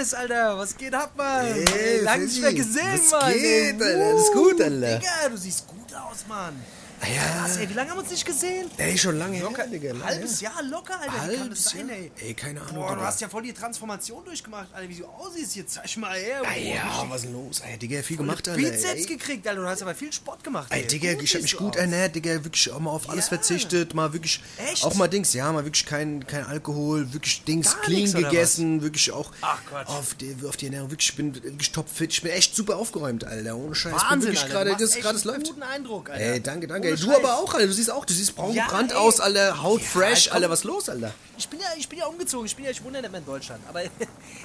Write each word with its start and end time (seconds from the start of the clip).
Dennis, 0.00 0.14
Alter, 0.14 0.56
was 0.56 0.74
geht 0.78 0.94
ab, 0.94 1.10
Mann? 1.14 1.44
Ey, 1.46 2.00
Lange 2.00 2.24
nicht 2.24 2.40
mehr 2.40 2.54
gesehen, 2.54 3.00
was 3.02 3.10
Mann. 3.20 3.32
geht, 3.34 3.80
ey. 3.80 3.82
Alter? 3.82 4.04
Alles 4.06 4.32
gut, 4.32 4.58
Uh, 4.58 4.62
Alter? 4.62 4.98
Digga, 4.98 5.28
du 5.28 5.36
siehst 5.36 5.66
gut 5.66 5.94
aus, 5.94 6.24
Mann. 6.26 6.54
Ja, 7.02 7.22
Krass, 7.40 7.56
ey, 7.56 7.68
wie 7.68 7.72
lange 7.72 7.90
haben 7.90 7.96
wir 7.96 8.02
uns 8.02 8.10
nicht 8.10 8.26
gesehen? 8.26 8.70
ey, 8.76 8.96
schon 8.98 9.18
lange 9.18 9.40
Locker, 9.40 9.62
her, 9.62 9.66
Digga. 9.70 9.92
lange 9.92 10.04
halbes. 10.04 10.40
Jahr 10.42 10.62
locker, 10.62 11.00
Alter. 11.00 11.12
Wie 11.12 11.16
kann 11.16 11.28
das 11.28 11.38
Halbes 11.40 11.64
sein, 11.64 11.88
ey? 11.88 12.12
Ey, 12.20 12.34
keine 12.34 12.60
Ahnung, 12.60 12.74
Boah, 12.74 12.94
du 12.94 13.00
hast 13.00 13.20
ja 13.22 13.28
voll 13.30 13.42
die 13.42 13.54
Transformation 13.54 14.22
durchgemacht, 14.24 14.68
Alter, 14.74 14.88
wie 14.88 14.96
du 14.96 15.06
aussiehst. 15.06 15.56
Jetzt 15.56 15.74
zeig 15.74 15.96
mal 15.96 16.18
her. 16.18 16.42
Ah 16.44 16.48
Boah, 16.52 16.58
ja, 16.60 17.06
was 17.08 17.16
ist 17.16 17.24
denn 17.24 17.32
los? 17.32 17.60
Ey, 17.60 17.78
Digga, 17.78 18.02
viel 18.02 18.18
gemacht, 18.18 18.46
Alter. 18.48 18.60
Bizeps 18.60 18.84
ey. 19.00 19.06
gekriegt, 19.06 19.48
Alter. 19.48 19.62
Du 19.62 19.66
hast 19.68 19.80
aber 19.82 19.94
viel 19.94 20.12
Sport 20.12 20.44
gemacht, 20.44 20.66
Ey, 20.70 20.86
Digga, 20.86 21.14
Gut 21.14 21.22
ich 21.22 21.34
hab 21.34 21.42
mich 21.42 21.56
gut 21.56 21.74
aus. 21.74 21.80
ernährt, 21.80 22.14
Digga, 22.14 22.44
wirklich 22.44 22.70
auch 22.70 22.78
mal 22.80 22.90
auf 22.90 23.08
alles 23.08 23.24
Ja. 23.26 23.28
verzichtet, 23.36 23.94
mal 23.94 24.12
wirklich, 24.12 24.40
Echt? 24.70 24.84
auch 24.84 24.94
mal 24.94 25.08
Dings, 25.08 25.32
ja, 25.32 25.50
mal 25.52 25.64
wirklich 25.64 25.86
kein, 25.86 26.26
kein 26.26 26.44
Alkohol, 26.44 27.10
wirklich 27.14 27.42
Dings, 27.44 27.72
Gar 27.76 27.82
clean 27.82 28.00
nix, 28.02 28.12
gegessen, 28.14 28.82
wirklich 28.82 29.10
auch 29.10 29.32
Ach, 29.40 29.58
auf 29.86 30.14
die, 30.14 30.36
auf 30.46 30.58
die 30.58 30.66
Ernährung, 30.66 30.90
wirklich, 30.90 31.08
ich 31.08 31.16
bin 31.16 31.34
wirklich 31.34 31.72
topfit, 31.72 32.12
ich 32.12 32.20
bin 32.22 32.30
echt 32.32 32.54
super 32.54 32.76
aufgeräumt, 32.76 33.24
Alter, 33.24 33.56
ohne 33.56 33.74
Scheiß, 33.74 33.94
ich 33.96 33.98
bin 34.02 34.10
Wahnsinn, 34.10 34.32
wirklich 34.32 34.50
gerade, 34.50 34.76
das 34.78 34.94
gerade 34.96 35.16
es 35.16 35.26
einen 35.26 35.42
guten 35.42 35.62
Eindruck, 35.62 36.10
Alter. 36.10 36.22
Ey, 36.22 36.40
danke, 36.42 36.66
danke. 36.66 36.89
Ey, 36.90 36.96
du 36.96 37.06
Scheiß. 37.06 37.16
aber 37.16 37.38
auch, 37.38 37.54
Alter. 37.54 37.66
Du 37.66 37.72
siehst 37.72 37.90
auch, 37.90 38.04
du 38.04 38.12
siehst 38.12 38.34
braun 38.36 38.54
Ja, 38.54 38.66
aus, 38.96 39.20
Alter. 39.20 39.62
Haut 39.62 39.80
Ja, 39.80 39.86
fresh, 39.86 40.26
komm. 40.28 40.36
Alter. 40.36 40.50
Was 40.50 40.64
los, 40.64 40.88
Alter? 40.88 41.12
Ich 41.38 41.48
bin 41.48 41.58
ja, 41.60 41.66
ich 41.76 41.88
bin 41.88 41.98
ja 41.98 42.06
umgezogen. 42.06 42.46
Ich 42.46 42.54
bin 42.56 42.64
ja, 42.64 42.70
ich 42.70 42.82
wohne 42.84 42.96
ja 42.98 43.02
nicht 43.02 43.10
mehr 43.10 43.20
in 43.20 43.26
Deutschland. 43.26 43.62
Aber 43.68 43.82
ich 43.84 43.90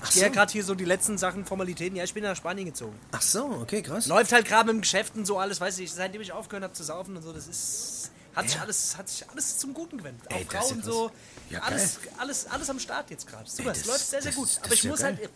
Ach 0.02 0.12
ja 0.16 0.28
so. 0.28 0.32
gerade 0.32 0.52
hier 0.52 0.64
so 0.64 0.76
die 0.76 0.86
letzten 0.86 1.18
Sachen, 1.18 1.46
Formalitäten. 1.46 1.96
Ja, 1.96 2.04
ich 2.04 2.14
bin 2.14 2.24
nach 2.24 2.36
Spanien 2.36 2.66
gezogen. 2.68 2.98
Ach 3.12 3.22
so, 3.22 3.46
okay, 3.62 3.82
krass. 3.82 4.08
Läuft 4.08 4.32
halt 4.32 4.46
gerade 4.48 4.66
mit 4.68 4.76
dem 4.76 4.82
Geschäft 4.82 5.16
und 5.16 5.26
so 5.26 5.38
alles, 5.40 5.60
weiß 5.62 5.80
ich, 5.80 5.92
seitdem 5.92 6.22
ich 6.22 6.32
aufgehört 6.32 6.64
habe 6.64 6.74
zu 6.74 6.84
saufen 6.84 7.16
und 7.18 7.24
so, 7.24 7.34
das 7.34 7.48
ist. 7.48 8.12
Hat 8.36 8.48
sich, 8.50 8.56
Ja. 8.58 8.64
alles, 8.64 8.98
hat 8.98 9.08
sich 9.08 9.30
alles 9.30 9.58
zum 9.60 9.74
Guten 9.74 9.98
gewendet. 9.98 10.22
Ey, 10.30 10.46
Auch 10.46 10.52
Frauen 10.62 10.84
so. 10.84 11.10
Ja, 11.50 11.62
alles, 11.62 12.00
alles, 12.18 12.46
alles 12.48 12.70
am 12.70 12.80
Start 12.80 13.10
jetzt 13.10 13.26
gerade. 13.28 13.50
Super, 13.50 13.70
Ey, 13.70 13.72
es 13.72 13.78
das- 13.80 13.88
läuft 13.88 14.08
sehr, 14.10 14.22
sehr 14.22 14.32
das- 14.32 14.36
gut. 14.38 14.50
das 14.50 14.60
Aber 14.64 14.74
ich 14.74 14.84
muss 14.84 15.00
geil. 15.00 15.18
halt. 15.22 15.30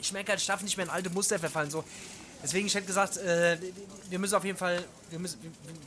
Ich 0.00 0.12
merke 0.12 0.30
halt, 0.32 0.40
ich 0.40 0.46
darf 0.48 0.60
nicht 0.62 0.76
mehr 0.76 0.86
in 0.86 0.90
alte 0.90 1.08
Muster 1.10 1.38
verfallen. 1.38 1.70
So. 1.70 1.84
Deswegen, 2.42 2.66
ich 2.66 2.74
hätte 2.74 2.86
gesagt, 2.86 3.16
äh, 3.18 3.56
wir 4.10 4.18
müssen 4.18 4.34
auf 4.34 4.44
jeden 4.44 4.58
Fall. 4.58 4.82
Wir 5.10 5.18
müssen, 5.18 5.38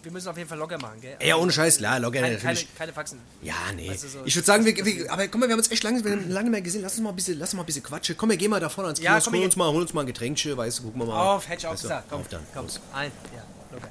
wir 0.04 0.12
müssen 0.12 0.28
auf 0.30 0.38
jeden 0.38 0.48
Fall 0.48 0.58
locker 0.58 0.78
machen, 0.78 1.02
gell? 1.02 1.18
Ja, 1.22 1.36
ohne 1.36 1.52
Scheiß, 1.52 1.78
klar, 1.78 2.00
locker, 2.00 2.20
keine, 2.22 2.38
keine, 2.38 2.54
natürlich. 2.54 2.76
keine 2.76 2.94
Faxen. 2.94 3.20
Ja, 3.42 3.56
nee. 3.76 3.90
Weißt 3.90 4.04
du, 4.04 4.08
so- 4.08 4.22
ich 4.26 4.36
würde 4.36 4.46
sagen, 4.46 4.64
wir, 4.66 4.74
wir, 4.86 5.12
aber 5.12 5.28
guck 5.28 5.42
mal, 5.42 5.48
wir 5.48 5.54
haben 5.54 5.60
uns 5.60 5.70
echt 5.72 5.84
lange, 5.84 6.04
wir 6.04 6.12
haben 6.12 6.30
lange 6.30 6.50
mehr 6.50 6.62
gesehen. 6.62 6.82
Lass 6.82 6.94
uns 6.94 7.02
mal 7.02 7.10
ein 7.10 7.16
bisschen, 7.16 7.38
lass 7.40 7.50
uns 7.50 7.58
mal 7.58 7.64
ein 7.64 7.66
bisschen 7.66 7.84
quatschen. 7.84 8.16
Komm, 8.18 8.30
wir 8.30 8.38
gehen 8.38 8.52
mal 8.52 8.60
da 8.60 8.70
vorne 8.70 8.88
ans 8.88 9.00
Ja, 9.02 9.14
Kiosk, 9.14 9.26
komm, 9.26 9.36
hol 9.40 9.46
uns 9.46 9.56
mal, 9.56 9.68
hol 9.72 9.82
uns 9.82 9.94
mal 9.94 10.02
ein 10.02 10.08
Getränkchen, 10.08 10.56
weißt 10.56 10.80
du, 10.80 10.84
gucken 10.84 11.02
wir 11.02 11.06
mal. 11.08 11.36
Auf, 11.36 11.48
hätte 11.50 11.60
ich 11.60 11.68
auch 11.68 11.72
Weißt 11.74 11.84
du, 11.84 11.88
gesagt. 11.90 12.08
Komm, 12.10 12.22
auf 12.22 12.28
dann, 12.30 12.42
komm. 12.54 12.64
los. 12.66 12.80
Ein, 12.94 13.12
ja, 13.36 13.44
locker. 13.74 13.90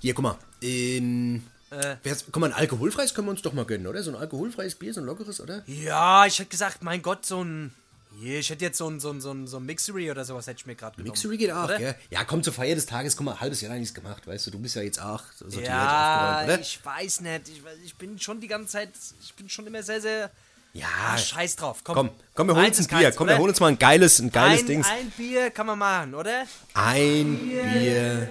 Hier, 0.00 0.14
guck 0.14 0.22
mal. 0.24 0.38
Ähm, 0.62 1.42
Äh. 1.70 1.96
guck 2.32 2.36
mal, 2.40 2.46
ein 2.48 2.52
alkoholfreies 2.52 3.14
können 3.14 3.28
wir 3.28 3.32
uns 3.32 3.42
doch 3.42 3.52
mal 3.52 3.64
gönnen, 3.64 3.86
oder? 3.86 4.02
So 4.02 4.10
ein 4.10 4.16
alkoholfreies 4.16 4.74
Bier, 4.74 4.92
so 4.92 5.00
ein 5.00 5.06
lockeres, 5.06 5.40
oder? 5.40 5.62
Ja, 5.66 6.26
ich 6.26 6.38
hätte 6.38 6.50
gesagt, 6.50 6.82
mein 6.82 7.02
Gott, 7.02 7.24
so 7.24 7.42
ein. 7.44 7.72
Hier, 8.20 8.38
ich 8.38 8.50
hätte 8.50 8.64
jetzt 8.64 8.78
so 8.78 8.88
ein, 8.88 9.00
so 9.00 9.10
ein, 9.10 9.20
so 9.20 9.32
ein, 9.32 9.46
so 9.46 9.56
ein 9.56 9.64
Mixery 9.64 10.10
oder 10.10 10.24
sowas 10.24 10.46
hätte 10.46 10.58
ich 10.60 10.66
mir 10.66 10.74
gerade 10.76 10.96
genommen. 10.96 11.10
Mixery 11.10 11.36
geht 11.38 11.50
auch, 11.50 11.64
Oder? 11.64 11.78
gell? 11.78 11.94
Ja, 12.10 12.24
komm 12.24 12.42
zur 12.42 12.52
Feier 12.52 12.74
des 12.74 12.86
Tages, 12.86 13.16
guck 13.16 13.24
mal, 13.26 13.40
halbes 13.40 13.60
Jahr 13.62 13.74
nichts 13.74 13.94
gemacht, 13.94 14.26
weißt 14.26 14.46
du, 14.46 14.50
du 14.52 14.58
bist 14.60 14.76
ja 14.76 14.82
jetzt 14.82 15.00
auch 15.00 15.22
sortiert, 15.38 15.66
Ja, 15.66 16.42
oder? 16.44 16.60
ich 16.60 16.78
weiß 16.84 17.20
nicht. 17.22 17.48
Ich, 17.48 17.62
ich 17.84 17.96
bin 17.96 18.18
schon 18.18 18.40
die 18.40 18.48
ganze 18.48 18.68
Zeit, 18.72 18.90
ich 19.22 19.34
bin 19.34 19.48
schon 19.48 19.66
immer 19.66 19.82
sehr, 19.82 20.00
sehr. 20.00 20.30
Ja, 20.74 20.86
Ah, 21.10 21.18
scheiß 21.18 21.56
drauf. 21.56 21.80
Komm, 21.84 21.94
komm, 21.94 22.10
komm, 22.34 22.46
wir 22.48 22.54
holen 22.54 22.66
uns 22.66 22.78
ein 22.78 22.86
Bier, 22.86 22.98
keins, 23.02 23.16
komm, 23.16 23.26
oder? 23.26 23.34
wir 23.34 23.40
holen 23.40 23.50
uns 23.50 23.60
mal 23.60 23.66
ein 23.68 23.78
geiles, 23.78 24.18
ein 24.20 24.30
geiles 24.30 24.60
ein, 24.60 24.66
Dings. 24.66 24.86
Ein 24.88 25.10
Bier 25.10 25.50
kann 25.50 25.66
man 25.66 25.78
machen, 25.78 26.14
oder? 26.14 26.44
Ein 26.74 27.38
Bier 27.38 28.28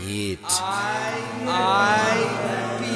geht. 0.00 0.38
Ein 1.46 2.78
Bier. 2.78 2.93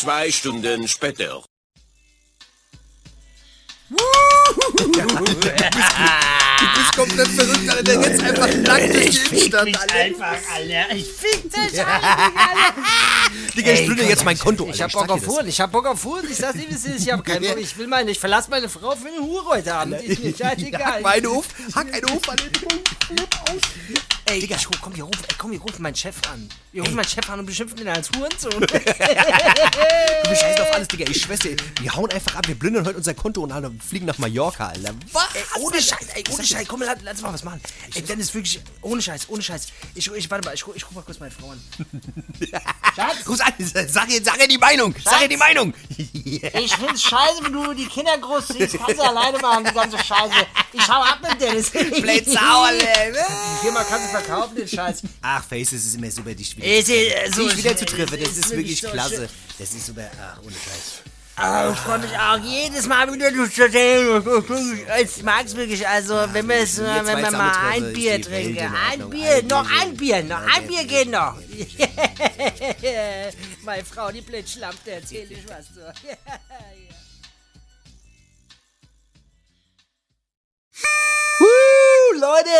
Zwei 0.00 0.32
Stunden 0.32 0.88
später. 0.88 1.44
Du 6.60 6.66
bist 6.80 6.96
komplett 6.96 7.28
verrückt, 7.28 7.68
Alter, 7.70 7.82
der 7.82 8.00
rennt 8.00 8.22
einfach 8.22 8.48
nackt 8.54 8.94
durch 8.94 9.10
die 9.10 9.36
Innenstadt, 9.36 9.66
Alter. 9.66 9.94
Einfach, 9.94 10.36
Alter. 10.54 10.94
Ich 10.94 11.06
fick 11.06 11.42
dich, 11.50 11.80
Digga, 13.56 13.72
ich 13.72 13.86
blühe 13.86 14.04
jetzt 14.04 14.24
mein 14.24 14.38
Konto, 14.38 14.64
Alter. 14.64 14.74
Ich 14.74 14.82
hab 14.82 14.92
Bock 14.92 15.08
auf. 15.10 15.26
Huren, 15.26 15.48
ich 15.48 15.60
hab 15.60 15.72
Bock 15.72 15.86
auf 15.86 16.04
Huren, 16.04 16.26
ich 16.30 16.36
sag's 16.36 16.58
dir, 16.58 16.68
wie 16.68 16.74
es 16.74 16.84
ist, 16.84 17.06
ich 17.06 17.12
hab 17.12 17.24
keinen 17.24 17.46
Bock, 17.46 17.58
ich 17.58 17.76
will 17.78 17.86
meine, 17.86 18.10
ich 18.10 18.18
verlasse 18.18 18.50
meine 18.50 18.68
Frau 18.68 18.94
für 18.94 19.08
eine 19.08 19.20
Hure 19.20 19.46
heute 19.46 19.74
Abend, 19.74 20.00
ist 20.02 20.22
mir 20.22 20.34
scheißegal. 20.38 20.82
Hack 20.84 21.02
meine 21.02 21.28
auf, 21.28 21.46
hack 21.74 21.86
eine 21.92 22.06
auf, 22.06 22.28
Alter. 22.28 22.44
Flip 23.06 23.28
aus. 23.48 23.60
Ey, 24.26 24.38
Digga, 24.38 24.54
ich 24.56 24.66
komm, 24.80 24.94
wir 24.94 25.02
rufen, 25.02 25.24
ey, 25.28 25.34
komm, 25.38 25.50
wir 25.50 25.60
rufen 25.60 25.82
meinen 25.82 25.96
Chef 25.96 26.14
an. 26.32 26.48
Wir 26.70 26.82
rufen 26.82 26.94
meinen 26.94 27.08
Chef 27.08 27.28
an 27.28 27.40
und 27.40 27.46
beschimpfen 27.46 27.78
ihn 27.78 27.88
als 27.88 28.08
Hurensohn. 28.10 28.60
Du, 30.22 30.30
wir 30.30 30.36
scheißen 30.36 30.62
auf 30.62 30.72
alles, 30.74 30.86
Digga. 30.86 31.06
Ich 31.10 31.22
schwör's 31.22 31.40
dir, 31.40 31.56
wir 31.80 31.94
hauen 31.96 32.10
einfach 32.12 32.36
ab, 32.36 32.46
wir 32.46 32.54
plündern 32.54 32.86
heute 32.86 32.98
unser 32.98 33.14
Konto 33.14 33.40
und 33.42 33.50
Alter, 33.50 33.72
fliegen 33.84 34.06
nach 34.06 34.18
Mallorca, 34.18 34.68
Alter. 34.68 34.94
Was? 35.12 35.28
Ey, 35.34 35.42
ohne 35.60 35.82
Scheiß, 35.82 36.06
ey, 36.14 36.22
ohne 36.30 36.44
Scheiß, 36.50 36.68
komm, 36.68 36.82
lass, 36.82 36.98
lass 37.02 37.20
mal 37.22 37.32
was 37.32 37.44
machen. 37.44 37.60
Ey, 37.94 38.02
Dennis, 38.02 38.34
wirklich, 38.34 38.60
ohne 38.82 39.00
Scheiß, 39.00 39.28
ohne 39.28 39.42
Scheiß. 39.42 39.68
Ich, 39.94 40.10
ich 40.10 40.30
warte 40.30 40.46
mal, 40.46 40.54
ich, 40.54 40.64
ich 40.74 40.84
ruf 40.86 40.92
mal 40.92 41.02
kurz 41.02 41.18
meine 41.18 41.30
Frau 41.32 41.50
an. 41.52 41.62
Schatz, 42.94 43.28
Ruf 43.28 43.40
an, 43.40 43.52
sag 43.88 44.10
ihr, 44.10 44.22
sag 44.22 44.40
ihr 44.40 44.48
die 44.48 44.58
Meinung, 44.58 44.94
sag 45.04 45.22
ihr 45.22 45.28
die 45.28 45.36
Meinung. 45.36 45.72
ich 45.96 46.74
find's 46.76 47.02
scheiße, 47.02 47.42
wenn 47.42 47.52
du 47.52 47.72
die 47.74 47.86
Kinder 47.86 48.16
großziehst, 48.18 48.76
kannst 48.78 48.98
du 48.98 49.02
alleine 49.02 49.38
machen, 49.38 49.64
die 49.64 49.72
ganze 49.72 49.98
Scheiße. 49.98 50.46
Ich 50.72 50.88
hau 50.88 51.02
ab 51.02 51.18
mit 51.22 51.40
Dennis. 51.40 51.70
Blöd 51.70 52.26
Sau, 52.26 52.62
Alter. 52.62 52.86
Die 53.12 53.62
Firma 53.62 53.84
kannst 53.84 54.06
du 54.06 54.10
verkaufen, 54.10 54.56
den 54.56 54.68
Scheiß. 54.68 55.02
Ach, 55.22 55.44
Face, 55.44 55.72
es 55.72 55.84
ist 55.86 55.94
immer 55.96 56.10
super, 56.10 56.34
dich 56.34 56.56
wieder, 56.56 56.66
Ist, 56.66 56.88
äh, 56.90 57.30
so 57.34 57.48
dich 57.48 57.56
wieder 57.58 57.76
zu 57.76 57.84
treffen. 57.84 58.18
Das 58.20 58.30
ist 58.30 58.38
ist 58.38 58.50
wirklich 58.50 58.80
wirklich 58.80 58.80
so 58.80 58.88
klasse. 58.90 59.16
schön. 59.16 59.28
Das 59.58 59.72
ist 59.72 59.86
super, 59.86 60.10
ach, 60.20 60.38
ohne 60.42 60.52
Scheiß. 60.52 61.02
Aber 61.40 61.70
ich 61.72 61.78
freue 61.78 61.98
mich 62.00 62.10
auch 62.18 62.36
jedes 62.38 62.86
Mal 62.86 63.10
wieder 63.12 63.30
du 63.30 63.48
zu 63.48 63.70
sehen. 63.70 64.22
Ich 65.02 65.22
mag 65.22 65.46
es 65.46 65.56
wirklich, 65.56 65.88
also 65.88 66.14
wenn 66.32 66.46
wir 66.46 66.56
es, 66.56 66.76
wenn 66.78 67.06
wir 67.06 67.30
mal 67.30 67.52
ein 67.70 67.84
ist 67.84 67.94
Bier 67.94 68.20
trinken. 68.20 68.70
Ein. 68.90 69.08
Bier, 69.08 69.42
noch 69.44 69.66
ein 69.80 69.96
Bier, 69.96 70.22
noch 70.22 70.42
ein 70.54 70.66
Bier 70.66 70.84
geht 70.84 71.10
noch. 71.10 71.36
Meine 73.62 73.84
Frau, 73.84 74.10
die 74.10 74.20
Blitzschlampe, 74.20 74.90
erzähl 74.90 75.32
ich 75.32 75.48
was 75.48 75.66
so. 75.74 75.80
Leute, 82.20 82.50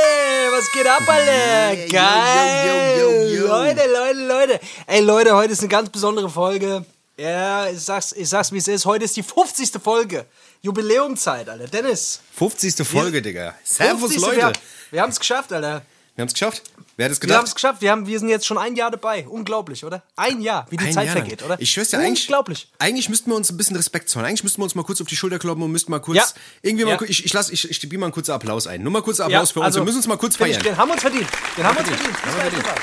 was 0.52 0.72
geht 0.72 0.86
ab, 0.86 1.02
Alter? 1.06 1.86
Geil. 1.86 3.40
Leute, 3.46 3.82
Leute, 3.92 4.26
Leute. 4.26 4.60
Ey, 4.86 5.00
Leute, 5.00 5.36
heute 5.36 5.52
ist 5.52 5.60
eine 5.60 5.68
ganz 5.68 5.90
besondere 5.90 6.30
Folge. 6.30 6.86
Ja, 7.20 7.68
ich 7.68 7.80
sag's, 7.80 8.12
ich 8.12 8.28
sag's 8.28 8.50
wie 8.50 8.56
es 8.58 8.66
ist. 8.68 8.86
Heute 8.86 9.04
ist 9.04 9.14
die 9.16 9.22
50. 9.22 9.72
Folge. 9.82 10.24
Jubiläumzeit, 10.62 11.48
Alter. 11.50 11.66
Dennis. 11.68 12.20
50. 12.34 12.86
Folge, 12.86 13.20
Digga. 13.20 13.54
Servus, 13.62 14.12
50. 14.12 14.20
Leute. 14.22 14.36
Wir, 14.36 14.44
haben- 14.46 14.58
wir 14.90 15.02
haben's 15.02 15.18
geschafft, 15.20 15.52
Alter. 15.52 15.82
Wir 16.20 16.24
haben's 16.24 16.34
geschafft. 16.34 16.62
Wer 16.98 17.06
hat 17.06 17.12
es 17.12 17.16
Wir 17.18 17.20
gedacht? 17.22 17.38
haben's 17.38 17.54
geschafft. 17.54 17.80
Wir, 17.80 17.90
haben, 17.92 18.06
wir 18.06 18.18
sind 18.18 18.28
jetzt 18.28 18.44
schon 18.46 18.58
ein 18.58 18.76
Jahr 18.76 18.90
dabei. 18.90 19.26
Unglaublich, 19.26 19.86
oder? 19.86 20.02
Ein 20.16 20.42
Jahr, 20.42 20.66
wie 20.68 20.76
die 20.76 20.84
Ein 20.84 20.92
Zeit 20.92 21.06
Jahr 21.06 21.16
vergeht, 21.16 21.42
oder? 21.42 21.58
Ich 21.58 21.70
schwör's 21.70 21.88
dir, 21.88 21.98
eigentlich, 21.98 22.24
Unglaublich. 22.28 22.68
eigentlich 22.78 23.08
müssten 23.08 23.30
wir 23.30 23.36
uns 23.36 23.50
ein 23.50 23.56
bisschen 23.56 23.76
Respekt 23.76 24.10
zollen. 24.10 24.26
Eigentlich 24.26 24.44
müssten 24.44 24.60
wir 24.60 24.64
uns 24.64 24.74
mal 24.74 24.82
kurz 24.82 25.00
auf 25.00 25.06
die 25.06 25.16
Schulter 25.16 25.38
kloppen 25.38 25.62
und 25.62 25.72
müssten 25.72 25.90
mal 25.90 26.00
kurz, 26.00 26.18
Ja. 26.18 26.26
irgendwie 26.60 26.84
mal, 26.84 26.92
Ja. 27.00 27.02
ich, 27.08 27.24
ich 27.24 27.32
lass, 27.32 27.48
ich, 27.48 27.70
ich 27.70 27.80
biete 27.80 27.96
mal 27.96 28.06
einen 28.06 28.12
kurzen 28.12 28.32
Applaus 28.32 28.66
ein. 28.66 28.82
Nur 28.82 28.92
mal 28.92 29.00
kurzer 29.02 29.24
Applaus 29.24 29.50
für 29.52 29.60
uns. 29.60 29.74
wir 29.74 29.82
müssen 29.82 29.96
uns 29.96 30.06
mal 30.08 30.18
kurz 30.18 30.36
feiern. 30.36 30.50
Ich, 30.58 30.58
den 30.58 30.76
haben 30.76 30.88
wir 30.88 30.92
uns 30.92 31.00
verdient. 31.02 31.26
Den 31.56 31.64
haben 31.64 31.76
wir 31.76 31.80
uns 31.80 31.88
verdient. 31.88 32.22
Haben 32.22 32.36
wir 32.36 32.42
verdient. 32.42 32.66
Ja, 32.66 32.74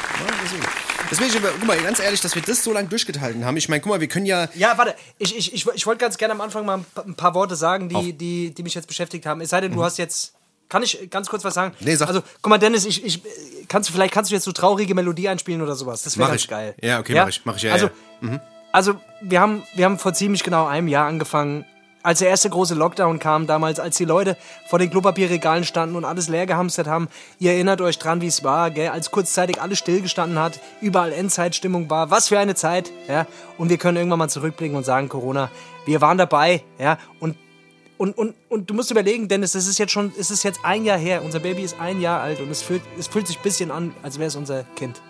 deswegen. 0.42 0.64
Guck 1.10 1.66
mal, 1.68 1.78
ganz 1.80 2.00
ehrlich, 2.00 2.20
dass 2.22 2.34
wir 2.36 2.42
das 2.42 2.64
so 2.64 2.74
lange 2.74 2.88
durchgehalten 2.90 3.46
haben. 3.46 3.56
Ich 3.58 3.70
meine, 3.70 3.82
guck 3.82 3.92
mal, 3.92 4.02
wir 4.02 4.08
können 4.08 4.26
ja, 4.26 4.50
Ja, 4.56 4.78
warte. 4.78 4.96
Ich, 5.20 5.38
ich, 5.38 5.54
ich, 5.54 5.66
ich 5.76 5.86
wollte 5.86 6.00
ganz 6.00 6.18
gerne 6.18 6.34
am 6.34 6.42
Anfang 6.42 6.66
mal 6.66 6.78
ein 6.80 6.86
pa- 6.94 7.02
ein 7.04 7.16
paar 7.16 7.34
Worte 7.36 7.56
sagen, 7.56 7.88
die, 7.88 8.14
die, 8.14 8.52
die 8.54 8.64
mich 8.64 8.74
jetzt 8.74 8.88
beschäftigt 8.88 9.26
haben. 9.28 9.42
Es 9.42 9.52
sei 9.52 9.62
denn, 9.62 9.74
du 9.74 9.84
hast 9.84 9.98
jetzt. 10.00 10.34
Kann 10.70 10.84
ich 10.84 11.10
ganz 11.10 11.30
kurz 11.30 11.44
was 11.44 11.54
sagen? 11.54 11.74
Mhm. 11.80 11.86
Nee, 11.86 11.96
sag. 11.96 12.08
Also, 12.10 12.22
guck 12.42 12.50
mal, 12.50 12.58
Dennis, 12.58 12.86
ich, 12.86 13.04
ich, 13.06 13.22
kannst, 13.68 13.90
du- 13.90 13.94
vielleicht 13.94 14.14
kannst 14.14 14.32
du 14.32 14.36
jetzt 14.36 14.44
so 14.44 14.52
traurige 14.52 14.94
Melodie 14.96 15.30
einspielen 15.30 15.62
oder 15.62 15.76
sowas. 15.76 16.04
Das 16.04 16.18
wäre 16.18 16.30
ganz 16.30 16.42
ich. 16.42 16.48
geil. 16.48 16.76
Ja, 16.82 17.00
okay, 17.00 17.16
mach 17.16 17.30
ich, 17.30 17.42
mach 17.46 17.56
ich, 17.56 17.64
ja, 17.64 17.74
also, 17.74 17.90
ja. 18.22 18.40
also 18.72 18.96
wir, 19.22 19.40
haben, 19.40 19.64
wir 19.76 19.86
haben 19.86 19.98
vor 19.98 20.14
ziemlich 20.14 20.44
genau 20.44 20.66
einem 20.66 20.88
Jahr 20.88 21.08
angefangen, 21.08 21.66
als 22.04 22.20
der 22.20 22.30
erste 22.30 22.50
große 22.50 22.74
Lockdown 22.74 23.20
kam, 23.20 23.48
damals, 23.48 23.82
als 23.82 23.98
die 23.98 24.06
Leute 24.06 24.38
vor 24.70 24.80
den 24.80 24.90
Klopapierregalen 24.90 25.66
standen 25.66 25.98
und 25.98 26.06
alles 26.06 26.30
leer 26.30 26.46
gehamstert 26.46 26.88
haben. 26.88 27.10
Ihr 27.38 27.52
erinnert 27.52 27.82
euch 27.82 27.98
dran, 28.00 28.22
wie 28.22 28.28
es 28.28 28.46
war, 28.46 28.72
gell? 28.72 28.90
als 28.90 29.12
kurzzeitig 29.12 29.62
alles 29.62 29.80
stillgestanden 29.80 30.40
hat, 30.40 30.60
überall 30.80 31.12
Endzeitstimmung 31.12 31.90
war. 31.90 32.10
Was 32.10 32.30
für 32.30 32.40
eine 32.40 32.56
Zeit, 32.56 32.92
ja. 33.10 33.26
Und 33.58 33.70
wir 33.70 33.78
können 33.78 33.98
irgendwann 33.98 34.20
mal 34.20 34.30
zurückblicken 34.30 34.78
und 34.78 34.86
sagen, 34.86 35.10
Corona, 35.10 35.50
wir 35.86 36.00
waren 36.00 36.18
dabei, 36.18 36.64
ja. 36.80 36.98
Und 37.20 37.36
und, 37.98 38.18
und, 38.18 38.36
und 38.50 38.70
du 38.70 38.74
musst 38.74 38.92
überlegen, 38.92 39.28
Dennis, 39.28 39.56
es 39.56 39.68
ist 39.68 39.78
jetzt 39.78 39.92
schon, 39.92 40.12
es 40.20 40.32
ist 40.32 40.44
jetzt 40.44 40.60
ein 40.64 40.86
Jahr 40.86 40.98
her. 40.98 41.24
Unser 41.24 41.40
Baby 41.40 41.64
ist 41.64 41.80
ein 41.80 42.02
Jahr 42.02 42.22
alt 42.22 42.40
und 42.40 42.50
es 42.50 42.62
fühlt, 42.62 42.82
es 42.98 43.08
fühlt 43.08 43.28
sich 43.28 43.38
ein 43.38 43.44
bisschen 43.44 43.72
an, 43.72 43.94
als 44.04 44.20
wäre 44.20 44.28
es 44.28 44.36
unser 44.36 44.64
Kind, 44.76 45.02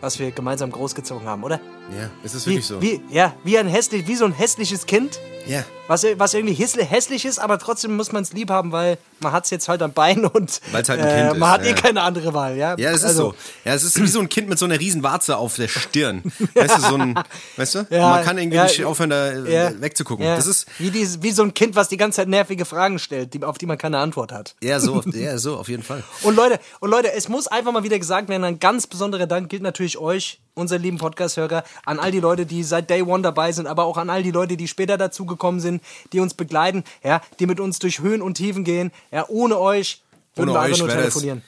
was 0.00 0.18
wir 0.18 0.30
gemeinsam 0.30 0.70
großgezogen 0.70 1.26
haben, 1.26 1.42
oder? 1.42 1.60
Ja, 1.96 2.10
es 2.24 2.34
ist 2.34 2.46
Wie, 2.46 2.50
wirklich 2.50 2.66
so. 2.66 2.82
wie, 2.82 3.00
ja, 3.10 3.34
wie 3.44 3.58
ein 3.58 3.68
hässlich, 3.68 4.06
wie 4.06 4.16
so 4.16 4.24
ein 4.24 4.32
hässliches 4.32 4.86
Kind. 4.86 5.18
Ja. 5.46 5.64
was, 5.86 6.04
was 6.16 6.34
irgendwie 6.34 6.52
hässlich 6.52 7.24
ist, 7.24 7.38
aber 7.38 7.58
trotzdem 7.58 7.96
muss 7.96 8.12
man 8.12 8.22
es 8.22 8.34
lieb 8.34 8.50
haben, 8.50 8.70
weil 8.70 8.98
man 9.20 9.32
hat 9.32 9.44
es 9.44 9.50
jetzt 9.50 9.68
halt 9.68 9.80
am 9.80 9.94
Bein 9.94 10.26
und 10.26 10.60
halt 10.72 10.90
ein 10.90 10.98
äh, 11.00 11.34
man 11.34 11.50
hat 11.50 11.64
eh 11.64 11.70
ja. 11.70 11.74
keine 11.74 12.02
andere 12.02 12.34
Wahl. 12.34 12.56
Ja, 12.56 12.76
Ja, 12.76 12.92
das 12.92 13.00
ist 13.00 13.06
Also, 13.06 13.30
so. 13.30 13.34
Ja, 13.64 13.72
es 13.72 13.82
ist 13.82 13.98
wie 14.00 14.06
so 14.06 14.20
ein 14.20 14.28
Kind 14.28 14.50
mit 14.50 14.58
so 14.58 14.66
einer 14.66 14.78
riesen 14.78 15.02
Warze 15.02 15.38
auf 15.38 15.56
der 15.56 15.68
Stirn. 15.68 16.22
Weißt 16.54 16.76
du, 16.76 16.80
so 16.82 16.94
ein, 16.96 17.18
weißt 17.56 17.74
du? 17.76 17.86
Ja, 17.88 18.10
Man 18.10 18.24
kann 18.24 18.36
irgendwie 18.36 18.60
nicht 18.60 18.84
aufhören, 18.84 19.08
da 19.10 19.30
äh, 19.30 19.80
wegzugucken. 19.80 20.26
Das 20.26 20.46
ist, 20.46 20.66
wie, 20.78 20.90
die, 20.90 21.06
wie 21.22 21.30
so 21.32 21.42
ein 21.42 21.54
Kind, 21.54 21.74
was 21.74 21.88
die 21.88 21.96
ganze 21.96 22.16
Zeit 22.16 22.28
nervige 22.28 22.66
Fragen 22.66 22.98
stellt, 22.98 23.32
die, 23.32 23.42
auf 23.42 23.56
die 23.56 23.64
man 23.64 23.78
keine 23.78 23.98
Antwort 23.98 24.32
hat. 24.32 24.54
ja, 24.62 24.80
so, 24.80 25.02
ja, 25.14 25.38
so, 25.38 25.56
auf 25.56 25.68
jeden 25.68 25.82
Fall. 25.82 26.02
Und 26.22 26.36
Leute, 26.36 26.60
und 26.80 26.90
Leute, 26.90 27.12
es 27.14 27.28
muss 27.28 27.46
einfach 27.48 27.72
mal 27.72 27.82
wieder 27.82 27.98
gesagt 27.98 28.28
werden, 28.28 28.44
ein 28.44 28.58
ganz 28.58 28.86
besonderer 28.86 29.26
Dank 29.26 29.48
gilt 29.48 29.62
natürlich 29.62 29.96
euch, 29.96 30.40
unsere 30.54 30.80
lieben 30.80 30.98
Podcast-Hörer, 30.98 31.62
an 31.84 31.98
all 31.98 32.10
die 32.10 32.20
Leute, 32.20 32.46
die 32.46 32.62
seit 32.62 32.90
Day 32.90 33.02
One 33.02 33.22
dabei 33.22 33.52
sind, 33.52 33.66
aber 33.66 33.84
auch 33.84 33.96
an 33.96 34.10
all 34.10 34.22
die 34.22 34.30
Leute, 34.30 34.56
die 34.56 34.68
später 34.68 34.98
dazugekommen 34.98 35.60
sind, 35.60 35.82
die 36.12 36.20
uns 36.20 36.34
begleiten, 36.34 36.84
ja, 37.02 37.20
die 37.38 37.46
mit 37.46 37.60
uns 37.60 37.78
durch 37.78 38.00
Höhen 38.00 38.22
und 38.22 38.34
Tiefen 38.34 38.64
gehen. 38.64 38.90
Ja, 39.10 39.26
ohne 39.28 39.58
euch 39.58 40.02
würden 40.34 40.50
Ohne 40.50 40.58
wir 40.58 40.62
einfach 40.62 40.78
nur 40.78 40.88
telefonieren. 40.88 41.42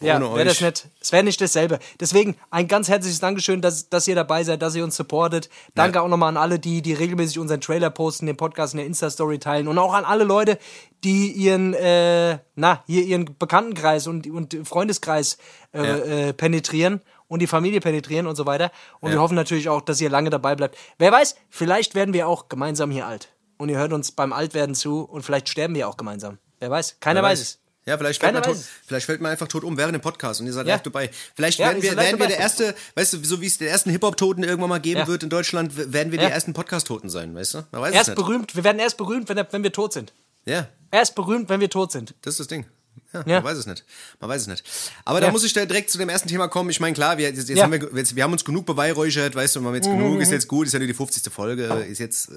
Ja, 0.00 0.16
ohne 0.18 0.34
wäre 0.34 0.44
das 0.44 0.60
nicht. 0.60 0.88
Es 1.00 1.10
wäre 1.10 1.24
nicht 1.24 1.40
dasselbe. 1.40 1.78
Deswegen 1.98 2.36
ein 2.50 2.68
ganz 2.68 2.88
herzliches 2.88 3.18
Dankeschön, 3.20 3.62
dass, 3.62 3.88
dass 3.88 4.06
ihr 4.06 4.14
dabei 4.14 4.44
seid, 4.44 4.60
dass 4.60 4.74
ihr 4.74 4.84
uns 4.84 4.94
supportet. 4.94 5.48
Danke 5.74 5.96
Ja. 5.96 6.02
auch 6.02 6.08
nochmal 6.08 6.28
an 6.28 6.36
alle, 6.36 6.58
die, 6.58 6.82
die 6.82 6.92
regelmäßig 6.92 7.38
unseren 7.38 7.62
Trailer 7.62 7.88
posten, 7.88 8.26
den 8.26 8.36
Podcast 8.36 8.74
in 8.74 8.78
der 8.78 8.86
Insta-Story 8.86 9.38
teilen 9.38 9.68
und 9.68 9.78
auch 9.78 9.94
an 9.94 10.04
alle 10.04 10.24
Leute, 10.24 10.58
die 11.02 11.32
ihren, 11.32 11.72
äh, 11.72 12.38
na, 12.56 12.84
hier 12.86 13.04
ihren 13.04 13.24
Bekanntenkreis 13.38 14.06
und, 14.06 14.26
und 14.26 14.54
Freundeskreis 14.64 15.38
äh, 15.72 16.28
äh, 16.28 16.32
penetrieren 16.34 17.00
und 17.30 17.38
die 17.40 17.46
Familie 17.46 17.80
penetrieren 17.80 18.26
und 18.26 18.34
so 18.36 18.44
weiter. 18.44 18.70
Und 18.98 19.12
wir 19.12 19.20
hoffen 19.20 19.36
natürlich 19.36 19.68
auch, 19.68 19.80
dass 19.80 20.00
ihr 20.00 20.10
lange 20.10 20.28
dabei 20.30 20.56
bleibt. 20.56 20.76
Wer 20.98 21.12
weiß, 21.12 21.36
vielleicht 21.48 21.94
werden 21.94 22.12
wir 22.12 22.26
auch 22.28 22.48
gemeinsam 22.48 22.90
hier 22.90 23.06
alt. 23.06 23.28
Und 23.56 23.68
ihr 23.68 23.78
hört 23.78 23.92
uns 23.92 24.10
beim 24.12 24.32
Altwerden 24.32 24.74
zu 24.74 25.02
und 25.04 25.22
vielleicht 25.22 25.48
sterben 25.48 25.74
wir 25.74 25.88
auch 25.88 25.96
gemeinsam. 25.96 26.38
Wer 26.58 26.70
weiß? 26.70 26.96
Keiner 27.00 27.22
Wer 27.22 27.28
weiß 27.30 27.40
es. 27.40 27.58
Ja, 27.86 27.96
vielleicht 27.96 28.20
fällt, 28.20 28.34
man 28.34 28.44
weiß 28.44 28.52
tot, 28.52 28.64
vielleicht 28.86 29.06
fällt 29.06 29.20
man 29.22 29.30
einfach 29.32 29.48
tot 29.48 29.64
um 29.64 29.76
während 29.78 29.94
dem 29.94 30.02
Podcast 30.02 30.40
und 30.40 30.46
ihr 30.46 30.52
seid 30.52 30.66
Ja. 30.66 30.74
live 30.74 30.82
dabei. 30.82 31.10
Vielleicht 31.34 31.58
Ja, 31.58 31.68
werden 31.68 31.82
wir, 31.82 31.96
werden 31.96 32.18
wir 32.20 32.26
der 32.26 32.38
erste, 32.38 32.74
weißt 32.94 33.14
du, 33.14 33.24
so 33.24 33.40
wie 33.40 33.46
es 33.46 33.56
den 33.58 33.68
ersten 33.68 33.90
Hip-Hop-Toten 33.90 34.42
irgendwann 34.44 34.68
mal 34.68 34.80
geben 34.80 35.00
Ja. 35.00 35.06
wird 35.06 35.22
in 35.22 35.30
Deutschland, 35.30 35.72
werden 35.92 36.12
wir 36.12 36.20
Ja. 36.20 36.26
die 36.28 36.32
ersten 36.32 36.52
Podcast-Toten 36.52 37.08
sein, 37.08 37.34
weißt 37.34 37.54
du? 37.54 37.58
Man 37.72 37.80
weiß 37.82 37.94
Erst 37.94 38.14
berühmt, 38.16 38.54
wir 38.54 38.64
werden 38.64 38.78
erst 38.80 38.96
berühmt, 38.98 39.28
wenn, 39.28 39.40
wenn 39.50 39.62
wir 39.62 39.72
tot 39.72 39.92
sind. 39.94 40.12
Ja, 40.44 40.68
Erst 40.90 41.14
berühmt, 41.14 41.48
wenn 41.48 41.60
wir 41.60 41.70
tot 41.70 41.92
sind. 41.92 42.14
das 42.22 42.34
ist 42.34 42.40
das 42.40 42.46
Ding. 42.48 42.66
Ja, 43.12 43.22
Ja. 43.26 43.34
Man 43.40 43.44
weiß 43.44 43.58
es 43.58 43.66
nicht. 43.66 43.84
Man 44.20 44.30
weiß 44.30 44.42
es 44.42 44.46
nicht. 44.48 44.64
Aber 45.04 45.20
da 45.20 45.26
Ja. 45.26 45.32
muss 45.32 45.42
ich 45.44 45.52
da 45.52 45.64
direkt 45.66 45.90
zu 45.90 45.98
dem 45.98 46.08
ersten 46.08 46.28
Thema 46.28 46.48
kommen. 46.48 46.70
Ich 46.70 46.78
meine, 46.80 46.94
klar, 46.94 47.18
wir, 47.18 47.26
jetzt, 47.28 47.48
jetzt 47.48 47.58
Ja. 47.58 47.64
haben 47.64 47.72
wir, 47.72 47.90
jetzt, 47.96 48.14
wir 48.14 48.22
haben 48.22 48.32
uns 48.32 48.44
genug 48.44 48.66
beweihräuchert, 48.66 49.34
weißt 49.34 49.56
du, 49.56 49.60
wir 49.60 49.68
haben 49.68 49.74
jetzt 49.74 49.88
genug, 49.88 50.14
Mhm. 50.14 50.20
ist 50.20 50.30
jetzt 50.30 50.46
gut, 50.48 50.66
ist 50.66 50.72
ja 50.72 50.78
nur 50.78 50.88
die 50.88 50.94
50. 50.94 51.32
Folge, 51.32 51.64
ist 51.88 51.98
jetzt, 51.98 52.28
äh, 52.30 52.32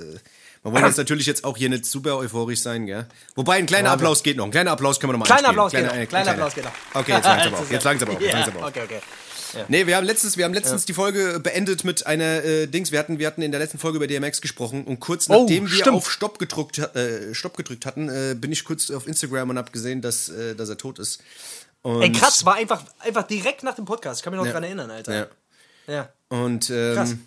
wir 0.64 0.72
wollen 0.72 0.86
jetzt 0.86 0.98
natürlich 0.98 1.26
jetzt 1.28 1.44
auch 1.44 1.58
hier 1.58 1.70
nicht 1.70 1.86
super 1.86 2.18
euphorisch 2.18 2.62
sein, 2.62 2.86
gell? 2.86 3.06
Wobei, 3.36 3.58
ein 3.58 3.66
kleiner 3.66 3.92
Applaus 3.92 4.24
geht 4.24 4.38
noch. 4.38 4.46
Ein 4.46 4.52
kleiner 4.52 4.72
Applaus 4.72 5.00
können 5.00 5.14
wir 5.14 5.18
noch 5.18 5.28
mal 5.28 5.34
Kleiner. 5.34 5.50
Applaus 5.50 5.72
geht 5.72 5.82
Kleiner- 5.82 5.94
noch. 5.96 6.02
äh, 6.02 6.06
Kleiner 6.08 6.32
Applaus 6.32 6.56
geht 6.56 6.64
noch. 6.64 6.72
Okay, 6.94 7.12
jetzt 7.12 7.26
langt's 7.26 7.46
aber 7.48 7.58
auf. 7.60 7.72
Jetzt 7.72 7.84
langt's 7.84 8.04
aber 8.04 8.12
aber 8.14 8.60
auf. 8.62 8.68
okay, 8.70 9.00
okay. 9.54 9.66
Nee, 9.68 9.88
wir 9.88 9.96
haben 9.98 10.06
letztens, 10.06 10.38
wir 10.38 10.46
haben 10.46 10.54
letztens 10.54 10.86
die 10.86 10.94
Folge 10.94 11.40
beendet 11.40 11.84
mit 11.84 12.06
einer 12.06 12.44
äh, 12.44 12.68
Dings. 12.68 12.92
Wir 12.92 13.00
hatten, 13.00 13.20
wir 13.20 13.28
hatten 13.28 13.42
in 13.42 13.52
der 13.52 13.60
letzten 13.60 13.78
Folge 13.80 13.98
über 13.98 14.08
DMX 14.08 14.42
gesprochen 14.42 14.84
und 14.86 15.00
kurz 15.00 15.30
Oh, 15.30 15.42
nachdem 15.42 15.70
wir 15.70 15.76
stimmt. 15.82 15.96
auf 15.98 16.12
Stopp 16.12 16.40
gedrückt, 16.40 16.78
äh, 16.80 17.34
Stopp 17.34 17.58
gedrückt 17.58 17.86
hatten, 17.86 18.10
äh, 18.10 18.36
bin 18.38 18.52
ich 18.52 18.64
kurz 18.64 18.90
auf 18.92 19.08
Instagram 19.08 19.52
und 19.52 19.58
habe 19.58 19.72
gesehen, 19.72 20.02
dass, 20.02 20.30
äh, 20.30 20.56
dass 20.56 20.70
er 20.70 20.78
tot 20.78 21.00
ist. 21.00 21.22
Und, 21.82 22.02
Ey, 22.02 22.12
krass, 22.12 22.46
war 22.46 22.56
einfach, 22.56 22.84
einfach 23.00 23.24
direkt 23.24 23.64
nach 23.64 23.76
dem 23.76 23.86
Podcast. 23.86 24.20
Ich 24.20 24.24
kann 24.24 24.32
mich 24.32 24.40
noch 24.40 24.46
Ja. 24.46 24.54
dran 24.54 24.64
erinnern, 24.64 24.90
Alter. 24.92 25.14
Ja. 25.16 25.28
Ja. 25.94 26.14
Und 26.30 26.68
Krass. 26.68 27.12
ähm, 27.12 27.26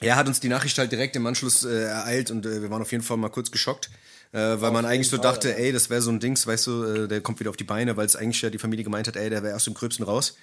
er 0.00 0.16
hat 0.16 0.26
uns 0.26 0.40
die 0.40 0.48
Nachricht 0.48 0.78
halt 0.78 0.90
direkt 0.92 1.14
im 1.16 1.26
Anschluss 1.26 1.64
äh, 1.64 1.84
ereilt 1.84 2.30
und 2.30 2.46
äh, 2.46 2.62
wir 2.62 2.70
waren 2.70 2.80
auf 2.82 2.90
jeden 2.90 3.04
Fall 3.04 3.18
mal 3.18 3.28
kurz 3.28 3.50
geschockt. 3.50 3.90
Äh, 4.34 4.38
weil 4.62 4.70
man 4.70 4.86
eigentlich 4.86 5.10
so 5.10 5.18
Fall, 5.18 5.24
dachte, 5.24 5.58
ey, 5.58 5.72
das 5.72 5.90
wäre 5.90 6.00
so 6.00 6.10
ein 6.10 6.18
Dings, 6.18 6.46
weißt 6.46 6.66
du, 6.66 6.84
äh, 6.84 7.06
der 7.08 7.20
kommt 7.20 7.38
wieder 7.38 7.50
auf 7.50 7.58
die 7.58 7.64
Beine, 7.64 7.98
weil 7.98 8.06
es 8.06 8.16
eigentlich 8.16 8.40
ja 8.40 8.48
die 8.48 8.56
Familie 8.56 8.82
gemeint 8.82 9.06
hat, 9.06 9.14
ey, 9.16 9.28
der 9.28 9.42
wäre 9.42 9.54
aus 9.54 9.64
dem 9.64 9.74
Gröbsten 9.74 10.06
raus. 10.06 10.36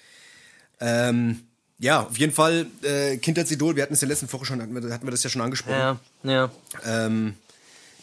Ähm, 0.80 1.40
ja, 1.78 2.00
auf 2.02 2.18
jeden 2.18 2.32
Fall 2.32 2.66
äh, 2.82 3.16
Kindheitsidol, 3.16 3.74
wir 3.74 3.82
hatten 3.82 3.94
es 3.94 4.02
in 4.02 4.08
der 4.08 4.14
letzten 4.14 4.32
Woche 4.32 4.44
schon, 4.44 4.60
hatten 4.60 4.74
wir, 4.74 4.92
hatten 4.92 5.06
wir 5.06 5.10
das 5.10 5.22
ja 5.22 5.30
schon 5.30 5.42
angesprochen. 5.42 5.78
Ja, 5.78 5.98
ja. 6.24 6.50
Ähm, 6.84 7.34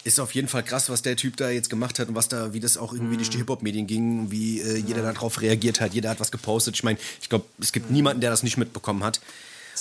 ist 0.03 0.19
auf 0.19 0.33
jeden 0.33 0.47
Fall 0.47 0.63
krass, 0.63 0.89
was 0.89 1.01
der 1.01 1.15
Typ 1.15 1.35
da 1.37 1.49
jetzt 1.49 1.69
gemacht 1.69 1.99
hat 1.99 2.07
und 2.07 2.15
was 2.15 2.29
da, 2.29 2.53
wie 2.53 2.59
das 2.59 2.77
auch 2.77 2.93
irgendwie 2.93 3.17
durch 3.17 3.29
die 3.29 3.37
Hip-Hop-Medien 3.37 3.87
ging, 3.87 4.31
wie 4.31 4.61
äh, 4.61 4.77
jeder 4.77 5.01
darauf 5.01 5.41
reagiert 5.41 5.81
hat, 5.81 5.93
jeder 5.93 6.09
hat 6.09 6.19
was 6.19 6.31
gepostet. 6.31 6.75
Ich 6.75 6.83
meine, 6.83 6.97
ich 7.21 7.29
glaube, 7.29 7.45
es 7.59 7.73
gibt 7.73 7.91
niemanden, 7.91 8.21
der 8.21 8.29
das 8.31 8.41
nicht 8.41 8.57
mitbekommen 8.57 9.03
hat. 9.03 9.19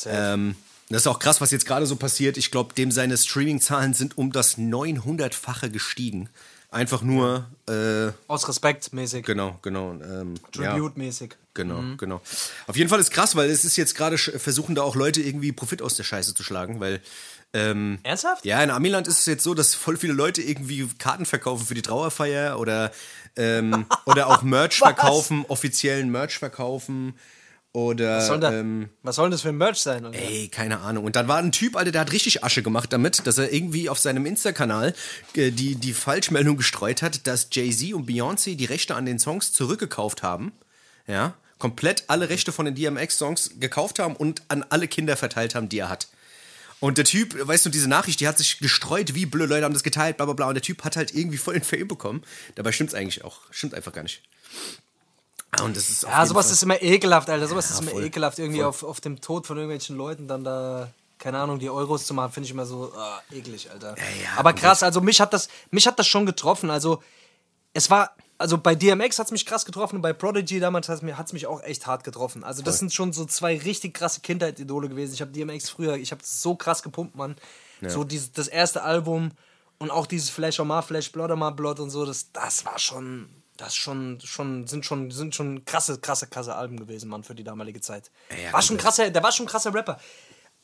Ähm, 0.05 0.57
das 0.89 1.03
ist 1.03 1.07
auch 1.07 1.19
krass, 1.19 1.41
was 1.41 1.53
jetzt 1.53 1.65
gerade 1.65 1.87
so 1.87 1.97
passiert. 1.97 2.37
Ich 2.37 2.51
glaube, 2.51 2.75
dem 2.75 2.91
seine 2.91 3.17
Streaming-Zahlen 3.17 3.95
sind 3.95 4.19
um 4.19 4.33
das 4.33 4.59
900-fache 4.59 5.71
gestiegen. 5.71 6.29
Einfach 6.71 7.03
nur, 7.03 7.47
äh, 7.69 8.13
Aus 8.27 8.49
Respekt 8.49 8.93
mäßig. 8.93 9.25
genau, 9.25 9.59
genau. 9.63 9.93
Ähm, 9.93 10.35
ja. 10.55 10.73
Tribute-mäßig. 10.73 11.37
Genau, 11.55 11.97
genau. 11.97 12.21
Auf 12.67 12.77
jeden 12.77 12.91
Fall 12.91 13.01
ist 13.01 13.11
krass, 13.11 13.35
weil 13.35 13.49
es 13.49 13.65
ist 13.65 13.77
jetzt 13.77 13.95
gerade 13.95 14.19
versuchen 14.19 14.75
da 14.75 14.83
auch 14.83 14.95
Leute 14.95 15.23
irgendwie 15.23 15.53
Profit 15.53 15.81
aus 15.81 15.95
der 15.95 16.05
Scheiße 16.05 16.35
zu 16.35 16.43
schlagen, 16.43 16.81
weil 16.81 17.01
ähm, 17.55 17.99
Ernsthaft? 18.03 18.45
ja, 18.45 18.63
in 18.63 18.71
Amiland 18.71 19.09
ist 19.09 19.21
es 19.21 19.27
jetzt 19.27 19.43
so, 19.43 19.55
dass 19.55 19.75
voll 19.75 19.97
viele 19.97 20.13
Leute 20.13 20.43
irgendwie 20.43 20.87
Karten 20.99 21.25
verkaufen 21.25 21.65
für 21.65 21.75
die 21.75 21.83
Trauerfeier 21.83 22.59
oder 22.59 22.93
ähm, 23.37 23.87
oder 24.05 24.27
auch 24.27 24.43
Merch 24.43 24.77
verkaufen, 24.79 25.47
offiziellen 25.49 26.11
Merch 26.11 26.39
verkaufen 26.39 27.15
oder 27.77 28.17
Was 28.17 28.29
soll, 28.29 28.41
da, 28.41 28.53
ähm, 28.55 28.89
was 29.03 29.17
soll 29.17 29.27
denn 29.27 29.33
das 29.33 29.43
für 29.43 29.51
ein 29.51 29.59
Merch 29.59 29.81
sein? 29.81 30.07
Alter? 30.07 30.19
Ey, 30.19 30.49
keine 30.49 30.81
Ahnung. 30.81 31.05
Und 31.05 31.15
dann 31.15 31.29
war 31.29 31.37
ein 31.37 31.53
Typ, 31.53 31.77
Alter, 31.77 31.93
der 31.93 32.01
hat 32.01 32.13
richtig 32.13 32.43
Asche 32.43 32.63
gemacht 32.63 32.91
damit, 32.91 33.27
dass 33.27 33.37
er 33.37 33.53
irgendwie 33.53 33.91
auf 33.91 33.99
seinem 33.99 34.25
Insta-Kanal 34.25 34.95
äh, 35.35 35.51
die, 35.51 35.75
die 35.75 35.93
Falschmeldung 35.93 36.57
gestreut 36.57 37.03
hat, 37.03 37.27
dass 37.27 37.49
Jay-Z 37.53 37.93
und 37.93 38.09
Beyoncé 38.09 38.57
die 38.57 38.65
Rechte 38.65 38.95
an 38.95 39.05
den 39.05 39.19
Songs 39.19 39.53
zurückgekauft 39.53 40.23
haben. 40.23 40.53
Ja. 41.07 41.35
Komplett 41.59 42.05
alle 42.07 42.31
Rechte 42.31 42.51
von 42.51 42.65
den 42.65 42.75
DMX-Songs 42.75 43.61
gekauft 43.61 43.99
haben 43.99 44.17
und 44.17 44.41
an 44.49 44.65
alle 44.71 44.89
Kinder 44.89 45.19
verteilt 45.19 45.55
haben, 45.55 45.69
die 45.69 45.81
er 45.81 45.91
hat. 45.91 46.09
Und 46.81 46.97
der 46.97 47.05
Typ, 47.05 47.37
weißt 47.47 47.67
du, 47.67 47.69
diese 47.69 47.91
Nachricht, 47.91 48.21
die 48.21 48.29
hat 48.29 48.39
sich 48.39 48.59
gestreut, 48.59 49.15
wie 49.15 49.27
blöde 49.27 49.53
Leute 49.53 49.67
haben 49.67 49.75
das 49.75 49.83
geteilt, 49.83 50.17
bla 50.17 50.25
bla 50.25 50.33
bla. 50.33 50.49
Und 50.49 50.55
der 50.55 50.63
Typ 50.63 50.83
hat 50.83 50.97
halt 50.97 51.15
irgendwie 51.15 51.37
voll 51.37 51.53
den 51.53 51.63
Fame 51.63 51.89
bekommen. 51.89 52.23
Dabei 52.55 52.73
stimmt's 52.73 52.95
eigentlich 52.95 53.23
auch. 53.23 53.43
Stimmt 53.51 53.75
einfach 53.75 53.93
gar 53.93 54.03
nicht. 54.03 54.23
Ah, 55.53 55.63
Und 55.63 55.77
das 55.77 55.89
ist 55.89 56.03
Ja, 56.03 56.27
sowas 56.27 56.47
Fall- 56.47 56.53
ist 56.55 56.63
immer 56.63 56.83
ekelhaft, 56.83 57.31
Alter. 57.31 57.49
Sowas 57.49 57.71
ist 57.71 57.81
immer 57.81 57.91
voll, 57.93 58.05
ekelhaft. 58.05 58.39
Irgendwie 58.39 58.59
voll. 58.59 58.67
auf, 58.69 58.83
auf 58.83 59.01
dem 59.01 59.21
Tod 59.21 59.47
von 59.47 59.57
irgendwelchen 59.57 59.97
Leuten 59.97 60.29
dann 60.29 60.45
da, 60.45 60.91
keine 61.19 61.39
Ahnung, 61.39 61.59
die 61.59 61.71
Euros 61.71 62.05
zu 62.07 62.15
machen, 62.15 62.33
finde 62.33 62.47
ich 62.47 62.51
immer 62.53 62.67
so 62.67 62.93
ah, 62.97 63.21
eklig, 63.33 63.71
Alter. 63.71 63.97
ja, 63.97 64.31
Aber 64.37 64.51
komplett. 64.51 64.57
krass, 64.65 64.83
also 64.83 65.01
mich 65.01 65.21
hat 65.21 65.33
das, 65.33 65.49
mich 65.71 65.87
hat 65.87 65.99
das 65.99 66.07
schon 66.07 66.27
getroffen. 66.27 66.69
Also, 66.71 67.03
es 67.73 67.89
war, 67.91 68.15
also 68.39 68.59
bei 68.59 68.75
DMX 68.75 69.19
hat 69.19 69.27
es 69.27 69.33
mich 69.33 69.47
krass 69.47 69.65
getroffen 69.65 69.97
und 69.97 70.03
bei 70.03 70.13
Prodigy 70.13 70.61
damals 70.61 70.89
hat 70.91 71.03
es 71.03 71.33
mich, 71.33 71.47
auch 71.47 71.63
echt 71.63 71.87
hart 71.87 72.05
getroffen. 72.05 72.45
Also, 72.45 72.63
das 72.63 72.79
sind 72.79 72.93
schon 72.93 73.13
so 73.15 73.25
zwei 73.25 73.57
richtig 73.57 73.95
krasse 73.95 74.21
Kindheitsidole 74.21 74.89
gewesen. 74.91 75.15
Ich 75.15 75.21
habe 75.23 75.31
DMX 75.31 75.71
früher, 75.71 75.97
ich 75.97 76.11
habe 76.11 76.21
so 76.25 76.55
krass 76.55 76.83
gepumpt, 76.83 77.17
Mann. 77.17 77.37
So 77.87 78.05
dieses, 78.05 78.33
das 78.33 78.49
erste 78.49 78.83
Album 78.83 79.31
und 79.79 79.91
auch 79.91 80.07
dieses 80.07 80.29
Flash 80.31 80.59
on 80.61 80.69
My 80.69 80.81
Flash, 80.83 81.13
Blood 81.13 81.31
on 81.31 81.39
My 81.39 81.51
Blood 81.53 81.79
und 81.81 81.91
so, 81.91 82.05
das, 82.07 82.33
das 82.33 82.65
war 82.65 82.79
schon. 82.79 83.29
Das 83.57 83.75
schon, 83.75 84.19
schon, 84.23 84.67
sind 84.67 84.85
schon, 84.85 85.11
sind 85.11 85.35
schon 85.35 85.65
krasse, 85.65 85.99
krasse, 85.99 86.27
krasse 86.27 86.55
Alben 86.55 86.79
gewesen, 86.79 87.09
Mann, 87.09 87.25
für 87.25 87.35
die 87.35 87.45
damalige 87.45 87.81
Zeit. 87.81 88.11
Ja, 88.31 88.53
war 88.53 88.63
schon 88.63 88.77
krasser, 88.77 89.11
der 89.11 89.23
war 89.23 89.33
schon 89.33 89.47
ein 89.47 89.49
krasser 89.49 89.73
Rapper. 89.73 89.99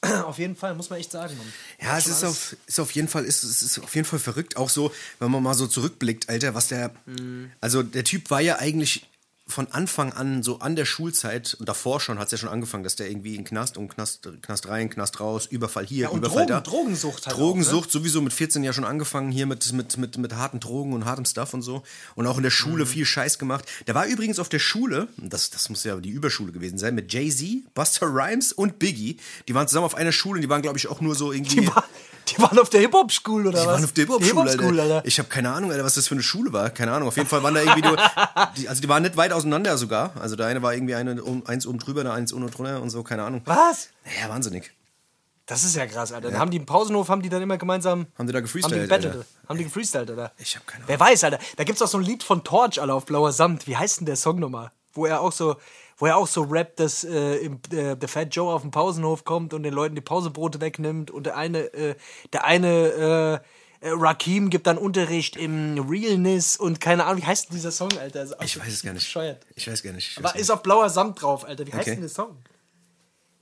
auf 0.24 0.38
jeden 0.38 0.56
Fall, 0.56 0.74
muss 0.74 0.90
man 0.90 0.98
echt 0.98 1.12
sagen, 1.12 1.36
Mann. 1.36 1.52
Ja, 1.80 1.96
es 1.96 2.06
ist 2.06 2.24
auf, 2.24 2.56
ist 2.66 2.80
auf 2.80 2.90
jeden 2.92 3.08
Fall, 3.08 3.24
ist, 3.24 3.44
es 3.44 3.62
ist 3.62 3.78
auf 3.78 3.94
jeden 3.94 4.06
Fall 4.06 4.18
verrückt. 4.18 4.56
Auch 4.56 4.68
so, 4.68 4.92
wenn 5.20 5.30
man 5.30 5.42
mal 5.42 5.54
so 5.54 5.66
zurückblickt, 5.66 6.28
Alter, 6.28 6.54
was 6.54 6.68
der. 6.68 6.92
Also 7.60 7.82
der 7.82 8.04
Typ 8.04 8.30
war 8.30 8.40
ja 8.40 8.58
eigentlich 8.58 9.08
von 9.46 9.66
Anfang 9.72 10.12
an, 10.12 10.42
so 10.42 10.60
an 10.60 10.76
der 10.76 10.84
Schulzeit 10.84 11.54
und 11.58 11.68
davor 11.68 12.00
schon, 12.00 12.18
hat 12.18 12.26
es 12.26 12.32
ja 12.32 12.38
schon 12.38 12.48
angefangen, 12.48 12.84
dass 12.84 12.96
der 12.96 13.10
irgendwie 13.10 13.34
in 13.34 13.44
Knast 13.44 13.76
und 13.76 13.88
Knast, 13.88 14.28
Knast 14.40 14.68
rein, 14.68 14.88
Knast 14.88 15.18
raus, 15.20 15.46
Überfall 15.46 15.84
hier, 15.84 16.02
Ja, 16.04 16.08
und 16.10 16.18
Überfall 16.18 16.46
Drogen- 16.46 16.48
da. 16.48 16.60
Drogensucht 16.60 17.26
halt 17.26 17.34
auch, 17.34 17.40
Drogensucht, 17.40 17.90
sowieso 17.90 18.20
mit 18.22 18.32
14 18.32 18.62
ja 18.62 18.72
schon 18.72 18.84
angefangen, 18.84 19.32
hier 19.32 19.46
mit, 19.46 19.72
mit, 19.72 19.96
mit, 19.98 20.16
mit 20.16 20.34
harten 20.34 20.60
Drogen 20.60 20.92
und 20.92 21.04
hartem 21.04 21.24
Stuff 21.24 21.54
und 21.54 21.62
so. 21.62 21.82
Und 22.14 22.26
auch 22.26 22.36
in 22.36 22.42
der 22.44 22.50
Mhm. 22.52 22.54
Schule 22.56 22.86
viel 22.86 23.04
Scheiß 23.04 23.38
gemacht. 23.38 23.64
Der 23.88 23.94
war 23.94 24.06
übrigens 24.06 24.38
auf 24.38 24.48
der 24.48 24.60
Schule, 24.60 25.08
das, 25.18 25.50
das 25.50 25.68
muss 25.68 25.82
ja 25.84 25.96
die 25.96 26.10
Überschule 26.10 26.52
gewesen 26.52 26.78
sein, 26.78 26.94
mit 26.94 27.12
Jay-Z, 27.12 27.74
Buster 27.74 28.06
Rhymes 28.06 28.52
und 28.52 28.78
Biggie. 28.78 29.16
Die 29.48 29.54
waren 29.54 29.66
zusammen 29.66 29.86
auf 29.86 29.96
einer 29.96 30.12
Schule 30.12 30.36
und 30.36 30.42
die 30.42 30.48
waren, 30.48 30.62
glaube 30.62 30.78
ich, 30.78 30.86
auch 30.86 31.00
nur 31.00 31.14
so 31.16 31.32
irgendwie. 31.32 31.56
Die, 31.60 31.66
war, 31.66 31.84
die 32.36 32.42
waren 32.42 32.58
auf 32.58 32.70
der 32.70 32.80
Hip-Hop-School, 32.80 33.46
oder 33.46 33.60
Die 33.60 33.66
was? 33.66 33.66
waren 33.74 33.84
auf 33.84 33.92
der 33.92 34.04
Hip-Hop-School, 34.06 34.80
Alter. 34.80 34.94
Alter. 34.96 35.06
Ich 35.08 35.18
habe 35.18 35.28
keine 35.28 35.50
Ahnung, 35.52 35.70
Alter, 35.70 35.84
was 35.84 35.94
das 35.94 36.08
für 36.08 36.14
eine 36.14 36.22
Schule 36.22 36.52
war. 36.52 36.70
Keine 36.70 36.92
Ahnung. 36.92 37.08
Auf 37.08 37.16
jeden 37.16 37.28
Fall 37.28 37.42
waren 37.42 37.54
da 37.54 37.60
irgendwie 37.62 37.82
nur. 37.82 37.96
Die, 38.56 38.68
also 38.68 38.80
die 38.82 38.88
waren 38.88 39.02
nicht 39.02 39.16
weit 39.16 39.32
auseinander 39.32 39.76
sogar. 39.78 40.12
Also 40.20 40.36
der 40.36 40.46
eine 40.46 40.62
war 40.62 40.74
irgendwie 40.74 40.94
eine, 40.94 41.22
um, 41.22 41.46
eins 41.46 41.66
oben 41.66 41.78
drüber, 41.78 42.02
der 42.02 42.12
eins 42.12 42.32
unten 42.32 42.50
drunter 42.50 42.82
und 42.82 42.90
so, 42.90 43.02
keine 43.02 43.22
Ahnung. 43.24 43.42
Was? 43.44 43.88
Ja, 44.20 44.28
wahnsinnig. 44.28 44.72
Das 45.46 45.64
ist 45.64 45.74
ja 45.76 45.86
krass, 45.86 46.12
Alter. 46.12 46.30
Dann 46.30 46.38
haben 46.38 46.50
die 46.50 46.56
im 46.56 46.66
Pausenhof, 46.66 47.08
haben 47.08 47.20
die 47.22 47.28
dann 47.28 47.42
immer 47.42 47.58
gemeinsam. 47.58 48.06
Haben 48.16 48.26
die 48.26 48.32
da 48.32 48.38
Haben 48.38 48.44
die 48.46 48.52
gefreestylt, 48.52 48.92
Alter? 48.92 49.24
haben 49.48 49.58
die 49.58 49.64
gefreestylt, 49.64 50.10
Alter. 50.10 50.32
Ich 50.38 50.56
hab 50.56 50.66
keine 50.66 50.84
Wer 50.86 51.00
weiß, 51.00 51.24
Alter. 51.24 51.38
Da 51.56 51.64
gibt's 51.64 51.82
auch 51.82 51.88
so 51.88 51.98
ein 51.98 52.04
Lied 52.04 52.22
von 52.22 52.44
Torch, 52.44 52.80
Alter, 52.80 52.94
auf 52.94 53.06
blauer 53.06 53.32
Samt. 53.32 53.66
Wie 53.66 53.76
heißt 53.76 54.00
denn 54.00 54.06
der 54.06 54.16
Song 54.16 54.38
nochmal? 54.38 54.70
Wo 54.94 55.06
er 55.06 55.20
auch 55.20 55.32
so, 55.32 55.56
wo 55.98 56.06
er 56.06 56.16
auch 56.16 56.26
so 56.26 56.42
rappt, 56.42 56.80
dass 56.80 57.04
äh, 57.04 57.36
im, 57.36 57.60
äh, 57.72 57.96
der 57.96 58.08
Fat 58.08 58.34
Joe 58.34 58.52
auf 58.52 58.62
den 58.62 58.70
Pausenhof 58.70 59.24
kommt 59.24 59.54
und 59.54 59.62
den 59.62 59.72
Leuten 59.74 59.94
die 59.94 60.00
Pausebrote 60.00 60.60
wegnimmt 60.60 61.10
und 61.10 61.26
der 61.26 61.36
eine, 61.36 61.60
äh, 61.74 61.94
der 62.32 62.44
eine, 62.44 63.42
äh, 63.44 63.46
Rakim 63.84 64.48
gibt 64.48 64.68
dann 64.68 64.78
Unterricht 64.78 65.36
im 65.36 65.76
Realness 65.88 66.56
und 66.56 66.80
keine 66.80 67.04
Ahnung, 67.04 67.20
wie 67.20 67.26
heißt 67.26 67.48
denn 67.48 67.56
dieser 67.56 67.72
Song, 67.72 67.88
Alter? 67.98 68.24
Ich 68.40 68.56
weiß 68.56 68.68
es 68.68 68.82
gar 68.84 68.92
nicht. 68.92 69.02
Bescheuert. 69.04 69.44
Ich 69.56 69.68
weiß 69.68 69.82
gar 69.82 69.92
nicht. 69.92 70.10
Weiß 70.16 70.24
Aber 70.24 70.32
nicht. 70.34 70.42
ist 70.42 70.50
auf 70.50 70.62
blauer 70.62 70.88
Samt 70.88 71.20
drauf, 71.20 71.44
Alter. 71.44 71.66
Wie 71.66 71.72
heißt 71.72 71.80
Okay. 71.82 71.90
denn 71.92 72.00
der 72.02 72.08
Song? 72.08 72.36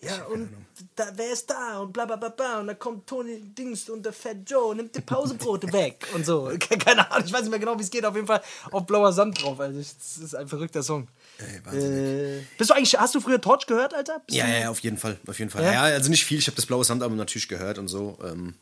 Ja, 0.02 0.24
und 0.24 0.48
da, 0.96 1.08
wer 1.14 1.30
ist 1.32 1.50
da? 1.50 1.80
Und 1.80 1.92
bla 1.92 2.06
bla 2.06 2.16
bla 2.16 2.30
bla. 2.30 2.60
Und 2.60 2.68
da 2.68 2.74
kommt 2.74 3.06
Tony 3.06 3.40
Dings 3.40 3.88
und 3.90 4.02
der 4.04 4.14
Fat 4.14 4.38
Joe, 4.46 4.74
nimmt 4.74 4.96
die 4.96 5.02
Pausebrote 5.02 5.70
weg 5.74 6.06
und 6.14 6.24
so. 6.24 6.50
Keine 6.58 7.10
Ahnung, 7.10 7.26
ich 7.26 7.32
weiß 7.32 7.42
nicht 7.42 7.50
mehr 7.50 7.58
genau, 7.58 7.78
wie 7.78 7.82
es 7.82 7.90
geht. 7.90 8.04
Auf 8.06 8.14
jeden 8.14 8.26
Fall 8.26 8.40
auf 8.70 8.86
blauer 8.86 9.12
Samt 9.12 9.42
drauf. 9.42 9.60
Also, 9.60 9.78
das 9.78 10.16
ist 10.18 10.34
ein 10.34 10.48
verrückter 10.48 10.82
Song. 10.82 11.06
Ey. 11.38 11.76
Äh, 11.78 12.42
bist 12.56 12.70
du 12.70 12.74
eigentlich, 12.74 12.98
hast 12.98 13.14
du 13.14 13.20
früher 13.20 13.40
Torch 13.40 13.66
gehört, 13.66 13.92
Alter? 13.92 14.20
Bist 14.26 14.36
Ja, 14.38 14.46
du- 14.46 14.52
ja, 14.60 14.70
auf 14.70 14.80
jeden 14.80 14.96
Fall, 14.96 15.18
auf 15.26 15.38
jeden 15.38 15.50
Fall. 15.50 15.64
Ja? 15.64 15.72
Ja, 15.72 15.82
also 15.82 16.08
nicht 16.10 16.24
viel. 16.24 16.38
Ich 16.38 16.46
habe 16.46 16.56
das 16.56 16.64
Blaue 16.66 16.84
Samtalbum 16.84 17.18
natürlich 17.18 17.48
gehört 17.48 17.76
und 17.78 17.88
so. 17.88 18.18
Ähm, 18.24 18.54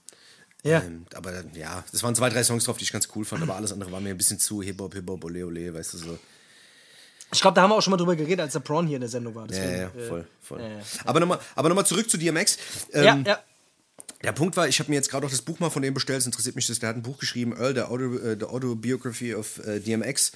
Ja. 0.65 0.81
ähm, 0.81 1.07
aber 1.15 1.45
ja, 1.55 1.85
das 1.93 2.03
waren 2.03 2.17
zwei, 2.17 2.31
drei 2.31 2.43
Songs 2.43 2.65
drauf, 2.65 2.79
die 2.79 2.83
ich 2.85 2.93
ganz 2.93 3.09
cool 3.15 3.25
fand. 3.25 3.43
Aber 3.45 3.55
alles 3.55 3.73
andere 3.73 3.93
war 3.93 4.01
mir 4.01 4.11
ein 4.11 4.17
bisschen 4.19 4.41
zu 4.41 4.61
Hip 4.61 4.81
Hop, 4.81 4.93
Hip 4.95 5.09
Hop, 5.09 5.25
Ole 5.25 5.47
Ole, 5.47 5.73
weißt 5.73 5.95
du 5.95 5.99
so. 5.99 6.19
Ich 7.33 7.41
glaube, 7.41 7.55
da 7.55 7.63
haben 7.63 7.71
wir 7.71 7.77
auch 7.77 7.83
schon 7.83 7.91
mal 7.91 7.97
drüber 7.99 8.17
geredet, 8.17 8.41
als 8.41 8.53
der 8.55 8.61
Prawn 8.61 8.87
hier 8.87 8.97
in 8.97 9.01
der 9.03 9.11
Sendung 9.11 9.35
war. 9.35 9.43
Ja, 9.43 9.49
Deswegen, 9.49 9.77
ja, 9.81 9.87
äh, 9.87 10.09
voll, 10.09 10.27
voll. 10.41 10.61
ja, 10.61 10.69
ja. 10.69 10.79
Aber 11.05 11.21
nochmal, 11.21 11.39
aber 11.55 11.69
nochmal 11.69 11.87
zurück 11.87 12.09
zu 12.09 12.17
DMX. 12.17 12.59
Ähm, 12.93 13.05
ja, 13.05 13.17
ja. 13.27 13.39
Der 14.25 14.33
Punkt 14.33 14.57
war, 14.57 14.67
ich 14.67 14.81
habe 14.81 14.91
mir 14.91 14.97
jetzt 14.97 15.11
gerade 15.11 15.27
auch 15.27 15.31
das 15.31 15.43
Buch 15.43 15.61
mal 15.61 15.71
von 15.71 15.83
dem 15.83 15.95
bestellt. 15.95 16.21
Es 16.21 16.27
interessiert 16.27 16.57
mich, 16.57 16.67
dass 16.67 16.79
der 16.81 16.89
hat 16.89 16.97
ein 16.97 17.03
Buch 17.03 17.19
geschrieben, 17.19 17.55
Earl, 17.57 17.75
the, 17.75 17.83
Auto, 17.83 18.17
äh, 18.17 18.37
the 18.39 18.47
Autobiography 18.47 19.35
of 19.35 19.59
äh, 19.65 19.79
DMX. 19.79 20.33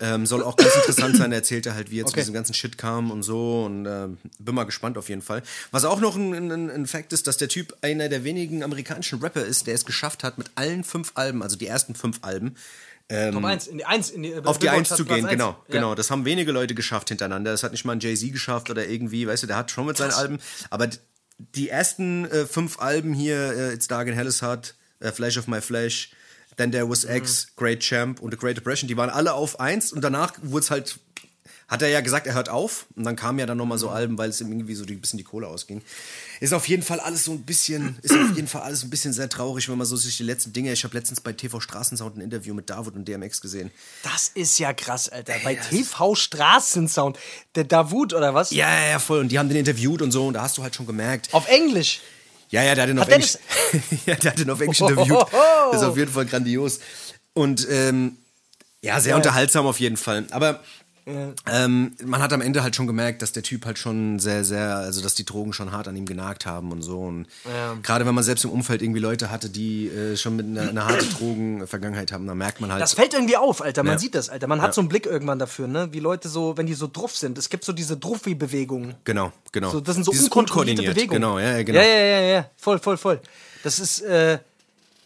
Ähm, 0.00 0.26
soll 0.26 0.42
auch 0.42 0.56
ganz 0.56 0.74
interessant 0.74 1.16
sein. 1.16 1.32
Er 1.32 1.38
erzählte 1.38 1.74
halt, 1.74 1.90
wie 1.90 2.00
er 2.00 2.04
zu 2.06 2.10
Okay. 2.12 2.20
diesem 2.20 2.34
ganzen 2.34 2.52
Shit 2.54 2.78
kam 2.78 3.10
und 3.10 3.22
so. 3.22 3.64
Und 3.64 3.86
ähm, 3.86 4.18
bin 4.38 4.54
mal 4.54 4.64
gespannt 4.64 4.98
auf 4.98 5.08
jeden 5.08 5.22
Fall. 5.22 5.42
Was 5.70 5.84
auch 5.84 6.00
noch 6.00 6.16
ein, 6.16 6.32
ein, 6.50 6.70
ein 6.70 6.86
Fact 6.86 7.12
ist, 7.12 7.26
dass 7.26 7.36
der 7.36 7.48
Typ 7.48 7.76
einer 7.80 8.08
der 8.08 8.22
wenigen 8.24 8.62
amerikanischen 8.62 9.20
Rapper 9.20 9.44
ist, 9.44 9.66
der 9.66 9.74
es 9.74 9.84
geschafft 9.84 10.22
hat, 10.24 10.36
mit 10.38 10.50
allen 10.56 10.84
fünf 10.84 11.12
Alben, 11.14 11.42
also 11.42 11.56
die 11.56 11.66
ersten 11.66 11.94
fünf 11.94 12.18
Alben, 12.22 12.56
Top 13.08 13.44
1, 13.44 13.66
in 13.66 13.78
die 13.78 13.84
1, 13.84 14.10
in 14.10 14.22
die, 14.22 14.34
auf 14.34 14.58
die 14.58 14.62
Billboard 14.66 14.78
Eins 14.78 14.90
hat 14.90 14.96
zu 14.96 15.04
Platz 15.04 15.16
gehen, 15.16 15.24
eins. 15.26 15.32
genau, 15.32 15.50
Ja. 15.50 15.74
genau. 15.74 15.94
Das 15.94 16.10
haben 16.10 16.24
wenige 16.24 16.52
Leute 16.52 16.74
geschafft 16.74 17.08
hintereinander. 17.10 17.50
Das 17.52 17.62
hat 17.62 17.72
nicht 17.72 17.84
mal 17.84 17.92
ein 17.92 18.00
Jay-Z 18.00 18.32
geschafft 18.32 18.70
oder 18.70 18.86
irgendwie, 18.86 19.26
weißt 19.26 19.42
du, 19.42 19.46
der 19.46 19.56
hat 19.56 19.70
schon 19.70 19.86
mit 19.86 19.96
seinen 19.96 20.12
Alben, 20.12 20.38
aber 20.70 20.88
die 21.38 21.68
ersten 21.68 22.24
äh, 22.26 22.46
fünf 22.46 22.78
Alben 22.78 23.12
hier, 23.12 23.36
äh, 23.36 23.74
It's 23.74 23.88
Dark 23.88 24.08
and 24.08 24.16
Hell 24.16 24.26
is 24.26 24.40
Hot, 24.42 24.74
äh, 25.00 25.12
Flash 25.12 25.36
of 25.36 25.48
My 25.48 25.60
Flesh, 25.60 26.12
Then 26.56 26.70
There 26.72 26.88
Was 26.88 27.04
X, 27.04 27.48
Great 27.56 27.80
Champ 27.80 28.20
und 28.20 28.30
The 28.30 28.36
Great 28.38 28.56
Depression, 28.56 28.88
die 28.88 28.96
waren 28.96 29.10
alle 29.10 29.34
auf 29.34 29.58
eins 29.60 29.92
und 29.92 30.02
danach 30.02 30.32
wurde 30.42 30.64
es 30.64 30.70
halt, 30.70 30.98
hat 31.74 31.82
er 31.82 31.88
ja 31.88 32.00
gesagt, 32.00 32.26
er 32.26 32.34
hört 32.34 32.48
auf 32.48 32.86
und 32.96 33.04
dann 33.04 33.16
kamen 33.16 33.38
ja 33.38 33.46
dann 33.46 33.58
nochmal 33.58 33.78
so 33.78 33.90
Alben, 33.90 34.16
weil 34.16 34.30
es 34.30 34.40
ihm 34.40 34.50
irgendwie 34.50 34.74
so 34.74 34.84
ein 34.84 35.00
bisschen 35.00 35.18
die 35.18 35.24
Kohle 35.24 35.46
ausging. 35.46 35.82
Ist 36.40 36.52
auf 36.52 36.66
jeden 36.68 36.82
Fall 36.82 37.00
alles 37.00 37.24
so 37.24 37.32
ein 37.32 37.42
bisschen, 37.42 37.98
ist 38.02 38.12
auf 38.12 38.34
jeden 38.34 38.48
Fall 38.48 38.62
alles 38.62 38.82
ein 38.82 38.90
bisschen 38.90 39.12
sehr 39.12 39.28
traurig, 39.28 39.68
wenn 39.68 39.76
man 39.76 39.86
so 39.86 39.96
sich 39.96 40.16
die 40.16 40.22
letzten 40.22 40.52
Dinge, 40.52 40.72
ich 40.72 40.84
habe 40.84 40.96
letztens 40.96 41.20
bei 41.20 41.32
TV 41.32 41.60
Straßensound 41.60 42.16
ein 42.16 42.20
Interview 42.20 42.54
mit 42.54 42.70
David 42.70 42.94
und 42.94 43.06
DMX 43.06 43.40
gesehen. 43.40 43.70
Das 44.02 44.30
ist 44.34 44.58
ja 44.58 44.72
krass, 44.72 45.08
Alter. 45.08 45.34
Bei 45.44 45.54
TV 45.54 46.14
Straßensound. 46.14 47.18
Der 47.54 47.64
Davut 47.64 48.14
oder 48.14 48.34
was? 48.34 48.50
Ja, 48.50 48.72
ja, 48.72 48.90
ja, 48.90 48.98
voll. 48.98 49.20
Und 49.20 49.28
die 49.28 49.38
haben 49.38 49.48
den 49.48 49.58
interviewt 49.58 50.02
und 50.02 50.12
so. 50.12 50.26
Und 50.26 50.34
da 50.34 50.42
hast 50.42 50.56
du 50.56 50.62
halt 50.62 50.74
schon 50.74 50.86
gemerkt. 50.86 51.28
Auf 51.32 51.48
Englisch. 51.48 52.00
Ja, 52.50 52.62
ja, 52.62 52.74
der 52.74 52.82
hat 52.82 52.90
den 52.90 52.98
auf 52.98 53.06
der 53.06 53.16
Englisch. 53.16 53.38
ja, 54.06 54.14
der 54.14 54.30
hat 54.30 54.38
den 54.38 54.50
auf 54.50 54.60
Englisch 54.60 54.80
interviewt. 54.80 55.26
Das 55.72 55.82
ist 55.82 55.88
auf 55.88 55.96
jeden 55.96 56.12
Fall 56.12 56.26
grandios. 56.26 56.80
Und 57.32 57.66
ähm, 57.68 58.16
ja, 58.80 59.00
sehr 59.00 59.16
unterhaltsam 59.16 59.66
auf 59.66 59.80
jeden 59.80 59.96
Fall. 59.96 60.26
Aber 60.30 60.62
ähm, 61.06 61.92
man 62.04 62.22
hat 62.22 62.32
am 62.32 62.40
Ende 62.40 62.62
halt 62.62 62.74
schon 62.76 62.86
gemerkt, 62.86 63.20
dass 63.22 63.32
der 63.32 63.42
Typ 63.42 63.66
halt 63.66 63.78
schon 63.78 64.18
sehr, 64.18 64.44
sehr, 64.44 64.76
also 64.76 65.02
dass 65.02 65.14
die 65.14 65.24
Drogen 65.24 65.52
schon 65.52 65.70
hart 65.72 65.86
an 65.88 65.96
ihm 65.96 66.06
genagt 66.06 66.46
haben 66.46 66.72
und 66.72 66.82
so. 66.82 66.98
Und 67.00 67.26
gerade 67.82 68.06
wenn 68.06 68.14
man 68.14 68.24
selbst 68.24 68.44
im 68.44 68.50
Umfeld 68.50 68.80
irgendwie 68.82 69.00
Leute 69.00 69.30
hatte, 69.30 69.50
die 69.50 69.88
äh, 69.88 70.16
schon 70.16 70.36
mit 70.36 70.46
einer, 70.46 70.68
einer 70.68 70.86
harten 70.86 71.10
Drogenvergangenheit 71.10 72.12
haben, 72.12 72.26
dann 72.26 72.38
merkt 72.38 72.60
man 72.60 72.72
halt. 72.72 72.80
Das 72.80 72.94
fällt 72.94 73.14
irgendwie 73.14 73.36
auf, 73.36 73.62
Alter. 73.62 73.82
Man 73.82 73.94
Ja. 73.94 73.98
sieht 73.98 74.14
das, 74.14 74.30
Alter. 74.30 74.46
Man 74.46 74.62
hat 74.62 74.74
so 74.74 74.80
einen 74.80 74.88
Blick 74.88 75.06
irgendwann 75.06 75.38
dafür, 75.38 75.66
ne? 75.68 75.88
Wie 75.92 76.00
Leute 76.00 76.28
so, 76.28 76.56
wenn 76.56 76.66
die 76.66 76.74
so 76.74 76.88
druff 76.90 77.16
sind. 77.16 77.36
Es 77.38 77.48
gibt 77.50 77.64
so 77.64 77.72
diese 77.72 77.96
Druffi-Bewegungen. 77.96 78.94
genau, 79.04 79.32
genau. 79.52 79.70
So, 79.70 79.80
das 79.80 79.94
sind 79.96 80.04
so 80.04 80.12
Dieses 80.12 80.26
unkontrollierte. 80.28 80.82
Bewegungen. 80.82 81.20
Genau, 81.20 81.38
ja, 81.38 81.58
ja, 81.58 81.62
genau. 81.62 81.80
Ja, 81.80 81.84
ja, 81.86 82.04
ja, 82.06 82.20
ja. 82.20 82.50
Voll, 82.56 82.78
voll, 82.78 82.96
voll. 82.96 83.20
Das 83.62 83.78
ist, 83.78 84.00
äh, 84.02 84.38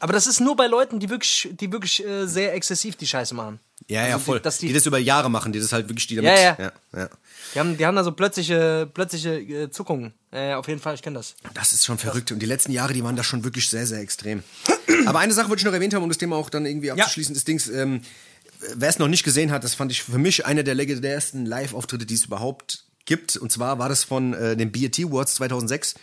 aber 0.00 0.12
das 0.12 0.26
ist 0.26 0.40
nur 0.40 0.54
bei 0.56 0.66
Leuten, 0.66 1.00
die 1.00 1.10
wirklich, 1.10 1.48
die 1.58 1.72
wirklich 1.72 2.04
äh, 2.06 2.26
sehr 2.26 2.54
exzessiv 2.54 2.96
die 2.96 3.06
Scheiße 3.06 3.34
machen. 3.34 3.58
Ja, 3.86 4.00
ja, 4.06 4.14
Also 4.14 4.18
die- 4.18 4.24
voll. 4.24 4.40
dass 4.40 4.58
die, 4.58 4.66
die- 4.68 4.72
das 4.74 4.86
über 4.86 4.98
Jahre 4.98 5.30
machen, 5.30 5.52
die 5.52 5.60
das 5.60 5.72
halt 5.72 5.88
wirklich, 5.88 6.06
die 6.08 6.16
damit. 6.16 6.30
Ja, 6.32 6.36
ja. 6.38 6.56
ja, 6.58 6.72
ja. 6.98 7.08
Die 7.54 7.58
haben, 7.60 7.76
die 7.78 7.86
haben 7.86 7.94
da 7.96 8.04
so 8.04 8.12
plötzliche, 8.12 8.90
plötzliche 8.92 9.36
äh, 9.38 9.70
Zuckungen. 9.70 10.12
Äh, 10.30 10.52
auf 10.54 10.68
jeden 10.68 10.80
Fall, 10.80 10.94
ich 10.94 11.02
kenne 11.02 11.16
das. 11.16 11.34
Das 11.54 11.72
ist 11.72 11.86
schon 11.86 11.96
verrückt. 11.98 12.32
Und 12.32 12.40
die 12.40 12.46
letzten 12.46 12.72
Jahre, 12.72 12.92
die 12.92 13.02
waren 13.04 13.16
da 13.16 13.24
schon 13.24 13.44
wirklich 13.44 13.70
sehr, 13.70 13.86
sehr 13.86 14.00
extrem. 14.00 14.42
Aber 15.06 15.20
eine 15.20 15.32
Sache 15.32 15.48
wollte 15.48 15.60
ich 15.60 15.64
noch 15.64 15.72
erwähnt 15.72 15.94
haben, 15.94 16.02
um 16.02 16.08
das 16.10 16.18
Thema 16.18 16.36
auch 16.36 16.50
dann 16.50 16.66
irgendwie 16.66 16.90
abzuschließen. 16.90 17.32
Das 17.34 17.44
Dings, 17.44 17.68
ähm, 17.68 18.02
wer 18.74 18.88
es 18.90 18.98
noch 18.98 19.08
nicht 19.08 19.22
gesehen 19.24 19.50
hat, 19.52 19.64
das 19.64 19.74
fand 19.74 19.90
ich 19.92 20.02
für 20.02 20.18
mich 20.18 20.44
einer 20.44 20.62
der 20.64 20.74
legendärsten 20.74 21.46
Live-Auftritte, 21.46 22.04
die 22.04 22.14
es 22.14 22.24
überhaupt 22.26 22.84
gibt. 23.06 23.36
Und 23.36 23.50
zwar 23.52 23.78
war 23.78 23.88
das 23.88 24.04
von 24.04 24.34
äh, 24.34 24.54
den 24.56 24.70
BET 24.72 24.98
Awards 24.98 25.36
2006. 25.36 25.94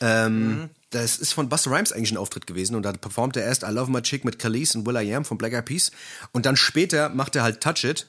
Ähm, 0.00 0.70
Das 0.90 1.18
ist 1.18 1.32
von 1.32 1.48
Busta 1.48 1.70
Rhymes 1.70 1.92
eigentlich 1.92 2.12
ein 2.12 2.16
Auftritt 2.16 2.46
gewesen 2.46 2.74
und 2.74 2.82
da 2.82 2.92
performt 2.92 3.36
er 3.36 3.44
erst 3.44 3.62
I 3.62 3.70
Love 3.70 3.90
My 3.90 4.00
Chick 4.00 4.24
mit 4.24 4.38
Khalees 4.38 4.74
und 4.74 4.86
Will 4.86 4.96
I 4.96 5.14
Am 5.14 5.24
von 5.24 5.36
Black 5.36 5.52
Eyed 5.52 5.64
Peas 5.64 5.90
und 6.32 6.46
dann 6.46 6.56
später 6.56 7.10
macht 7.10 7.36
er 7.36 7.42
halt 7.42 7.60
Touch 7.60 7.84
It 7.84 8.06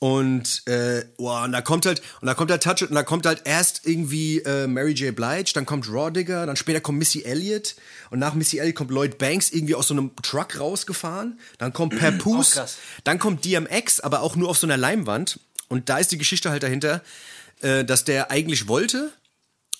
und, 0.00 0.62
äh, 0.68 1.04
wow, 1.16 1.44
und 1.44 1.50
da 1.50 1.60
kommt 1.60 1.84
halt, 1.84 2.02
und 2.20 2.26
da 2.26 2.34
kommt 2.34 2.52
halt 2.52 2.62
Touch 2.62 2.82
It, 2.82 2.90
und 2.90 2.94
da 2.94 3.02
kommt 3.02 3.26
halt 3.26 3.42
erst 3.44 3.80
irgendwie 3.84 4.38
äh, 4.38 4.68
Mary 4.68 4.92
J. 4.92 5.14
Blige, 5.14 5.52
dann 5.54 5.66
kommt 5.66 5.88
Raw 5.88 6.12
Digger, 6.12 6.46
dann 6.46 6.54
später 6.54 6.80
kommt 6.80 6.98
Missy 6.98 7.22
Elliott 7.22 7.74
und 8.10 8.20
nach 8.20 8.34
Missy 8.34 8.58
Elliott 8.58 8.76
kommt 8.76 8.92
Lloyd 8.92 9.18
Banks 9.18 9.50
irgendwie 9.50 9.74
aus 9.74 9.88
so 9.88 9.94
einem 9.94 10.12
Truck 10.22 10.60
rausgefahren, 10.60 11.40
dann 11.58 11.72
kommt 11.72 11.98
Papoose, 12.00 12.64
dann 13.02 13.18
kommt 13.18 13.44
DMX, 13.44 13.98
aber 13.98 14.22
auch 14.22 14.36
nur 14.36 14.48
auf 14.48 14.58
so 14.58 14.68
einer 14.68 14.76
Leinwand 14.76 15.40
und 15.66 15.88
da 15.88 15.98
ist 15.98 16.12
die 16.12 16.18
Geschichte 16.18 16.50
halt 16.50 16.62
dahinter, 16.62 17.02
äh, 17.60 17.84
dass 17.84 18.04
der 18.04 18.30
eigentlich 18.30 18.68
wollte, 18.68 19.12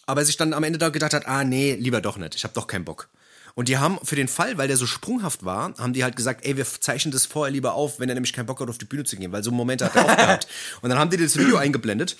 aber 0.09 0.25
sich 0.25 0.39
dann 0.39 0.55
am 0.55 0.65
Ende 0.65 0.79
da 0.79 0.89
gedacht 0.89 1.13
hat, 1.13 1.27
ah 1.27 1.45
nee, 1.45 1.75
lieber 1.75 2.01
doch 2.01 2.17
nicht, 2.17 2.35
ich 2.35 2.43
hab 2.43 2.55
doch 2.55 2.67
keinen 2.67 2.87
Bock. 2.87 3.09
Und 3.55 3.69
die 3.69 3.77
haben 3.77 3.99
für 4.03 4.17
den 4.17 4.29
Fall, 4.29 4.57
weil 4.57 4.67
der 4.67 4.77
so 4.77 4.87
sprunghaft 4.87 5.45
war, 5.45 5.75
haben 5.79 5.93
die 5.93 6.03
halt 6.03 6.17
gesagt, 6.17 6.47
ey, 6.47 6.57
wir 6.57 6.65
zeichnen 6.65 7.13
das 7.13 7.27
vorher 7.27 7.53
lieber 7.53 7.75
auf, 7.75 8.01
wenn 8.01 8.09
er 8.09 8.15
nämlich 8.15 8.33
keinen 8.33 8.47
Bock 8.47 8.61
hat, 8.61 8.71
auf 8.71 8.79
die 8.79 8.87
Bühne 8.87 9.05
zu 9.05 9.17
gehen, 9.17 9.33
weil 9.33 9.45
so 9.45 9.51
Momente 9.51 9.85
hat 9.85 9.97
er 9.97 10.05
auch 10.05 10.17
gehabt. 10.17 10.49
Und 10.81 10.89
dann 10.89 10.99
haben 10.99 11.11
die 11.11 11.19
das 11.19 11.37
Video 11.37 11.57
eingeblendet. 11.57 12.17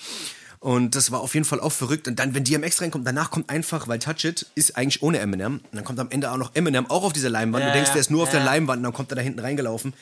Und 0.59 0.95
das 0.95 1.11
war 1.11 1.21
auf 1.21 1.33
jeden 1.33 1.45
Fall 1.45 1.61
auch 1.61 1.71
verrückt. 1.71 2.07
Und 2.07 2.19
dann, 2.19 2.35
wenn 2.35 2.43
DMX 2.43 2.81
reinkommt, 2.81 3.07
danach 3.07 3.31
kommt 3.31 3.49
einfach, 3.49 3.87
weil 3.87 3.97
Touch 3.97 4.25
It 4.25 4.45
ist 4.55 4.75
eigentlich 4.75 5.01
ohne 5.01 5.19
Eminem. 5.19 5.61
Und 5.71 5.75
dann 5.75 5.85
kommt 5.85 5.99
am 5.99 6.11
Ende 6.11 6.29
auch 6.29 6.37
noch 6.37 6.53
Eminem 6.53 6.85
auch 6.91 7.03
auf 7.03 7.13
dieser 7.13 7.29
Leinwand. 7.29 7.63
Ja, 7.63 7.69
du 7.69 7.75
denkst, 7.75 7.91
der 7.93 8.01
ist 8.01 8.11
nur 8.11 8.23
auf 8.23 8.33
ja. 8.33 8.39
der 8.39 8.45
Leinwand 8.45 8.79
und 8.79 8.83
dann 8.83 8.93
kommt 8.93 9.11
er 9.11 9.15
da 9.15 9.21
hinten 9.21 9.39
reingelaufen. 9.39 9.93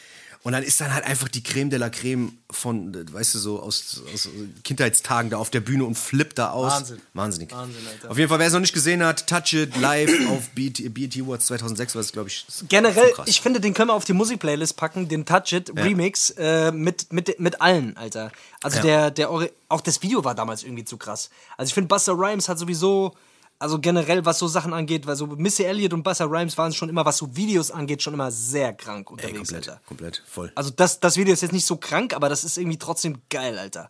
Und 0.48 0.54
dann 0.54 0.63
ist 0.63 0.80
dann 0.80 0.94
halt 0.94 1.04
einfach 1.04 1.27
die 1.27 1.44
Creme 1.44 1.70
de 1.70 1.77
la 1.77 1.89
Creme 1.89 2.32
von, 2.50 2.96
weißt 3.12 3.36
du, 3.36 3.39
so 3.39 3.60
aus, 3.62 4.01
aus 4.13 4.30
Kindheitstagen 4.63 5.30
da 5.30 5.36
auf 5.39 5.50
der 5.50 5.60
Bühne 5.60 5.84
und 5.84 5.96
flippt 5.96 6.38
da 6.38 6.51
aus. 6.51 6.72
Wahnsinn. 6.72 7.01
Wahnsinnig. 7.13 7.51
Wahnsinn, 7.51 7.86
Alter. 7.86 8.10
Auf 8.10 8.18
jeden 8.18 8.30
Fall, 8.30 8.39
wer 8.39 8.48
es 8.48 8.54
noch 8.54 8.62
nicht 8.62 8.72
gesehen 8.72 9.04
hat, 9.04 9.27
Touch 9.27 9.51
It 9.51 9.75
live 9.75 10.10
auf 10.30 10.48
BET, 10.51 10.94
BET 10.94 11.18
Awards 11.18 11.48
2006, 11.48 11.96
was 11.96 12.13
glaube 12.13 12.30
ich. 12.30 12.46
Generell, 12.70 13.13
so 13.18 13.24
ich 13.25 13.42
finde, 13.42 13.60
den 13.60 13.74
können 13.74 13.89
wir 13.89 13.94
auf 13.94 14.06
die 14.06 14.13
Musikplaylist 14.13 14.77
packen, 14.77 15.10
den 15.10 15.25
Touch 15.25 15.51
It 15.51 15.70
Remix 15.75 16.30
äh, 16.38 16.72
mit, 16.72 17.12
mit, 17.12 17.42
mit 17.42 17.60
allen, 17.60 17.98
Alter. 17.98 18.32
Also 18.63 18.77
Ja. 18.77 18.84
der, 18.84 19.12
der, 19.12 19.30
auch 19.68 19.82
das 19.82 20.01
Video 20.01 20.24
war 20.24 20.34
damals 20.34 20.63
irgendwie 20.63 20.86
zu 20.86 20.96
krass. 20.96 21.30
Also 21.58 21.68
ich 21.72 21.74
finde, 21.74 21.89
Buster 21.89 22.13
Rhymes 22.13 22.48
hat 22.48 22.58
sowieso, 22.58 23.13
also 23.60 23.80
generell, 23.80 24.26
was 24.26 24.40
so 24.40 24.48
Sachen 24.48 24.74
angeht, 24.74 25.08
weil 25.08 25.16
so 25.16 25.28
Missy 25.28 25.64
Elliott 25.64 25.94
und 25.94 26.04
Buster 26.04 26.26
Rhymes 26.30 26.58
waren 26.58 26.72
schon 26.74 26.90
immer, 26.90 27.06
was 27.06 27.18
so 27.18 27.36
Videos 27.36 27.72
angeht, 27.72 28.04
schon 28.04 28.14
immer 28.14 28.32
sehr 28.32 28.74
krank 28.74 29.08
Ey, 29.08 29.14
unterwegs, 29.14 29.38
komplett, 29.38 29.70
Alter. 29.70 29.82
komplett, 29.88 30.24
voll. 30.28 30.52
Also 30.56 30.70
das, 30.70 31.00
das 31.00 31.18
Video 31.18 31.34
ist 31.34 31.42
jetzt 31.42 31.54
nicht 31.54 31.66
so 31.66 31.78
krank, 31.78 32.14
aber 32.14 32.30
das 32.30 32.44
ist 32.44 32.58
irgendwie 32.58 32.78
trotzdem 32.78 33.22
geil, 33.30 33.58
Alter. 33.58 33.90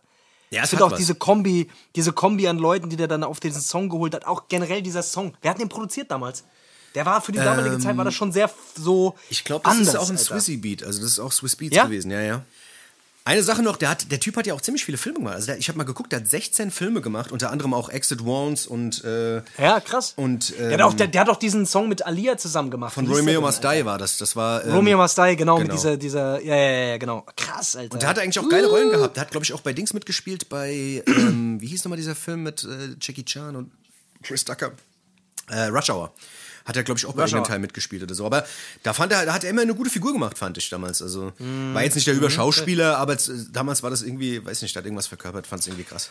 Ja, 0.50 0.60
ich 0.60 0.64
es 0.64 0.70
finde 0.70 0.86
auch 0.86 0.90
was. 0.92 0.98
diese 0.98 1.14
Kombi, 1.14 1.70
diese 1.94 2.12
Kombi 2.12 2.48
an 2.48 2.56
Leuten, 2.58 2.88
die 2.88 2.96
der 2.96 3.08
dann 3.08 3.22
auf 3.22 3.38
diesen 3.40 3.60
Song 3.60 3.90
geholt 3.90 4.14
hat, 4.14 4.24
auch 4.26 4.48
generell 4.48 4.80
dieser 4.80 5.02
Song. 5.02 5.34
Wer 5.42 5.50
hat 5.50 5.60
den 5.60 5.68
produziert 5.68 6.10
damals? 6.10 6.44
Der 6.94 7.04
war 7.04 7.20
für 7.20 7.32
die 7.32 7.38
damalige 7.38 7.78
Zeit 7.78 7.96
war 7.98 8.04
das 8.06 8.14
schon 8.14 8.32
sehr 8.32 8.50
so 8.74 9.14
Ähm, 9.14 9.20
Ich 9.28 9.44
glaube, 9.44 9.62
das 9.64 9.72
anders, 9.72 9.88
ist 9.94 9.96
auch 10.00 10.08
ein. 10.08 10.16
Swissy 10.16 10.56
Beat. 10.56 10.82
Also, 10.82 11.02
das 11.02 11.10
ist 11.10 11.18
auch 11.18 11.32
Swiss 11.32 11.54
Beats 11.54 11.76
Ja? 11.76 11.84
gewesen, 11.84 12.10
ja, 12.10 12.22
ja. 12.22 12.42
Eine 13.28 13.42
Sache 13.42 13.62
noch, 13.62 13.76
der, 13.76 13.90
hat, 13.90 14.10
der 14.10 14.20
Typ 14.20 14.38
hat 14.38 14.46
ja 14.46 14.54
auch 14.54 14.60
ziemlich 14.62 14.86
viele 14.86 14.96
Filme 14.96 15.18
gemacht. 15.18 15.34
Also 15.34 15.48
der, 15.48 15.58
ich 15.58 15.68
habe 15.68 15.76
mal 15.76 15.84
geguckt, 15.84 16.12
der 16.12 16.20
hat 16.20 16.26
16 16.26 16.70
Filme 16.70 17.02
gemacht, 17.02 17.30
unter 17.30 17.50
anderem 17.50 17.74
auch 17.74 17.90
Exit 17.90 18.24
Wounds 18.24 18.66
und 18.66 19.04
äh, 19.04 19.42
Ja, 19.58 19.80
krass. 19.80 20.14
Und, 20.16 20.58
der, 20.58 20.72
hat 20.72 20.80
auch, 20.80 20.92
ähm, 20.92 20.96
der, 20.96 21.06
der 21.08 21.20
hat 21.20 21.28
auch 21.28 21.36
diesen 21.36 21.66
Song 21.66 21.90
mit 21.90 22.06
Alia 22.06 22.38
zusammen 22.38 22.70
gemacht. 22.70 22.94
von 22.94 23.04
der 23.04 23.14
Romeo 23.14 23.42
Must 23.42 23.62
Die 23.62 23.84
war 23.84 23.98
das. 23.98 24.16
Das 24.16 24.34
war. 24.34 24.64
Ähm, 24.64 24.72
Romeo 24.72 24.96
Must 24.96 25.18
Die, 25.18 25.36
genau, 25.36 25.58
mit 25.58 25.66
genau. 25.66 25.74
dieser, 25.74 25.98
dieser, 25.98 26.42
ja, 26.42 26.56
ja, 26.56 26.86
ja, 26.86 26.96
genau. 26.96 27.26
Krass, 27.36 27.76
Alter. 27.76 27.98
Der 27.98 28.08
hatte 28.08 28.22
eigentlich 28.22 28.38
auch 28.38 28.48
geile 28.48 28.66
Rollen 28.66 28.88
gehabt. 28.88 29.16
Der 29.16 29.24
hat, 29.24 29.30
glaube 29.30 29.44
ich, 29.44 29.52
auch 29.52 29.60
bei 29.60 29.74
Dings 29.74 29.92
mitgespielt, 29.92 30.48
bei, 30.48 31.02
ähm, 31.06 31.60
wie 31.60 31.66
hieß 31.66 31.84
nochmal 31.84 31.98
dieser 31.98 32.14
Film 32.14 32.44
mit 32.44 32.64
äh, 32.64 32.96
Jackie 32.98 33.26
Chan 33.26 33.56
und 33.56 33.72
Chris 34.22 34.42
Tucker? 34.42 34.72
Äh, 35.50 35.64
Rush 35.64 35.90
Hour. 35.90 36.14
Hat 36.68 36.76
er, 36.76 36.84
glaube 36.84 36.98
ich, 36.98 37.06
auch 37.06 37.14
bei 37.14 37.22
irgendeinem. 37.22 37.44
Teil 37.44 37.58
mitgespielt 37.60 38.02
oder 38.02 38.14
so. 38.14 38.26
Aber 38.26 38.44
da 38.82 38.92
fand 38.92 39.10
er, 39.10 39.24
da 39.24 39.32
hat 39.32 39.42
er 39.42 39.48
immer 39.48 39.62
eine 39.62 39.74
gute 39.74 39.88
Figur 39.88 40.12
gemacht, 40.12 40.36
fand 40.36 40.58
ich 40.58 40.68
damals. 40.68 41.00
Also 41.00 41.32
war 41.38 41.82
jetzt 41.82 41.94
nicht 41.94 42.06
der 42.06 42.14
Überschauspieler, 42.14 42.98
aber 42.98 43.16
damals 43.50 43.82
war 43.82 43.88
das 43.88 44.02
irgendwie, 44.02 44.44
weiß 44.44 44.60
nicht, 44.60 44.76
da 44.76 44.80
hat 44.80 44.84
irgendwas 44.84 45.06
verkörpert, 45.06 45.46
fand 45.46 45.62
es 45.62 45.66
irgendwie 45.66 45.84
krass. 45.84 46.10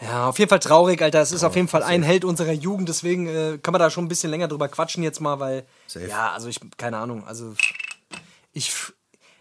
Ja, 0.00 0.28
auf 0.28 0.40
jeden 0.40 0.48
Fall 0.48 0.58
traurig, 0.58 1.00
Alter. 1.00 1.20
Es 1.22 1.30
ist 1.30 1.44
auf 1.44 1.54
jeden 1.54 1.68
Fall 1.68 1.84
ein 1.84 2.02
Held 2.02 2.24
unserer 2.24 2.50
Jugend, 2.52 2.88
deswegen 2.88 3.28
äh, 3.28 3.58
kann 3.62 3.70
man 3.70 3.78
da 3.78 3.88
schon 3.88 4.06
ein 4.06 4.08
bisschen 4.08 4.30
länger 4.30 4.48
drüber 4.48 4.68
quatschen 4.68 5.04
jetzt 5.04 5.20
mal, 5.20 5.38
weil. 5.38 5.64
Safe. 5.86 6.08
Ja, 6.08 6.32
also 6.32 6.48
ich, 6.48 6.58
keine 6.76 6.98
Ahnung, 6.98 7.24
also. 7.24 7.54
Ich, 8.52 8.72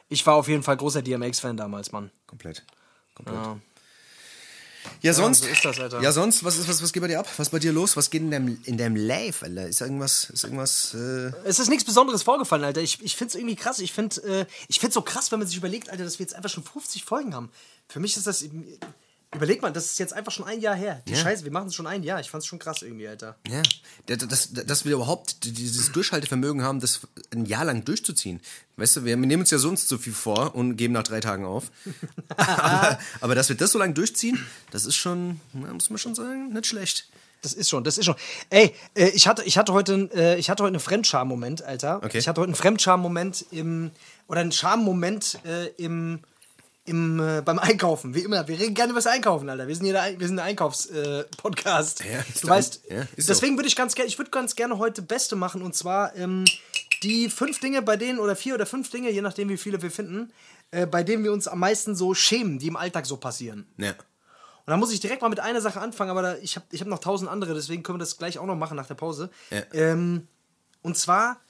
ich 0.10 0.25
war 0.28 0.36
auf 0.36 0.48
jeden 0.48 0.62
Fall 0.62 0.78
großer 0.78 1.02
DMX-Fan 1.02 1.58
damals, 1.58 1.92
Mann. 1.92 2.12
Komplett. 2.28 2.64
Komplett. 3.16 3.36
Ja. 3.36 3.58
Ja, 5.01 5.13
sonst. 5.13 5.44
so 5.44 5.50
ist 5.50 5.63
das, 5.65 5.80
Alter. 5.80 6.01
Ja, 6.01 6.12
sonst, 6.12 6.44
was, 6.44 6.58
ist, 6.58 6.68
was, 6.68 6.82
was 6.82 6.94
geht 6.94 7.01
bei 7.01 7.08
dir 7.08 7.20
ab? 7.20 7.27
Was 7.38 7.48
ist 7.48 7.51
bei 7.51 7.60
dir 7.60 7.72
los? 7.72 7.96
Was 7.98 8.10
geht 8.10 8.22
in 8.22 8.32
deinem, 8.32 8.60
in 8.63 8.77
deinem 8.77 8.96
Life, 8.96 9.46
Alter? 9.46 9.68
Ist 9.68 9.82
irgendwas, 9.82 10.30
ist 10.30 10.44
irgendwas, 10.44 10.94
äh, 10.94 11.32
Es 11.44 11.60
ist 11.60 11.70
nichts 11.70 11.84
Besonderes 11.84 12.24
vorgefallen, 12.24 12.63
Alter. 12.63 12.82
Ich, 12.82 13.01
ich 13.01 13.15
finde 13.15 13.30
es 13.30 13.36
irgendwie 13.36 13.56
krass. 13.56 13.80
Ich 13.80 13.94
finde 13.94 14.22
äh, 14.24 14.46
ich 14.68 14.80
find's 14.80 14.96
so 14.96 15.01
krass, 15.01 15.32
wenn 15.32 15.39
man 15.39 15.48
sich 15.48 15.58
überlegt, 15.58 15.89
Alter, 15.89 16.04
dass 16.04 16.20
wir 16.20 16.25
jetzt 16.25 16.36
einfach 16.36 16.50
schon 16.50 16.63
50 16.63 17.04
Folgen 17.04 17.34
haben. 17.34 17.51
Für 17.88 18.00
mich 18.00 18.18
ist 18.18 18.27
das. 18.27 18.44
Überleg 19.34 19.62
mal, 19.62 19.72
das 19.72 19.86
ist 19.86 20.00
jetzt 20.00 20.13
einfach 20.13 20.32
schon 20.32 20.46
ein 20.46 20.62
Jahr 20.62 20.75
her. 20.75 21.01
Die 21.08 21.13
Ja. 21.13 21.17
Scheiße, 21.17 21.44
wir 21.44 21.51
machen 21.51 21.67
es 21.67 21.75
schon 21.75 21.88
ein 21.88 22.03
Jahr. 22.03 22.20
Ich 22.20 22.29
fand 22.29 22.44
es 22.44 22.48
schon 22.48 22.60
krass 22.60 22.82
irgendwie, 22.82 23.08
Alter. 23.08 23.38
Ja, 23.50 23.62
dass, 24.05 24.27
dass, 24.27 24.53
dass 24.65 24.86
wir 24.86 24.94
überhaupt 24.94 25.44
dieses 25.44 25.91
Durchhaltevermögen 25.91 26.63
haben, 26.63 26.79
das 26.79 27.01
ein 27.34 27.46
Jahr 27.46 27.65
lang 27.65 27.84
durchzuziehen. 27.84 28.39
Weißt 28.77 28.98
du, 28.98 29.05
wir 29.05 29.15
nehmen 29.17 29.41
uns 29.41 29.51
ja 29.51 29.58
sonst 29.58 29.88
so 29.88 29.98
viel 29.98 30.13
vor 30.13 30.55
und 30.55 30.77
geben 30.77 30.94
nach 30.94 31.03
drei 31.03 31.20
Tagen 31.20 31.46
auf. 31.46 31.72
aber, 32.38 33.00
aber 33.22 33.36
dass 33.36 33.50
wir 33.50 33.58
das 33.58 33.72
so 33.72 33.79
lange 33.79 33.94
durchziehen, 33.94 34.46
das 34.72 34.86
ist 34.86 34.96
schon, 34.96 35.41
na, 35.53 35.74
muss 35.74 35.89
man 35.89 35.98
schon 36.00 36.15
sagen, 36.15 36.53
nicht 36.53 36.67
schlecht. 36.67 37.10
Das 37.41 37.53
ist 37.53 37.70
schon, 37.70 37.84
das 37.84 37.98
ist 38.00 38.05
schon. 38.05 38.15
Ey, 38.50 38.74
äh, 38.96 39.10
ich 39.10 39.27
hatte, 39.27 39.44
ich 39.44 39.58
hatte 39.58 39.72
heute, 39.74 40.10
äh, 40.15 40.39
ich 40.39 40.50
hatte 40.50 40.63
heute 40.63 40.74
einen 40.74 40.79
Fremdscham-Moment, 40.79 41.62
Alter. 41.62 42.01
Okay. 42.03 42.17
Ich 42.17 42.27
hatte 42.27 42.41
heute 42.41 42.50
einen 42.50 42.55
Fremdscham-Moment 42.55 43.46
im, 43.51 43.91
oder 44.27 44.41
einen 44.41 44.51
Scham-Moment 44.51 45.39
äh, 45.46 45.67
im, 45.77 46.22
im, 46.86 47.20
äh, 47.20 47.42
beim 47.42 47.60
Einkaufen. 47.60 48.13
Wie 48.13 48.22
immer, 48.22 48.48
wir 48.48 48.60
reden 48.60 48.75
gerne 48.75 48.92
über 48.92 49.00
das 49.00 49.08
Einkaufen, 49.08 49.50
Alter. 49.50 49.68
Wir 49.68 49.75
sind 49.75 49.86
hier 49.86 49.94
der, 49.94 50.20
wir 50.20 50.27
sind 50.27 50.39
ein 50.39 50.46
Einkaufs-Podcast. 50.46 52.04
Ja, 52.06 52.20
ist 52.20 52.44
du 52.44 52.48
weißt, 52.48 52.82
ja, 52.89 53.08
deswegen 53.18 53.58
würde 53.58 53.68
ich 53.68 53.75
ganz 53.75 53.96
gerne, 53.96 54.08
ich 54.08 54.18
würde 54.20 54.32
ganz 54.32 54.56
gerne 54.56 54.77
heute 54.77 55.01
Beste 55.01 55.36
machen 55.36 55.62
und 55.63 55.75
zwar 55.75 56.15
ähm, 56.15 56.46
die 57.01 57.30
fünf 57.30 57.60
Dinge, 57.60 57.82
bei 57.82 57.98
denen, 57.98 58.20
oder 58.20 58.36
vier 58.36 58.54
oder 58.54 58.65
fünf 58.65 58.89
Dinge, 58.92 59.10
je 59.10 59.22
nachdem 59.22 59.50
wie 59.50 59.58
viele 59.58 59.82
wir 59.82 59.92
finden, 59.92 60.32
äh, 60.72 60.86
bei 60.86 61.04
denen 61.04 61.24
wir 61.24 61.34
uns 61.34 61.48
am 61.48 61.60
meisten 61.60 61.96
so 61.96 62.13
schämen, 62.13 62.60
die 62.60 62.68
im 62.68 62.75
Alltag 62.75 63.08
so 63.08 63.18
passieren. 63.18 63.68
Ja. 63.77 63.92
Und 63.92 64.72
da 64.72 64.77
muss 64.77 64.92
ich 64.92 65.00
direkt 65.00 65.22
mal 65.22 65.30
mit 65.30 65.39
einer 65.39 65.62
Sache 65.62 65.82
anfangen, 65.82 66.12
aber 66.12 66.22
da, 66.22 66.36
ich 66.38 66.56
habe 66.56 66.65
ich 66.72 66.82
hab 66.82 66.88
noch 66.88 67.00
tausend 67.00 67.30
andere, 67.30 67.54
deswegen 67.56 67.82
können 67.82 67.98
wir 67.98 68.04
das 68.04 68.18
gleich 68.18 68.38
auch 68.38 68.46
noch 68.46 68.56
machen 68.56 68.77
nach 68.77 68.88
der 68.88 68.96
Pause. 68.96 69.30
Ja. 69.50 69.63
Ähm, 69.74 70.27
und 70.84 70.98
zwar 70.98 71.42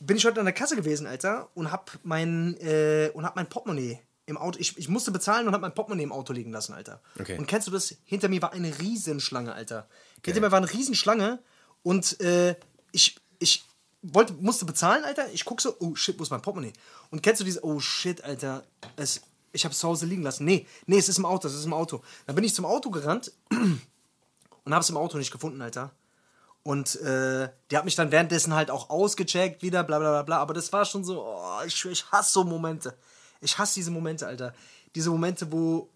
bin 0.00 0.18
ich 0.18 0.26
heute 0.26 0.40
an 0.40 0.46
der 0.46 0.54
Kasse 0.54 0.76
gewesen, 0.76 1.06
Alter, 1.06 1.48
und 1.54 1.72
hab 1.72 1.98
mein, 2.02 2.56
äh, 2.58 3.10
und 3.14 3.24
hab 3.24 3.36
mein 3.36 3.48
Portemonnaie 3.48 4.00
im 4.26 4.36
Auto. 4.36 4.58
Ich, 4.58 4.76
ich 4.78 4.88
musste 4.88 5.10
bezahlen 5.10 5.46
und 5.46 5.54
hab 5.54 5.60
mein 5.60 5.74
Portemonnaie 5.74 6.04
im 6.04 6.12
Auto 6.12 6.32
liegen 6.32 6.52
lassen, 6.52 6.72
Alter. 6.72 7.00
Okay. 7.18 7.38
Und 7.38 7.46
kennst 7.46 7.66
du 7.66 7.70
das? 7.70 7.94
Hinter 8.04 8.28
mir 8.28 8.40
war 8.42 8.52
eine 8.52 8.78
Riesenschlange, 8.78 9.52
Alter. 9.52 9.88
Hinter 10.24 10.40
mir 10.40 10.50
war 10.50 10.58
eine 10.58 10.72
Riesenschlange 10.72 11.40
und 11.82 12.20
äh, 12.20 12.56
ich, 12.92 13.16
ich 13.38 13.64
wollte, 14.02 14.32
musste 14.34 14.64
bezahlen, 14.64 15.04
Alter. 15.04 15.30
Ich 15.32 15.44
guck 15.44 15.60
so, 15.60 15.76
oh 15.80 15.94
shit, 15.94 16.18
wo 16.18 16.22
ist 16.22 16.30
mein 16.30 16.42
Portemonnaie? 16.42 16.72
Und 17.10 17.22
kennst 17.22 17.40
du 17.40 17.44
dieses, 17.44 17.62
oh 17.62 17.80
shit, 17.80 18.22
Alter, 18.24 18.64
es, 18.96 19.22
ich 19.52 19.64
hab's 19.64 19.78
zu 19.78 19.88
Hause 19.88 20.06
liegen 20.06 20.22
lassen. 20.22 20.44
Nee, 20.44 20.66
nee, 20.86 20.98
es 20.98 21.08
ist 21.08 21.18
im 21.18 21.26
Auto, 21.26 21.48
es 21.48 21.54
ist 21.54 21.64
im 21.64 21.74
Auto. 21.74 22.02
Dann 22.26 22.34
bin 22.34 22.44
ich 22.44 22.54
zum 22.54 22.64
Auto 22.64 22.90
gerannt 22.90 23.32
und 23.50 24.74
hab's 24.74 24.88
im 24.88 24.96
Auto 24.96 25.18
nicht 25.18 25.30
gefunden, 25.30 25.60
Alter. 25.60 25.92
Und 26.62 26.98
äh, 27.02 27.50
die 27.70 27.76
hat 27.76 27.84
mich 27.84 27.94
dann 27.94 28.10
währenddessen 28.10 28.54
halt 28.54 28.70
auch 28.70 28.88
ausgecheckt, 28.88 29.60
wieder, 29.60 29.84
bla 29.84 29.98
bla 29.98 30.10
bla 30.10 30.22
bla. 30.22 30.38
Aber 30.38 30.54
das 30.54 30.72
war 30.72 30.86
schon 30.86 31.04
so, 31.04 31.22
oh, 31.22 31.60
ich, 31.66 31.84
ich 31.84 32.10
hasse 32.10 32.32
so 32.32 32.44
Momente. 32.44 32.96
Ich 33.44 33.58
hasse 33.58 33.74
diese 33.74 33.90
Momente, 33.90 34.26
Alter. 34.26 34.54
Diese 34.94 35.10
Momente, 35.10 35.50
wo, 35.52 35.88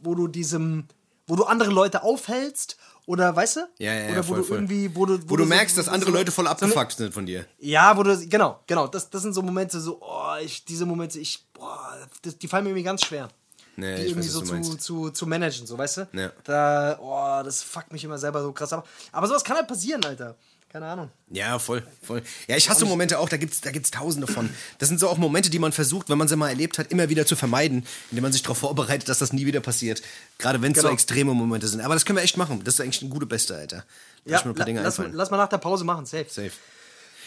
wo 0.00 0.14
du 0.14 0.28
diesem, 0.28 0.86
wo 1.26 1.36
du 1.36 1.44
andere 1.44 1.70
Leute 1.70 2.02
aufhältst 2.02 2.76
oder 3.06 3.34
weißt 3.34 3.56
du? 3.56 3.60
Ja, 3.78 3.92
ja, 3.92 4.00
ja, 4.04 4.10
oder 4.12 4.18
wo 4.18 4.22
voll, 4.28 4.36
du 4.38 4.44
voll. 4.44 4.56
irgendwie, 4.58 4.94
wo 4.94 5.06
du, 5.06 5.18
Wo 5.28 5.36
du 5.36 5.44
so- 5.44 5.48
merkst, 5.48 5.78
dass 5.78 5.86
so- 5.86 5.90
andere 5.92 6.10
so- 6.10 6.16
Leute 6.16 6.30
voll 6.32 6.44
so 6.44 6.50
abgefuckt 6.50 6.92
sind 6.92 7.14
von 7.14 7.26
dir. 7.26 7.46
ja, 7.58 7.96
wo 7.96 8.02
du, 8.02 8.16
genau, 8.28 8.60
genau, 8.66 8.86
das, 8.86 9.10
das 9.10 9.22
sind 9.22 9.32
so 9.32 9.42
Momente, 9.42 9.80
so, 9.80 9.98
oh, 10.00 10.36
ich, 10.42 10.64
diese 10.64 10.86
Momente, 10.86 11.18
ich, 11.18 11.44
boah, 11.54 11.96
das, 12.22 12.38
die 12.38 12.48
fallen 12.48 12.64
mir 12.64 12.70
irgendwie 12.70 12.84
ganz 12.84 13.04
schwer. 13.04 13.28
Nee, 13.76 13.96
die 13.96 14.02
ich 14.02 14.08
irgendwie 14.10 14.26
weiß, 14.28 14.32
so 14.34 14.40
du 14.42 14.60
zu, 14.62 14.76
zu, 14.76 15.10
zu 15.10 15.26
managen, 15.26 15.66
so, 15.66 15.78
weißt 15.78 15.96
du? 15.98 16.08
Ja. 16.12 16.32
Da, 16.44 16.98
oh, 17.00 17.42
das 17.44 17.62
fuckt 17.62 17.92
mich 17.92 18.04
immer 18.04 18.18
selber 18.18 18.42
so 18.42 18.52
krass 18.52 18.72
ab. 18.72 18.86
Aber 19.12 19.26
sowas 19.26 19.42
kann 19.44 19.56
halt 19.56 19.68
passieren, 19.68 20.04
Alter. 20.04 20.36
Keine 20.72 20.86
Ahnung. 20.86 21.10
Ja, 21.30 21.58
voll, 21.58 21.84
voll. 22.00 22.22
Ja, 22.46 22.56
ich 22.56 22.70
hasse 22.70 22.80
so 22.80 22.86
Momente 22.86 23.18
auch, 23.18 23.28
da 23.28 23.36
gibt's, 23.36 23.60
da 23.60 23.72
gibt's 23.72 23.90
tausende 23.90 24.28
von. 24.28 24.48
Das 24.78 24.88
sind 24.88 25.00
so 25.00 25.08
auch 25.08 25.18
Momente, 25.18 25.50
die 25.50 25.58
man 25.58 25.72
versucht, 25.72 26.08
wenn 26.08 26.16
man 26.16 26.28
sie 26.28 26.36
mal 26.36 26.48
erlebt 26.48 26.78
hat, 26.78 26.92
immer 26.92 27.08
wieder 27.08 27.26
zu 27.26 27.34
vermeiden, 27.34 27.84
indem 28.12 28.22
man 28.22 28.32
sich 28.32 28.42
darauf 28.42 28.58
vorbereitet, 28.58 29.08
dass 29.08 29.18
das 29.18 29.32
nie 29.32 29.46
wieder 29.46 29.58
passiert. 29.58 30.00
Gerade 30.38 30.62
wenn 30.62 30.70
es 30.70 30.78
so 30.78 30.82
Genau. 30.82 30.92
extreme 30.94 31.34
Momente 31.34 31.66
sind. 31.66 31.80
Aber 31.80 31.94
das 31.94 32.04
können 32.04 32.18
wir 32.18 32.22
echt 32.22 32.36
machen. 32.36 32.62
Das 32.62 32.74
ist 32.74 32.80
eigentlich 32.80 33.00
eine 33.02 33.10
gute 33.10 33.26
Beste, 33.26 33.56
Alter. 33.56 33.84
Lass 34.24 34.44
Ja, 34.44 34.52
la, 34.52 34.82
lass, 34.82 34.98
lass 35.12 35.30
mal 35.32 35.38
nach 35.38 35.48
der 35.48 35.58
Pause 35.58 35.82
machen, 35.84 36.06
safe. 36.06 36.26
Safe. 36.28 36.52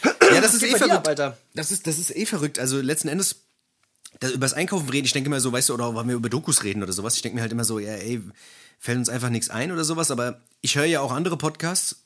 Ja, 0.34 0.40
das 0.42 0.54
ist 0.54 0.62
geht 0.62 0.74
eh 0.74 0.78
verrückt. 0.78 0.96
ab, 0.96 1.08
Alter? 1.10 1.38
Das 1.54 1.70
ist, 1.72 1.86
das 1.86 1.98
ist 2.00 2.16
eh 2.16 2.26
verrückt. 2.26 2.60
Also 2.60 2.80
letzten 2.80 3.10
Endes, 3.10 3.36
da, 4.22 4.30
über 4.30 4.46
das 4.46 4.54
Einkaufen 4.54 4.88
reden, 4.90 5.06
ich 5.06 5.12
denke 5.14 5.28
immer 5.28 5.42
so, 5.42 5.52
weißt 5.52 5.68
du, 5.70 5.74
oder 5.74 5.94
wenn 5.96 6.08
wir 6.08 6.16
über 6.16 6.30
Dokus 6.30 6.64
reden 6.64 6.82
oder 6.82 6.94
sowas, 6.94 7.16
ich 7.18 7.22
denke 7.24 7.36
mir 7.36 7.42
halt 7.42 7.52
immer 7.52 7.66
so, 7.66 7.78
ja, 7.78 7.92
ey, 7.94 8.22
fällt 8.80 8.98
uns 9.00 9.10
einfach 9.10 9.30
nichts 9.30 9.50
ein 9.50 9.72
oder 9.74 9.84
sowas, 9.84 10.12
aber 10.12 10.40
ich 10.62 10.76
höre 10.76 10.86
ja 10.86 11.02
auch 11.02 11.12
andere 11.12 11.38
Podcasts 11.38 12.03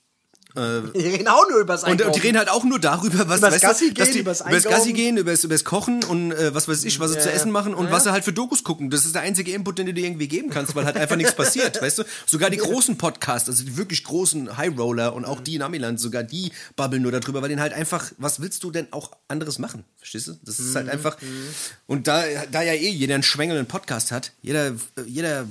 Wir 0.55 0.91
reden 0.95 1.27
auch 1.27 1.47
nur 1.49 1.59
über 1.59 1.73
das 1.73 1.83
und, 1.83 1.89
Einkaufen. 1.91 2.07
und 2.07 2.15
die 2.15 2.21
reden 2.21 2.37
halt 2.39 2.49
auch 2.49 2.63
nur 2.63 2.79
darüber, 2.79 3.27
was 3.29 3.39
Übers 3.39 3.55
du, 3.55 3.59
Gassi 3.67 3.93
dass 3.93 4.05
gehen, 4.07 4.13
die, 4.13 4.19
übers 4.21 4.41
übers 4.41 4.63
Gassi 4.63 4.93
gehen, 4.93 5.17
übers, 5.17 5.43
übers 5.43 5.63
Kochen 5.63 6.03
und 6.03 6.31
äh, 6.31 6.55
was 6.55 6.67
weiß 6.67 6.83
ich, 6.85 6.99
was 6.99 7.11
sie 7.11 7.17
Ja, 7.17 7.23
zu 7.23 7.31
essen 7.31 7.51
machen 7.51 7.75
und 7.75 7.85
Ja. 7.87 7.91
was 7.91 8.05
sie 8.05 8.11
halt 8.11 8.23
für 8.23 8.33
Dokus 8.33 8.63
gucken. 8.63 8.89
Das 8.89 9.05
ist 9.05 9.13
der 9.13 9.21
einzige 9.21 9.51
Input, 9.53 9.77
den 9.77 9.85
du 9.85 9.93
dir 9.93 10.05
irgendwie 10.05 10.27
geben 10.27 10.49
kannst, 10.49 10.73
weil 10.73 10.85
halt 10.85 10.97
einfach 10.97 11.15
nichts 11.15 11.35
passiert, 11.35 11.79
weißt 11.79 11.99
du? 11.99 12.03
Sogar 12.25 12.49
die 12.49 12.57
großen 12.57 12.97
Podcasts, 12.97 13.47
also 13.49 13.63
die 13.63 13.77
wirklich 13.77 14.03
großen 14.03 14.57
High 14.57 14.75
Roller 14.77 15.13
und 15.13 15.25
auch 15.25 15.41
die 15.41 15.55
in 15.55 15.61
Amiland, 15.61 15.99
sogar 15.99 16.23
die 16.23 16.51
babbeln 16.75 17.03
nur 17.03 17.11
darüber, 17.11 17.41
weil 17.43 17.49
denen 17.49 17.61
halt 17.61 17.73
einfach, 17.73 18.11
was 18.17 18.39
willst 18.41 18.63
du 18.63 18.71
denn 18.71 18.87
auch 18.91 19.11
anderes 19.27 19.59
machen? 19.59 19.83
Verstehst 19.97 20.27
du? 20.27 20.37
Das 20.43 20.59
ist 20.59 20.71
Mhm. 20.71 20.75
halt 20.75 20.89
einfach 20.89 21.17
und 21.85 22.07
da 22.07 22.23
da 22.51 22.63
ja 22.63 22.73
eh 22.73 22.89
jeder 22.89 23.13
einen 23.13 23.23
schwängelnden 23.23 23.67
Podcast 23.67 24.11
hat, 24.11 24.31
jeder 24.41 24.71
jeder 25.05 25.45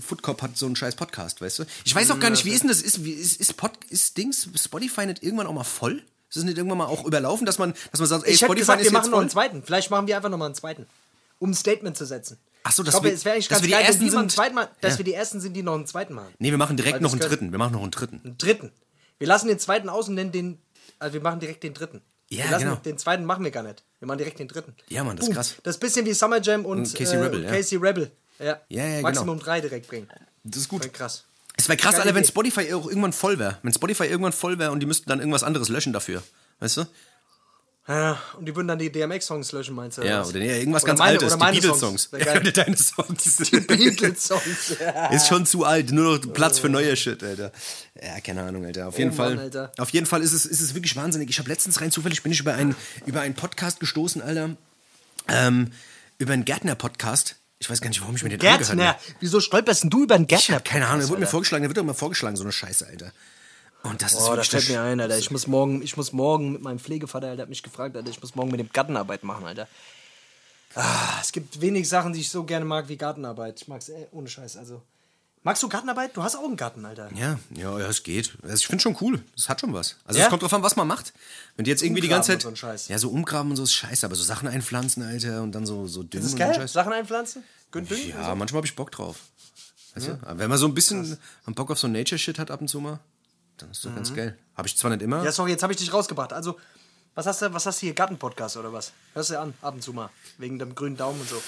Foodcop 0.00 0.42
hat 0.42 0.56
so 0.56 0.66
einen 0.66 0.76
scheiß 0.76 0.94
Podcast, 0.96 1.40
weißt 1.40 1.60
du? 1.60 1.64
Ich 1.84 1.94
weiß 1.94 2.10
auch 2.10 2.20
gar 2.20 2.30
nicht, 2.30 2.44
wie 2.44 2.50
ist 2.50 2.60
denn 2.62 2.68
das? 2.68 2.82
Ist, 2.82 3.04
wie, 3.04 3.12
ist, 3.12 3.40
ist, 3.40 3.56
Pod, 3.56 3.72
ist 3.88 4.16
Dings, 4.16 4.48
Spotify 4.54 5.06
nicht 5.06 5.22
irgendwann 5.22 5.46
auch 5.46 5.52
mal 5.54 5.64
voll? 5.64 6.02
Ist 6.28 6.36
es 6.36 6.44
nicht 6.44 6.58
irgendwann 6.58 6.78
mal 6.78 6.86
auch 6.86 7.04
überlaufen, 7.04 7.44
dass 7.46 7.58
man, 7.58 7.74
dass 7.90 7.98
man 8.00 8.08
sagt, 8.08 8.24
ey, 8.26 8.32
ich 8.32 8.40
hätte 8.42 8.46
Spotify 8.46 8.60
gesagt, 8.60 8.80
ist 8.82 8.84
wir 8.86 8.90
jetzt 8.90 8.92
machen 8.92 9.10
noch 9.10 9.16
voll? 9.16 9.20
einen 9.22 9.30
zweiten. 9.30 9.62
Vielleicht 9.64 9.90
machen 9.90 10.06
wir 10.06 10.16
einfach 10.16 10.28
noch 10.30 10.38
mal 10.38 10.46
einen 10.46 10.54
zweiten. 10.54 10.86
Um 11.38 11.50
ein 11.50 11.54
Statement 11.54 11.96
zu 11.96 12.04
setzen. 12.06 12.36
Ach 12.62 12.72
so, 12.72 12.82
ich 12.82 12.86
dass 12.86 12.92
glaube, 12.94 13.06
wir- 13.08 13.14
es 13.14 13.24
wäre 13.24 13.34
eigentlich 13.34 13.48
dass 13.48 13.56
ganz 13.58 13.62
wir 13.62 13.66
die 13.68 13.72
geil, 13.72 13.80
wenn 13.80 13.86
Ersten 13.86 14.04
mal 14.04 14.10
einen 14.10 14.28
sind. 14.28 14.32
zweiten 14.32 14.54
Mal, 14.54 14.68
dass 14.82 14.92
Ja. 14.92 14.98
wir 14.98 15.04
die 15.06 15.14
Ersten 15.14 15.40
sind, 15.40 15.54
die 15.54 15.62
noch 15.62 15.74
einen 15.74 15.86
zweiten 15.86 16.12
machen. 16.14 16.34
Nee, 16.38 16.50
wir 16.50 16.58
machen 16.58 16.76
direkt 16.76 16.94
Weil 16.96 17.00
noch 17.00 17.08
das 17.10 17.12
einen 17.14 17.20
können- 17.20 17.30
dritten. 17.30 17.52
Wir 17.52 17.58
machen 17.58 17.72
noch 17.72 17.82
einen 17.82 17.90
dritten. 17.90 18.20
Einen 18.22 18.38
dritten. 18.38 18.72
Wir 19.18 19.26
lassen 19.26 19.48
den 19.48 19.58
zweiten 19.58 19.88
aus 19.88 20.08
und 20.08 20.14
nennen 20.14 20.30
den, 20.32 20.58
also 20.98 21.14
wir 21.14 21.20
machen 21.22 21.40
direkt 21.40 21.62
den 21.62 21.72
dritten. 21.74 22.02
Ja, 22.28 22.44
wir 22.44 22.50
lassen 22.52 22.64
genau. 22.64 22.76
Den 22.76 22.96
zweiten 22.98 23.24
machen 23.24 23.42
wir 23.42 23.50
gar 23.50 23.62
nicht. 23.64 23.82
Wir 23.98 24.06
machen 24.06 24.18
direkt 24.18 24.38
den 24.38 24.46
dritten. 24.48 24.74
Ja, 24.88 25.02
Mann, 25.02 25.16
das 25.16 25.26
ist 25.28 25.34
krass. 25.34 25.56
Das 25.64 25.74
ist 25.76 25.78
ein 25.78 25.86
bisschen 25.86 26.06
wie 26.06 26.12
Summer 26.12 26.40
Jam 26.40 26.64
und, 26.64 26.78
Und 26.80 26.94
Casey 26.94 27.16
äh, 27.18 27.22
Rebel, 27.22 27.42
ja. 27.44 27.50
Casey 27.50 27.76
Rebel. 27.78 28.12
Ja, 28.40 28.60
Ja, 28.68 28.86
ja, 28.86 29.00
Maximum 29.02 29.38
drei 29.38 29.60
direkt 29.60 29.88
bringen. 29.88 30.08
Das 30.44 30.62
ist 30.62 30.68
gut. 30.68 30.82
Voll 30.82 30.90
krass. 30.92 31.24
Es 31.56 31.68
wäre 31.68 31.76
krass, 31.76 31.92
Geile 31.92 32.04
Alter, 32.04 32.14
wenn. 32.14 32.24
Spotify 32.24 32.72
auch 32.72 32.86
irgendwann 32.88 33.12
voll 33.12 33.38
wäre. 33.38 33.58
Wenn 33.62 33.72
Spotify 33.74 34.04
irgendwann 34.04 34.32
voll 34.32 34.58
wäre 34.58 34.70
und 34.72 34.80
die 34.80 34.86
müssten 34.86 35.08
dann 35.10 35.18
irgendwas 35.18 35.42
anderes 35.42 35.68
löschen 35.68 35.92
dafür. 35.92 36.22
Weißt 36.60 36.78
du? 36.78 36.86
Ja, 37.88 38.20
und 38.38 38.46
die 38.46 38.54
würden 38.54 38.68
dann 38.68 38.78
die 38.78 38.92
DMX-Songs 38.92 39.50
löschen, 39.52 39.74
meinst 39.74 39.98
du? 39.98 40.02
Ja, 40.02 40.22
oder 40.24 40.38
nee, 40.38 40.58
irgendwas 40.60 40.84
Oder 40.84 40.90
ganz 40.94 40.98
meine- 41.00 41.18
Altes. 41.18 41.32
Die 41.32 41.38
Beatles-Songs. 41.38 42.02
Songs. 42.10 42.52
Deine 42.54 42.76
Songs. 42.76 43.36
Die 43.50 43.60
Beatles-Songs. 43.60 44.76
Ja. 44.80 45.06
Ist 45.08 45.26
schon 45.26 45.44
zu 45.44 45.64
alt, 45.64 45.90
nur 45.90 46.18
noch 46.18 46.32
Platz 46.32 46.58
für 46.60 46.68
neue 46.68 46.94
Shit, 46.96 47.22
Alter. 47.24 47.50
Ja, 48.00 48.20
keine 48.20 48.42
Ahnung, 48.42 48.64
Alter. 48.64 48.86
Auf 48.88 48.98
jeden 48.98 49.10
Oh 49.10 49.14
Fall. 49.14 49.30
Mann, 49.30 49.38
Alter. 49.44 49.72
Auf 49.78 49.90
jeden 49.90 50.06
Fall 50.06 50.22
ist 50.22 50.32
es, 50.32 50.46
ist 50.46 50.60
es 50.60 50.74
wirklich 50.74 50.94
wahnsinnig. 50.94 51.30
Ich 51.30 51.38
habe 51.40 51.48
letztens 51.48 51.80
rein 51.80 51.90
zufällig 51.90 52.22
bin 52.22 52.30
ich 52.30 52.38
über 52.40 52.54
einen, 52.54 52.76
über 53.06 53.22
einen 53.22 53.34
Podcast 53.34 53.80
gestoßen, 53.80 54.22
Alter. 54.22 54.50
Ähm, 55.26 55.72
über 56.18 56.32
einen 56.34 56.44
Gärtner-Podcast. 56.44 57.36
Ich 57.62 57.68
weiß 57.68 57.82
gar 57.82 57.88
nicht, 57.90 58.00
warum 58.00 58.16
ich 58.16 58.22
mir 58.22 58.30
den 58.30 58.40
angehört 58.40 58.60
Gärtner. 58.66 58.86
habe. 58.88 58.98
Wieso 59.20 59.38
stolperst 59.38 59.82
denn 59.82 59.90
du 59.90 60.04
über 60.04 60.14
einen 60.14 60.24
Ich 60.24 60.28
Gärtner? 60.28 60.54
habe 60.56 60.64
keine 60.64 60.86
Ahnung, 60.86 61.00
der 61.00 61.08
wurde 61.10 61.20
mir 61.20 61.26
vorgeschlagen, 61.26 61.62
der 61.62 61.68
wird 61.68 61.76
doch 61.76 61.82
immer 61.82 61.94
vorgeschlagen, 61.94 62.34
so 62.36 62.42
eine 62.42 62.52
Scheiße, 62.52 62.86
Alter. 62.86 63.12
Und 63.82 64.00
das 64.00 64.12
ist 64.12 64.20
Oh, 64.22 64.34
da 64.34 64.42
fällt 64.42 64.68
mir 64.70 64.80
ein, 64.80 64.98
Alter. 64.98 65.18
Ich 65.18 65.30
muss 65.30 65.46
morgen, 65.46 65.82
ich 65.82 65.94
muss 65.96 66.12
morgen 66.12 66.52
mit 66.52 66.62
meinem 66.62 66.78
Pflegevater, 66.78 67.28
Alter, 67.28 67.42
hat 67.42 67.48
mich 67.50 67.62
gefragt, 67.62 67.96
Alter, 67.96 68.08
ich 68.08 68.20
muss 68.22 68.34
morgen 68.34 68.50
mit 68.50 68.60
dem 68.60 68.70
Gartenarbeit 68.72 69.24
machen, 69.24 69.46
Alter. 69.46 69.68
Ah, 70.74 71.18
es 71.20 71.32
gibt 71.32 71.60
wenig 71.60 71.86
Sachen, 71.88 72.14
die 72.14 72.20
ich 72.20 72.30
so 72.30 72.44
gerne 72.44 72.64
mag 72.64 72.88
wie 72.88 72.96
Gartenarbeit. 72.96 73.60
Ich 73.60 73.68
mag's 73.68 73.90
ohne 74.12 74.28
Scheiß. 74.28 74.56
Also, 74.56 74.80
magst 75.42 75.62
du 75.62 75.68
Gartenarbeit? 75.68 76.16
Du 76.16 76.22
hast 76.22 76.36
auch 76.36 76.44
einen 76.44 76.56
Garten, 76.56 76.84
Alter. 76.84 77.10
Ja, 77.14 77.38
ja, 77.54 77.78
ja, 77.78 77.86
es 77.88 78.02
geht. 78.02 78.32
Also 78.42 78.54
ich 78.56 78.66
finde 78.66 78.82
schon 78.82 78.96
cool. 79.00 79.22
Das 79.36 79.48
hat 79.48 79.60
schon 79.60 79.72
was. 79.72 79.96
Also 80.04 80.18
Ja? 80.18 80.26
es 80.26 80.30
kommt 80.30 80.42
drauf 80.42 80.52
an, 80.52 80.62
was 80.62 80.76
man 80.76 80.86
macht. 80.86 81.12
Wenn 81.56 81.64
die 81.64 81.70
jetzt 81.70 81.82
irgendwie 81.82 82.00
die 82.02 82.08
ganze 82.08 82.32
Umgraben 82.34 82.56
Zeit. 82.56 82.78
so. 82.80 82.92
Ja, 82.92 82.98
so 82.98 83.08
umgraben 83.10 83.50
und 83.50 83.56
so 83.56 83.62
ist 83.62 83.72
scheiße, 83.72 84.04
aber 84.06 84.14
so 84.14 84.22
Sachen 84.22 84.48
einpflanzen, 84.48 85.02
Alter, 85.02 85.42
und 85.42 85.52
dann 85.52 85.66
so, 85.66 85.86
so 85.86 86.02
düngen 86.02 86.24
Das 86.24 86.32
ist 86.32 86.38
geil. 86.38 86.68
Sachen 86.68 86.92
einpflanzen? 86.92 87.42
Gün 87.70 87.86
düngen? 87.86 88.08
Ja, 88.10 88.34
manchmal 88.34 88.58
habe 88.58 88.66
ich 88.66 88.76
Bock 88.76 88.90
drauf. 88.90 89.16
Weißt 89.94 90.08
du? 90.08 90.12
Aber 90.22 90.38
wenn 90.38 90.48
man 90.50 90.58
so 90.58 90.66
ein 90.66 90.74
bisschen 90.74 91.18
Bock 91.46 91.70
auf 91.70 91.78
so 91.78 91.88
Nature-Shit 91.88 92.38
hat 92.38 92.50
ab 92.50 92.60
und 92.60 92.68
zu 92.68 92.80
mal, 92.80 93.00
dann 93.56 93.70
ist 93.70 93.84
das 93.84 93.94
ganz 93.94 94.14
geil. 94.14 94.38
Habe 94.56 94.68
ich 94.68 94.76
zwar 94.76 94.90
nicht 94.90 95.02
immer. 95.02 95.18
Mhm. 95.18 95.24
Ja, 95.24 95.32
sorry, 95.32 95.50
jetzt 95.50 95.62
habe 95.62 95.72
ich 95.72 95.78
dich 95.78 95.92
rausgebracht. 95.92 96.32
Also, 96.32 96.58
Was 97.14 97.26
hast 97.26 97.42
du, 97.42 97.52
was 97.52 97.66
hast 97.66 97.82
du 97.82 97.86
hier? 97.86 97.94
Garten-Podcast 97.94 98.56
oder 98.56 98.72
was? 98.72 98.92
Hörst 99.14 99.30
du 99.30 99.40
an, 99.40 99.52
ab 99.62 99.74
und 99.74 99.82
zu 99.82 99.92
mal. 99.92 100.10
Wegen 100.38 100.58
dem 100.58 100.74
grünen 100.74 100.96
Daumen 100.96 101.20
und 101.20 101.28
so. 101.28 101.42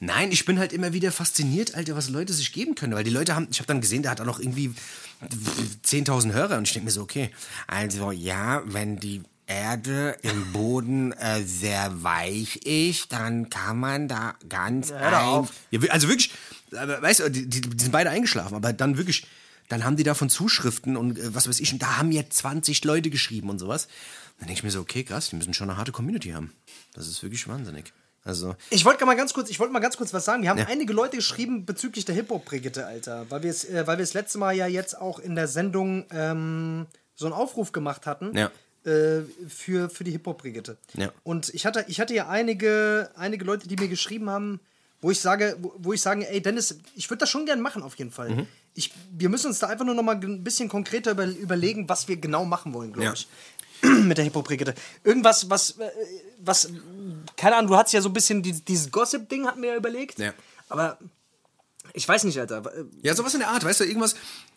Nein, 0.00 0.32
ich 0.32 0.44
bin 0.44 0.58
halt 0.58 0.72
immer 0.72 0.92
wieder 0.92 1.12
fasziniert, 1.12 1.76
Alter, 1.76 1.96
was 1.96 2.08
Leute 2.08 2.32
sich 2.32 2.52
geben 2.52 2.74
können. 2.74 2.94
Weil 2.94 3.04
die 3.04 3.10
Leute 3.10 3.34
haben, 3.34 3.46
ich 3.50 3.58
habe 3.58 3.68
dann 3.68 3.80
gesehen, 3.80 4.02
der 4.02 4.10
hat 4.10 4.20
auch 4.20 4.26
noch 4.26 4.40
irgendwie 4.40 4.74
10.000 5.84 6.32
Hörer. 6.32 6.58
Und 6.58 6.66
ich 6.66 6.72
denke 6.72 6.86
mir 6.86 6.90
so, 6.90 7.02
okay, 7.02 7.30
also 7.68 8.10
ja, 8.10 8.62
wenn 8.66 8.98
die 8.98 9.22
Erde 9.46 10.16
im 10.22 10.52
Boden 10.52 11.12
äh, 11.12 11.42
sehr 11.44 12.02
weich 12.02 12.56
ist, 12.64 13.12
dann 13.12 13.50
kann 13.50 13.78
man 13.78 14.08
da 14.08 14.34
ganz 14.48 14.88
doch 14.88 14.96
ein... 14.96 15.48
Ja, 15.70 15.80
also 15.90 16.08
wirklich, 16.08 16.32
aber, 16.72 17.02
weißt 17.02 17.20
du, 17.20 17.30
die, 17.30 17.46
die, 17.46 17.60
die 17.60 17.82
sind 17.82 17.92
beide 17.92 18.10
eingeschlafen, 18.10 18.54
aber 18.54 18.72
dann 18.72 18.96
wirklich, 18.96 19.26
dann 19.68 19.84
haben 19.84 19.96
die 19.96 20.02
davon 20.02 20.30
Zuschriften 20.30 20.96
und 20.96 21.18
äh, 21.18 21.34
was 21.34 21.46
weiß 21.46 21.60
ich, 21.60 21.72
und 21.72 21.82
da 21.82 21.98
haben 21.98 22.10
jetzt 22.10 22.38
20 22.38 22.84
Leute 22.84 23.10
geschrieben 23.10 23.50
und 23.50 23.58
sowas. 23.58 23.88
Dann 24.44 24.48
denke 24.48 24.58
ich 24.60 24.62
mir 24.64 24.70
so, 24.70 24.80
okay, 24.80 25.04
krass, 25.04 25.30
die 25.30 25.36
müssen 25.36 25.54
schon 25.54 25.70
eine 25.70 25.78
harte 25.78 25.90
Community 25.90 26.28
haben. 26.32 26.52
Das 26.92 27.08
ist 27.08 27.22
wirklich 27.22 27.48
wahnsinnig. 27.48 27.94
Also, 28.24 28.54
Ich 28.68 28.84
wollte 28.84 29.06
mal 29.06 29.16
ganz 29.16 29.32
kurz, 29.32 29.48
ich 29.48 29.58
wollte 29.58 29.72
mal 29.72 29.78
ganz 29.80 29.96
kurz 29.96 30.12
was 30.12 30.26
sagen. 30.26 30.42
Wir 30.42 30.50
haben 30.50 30.58
Ja. 30.58 30.66
einige 30.66 30.92
Leute 30.92 31.16
geschrieben 31.16 31.64
bezüglich 31.64 32.04
der 32.04 32.14
Hip-Hop-Brigitte, 32.14 32.84
Alter. 32.86 33.24
Weil 33.30 33.42
wir 33.42 33.48
es, 33.50 33.64
äh, 33.64 33.86
weil 33.86 33.96
wir 33.96 34.02
das 34.02 34.12
letzte 34.12 34.36
Mal 34.36 34.54
ja 34.54 34.66
jetzt 34.66 35.00
auch 35.00 35.18
in 35.18 35.34
der 35.34 35.48
Sendung 35.48 36.04
ähm, 36.10 36.84
so 37.14 37.24
einen 37.24 37.32
Aufruf 37.32 37.72
gemacht 37.72 38.04
hatten. 38.04 38.36
Ja. 38.36 38.50
Äh, 38.84 39.22
für, 39.48 39.88
für 39.88 40.04
die 40.04 40.10
Hip-Hop-Brigitte. 40.10 40.76
Ja. 40.92 41.10
Und 41.22 41.48
ich 41.54 41.64
hatte, 41.64 41.86
ich 41.88 41.98
hatte 42.00 42.12
ja 42.12 42.28
einige, 42.28 43.10
einige 43.16 43.46
Leute, 43.46 43.66
die 43.66 43.76
mir 43.76 43.88
geschrieben 43.88 44.28
haben, 44.28 44.60
wo 45.00 45.10
ich 45.10 45.20
sage, 45.20 45.56
wo, 45.62 45.72
wo 45.78 45.92
ich 45.94 46.02
sage, 46.02 46.28
ey 46.28 46.42
Dennis, 46.42 46.76
ich 46.94 47.08
würde 47.08 47.20
das 47.20 47.30
schon 47.30 47.46
gern 47.46 47.62
machen 47.62 47.82
auf 47.82 47.94
jeden 47.96 48.10
Fall. 48.10 48.28
Mhm. 48.28 48.46
Ich, 48.74 48.92
wir 49.10 49.30
müssen 49.30 49.46
uns 49.46 49.58
da 49.58 49.68
einfach 49.68 49.86
nur 49.86 49.94
noch 49.94 50.02
mal 50.02 50.16
ein 50.16 50.44
bisschen 50.44 50.68
konkreter 50.68 51.12
über, 51.12 51.24
überlegen, 51.24 51.88
was 51.88 52.08
wir 52.08 52.18
genau 52.18 52.44
machen 52.44 52.74
wollen, 52.74 52.92
glaube 52.92 53.06
Ja. 53.06 53.12
ich. 53.14 53.26
Mit 54.02 54.18
der 54.18 54.24
Hip-Hop-Brigitte. 54.24 54.74
Irgendwas, 55.02 55.50
was, 55.50 55.78
äh, 55.78 55.90
was, 56.38 56.68
keine 57.36 57.56
Ahnung, 57.56 57.70
du 57.70 57.76
hattest 57.76 57.94
ja 57.94 58.00
so 58.00 58.08
ein 58.08 58.12
bisschen 58.12 58.42
dieses, 58.42 58.64
dieses 58.64 58.90
Gossip-Ding, 58.90 59.46
hatten 59.46 59.62
wir 59.62 59.70
ja 59.70 59.76
überlegt. 59.76 60.18
Ja. 60.18 60.32
Aber 60.68 60.98
ich 61.92 62.08
weiß 62.08 62.24
nicht, 62.24 62.38
Alter. 62.40 62.62
Ja, 63.02 63.14
sowas 63.14 63.34
in 63.34 63.40
der 63.40 63.50
Art, 63.50 63.64
weißt 63.64 63.80
du, 63.80 63.84
irgendwas, 63.84 64.14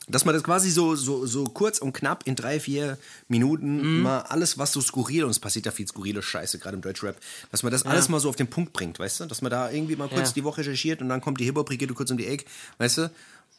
dass 0.08 0.24
man 0.24 0.34
das 0.34 0.44
quasi 0.44 0.70
so, 0.72 0.96
so, 0.96 1.26
so 1.26 1.44
kurz 1.44 1.80
und 1.80 1.92
knapp 1.94 2.26
in 2.26 2.36
drei, 2.36 2.60
vier 2.60 2.98
Minuten 3.28 4.02
mal 4.02 4.22
alles, 4.22 4.58
was 4.58 4.72
so 4.72 4.80
skurril, 4.80 5.26
und 5.26 5.32
es 5.32 5.40
passiert 5.40 5.66
ja 5.66 5.72
viel 5.72 5.88
skurrile 5.88 6.22
Scheiße, 6.22 6.58
gerade 6.60 6.76
im 6.76 6.82
Deutschrap, 6.82 7.18
dass 7.52 7.64
man 7.64 7.72
das 7.72 7.86
alles 7.86 8.08
mal 8.08 8.20
so 8.20 8.30
auf 8.30 8.38
den 8.38 8.48
Punkt 8.48 8.72
bringt, 8.74 8.98
weißt 9.00 9.20
du? 9.20 9.26
Dass 9.26 9.42
man 9.42 9.52
da 9.52 9.70
irgendwie 9.70 9.98
mal 9.98 10.08
kurz 10.08 10.30
Ja. 10.30 10.34
die 10.34 10.44
Woche 10.46 10.62
recherchiert 10.62 11.02
und 11.02 11.10
dann 11.10 11.20
kommt 11.22 11.40
die 11.40 11.46
Hip-Hop-Brigade 11.46 11.94
kurz 11.94 12.10
um 12.10 12.18
die 12.18 12.28
Ecke, 12.28 12.46
weißt 12.78 13.00
du? 13.00 13.02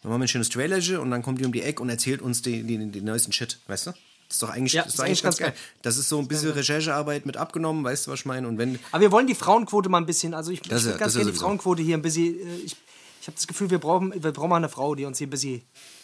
Dann 0.02 0.10
machen 0.10 0.20
wir 0.20 0.24
ein 0.24 0.28
schönes 0.28 0.48
Trailer 0.48 1.00
und 1.00 1.10
dann 1.10 1.22
kommt 1.22 1.40
die 1.40 1.44
um 1.44 1.52
die 1.52 1.62
Ecke 1.62 1.82
und 1.82 1.90
erzählt 1.90 2.22
uns 2.22 2.40
den, 2.40 2.66
den, 2.66 2.92
den 2.92 3.04
neuesten 3.04 3.32
Shit, 3.32 3.58
weißt 3.66 3.88
du? 3.88 3.92
Das 4.28 4.36
ist 4.36 4.42
doch 4.42 4.50
eigentlich, 4.50 4.72
Ja, 4.74 4.82
das 4.84 4.94
ist 4.94 5.00
eigentlich 5.00 5.22
ganz 5.22 5.38
ganz 5.38 5.54
geil. 5.54 5.60
Das 5.82 5.96
ist 5.96 6.08
so 6.10 6.18
ein 6.18 6.28
bisschen 6.28 6.50
Recherchearbeit 6.50 7.24
mit 7.24 7.36
abgenommen, 7.38 7.82
weißt 7.84 8.06
du, 8.06 8.10
was 8.10 8.20
ich 8.20 8.26
meine? 8.26 8.46
Und 8.46 8.58
wenn, 8.58 8.78
Aber 8.92 9.00
wir 9.00 9.10
wollen 9.10 9.26
die 9.26 9.34
Frauenquote 9.34 9.88
mal 9.88 9.98
ein 9.98 10.06
bisschen, 10.06 10.34
also 10.34 10.50
ich, 10.50 10.60
Das 10.60 10.80
ich 10.80 10.84
ja- 10.86 10.90
würde 10.92 10.98
ganz 10.98 11.14
gerne 11.14 11.32
die. 11.32 11.38
Frauenquote 11.38 11.82
hier 11.82 11.96
ein 11.96 12.02
bisschen, 12.02 12.34
äh, 12.38 12.56
ich, 12.64 12.76
ich 13.22 13.26
habe 13.26 13.36
das 13.36 13.46
Gefühl, 13.46 13.70
wir 13.70 13.78
brauchen, 13.78 14.12
wir 14.22 14.32
brauchen 14.32 14.50
mal 14.50 14.56
eine 14.56 14.68
Frau, 14.68 14.94
die 14.94 15.04
uns 15.06 15.16
hier 15.18 15.26
ein 15.26 15.30
bisschen, 15.30 15.62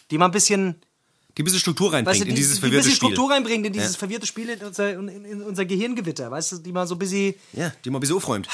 die 0.09 0.17
mal 0.17 0.25
ein 0.25 0.31
bisschen, 0.31 0.75
die 1.37 1.41
ein 1.43 1.45
bisschen 1.45 1.59
Struktur 1.59 1.93
reinbringt 1.93 2.07
weißt 2.07 2.21
du, 2.21 2.23
die, 2.25 2.29
in 2.31 2.35
dieses 2.35 2.53
die 2.53 2.57
ein 2.57 2.61
verwirrte 2.61 2.83
bisschen 2.87 2.95
Spiel. 2.95 3.09
Struktur 3.09 3.31
reinbringt 3.31 3.65
in 3.67 3.73
dieses 3.73 3.91
Ja. 3.93 3.97
verwirrte 3.99 4.25
Spiel, 4.25 4.49
in 4.49 4.59
unser, 4.63 4.93
in, 4.93 5.07
in 5.25 5.41
unser 5.43 5.65
Gehirngewitter, 5.65 6.31
weißt 6.31 6.53
du, 6.53 6.57
die 6.59 6.71
mal 6.71 6.87
so 6.87 6.95
ein 6.95 6.99
bisschen, 6.99 7.35
Ja, 7.53 7.71
die 7.83 7.89
mal 7.91 7.97
ein 7.97 8.01
bisschen 8.01 8.15
aufräumt. 8.15 8.47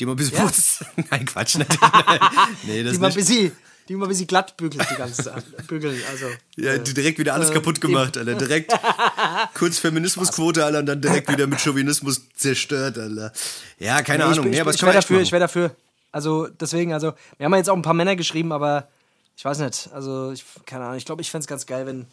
Die 0.00 0.06
mal 0.06 0.12
ein 0.14 0.16
bisschen 0.16 0.36
Ja. 0.38 0.44
putzt. 0.46 0.84
Nein, 1.10 1.26
Quatsch. 1.26 1.56
Nein, 1.58 1.68
nee, 2.64 2.82
das 2.82 2.94
die 2.94 2.98
mal 2.98 3.06
ein 3.10 3.14
nicht. 3.14 3.28
bisschen, 3.28 3.52
die 3.88 3.96
mal 3.96 4.06
ein 4.06 4.08
bisschen 4.08 4.26
glatt 4.26 4.56
bügelt, 4.56 4.86
die 4.90 4.94
ganze 4.96 5.24
Zeit, 5.24 5.44
bügeln, 5.66 6.00
also. 6.10 6.26
Ja, 6.56 6.72
äh, 6.72 6.82
die 6.82 6.94
direkt 6.94 7.18
wieder 7.18 7.34
alles 7.34 7.50
äh, 7.50 7.54
kaputt 7.54 7.80
gemacht, 7.80 8.16
Alter. 8.16 8.34
Direkt 8.34 8.72
kurz 9.54 9.78
Feminismusquote, 9.78 10.64
Alter, 10.64 10.80
und 10.80 10.86
dann 10.86 11.00
direkt 11.00 11.30
wieder 11.30 11.46
mit 11.46 11.60
Chauvinismus 11.60 12.22
zerstört, 12.34 12.98
Alter. 12.98 13.32
Ja, 13.78 14.02
keine 14.02 14.24
Nee, 14.24 14.32
ich, 14.32 14.38
Ahnung. 14.38 14.50
Nee, 14.50 14.56
ich, 14.56 14.60
aber 14.60 14.70
das 14.72 14.76
ich 14.76 14.82
wäre 14.82 14.94
dafür, 14.94 15.16
machen. 15.16 15.24
ich 15.24 15.32
wäre 15.32 15.40
dafür. 15.40 15.76
Also 16.12 16.46
deswegen, 16.48 16.92
also 16.92 17.14
wir 17.38 17.44
haben 17.46 17.52
ja 17.52 17.58
jetzt 17.58 17.70
auch 17.70 17.76
ein 17.76 17.82
paar 17.82 17.94
Männer 17.94 18.16
geschrieben, 18.16 18.52
aber 18.52 18.88
ich 19.36 19.44
weiß 19.44 19.58
nicht. 19.60 19.90
Also 19.92 20.30
ich, 20.32 20.44
keine 20.66 20.84
Ahnung. 20.84 20.98
Ich 20.98 21.06
glaube, 21.06 21.22
ich 21.22 21.30
fände 21.30 21.42
es 21.42 21.48
ganz 21.48 21.66
geil, 21.66 21.86
wenn 21.86 22.06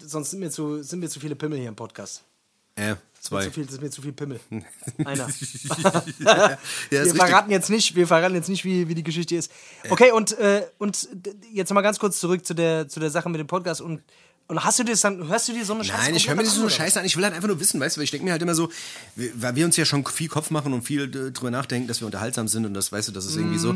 sonst 0.00 0.30
sind 0.30 0.40
mir 0.40 0.50
zu 0.50 0.82
sind 0.82 1.00
mir 1.00 1.08
zu 1.08 1.18
viele 1.18 1.34
Pimmel 1.34 1.58
hier 1.58 1.68
im 1.68 1.76
Podcast. 1.76 2.22
Ja, 2.78 2.96
zwei. 3.22 3.44
Zu 3.44 3.52
viel, 3.52 3.64
das 3.64 3.74
ist 3.74 3.80
mir 3.80 3.90
zu 3.90 4.02
viel 4.02 4.12
Pimmel. 4.12 4.40
Einer. 5.04 5.28
ja, 6.18 6.58
wir 6.90 7.00
richtig. 7.00 7.16
verraten 7.16 7.50
jetzt 7.50 7.70
nicht, 7.70 7.94
wir 7.94 8.06
verraten 8.06 8.34
jetzt 8.34 8.48
nicht, 8.48 8.64
wie, 8.64 8.88
wie 8.88 8.94
die 8.94 9.02
Geschichte 9.02 9.36
ist. 9.36 9.50
Okay, 9.88 10.10
und, 10.10 10.36
äh, 10.38 10.66
und 10.78 11.08
jetzt 11.52 11.72
mal 11.72 11.80
ganz 11.80 11.98
kurz 11.98 12.20
zurück 12.20 12.44
zu 12.44 12.54
der, 12.54 12.88
zu 12.88 13.00
der 13.00 13.10
Sache 13.10 13.30
mit 13.30 13.40
dem 13.40 13.46
Podcast 13.46 13.80
und, 13.80 14.02
und 14.52 14.62
hast 14.62 14.78
du 14.78 14.84
dir 14.84 14.90
das 14.90 15.00
dann, 15.00 15.28
hörst 15.28 15.48
du 15.48 15.54
dir 15.54 15.64
so 15.64 15.72
eine 15.72 15.82
Scheiße 15.82 16.02
Nein, 16.02 16.14
ich 16.14 16.28
höre 16.28 16.36
mir 16.36 16.42
nicht 16.42 16.52
so 16.52 16.60
eine 16.60 16.66
an? 16.66 16.76
Scheiße 16.76 17.00
an. 17.00 17.06
Ich 17.06 17.16
will 17.16 17.24
halt 17.24 17.32
einfach 17.32 17.48
nur 17.48 17.58
wissen, 17.58 17.80
weißt 17.80 17.96
du, 17.96 18.00
weil 18.00 18.04
ich 18.04 18.10
denke 18.10 18.26
mir 18.26 18.32
halt 18.32 18.42
immer 18.42 18.54
so, 18.54 18.70
weil 19.16 19.56
wir 19.56 19.64
uns 19.64 19.78
ja 19.78 19.86
schon 19.86 20.04
viel 20.04 20.28
Kopf 20.28 20.50
machen 20.50 20.74
und 20.74 20.82
viel 20.82 21.04
äh, 21.04 21.32
drüber 21.32 21.50
nachdenken, 21.50 21.88
dass 21.88 22.02
wir 22.02 22.06
unterhaltsam 22.06 22.48
sind 22.48 22.66
und 22.66 22.74
das, 22.74 22.92
weißt 22.92 23.08
du, 23.08 23.12
das 23.12 23.24
ist 23.24 23.36
irgendwie 23.36 23.58
so. 23.58 23.74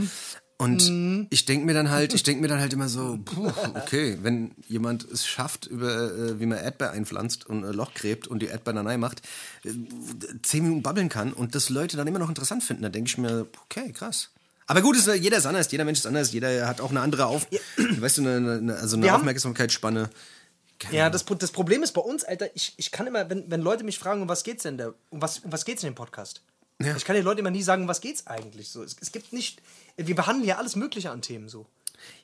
Und 0.58 1.28
ich 1.30 1.46
denke 1.46 1.64
mir 1.64 1.72
dann 1.72 1.90
halt, 1.90 2.12
ich 2.12 2.22
denke 2.22 2.42
mir 2.42 2.48
dann 2.48 2.60
halt 2.60 2.74
immer 2.74 2.88
so, 2.90 3.18
puh, 3.24 3.50
okay, 3.74 4.18
wenn 4.20 4.52
jemand 4.68 5.10
es 5.10 5.26
schafft, 5.26 5.66
über 5.66 6.12
äh, 6.12 6.40
wie 6.40 6.46
man 6.46 6.58
Erdbeer 6.58 6.90
einpflanzt 6.90 7.46
und 7.46 7.64
ein 7.64 7.72
Loch 7.72 7.94
gräbt 7.94 8.26
und 8.26 8.40
die 8.40 8.46
Erdbeer 8.46 8.74
dann 8.74 9.00
macht, 9.00 9.22
äh, 9.64 9.70
zehn 10.42 10.62
Minuten 10.62 10.82
babbeln 10.82 11.08
kann 11.08 11.32
und 11.32 11.54
das 11.54 11.70
Leute 11.70 11.96
dann 11.96 12.06
immer 12.06 12.18
noch 12.18 12.28
interessant 12.28 12.62
finden, 12.62 12.82
dann 12.82 12.92
denke 12.92 13.08
ich 13.08 13.16
mir, 13.16 13.46
okay, 13.64 13.92
krass. 13.92 14.28
Aber 14.66 14.82
gut, 14.82 14.96
ist, 14.96 15.06
äh, 15.06 15.14
jeder 15.14 15.38
ist 15.38 15.46
anders, 15.46 15.70
jeder 15.70 15.84
Mensch 15.84 16.00
ist 16.00 16.06
anders, 16.06 16.32
jeder 16.32 16.66
hat 16.66 16.80
auch 16.80 16.90
eine 16.90 17.00
andere 17.00 17.26
Auf, 17.26 17.46
weißt 17.76 18.18
du, 18.18 18.22
eine, 18.22 18.56
eine, 18.56 18.74
also 18.76 18.96
eine 18.96 19.14
Aufmerksamkeitsspanne. 19.14 20.10
Keine 20.78 20.96
Ja, 20.96 21.10
das, 21.10 21.24
das 21.24 21.50
Problem 21.50 21.82
ist 21.82 21.92
bei 21.92 22.00
uns, 22.00 22.24
Alter, 22.24 22.54
ich, 22.54 22.74
ich 22.76 22.90
kann 22.90 23.06
immer, 23.06 23.28
wenn, 23.30 23.50
wenn 23.50 23.60
Leute 23.60 23.84
mich 23.84 23.98
fragen, 23.98 24.22
um 24.22 24.28
was 24.28 24.44
geht's 24.44 24.62
denn 24.62 24.78
da? 24.78 24.92
Um 25.10 25.22
was, 25.22 25.38
um 25.40 25.52
was 25.52 25.64
geht's 25.64 25.82
in 25.82 25.90
dem 25.90 25.94
Podcast? 25.94 26.42
Ja. 26.80 26.94
Ich 26.96 27.04
kann 27.04 27.16
den 27.16 27.24
Leuten 27.24 27.40
immer 27.40 27.50
nie 27.50 27.62
sagen, 27.62 27.82
um 27.82 27.88
was 27.88 28.00
geht's 28.00 28.26
eigentlich 28.26 28.68
so. 28.68 28.82
Es, 28.82 28.96
es 29.00 29.12
gibt 29.12 29.32
nicht, 29.32 29.62
wir 29.96 30.14
behandeln 30.14 30.46
ja 30.46 30.58
alles 30.58 30.76
Mögliche 30.76 31.10
an 31.10 31.22
Themen 31.22 31.48
so. 31.48 31.66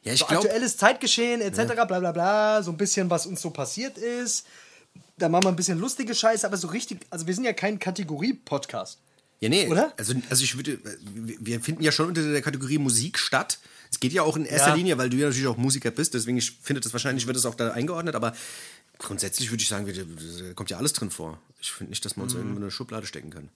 Ja, 0.02 0.12
ich 0.12 0.20
so 0.20 0.26
glaube, 0.26 0.44
aktuelles 0.44 0.76
Zeitgeschehen 0.76 1.40
etc. 1.40 1.74
bla 1.86 2.00
bla 2.00 2.12
bla, 2.12 2.62
so 2.62 2.70
ein 2.70 2.76
bisschen, 2.76 3.08
was 3.08 3.26
uns 3.26 3.40
so 3.40 3.50
passiert 3.50 3.96
ist. 3.96 4.46
Da 5.16 5.28
machen 5.28 5.44
wir 5.44 5.48
ein 5.48 5.56
bisschen 5.56 5.78
lustige 5.78 6.14
Scheiße, 6.14 6.46
aber 6.46 6.58
so 6.58 6.68
richtig, 6.68 7.00
also 7.08 7.26
wir 7.26 7.34
sind 7.34 7.44
ja 7.44 7.54
kein 7.54 7.78
Kategorie-Podcast. 7.78 8.98
Ja, 9.40 9.48
nee, 9.48 9.66
Oder? 9.66 9.92
Also, 9.96 10.14
also 10.30 10.44
ich 10.44 10.56
würde, 10.56 10.78
wir 11.02 11.36
wir 11.40 11.60
finden 11.60 11.82
ja 11.82 11.90
schon 11.90 12.06
unter 12.06 12.22
der 12.22 12.42
Kategorie 12.42 12.78
Musik 12.78 13.18
statt. 13.18 13.58
Es 13.92 14.00
geht 14.00 14.12
ja 14.12 14.22
auch 14.22 14.36
in 14.36 14.46
erster 14.46 14.70
Ja. 14.70 14.74
Linie, 14.74 14.98
weil 14.98 15.10
du 15.10 15.16
ja 15.18 15.26
natürlich 15.28 15.46
auch 15.46 15.56
Musiker 15.58 15.90
bist, 15.90 16.14
deswegen 16.14 16.38
ich 16.38 16.50
finde 16.50 16.80
das 16.80 16.92
wahrscheinlich 16.92 17.26
wird 17.26 17.36
es 17.36 17.44
auch 17.46 17.54
da 17.54 17.72
eingeordnet, 17.72 18.14
aber 18.14 18.32
grundsätzlich 18.98 19.50
würde 19.50 19.62
ich 19.62 19.68
sagen, 19.68 19.86
da 19.86 20.54
kommt 20.54 20.70
ja 20.70 20.78
alles 20.78 20.92
drin 20.94 21.10
vor. 21.10 21.38
Ich 21.60 21.70
finde 21.72 21.90
nicht, 21.90 22.04
dass 22.04 22.16
man 22.16 22.24
uns 22.24 22.34
irgendwo 22.34 22.56
in 22.56 22.62
eine 22.62 22.70
Schublade 22.70 23.06
stecken 23.06 23.30
kann. 23.30 23.50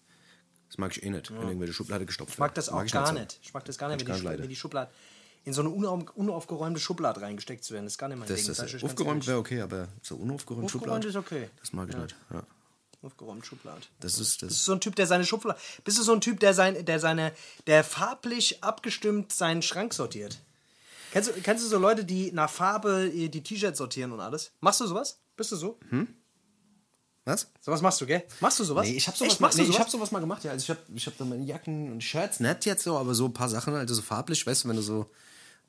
Das 0.69 0.79
mag 0.79 0.97
ich 0.97 1.03
eh 1.03 1.11
nicht, 1.11 1.31
wenn 1.33 1.43
irgendwelche 1.49 1.73
Schublade 1.73 2.05
gestopft 2.07 2.35
Ich 2.35 2.39
mag 2.39 2.55
das 2.55 2.69
auch 2.69 2.85
ich 2.85 2.93
gar 2.93 3.07
so. 3.07 3.13
nicht. 3.15 3.39
Ich 3.43 3.55
mag 3.55 3.65
das 3.65 3.79
gar 3.79 3.89
nicht, 3.89 4.01
wenn 4.01 4.23
gar 4.23 4.37
die, 4.37 4.43
wenn 4.43 4.49
die 4.49 4.57
Schublade 4.57 4.91
in 5.45 5.53
so 5.53 5.61
eine 5.61 5.71
unauf, 5.71 6.11
unaufgeräumte 6.17 6.81
Schublade 6.81 7.21
reingesteckt 7.23 7.63
zu 7.65 7.73
werden. 7.73 7.87
Das 7.87 7.95
ist 7.95 7.99
gar 7.99 8.09
nicht 8.09 8.19
mein 8.19 8.29
Das, 8.29 8.39
Ding. 8.39 8.49
das, 8.49 8.63
ich 8.65 8.73
ganz 8.73 8.83
aufgeräumt 8.85 9.27
wäre 9.29 9.39
okay, 9.39 9.61
aber 9.61 9.89
so 10.03 10.17
unaufgeräumt 10.17 10.65
Aufgeräumt 10.65 11.05
Schublade, 11.05 11.09
ist 11.09 11.17
okay. 11.17 11.49
das 11.61 11.73
mag 11.73 11.89
ich 11.89 11.97
nicht. 11.97 12.17
Ja. 12.33 12.43
Aufgeräumt 13.03 13.47
Schublade. 13.47 13.83
Das 14.01 14.19
ist 14.19 14.43
das. 14.43 14.49
Bist 14.49 14.61
du 14.63 14.65
so 14.65 14.73
ein 14.73 14.81
Typ, 14.81 14.97
der 14.97 15.07
seine 15.07 15.25
Schublade. 15.25 15.59
Bist 15.85 15.99
du 15.99 16.03
so 16.03 16.13
ein 16.13 16.21
Typ, 16.21 16.41
der 16.41 16.55
sein, 16.55 16.85
der 16.85 16.99
seine, 16.99 17.33
der 17.67 17.85
farblich 17.85 18.63
abgestimmt 18.65 19.33
seinen 19.33 19.63
Schrank 19.63 19.95
sortiert? 19.95 20.39
Kennst 21.13 21.31
du, 21.31 21.33
kennst 21.41 21.65
du 21.65 21.69
so 21.69 21.79
Leute, 21.79 22.05
die 22.05 22.33
nach 22.33 22.51
Farbe 22.51 23.11
die 23.11 23.43
T-Shirts 23.43 23.79
sortieren 23.79 24.13
und 24.13 24.21
alles? 24.21 24.53
Machst 24.61 24.81
du 24.81 24.87
sowas? 24.87 25.19
Bist 25.37 25.53
du 25.53 25.57
so? 25.57 25.79
Was? 27.25 27.49
Sowas 27.61 27.83
machst 27.83 28.01
du, 28.01 28.07
gell? 28.07 28.23
Machst 28.41 28.61
du 28.61 28.65
sowas? 28.65 28.87
Nee, 28.87 28.97
ich 28.97 29.07
habe 29.07 29.17
sowas, 29.17 29.33
Echt, 29.33 29.41
mal, 29.41 29.49
nee, 29.49 29.57
du 29.57 29.63
ich 29.63 29.67
sowas? 29.69 29.81
hab 29.81 29.91
sowas 29.91 30.11
mal 30.13 30.21
gemacht, 30.21 30.45
ja. 30.45 30.53
Also 30.53 30.63
ich 30.63 30.71
habe 30.71 30.81
ich 30.95 31.07
hab 31.07 31.17
da 31.19 31.25
meine 31.25 31.45
Jacken 31.45 31.91
und 31.91 32.03
Shirts, 32.03 32.41
nicht 32.41 32.67
jetzt 32.67 32.85
so, 32.85 32.97
aber 32.97 33.15
so 33.15 33.27
ein 33.27 33.33
paar 33.33 33.49
Sachen, 33.49 33.75
also 33.75 33.95
so 33.95 34.03
farblich, 34.03 34.47
weißt 34.47 34.65
du, 34.65 34.69
wenn 34.69 34.77
du 34.77 34.83
so 34.83 35.11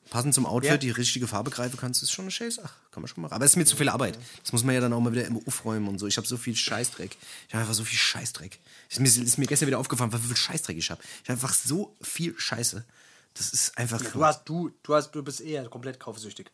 passend 0.10 0.34
zum 0.34 0.46
Outfit 0.46 0.72
Ja. 0.72 0.78
die 0.78 0.92
richtige 0.92 1.28
Farbe 1.28 1.52
greifen 1.52 1.78
kannst, 1.78 2.02
ist 2.04 2.12
schon 2.12 2.24
eine 2.26 2.32
schöne 2.32 2.52
Sache. 2.52 2.74
Kann 2.92 3.02
man 3.02 3.08
schon 3.08 3.22
machen. 3.22 3.34
Aber 3.34 3.46
es 3.46 3.52
ist 3.52 3.58
mir 3.58 3.66
zu 3.66 3.76
viel 3.76 3.90
Arbeit. 3.90 4.18
Das 4.44 4.52
muss 4.54 4.64
man 4.64 4.74
ja 4.76 4.82
dann 4.82 4.94
auch 4.94 5.00
mal 5.00 5.12
wieder 5.12 5.26
immer 5.26 5.40
aufräumen 5.46 5.88
und 5.88 6.00
so. 6.00 6.08
Ich 6.08 6.18
habe 6.18 6.28
so 6.28 6.38
viel 6.38 6.56
Scheißdreck. 6.56 7.16
Ich 7.48 7.54
habe 7.54 7.62
einfach 7.62 7.74
so 7.74 7.84
viel 7.84 7.98
Scheißdreck. 7.98 8.60
Ist 8.90 9.00
mir, 9.00 9.08
ist 9.08 9.38
mir 9.38 9.46
gestern 9.48 9.68
wieder 9.68 9.80
aufgefallen, 9.80 10.12
wie 10.14 10.18
viel 10.18 10.36
Scheißdreck 10.36 10.78
ich 10.78 10.90
habe. 10.92 11.02
Ich 11.24 11.30
habe 11.30 11.34
einfach 11.34 11.54
so 11.54 11.96
viel 12.02 12.34
Scheiße. 12.38 12.86
Das 13.34 13.50
ist 13.52 13.78
einfach. 13.78 14.02
Du 14.02 14.26
hast, 14.26 14.46
du, 14.46 14.72
du 14.84 14.96
hast, 14.96 15.12
du 15.12 15.24
bist 15.24 15.42
eher 15.42 15.68
komplett 15.70 16.00
kaufsüchtig. 16.00 16.50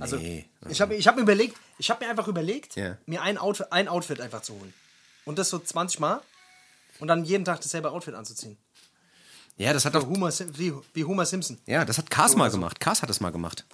Also, 0.00 0.16
Nee. 0.16 0.44
ich 0.68 0.80
habe 0.80 0.94
ich 0.96 1.06
hab 1.06 1.16
mir 1.16 1.22
überlegt, 1.22 1.56
ich 1.78 1.88
habe 1.90 2.04
mir 2.04 2.10
einfach 2.10 2.28
überlegt, 2.28 2.76
Ja. 2.76 2.98
mir 3.06 3.22
ein 3.22 3.38
Outfit, 3.38 3.72
ein 3.72 3.88
Outfit 3.88 4.20
einfach 4.20 4.42
zu 4.42 4.52
holen. 4.54 4.74
Und 5.24 5.38
das 5.38 5.48
so 5.50 5.58
20 5.58 6.00
Mal. 6.00 6.20
Und 7.00 7.08
dann 7.08 7.24
jeden 7.24 7.44
Tag 7.44 7.60
dasselbe 7.60 7.90
Outfit 7.92 8.14
anzuziehen. 8.14 8.56
Ja, 9.58 9.72
das 9.72 9.84
hat 9.84 9.94
doch. 9.94 10.06
Homer, 10.06 10.32
wie, 10.54 10.72
wie 10.94 11.04
Homer 11.04 11.26
Simpson. 11.26 11.58
Ja, 11.66 11.84
das 11.84 11.98
hat 11.98 12.10
Kars 12.10 12.34
mal 12.36 12.50
gemacht. 12.50 12.80
Kars 12.80 13.02
hat 13.02 13.10
das 13.10 13.20
mal 13.20 13.30
gemacht. 13.30 13.66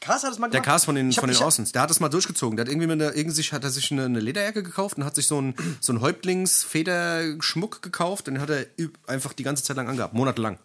Kars 0.00 0.22
hat 0.24 0.32
es 0.32 0.38
mal 0.38 0.48
Der 0.48 0.60
gemacht. 0.60 0.66
Kars 0.66 0.84
von 0.86 0.94
den, 0.94 1.10
hab- 1.12 1.20
von 1.20 1.28
den 1.30 1.38
Außens, 1.42 1.72
der 1.72 1.82
hat 1.82 1.90
das 1.90 2.00
mal 2.00 2.08
durchgezogen. 2.08 2.56
Der 2.56 2.64
hat 2.64 2.70
irgendwie 2.70 2.86
mit 2.86 3.00
einer, 3.02 3.14
irgendwie 3.14 3.34
sich, 3.36 3.52
hat 3.52 3.64
er 3.64 3.70
sich 3.70 3.90
eine, 3.92 4.04
eine 4.06 4.20
Lederjacke 4.20 4.62
gekauft 4.62 4.96
und 4.96 5.04
hat 5.04 5.14
sich 5.14 5.26
so 5.26 5.38
einen, 5.38 5.54
so 5.80 5.92
einen 5.92 6.00
Häuptlingsfederschmuck 6.00 7.82
gekauft 7.82 8.28
und 8.28 8.34
den 8.34 8.40
hat 8.42 8.50
er 8.50 8.66
einfach 9.06 9.32
die 9.32 9.42
ganze 9.42 9.62
Zeit 9.64 9.76
lang 9.76 9.88
angehabt, 9.88 10.14
monatelang. 10.14 10.58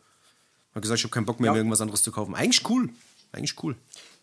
Hat 0.73 0.81
gesagt, 0.81 0.99
ich 0.99 1.03
habe 1.03 1.13
keinen 1.13 1.25
Bock 1.25 1.39
mehr, 1.39 1.47
Ja. 1.49 1.51
mir 1.53 1.59
irgendwas 1.59 1.81
anderes 1.81 2.01
zu 2.03 2.11
kaufen. 2.11 2.35
Eigentlich 2.35 2.67
cool. 2.69 2.89
Eigentlich 3.31 3.61
cool. 3.63 3.75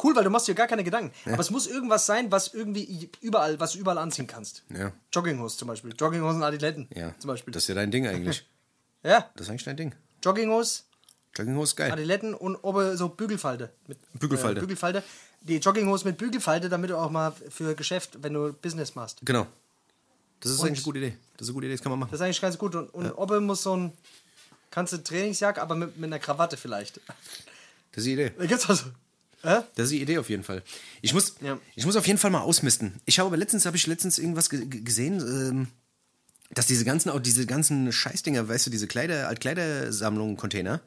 Cool, 0.02 0.16
weil 0.16 0.24
du 0.24 0.30
machst 0.30 0.48
dir 0.48 0.54
gar 0.54 0.66
keine 0.66 0.84
Gedanken. 0.84 1.12
Aber 1.26 1.40
es 1.40 1.50
muss 1.50 1.66
irgendwas 1.66 2.06
sein, 2.06 2.32
was 2.32 2.54
irgendwie 2.54 3.10
überall, 3.20 3.60
was 3.60 3.72
du 3.72 3.78
überall 3.78 3.98
anziehen 3.98 4.26
kannst. 4.26 4.62
Ja. 4.74 4.92
Jogginghose 5.12 5.58
zum 5.58 5.68
Beispiel. 5.68 5.94
Jogginghosen, 5.98 6.42
Adiletten 6.42 6.88
Ja. 6.94 7.14
zum 7.18 7.28
Beispiel. 7.28 7.52
Das 7.52 7.64
ist 7.64 7.68
ja 7.68 7.74
dein 7.74 7.90
Ding 7.90 8.06
eigentlich. 8.06 8.46
ja, 9.04 9.30
Das 9.36 9.46
ist 9.46 9.50
eigentlich 9.50 9.64
dein 9.64 9.76
Ding. 9.76 9.94
Jogginghose, 10.22 10.82
Jogginghose 11.36 11.74
geil. 11.76 11.92
Adiletten 11.92 12.34
und 12.34 12.56
oben 12.56 12.96
so 12.96 13.08
Bügelfalte. 13.08 13.70
Mit, 13.86 13.98
Bügelfalte. 14.18 14.58
Äh, 14.58 14.60
Bügelfalte. 14.60 15.02
Die 15.42 15.56
Jogginghose 15.56 16.04
mit 16.06 16.18
Bügelfalte, 16.18 16.68
damit 16.68 16.90
du 16.90 16.96
auch 16.96 17.10
mal 17.10 17.32
für 17.50 17.74
Geschäft, 17.74 18.18
wenn 18.22 18.32
du 18.34 18.52
Business 18.52 18.94
machst. 18.94 19.18
Genau. 19.24 19.46
Das 20.40 20.52
ist 20.52 20.58
Und- 20.60 20.68
eigentlich 20.68 20.78
eine 20.80 20.84
gute 20.84 20.98
Idee. 20.98 21.16
Das 21.36 21.46
ist 21.46 21.48
eine 21.50 21.54
gute 21.54 21.66
Idee, 21.66 21.74
das 21.74 21.82
kann 21.82 21.90
man 21.90 21.98
machen. 22.00 22.10
Das 22.10 22.20
ist 22.20 22.24
eigentlich 22.24 22.40
ganz 22.40 22.58
gut. 22.58 22.74
Und, 22.74 22.88
und 22.90 23.10
oben 23.12 23.44
muss 23.46 23.62
so 23.62 23.76
ein, 23.76 23.92
kannst 24.70 24.92
du 24.92 24.98
Trainingsjacke, 25.02 25.60
aber 25.60 25.74
mit, 25.74 25.96
mit 25.96 26.06
einer 26.08 26.18
Krawatte 26.18 26.56
vielleicht. 26.56 26.98
Das 27.06 27.98
ist 27.98 28.04
die 28.06 28.12
Idee. 28.12 28.32
Da 28.38 28.46
gibt's 28.46 28.68
was. 28.68 28.84
Hä? 29.42 29.62
Das 29.74 29.84
ist 29.86 29.90
die 29.90 30.00
Idee 30.02 30.18
auf 30.18 30.30
jeden 30.30 30.44
Fall. 30.44 30.62
Ich 31.00 31.12
muss, 31.14 31.34
Ja. 31.40 31.58
ich 31.74 31.84
muss 31.84 31.96
auf 31.96 32.06
jeden 32.06 32.18
Fall 32.18 32.30
mal 32.30 32.42
ausmisten. 32.42 33.00
Ich 33.06 33.18
habe 33.18 33.26
aber 33.26 33.36
letztens, 33.36 33.66
habe 33.66 33.76
ich 33.76 33.86
letztens 33.88 34.18
irgendwas 34.18 34.48
ge 34.50 34.64
ge- 34.66 34.82
gesehen, 34.82 35.18
ähm, 35.20 35.68
dass 36.54 36.66
diese 36.66 36.84
ganzen, 36.84 37.10
auch 37.10 37.20
diese 37.20 37.46
ganzen 37.46 37.92
Scheißdinger, 37.92 38.48
weißt 38.48 38.66
du, 38.66 38.70
diese 38.70 38.86
Kleider, 38.86 39.28
Altkleidersammlungen, 39.28 40.36
Container, 40.36 40.80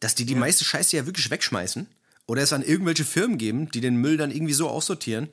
dass 0.00 0.14
die 0.14 0.24
die 0.24 0.34
meiste 0.34 0.64
Scheiße 0.64 0.96
ja 0.96 1.06
wirklich 1.06 1.30
wegschmeißen 1.30 1.86
oder 2.26 2.42
es 2.42 2.52
an 2.52 2.62
irgendwelche 2.62 3.04
Firmen 3.04 3.38
geben, 3.38 3.70
die 3.70 3.80
den 3.80 3.96
Müll 3.96 4.16
dann 4.16 4.30
irgendwie 4.30 4.52
so 4.52 4.68
aussortieren, 4.68 5.28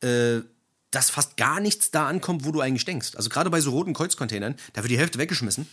äh, 0.00 0.40
dass 0.90 1.10
fast 1.10 1.36
gar 1.36 1.60
nichts 1.60 1.90
da 1.90 2.06
ankommt, 2.06 2.44
wo 2.44 2.52
du 2.52 2.60
eigentlich 2.60 2.84
denkst. 2.84 3.12
Also 3.16 3.30
gerade 3.30 3.48
bei 3.48 3.60
so 3.60 3.70
roten 3.70 3.94
Kreuzcontainern, 3.94 4.56
da 4.74 4.82
wird 4.82 4.90
die 4.90 4.98
Hälfte 4.98 5.18
weggeschmissen. 5.18 5.66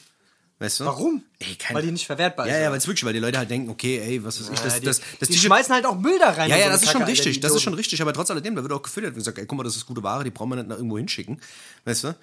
Weißt 0.62 0.82
du? 0.82 0.86
Warum? 0.86 1.24
Ey, 1.40 1.56
keine 1.56 1.78
Weil 1.80 1.86
die 1.86 1.92
nicht 1.94 2.06
verwertbar 2.06 2.46
Ja, 2.46 2.52
ist, 2.54 2.58
ja, 2.60 2.64
oder? 2.66 2.72
weil 2.72 2.78
es 2.80 2.88
wirklich, 2.88 3.06
weil 3.06 3.14
die 3.14 3.20
Leute 3.20 3.38
halt 3.38 3.50
denken, 3.50 3.70
okay, 3.70 3.98
ey, 4.00 4.22
was 4.26 4.42
weiß 4.42 4.50
ich, 4.50 4.60
das, 4.60 4.74
Ja, 4.74 4.80
die, 4.82 4.86
das, 4.88 5.00
das 5.00 5.08
die 5.20 5.26
T-Shirt- 5.36 5.46
schmeißen 5.46 5.74
halt 5.74 5.86
auch 5.86 5.96
Müll 5.98 6.20
da 6.20 6.32
rein. 6.32 6.50
ja, 6.50 6.58
ja, 6.58 6.66
so 6.66 6.72
das 6.72 6.84
ist 6.84 6.92
schon 6.92 7.00
Kacke, 7.00 7.12
richtig, 7.14 7.40
das 7.40 7.56
ist 7.56 7.62
schon 7.62 7.74
richtig, 7.76 8.02
aber 8.02 8.12
trotz 8.12 8.30
alledem, 8.30 8.56
da 8.58 8.62
wird 8.62 8.74
auch 8.74 8.82
gefüttert 8.82 9.12
und 9.12 9.16
gesagt, 9.16 9.38
ey, 9.38 9.46
guck 9.46 9.58
mal, 9.58 9.64
das 9.64 9.78
ist 9.78 9.86
gute 9.86 10.04
Ware, 10.04 10.26
die 10.26 10.32
brauchen 10.32 10.50
wir 10.50 10.58
nicht 10.58 10.68
nach 10.68 10.76
irgendwo 10.76 10.98
hinschicken. 10.98 11.40
Weißt 11.86 12.04
du? 12.04 12.16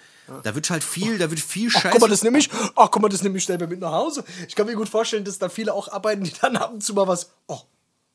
Da 0.42 0.54
wird 0.54 0.68
halt 0.68 0.84
viel, 0.84 1.16
da 1.16 1.30
wird 1.30 1.40
viel 1.40 1.70
Ach, 1.74 1.80
Scheiße. 1.80 1.88
guck 1.92 2.00
mal, 2.02 2.08
das 2.10 2.22
nehme 2.24 2.38
ich. 2.38 2.50
Ach, 2.74 2.90
guck 2.90 3.00
mal, 3.00 3.08
das 3.08 3.22
nehme 3.22 3.38
ich 3.38 3.44
schnell 3.44 3.56
mit 3.58 3.80
nach 3.80 3.92
Hause. 3.92 4.22
Ich 4.48 4.54
kann 4.54 4.66
mir 4.66 4.74
gut 4.74 4.90
vorstellen, 4.90 5.24
dass 5.24 5.38
da 5.38 5.48
viele 5.48 5.72
auch 5.72 5.88
arbeiten, 5.90 6.22
die 6.24 6.32
dann 6.38 6.56
ab 6.56 6.72
und 6.74 6.84
zu 6.84 6.92
mal 6.92 7.08
was. 7.08 7.30
Oh, 7.46 7.60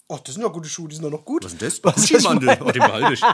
oh 0.08 0.20
das 0.24 0.36
sind 0.36 0.44
ja 0.44 0.50
gute 0.50 0.70
Schuhe, 0.70 0.88
die 0.88 0.96
sind 0.98 1.04
doch 1.06 1.10
noch 1.12 1.26
gut. 1.26 1.46
was 1.46 1.54
ist 1.54 1.62
denn 1.62 1.68
das? 1.70 1.84
Was 1.84 1.96
Gucci-Mandel. 1.96 2.46
meine? 2.48 2.64
Oh, 2.64 2.72
den 2.72 2.84
behalte 2.84 3.14
ich. 3.14 3.22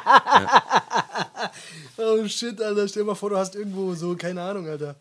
Oh 1.97 2.28
shit, 2.28 2.62
Alter. 2.62 2.88
Stell 2.88 3.04
dir 3.04 3.08
mal 3.08 3.15
vor, 3.15 3.30
du 3.32 3.38
hast 3.38 3.56
irgendwo 3.56 3.93
so, 3.95 4.15
keine 4.15 4.41
Ahnung, 4.41 4.67
Alter. 4.67 4.95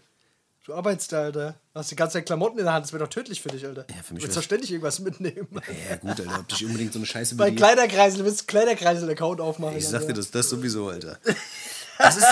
Du 0.66 0.74
arbeitest 0.74 1.12
da, 1.12 1.22
Alter. 1.22 1.54
Hast 1.76 1.92
die 1.92 1.94
ganze 1.94 2.14
Zeit 2.14 2.26
Klamotten 2.26 2.58
in 2.58 2.64
der 2.64 2.74
Hand. 2.74 2.84
Das 2.84 2.92
wäre 2.92 3.04
doch 3.04 3.08
tödlich 3.08 3.40
für 3.40 3.50
dich, 3.50 3.64
Alter. 3.64 3.86
Ja, 3.88 4.02
für 4.02 4.14
mich 4.14 4.22
Du 4.22 4.26
willst 4.26 4.36
doch 4.36 4.42
ständig 4.42 4.72
irgendwas 4.72 4.98
mitnehmen. 4.98 5.46
Ja, 5.88 5.94
gut, 5.94 6.20
Alter, 6.20 6.40
ob 6.40 6.48
dich 6.48 6.66
unbedingt 6.66 6.92
so 6.92 6.98
eine 6.98 7.06
Scheiße 7.06 7.36
Bei 7.36 7.52
Kleiderkreisel, 7.52 8.18
du 8.18 8.24
willst 8.24 8.48
Kleiderkreisel-Account 8.48 9.40
aufmachen. 9.40 9.76
Ich 9.76 9.86
sag 9.86 10.00
dir 10.00 10.06
Alter. 10.06 10.14
das, 10.14 10.32
das 10.32 10.48
sowieso, 10.48 10.88
Alter. 10.88 11.20
Das 11.98 12.16
ist, 12.16 12.26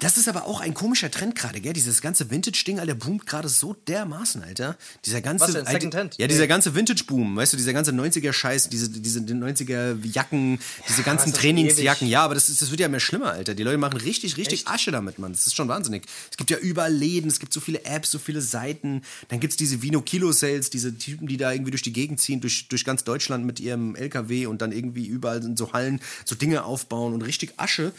das 0.00 0.16
ist 0.16 0.28
aber 0.28 0.46
auch 0.46 0.60
ein 0.60 0.74
komischer 0.74 1.10
Trend 1.10 1.34
gerade, 1.34 1.60
gell? 1.60 1.72
Dieses 1.72 2.00
ganze 2.00 2.30
Vintage-Ding, 2.30 2.78
Alter, 2.78 2.94
boomt 2.94 3.26
gerade 3.26 3.48
so 3.48 3.74
dermaßen, 3.86 4.42
Alter. 4.42 4.76
Dieser 5.04 5.20
ganze. 5.20 5.44
Was 5.44 5.52
denn? 5.52 5.66
Secondhand? 5.66 6.18
Ja, 6.18 6.26
dieser 6.26 6.46
ganze 6.46 6.74
Vintage-Boom, 6.74 7.36
weißt 7.36 7.52
du, 7.52 7.56
dieser 7.56 7.72
ganze 7.72 7.92
90er-Scheiß, 7.92 8.68
diese, 8.68 8.90
diese 8.90 9.20
90er-Jacken, 9.20 10.58
diese 10.88 11.02
ganzen 11.02 11.30
das 11.30 11.34
ist 11.34 11.40
Trainingsjacken. 11.40 12.08
Ja, 12.08 12.24
aber 12.24 12.34
das, 12.34 12.48
ist, 12.48 12.62
das 12.62 12.70
wird 12.70 12.80
ja 12.80 12.86
immer 12.86 13.00
schlimmer, 13.00 13.32
Alter. 13.32 13.54
Die 13.54 13.62
Leute 13.62 13.78
machen 13.78 13.98
richtig, 13.98 14.36
richtig 14.36 14.68
Asche 14.68 14.90
damit, 14.90 15.18
Mann. 15.18 15.32
Das 15.32 15.46
ist 15.46 15.56
schon 15.56 15.68
wahnsinnig. 15.68 16.04
Es 16.30 16.36
gibt 16.36 16.50
ja 16.50 16.58
überall 16.58 16.92
Läden, 16.92 17.28
es 17.28 17.40
gibt 17.40 17.52
so 17.52 17.60
viele 17.60 17.84
Apps, 17.84 18.10
so 18.10 18.18
viele 18.18 18.40
Seiten. 18.40 19.02
Dann 19.28 19.40
gibt's 19.40 19.56
diese 19.56 19.82
Vino-Kilo-Sales, 19.82 20.70
diese 20.70 20.96
Typen, 20.96 21.26
die 21.26 21.36
da 21.36 21.52
irgendwie 21.52 21.70
durch 21.70 21.82
die 21.82 21.92
Gegend 21.92 22.20
ziehen, 22.20 22.40
durch, 22.40 22.68
durch 22.68 22.84
ganz 22.84 23.04
Deutschland 23.04 23.44
mit 23.44 23.60
ihrem 23.60 23.94
LKW 23.96 24.46
und 24.46 24.62
dann 24.62 24.72
irgendwie 24.72 25.06
überall 25.06 25.42
in 25.42 25.56
so 25.56 25.72
Hallen 25.72 26.00
so 26.24 26.34
Dinge 26.34 26.64
aufbauen 26.64 27.14
und 27.14 27.22
richtig 27.22 27.54
Asche 27.56 27.92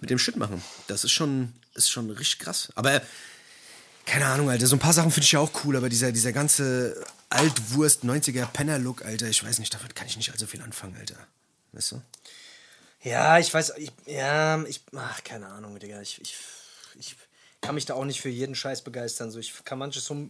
mit 0.00 0.10
dem 0.10 0.18
Shit 0.18 0.36
machen. 0.36 0.62
Das 0.86 1.04
ist 1.04 1.12
schon, 1.12 1.52
ist 1.74 1.90
schon 1.90 2.10
richtig 2.10 2.40
krass. 2.40 2.70
Aber 2.74 3.00
keine 4.06 4.26
Ahnung, 4.26 4.48
Alter, 4.50 4.66
so 4.66 4.76
ein 4.76 4.80
paar 4.80 4.92
Sachen 4.92 5.10
finde 5.10 5.24
ich 5.24 5.32
ja 5.32 5.40
auch 5.40 5.50
cool, 5.64 5.76
aber 5.76 5.88
dieser, 5.88 6.12
dieser 6.12 6.32
ganze 6.32 7.04
Altwurst 7.28 8.04
90er 8.04 8.46
Penner-Look, 8.46 9.04
Alter, 9.04 9.28
ich 9.28 9.44
weiß 9.44 9.58
nicht, 9.58 9.72
damit 9.74 9.94
kann 9.94 10.06
ich 10.06 10.16
nicht 10.16 10.30
allzu 10.30 10.46
viel 10.46 10.62
anfangen, 10.62 10.96
Alter. 10.98 11.16
Weißt 11.72 11.92
du? 11.92 12.02
Ja, 13.02 13.38
ich 13.38 13.52
weiß, 13.52 13.74
ich, 13.76 13.92
ja, 14.06 14.62
ich, 14.64 14.82
ach, 14.96 15.22
keine 15.24 15.46
Ahnung, 15.46 15.78
Digga. 15.78 16.00
Ich, 16.00 16.20
ich, 16.20 16.34
ich 16.98 17.16
kann 17.60 17.74
mich 17.74 17.84
da 17.84 17.94
auch 17.94 18.04
nicht 18.04 18.20
für 18.20 18.28
jeden 18.28 18.54
Scheiß 18.54 18.82
begeistern. 18.82 19.30
So, 19.30 19.38
ich 19.38 19.52
kann 19.64 19.78
manches 19.78 20.04
so, 20.04 20.28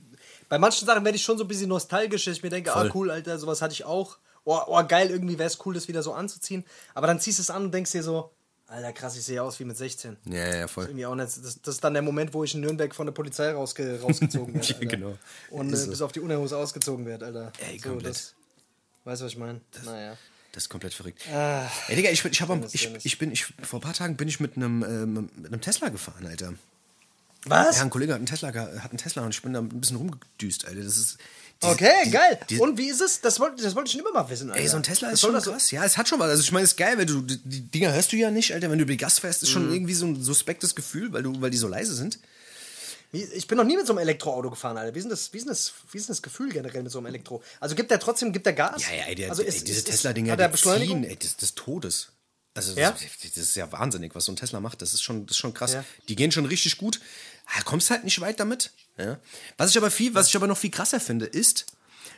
bei 0.49 0.59
manchen 0.59 0.87
Sachen 0.87 1.05
werde 1.05 1.17
ich 1.17 1.23
schon 1.23 1.39
so 1.39 1.45
ein 1.45 1.49
bisschen 1.49 1.69
nostalgisch, 1.69 2.25
dass 2.25 2.37
ich 2.37 2.43
mir 2.43 2.51
denke, 2.51 2.71
Voll. 2.71 2.89
ah, 2.89 2.93
cool, 2.95 3.11
Alter, 3.11 3.39
sowas 3.39 3.63
hatte 3.63 3.73
ich 3.75 3.85
auch. 3.85 4.19
Oh, 4.45 4.59
oh 4.67 4.83
geil, 4.85 5.11
irgendwie 5.11 5.39
wäre 5.39 5.47
es 5.47 5.65
cool, 5.67 5.75
das 5.75 5.89
wieder 5.89 6.03
so 6.03 6.13
anzuziehen. 6.13 6.65
Aber 6.95 7.07
dann 7.07 7.21
ziehst 7.21 7.39
du 7.39 7.43
es 7.43 7.51
an 7.51 7.65
und 7.65 7.73
denkst 7.73 7.93
dir 7.93 8.03
so, 8.03 8.33
Alter, 8.71 8.93
krass, 8.93 9.17
ich 9.17 9.25
sehe 9.25 9.43
aus 9.43 9.59
wie 9.61 9.65
mit 9.65 9.79
16. 9.79 10.19
Ja, 10.27 10.55
ja, 10.55 10.69
voll. 10.69 10.85
Irgendwie 10.85 11.07
auch 11.07 11.15
nicht. 11.15 11.27
Das, 11.29 11.61
das 11.63 11.75
ist 11.77 11.83
dann 11.85 11.95
der 11.95 12.03
Moment, 12.03 12.35
wo 12.35 12.45
ich 12.45 12.55
in 12.55 12.61
Nürnberg 12.61 12.95
von 12.95 13.07
der 13.07 13.13
Polizei 13.15 13.51
rausge, 13.53 13.99
rausgezogen 14.01 14.55
werde. 14.55 14.67
Ja, 14.81 14.89
genau. 14.89 15.19
Und 15.51 15.73
Ist 15.73 15.81
äh, 15.81 15.85
so. 15.85 15.91
bis 15.91 16.03
auf 16.03 16.13
die 16.13 16.21
Unterhose 16.21 16.57
ausgezogen 16.57 17.07
wird, 17.07 17.23
Alter. 17.23 17.51
Ey, 17.67 17.79
so, 17.79 17.89
komplett. 17.89 18.11
das, 18.15 18.35
weißt 19.05 19.21
du, 19.23 19.25
was 19.25 19.33
ich 19.33 19.39
meine? 19.39 19.61
Naja. 19.85 20.19
Das 20.53 20.65
ist 20.65 20.69
komplett 20.69 20.93
verrückt. 20.93 21.23
Ah. 21.33 21.67
Ey, 21.89 21.97
Digga, 21.97 22.11
ich, 22.11 22.23
bin- 22.23 22.33
ich, 22.33 22.43
am, 22.43 22.63
ich, 22.71 23.05
ich 23.05 23.19
bin, 23.19 23.33
ich, 23.33 23.45
vor 23.63 23.79
ein 23.79 23.83
paar 23.83 23.95
Tagen 23.95 24.17
bin 24.17 24.29
ich 24.29 24.39
mit 24.39 24.57
einem, 24.57 24.83
ähm, 24.83 25.31
mit 25.37 25.47
einem 25.53 25.61
Tesla 25.63 25.89
gefahren, 25.89 26.27
Alter. 26.27 26.53
Was? 27.47 27.77
Ja, 27.77 27.83
ein 27.85 27.91
Kollege 27.91 28.13
hat 28.13 28.19
einen 28.19 28.27
Tesla, 28.27 28.49
hat 28.49 28.91
einen 28.91 28.99
Tesla 28.99 29.25
und 29.25 29.35
ich 29.35 29.41
bin 29.41 29.53
da 29.55 29.61
ein 29.61 29.69
bisschen 29.81 29.97
rumgedüst, 29.97 30.67
Alter. 30.67 30.83
Das 30.83 30.99
ist. 30.99 31.17
Diese- 31.63 31.73
Okay, 31.73 31.93
die- 32.05 32.11
geil. 32.11 32.41
die- 32.51 32.59
Und 32.59 32.79
wie 32.79 32.89
ist 32.89 33.01
es? 33.01 33.21
Das 33.21 33.41
wollte, 33.41 33.63
das 33.63 33.75
wollte 33.75 33.89
ich 33.89 33.93
schon 33.93 34.01
immer 34.01 34.13
mal 34.13 34.29
wissen. 34.31 34.51
Alter. 34.51 34.63
Ey, 34.63 34.69
so 34.69 34.77
ein 34.77 34.83
Tesla 34.83 35.11
ist 35.11 35.21
schon 35.21 35.33
das 35.33 35.45
so- 35.45 35.53
krass. 35.53 35.71
Ja, 35.71 35.85
es 35.85 35.97
hat 35.97 36.09
schon 36.09 36.19
was. 36.21 36.29
Also 36.31 36.43
ich 36.43 36.53
meine, 36.53 36.65
es 36.65 36.71
ist 36.73 36.77
geil, 36.77 36.97
weil 36.99 37.07
du 37.07 37.21
die, 37.23 37.39
Dinger 37.63 37.93
hörst 37.93 38.13
du 38.13 38.17
ja 38.17 38.31
nicht, 38.31 38.53
Alter. 38.55 38.71
Wenn 38.71 38.79
du 38.79 38.83
über 38.85 38.93
die 38.93 38.97
Gas 38.99 39.19
fährst, 39.19 39.43
ist 39.43 39.49
Mhm. 39.51 39.53
schon 39.53 39.73
irgendwie 39.73 39.95
so 39.95 40.07
ein 40.07 40.23
suspektes 40.23 40.75
Gefühl, 40.75 41.13
weil 41.13 41.23
du, 41.23 41.41
weil 41.41 41.51
die 41.51 41.57
so 41.57 41.69
leise 41.69 41.95
sind. 41.95 42.19
Ich 43.11 43.47
bin 43.47 43.57
noch 43.57 43.65
nie 43.65 43.77
mit 43.77 43.87
so 43.87 43.95
einem 43.95 44.01
Elektroauto 44.01 44.51
gefahren, 44.51 44.77
Alter. 44.77 44.95
Wie 44.95 44.99
ist 44.99 45.05
denn 45.05 45.11
das, 45.11 45.33
wie 45.33 45.39
ist 45.39 45.49
das, 45.49 45.73
wie 45.93 45.97
ist 45.99 46.11
das 46.11 46.21
Gefühl 46.21 46.51
generell 46.53 46.83
mit 46.83 46.93
so 46.93 46.99
einem 46.99 47.07
Elektro? 47.07 47.43
Also 47.59 47.75
gibt 47.75 47.91
der 47.91 47.99
trotzdem, 47.99 48.33
gibt 48.35 48.45
der 48.45 48.53
Gas? 48.53 48.83
Ja, 48.83 48.95
ja, 48.95 49.05
ey, 49.05 49.15
der, 49.15 49.31
also 49.31 49.43
ey, 49.43 49.49
ist, 49.49 49.67
diese 49.67 49.79
ist, 49.79 49.87
Tesla-Dinger, 49.87 50.37
die 50.37 50.57
ziehen, 50.57 51.05
ey, 51.05 51.17
des, 51.17 51.39
des 51.39 51.55
Todes. 51.55 52.09
Also 52.55 52.75
Ja? 52.75 52.91
das, 52.91 53.01
das 53.23 53.37
ist 53.37 53.57
ja 53.57 53.71
wahnsinnig, 53.73 54.15
was 54.15 54.27
so 54.27 54.33
ein 54.33 54.37
Tesla 54.37 54.61
macht. 54.61 54.83
Das 54.83 54.93
ist 54.93 55.03
schon, 55.03 55.25
das 55.25 55.37
ist 55.37 55.39
schon 55.41 55.55
krass. 55.55 55.73
Ja. 55.73 55.85
Die 56.09 56.17
gehen 56.17 56.33
schon 56.33 56.45
richtig 56.45 56.77
gut. 56.77 57.01
Ah, 57.47 57.63
kommst 57.63 57.91
halt 57.91 58.05
nicht 58.05 58.21
weit 58.21 58.41
damit. 58.41 58.73
Ja. 58.99 59.19
Was 59.57 59.71
ich 59.71 59.79
aber 59.79 59.91
viel, 59.91 60.15
was 60.15 60.29
ich 60.29 60.37
aber 60.37 60.47
noch 60.47 60.59
viel 60.59 60.71
krasser 60.71 61.01
finde, 61.01 61.27
ist, 61.27 61.67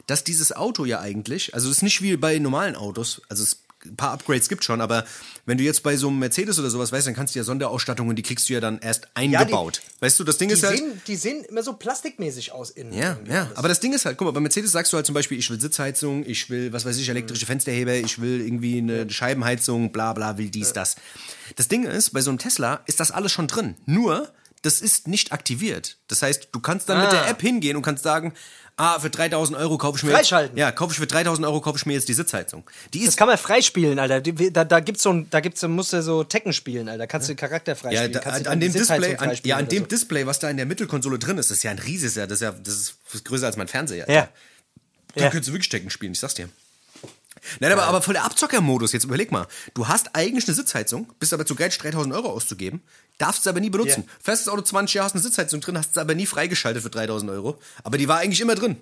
dass 0.07 0.25
dieses 0.25 0.53
Auto 0.53 0.85
ja 0.85 1.01
eigentlich, 1.01 1.55
also 1.55 1.69
es 1.69 1.77
ist 1.79 1.83
nicht 1.83 2.03
wie 2.03 2.17
bei 2.17 2.39
normalen 2.39 2.75
Autos, 2.75 3.23
also 3.29 3.43
es 3.43 3.59
ein 3.87 3.97
paar 3.97 4.13
Upgrades 4.13 4.49
gibt 4.49 4.65
schon, 4.65 4.81
aber 4.81 5.05
wenn 5.47 5.57
du 5.57 5.65
jetzt 5.65 5.83
bei 5.83 5.97
so 5.97 6.09
einem 6.09 6.19
Mercedes 6.19 6.59
oder 6.59 6.69
sowas 6.71 6.93
weißt, 6.93 7.07
dann 7.07 7.15
kannst 7.15 7.35
du 7.35 7.39
ja 7.39 7.45
Sonderausstattungen, 7.45 8.15
die 8.15 8.23
kriegst 8.23 8.49
du 8.49 8.53
ja 8.53 8.61
dann 8.61 8.79
erst 8.79 9.09
eingebaut. 9.15 9.81
weißt 10.01 10.19
du, 10.21 10.25
das 10.25 10.37
Ding 10.39 10.49
Die 10.49 10.55
ist 10.55 10.63
halt. 10.65 10.79
sehen, 10.79 11.01
die 11.07 11.17
sehen 11.17 11.45
immer 11.45 11.63
so 11.63 11.73
plastikmäßig 11.73 12.53
aus 12.53 12.71
innen. 12.71 12.93
Ja, 12.93 13.19
ja, 13.27 13.45
alles. 13.45 13.57
aber 13.57 13.69
das 13.69 13.81
Ding 13.81 13.93
ist 13.93 14.05
halt, 14.05 14.19
guck 14.19 14.27
mal, 14.27 14.33
bei 14.33 14.41
Mercedes 14.41 14.73
sagst 14.73 14.93
du 14.93 14.97
halt 14.97 15.07
zum 15.07 15.15
Beispiel, 15.15 15.39
ich 15.39 15.49
will 15.49 15.61
Sitzheizung, 15.61 16.25
ich 16.27 16.51
will, 16.51 16.73
was 16.73 16.85
weiß 16.85 16.99
ich, 16.99 17.09
elektrische 17.09 17.47
Fensterheber, 17.47 17.95
ich 17.95 18.21
will 18.21 18.41
irgendwie 18.43 18.79
eine 18.79 19.09
Scheibenheizung, 19.09 19.93
bla 19.93 20.13
bla, 20.13 20.37
will 20.37 20.51
dies, 20.51 20.73
das. 20.73 20.97
Das 21.57 21.69
Ding 21.69 21.85
ist, 21.85 22.11
bei 22.11 22.21
so 22.21 22.31
einem 22.31 22.39
Tesla 22.39 22.83
ist 22.87 23.01
das 23.01 23.11
alles 23.11 23.33
schon 23.33 23.47
drin. 23.47 23.77
Nur, 23.87 24.31
das 24.63 24.81
ist 24.81 25.09
nicht 25.09 25.33
aktiviert. 25.33 25.97
Das 26.09 26.23
heißt, 26.23 26.49
du 26.53 26.61
kannst 26.61 26.89
dann 26.89 27.01
mit 27.03 27.13
der 27.13 27.23
Ah. 27.25 27.29
App 27.31 27.41
hingehen 27.41 27.77
und 27.77 27.83
kannst 27.83 28.03
sagen, 28.03 28.35
ah, 28.77 28.99
für 29.01 29.09
3000 29.11 29.57
Euro 29.59 29.79
kaufe 29.79 29.97
ich 29.99 30.05
mir 30.05 30.13
Freischalten. 30.13 30.57
jetzt, 30.57 30.61
ja, 30.61 30.73
kaufe 30.73 30.93
ich 30.93 30.99
für 30.99 31.07
3000 31.07 31.47
Euro 31.47 31.61
kaufe 31.61 31.79
ich 31.79 31.87
mir 31.87 31.95
jetzt 31.95 32.09
die 32.09 32.15
Sitzheizung. 32.15 32.69
Die 32.93 33.01
Das 33.01 33.09
ist 33.11 33.17
kann 33.17 33.29
man 33.29 33.39
freispielen, 33.39 33.99
Alter. 33.99 34.21
Da, 34.21 34.65
da 34.65 34.81
gibt's 34.81 35.03
so 35.03 35.11
ein, 35.13 35.29
da 35.31 35.41
gibt's, 35.41 35.63
musst 35.63 35.93
du 35.93 36.03
so 36.03 36.25
Tekken 36.25 36.53
spielen, 36.53 36.89
Alter. 36.89 36.99
Da 36.99 37.07
kannst 37.07 37.29
du 37.29 37.33
den 37.35 37.39
Charakter 37.39 37.73
ja, 37.73 37.77
freispielen. 37.77 38.13
da, 38.13 38.19
kannst 38.21 38.35
du 38.47 38.51
an, 38.51 38.61
dann 38.61 38.61
dem 38.61 38.73
Display, 38.73 39.17
an, 39.17 39.39
ja, 39.45 39.57
an 39.57 39.69
dem 39.69 39.83
so. 39.85 39.89
Display, 39.89 40.27
was 40.27 40.39
da 40.39 40.51
in 40.51 40.57
der 40.57 40.67
Mittelkonsole 40.67 41.19
drin 41.19 41.39
ist, 41.39 41.51
das 41.51 41.59
ist 41.59 41.63
ja 41.63 41.71
ein 41.71 41.79
riesiges, 41.79 42.15
ja, 42.17 42.27
das 42.27 42.37
ist 42.39 42.43
ja, 42.43 42.53
das 42.53 42.75
ist 43.15 43.25
größer 43.25 43.47
als 43.47 43.57
mein 43.57 43.69
Fernseher. 43.69 44.09
Ja. 44.11 44.29
Da 45.15 45.23
Ja. 45.25 45.31
könntest 45.31 45.49
du 45.49 45.53
wirklich 45.55 45.69
Tekken 45.71 45.91
spielen, 45.91 46.13
ich 46.13 46.21
sag's 46.21 46.35
dir. 46.35 46.49
Nein, 47.61 47.73
aber, 47.73 47.85
aber 47.85 48.03
voll 48.03 48.15
der 48.15 48.25
Abzockermodus. 48.25 48.93
Jetzt 48.93 49.05
überleg 49.05 49.33
mal. 49.33 49.47
Du 49.75 49.89
hast 49.89 50.15
eigentlich 50.15 50.47
eine 50.47 50.55
Sitzheizung, 50.55 51.13
bist 51.19 51.33
aber 51.33 51.47
zu 51.47 51.55
geil, 51.55 51.71
3000 51.71 52.15
Euro 52.15 52.31
auszugeben, 52.31 52.83
darfst 53.19 53.43
es 53.43 53.47
aber 53.47 53.61
nie 53.61 53.71
benutzen. 53.71 54.05
Fährst 54.23 54.47
das 54.47 54.53
Auto 54.53 54.63
20 54.63 54.95
Jahre, 54.95 55.07
hast 55.07 55.15
eine 55.15 55.23
Sitzheizung 55.23 55.61
drin, 55.61 55.79
hast 55.79 55.93
es 55.93 55.99
aber 55.99 56.15
nie 56.15 56.27
freigeschaltet 56.27 56.83
für 56.83 56.91
3000 56.91 57.31
Euro. 57.31 57.59
Aber 57.85 57.99
die 57.99 58.09
war 58.09 58.19
eigentlich 58.19 58.41
immer 58.41 58.55
drin. 58.55 58.77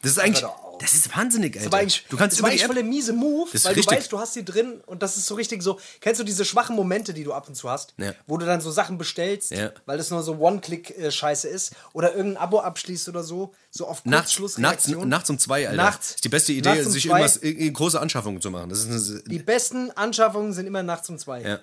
Das 0.00 0.12
ist 0.12 0.18
eigentlich, 0.20 0.44
das 0.78 0.94
ist 0.94 1.16
wahnsinnig, 1.16 1.56
Alter. 1.56 1.64
Das 1.64 1.72
war 1.72 1.80
eigentlich, 1.80 2.06
du 2.08 2.16
kannst 2.16 2.36
das 2.36 2.42
war 2.42 2.50
die 2.50 2.54
eigentlich 2.54 2.66
voll 2.66 2.74
der 2.76 2.84
miese 2.84 3.12
Move, 3.12 3.48
weil 3.52 3.72
richtig. 3.74 3.86
du 3.86 3.90
weißt, 3.96 4.12
du 4.12 4.18
hast 4.20 4.36
die 4.36 4.44
drin 4.44 4.80
und 4.86 5.02
das 5.02 5.16
ist 5.16 5.26
so 5.26 5.34
richtig 5.34 5.60
so. 5.62 5.80
Kennst 6.00 6.20
du 6.20 6.24
diese 6.24 6.44
schwachen 6.44 6.76
Momente, 6.76 7.12
die 7.12 7.24
du 7.24 7.32
ab 7.32 7.48
und 7.48 7.56
zu 7.56 7.68
hast, 7.68 7.94
Ja. 7.98 8.14
wo 8.28 8.36
du 8.36 8.46
dann 8.46 8.60
so 8.60 8.70
Sachen 8.70 8.96
bestellst, 8.96 9.50
Ja. 9.50 9.72
weil 9.86 9.98
das 9.98 10.10
nur 10.10 10.22
so 10.22 10.36
One-Click-Scheiße 10.38 11.48
ist 11.48 11.72
oder 11.94 12.14
irgendein 12.14 12.42
Abo 12.42 12.60
abschließt 12.60 13.08
oder 13.08 13.24
so, 13.24 13.52
so 13.70 13.86
auf 13.88 14.04
nachts, 14.04 14.14
nachts, 14.14 14.36
Kurzschlussreaktion. 14.36 15.08
nachts 15.08 15.30
um 15.30 15.38
zwei, 15.40 15.66
Alter. 15.66 15.76
Nachts. 15.82 16.06
Das 16.08 16.14
ist 16.16 16.24
die 16.24 16.28
beste 16.28 16.52
Idee, 16.52 16.68
Nachts 16.68 16.86
um 16.86 16.92
sich 16.92 17.02
zwei. 17.04 17.18
irgendwas, 17.18 17.36
irgendeine 17.38 17.72
große 17.72 18.00
Anschaffungen 18.00 18.40
zu 18.40 18.50
machen. 18.52 18.68
Das 18.70 18.84
ist 18.84 19.10
eine, 19.10 19.22
Die 19.24 19.38
besten 19.40 19.90
Anschaffungen 19.92 20.52
sind 20.52 20.66
immer 20.66 20.84
nachts 20.84 21.08
um 21.10 21.18
zwei. 21.18 21.42
ja. 21.42 21.58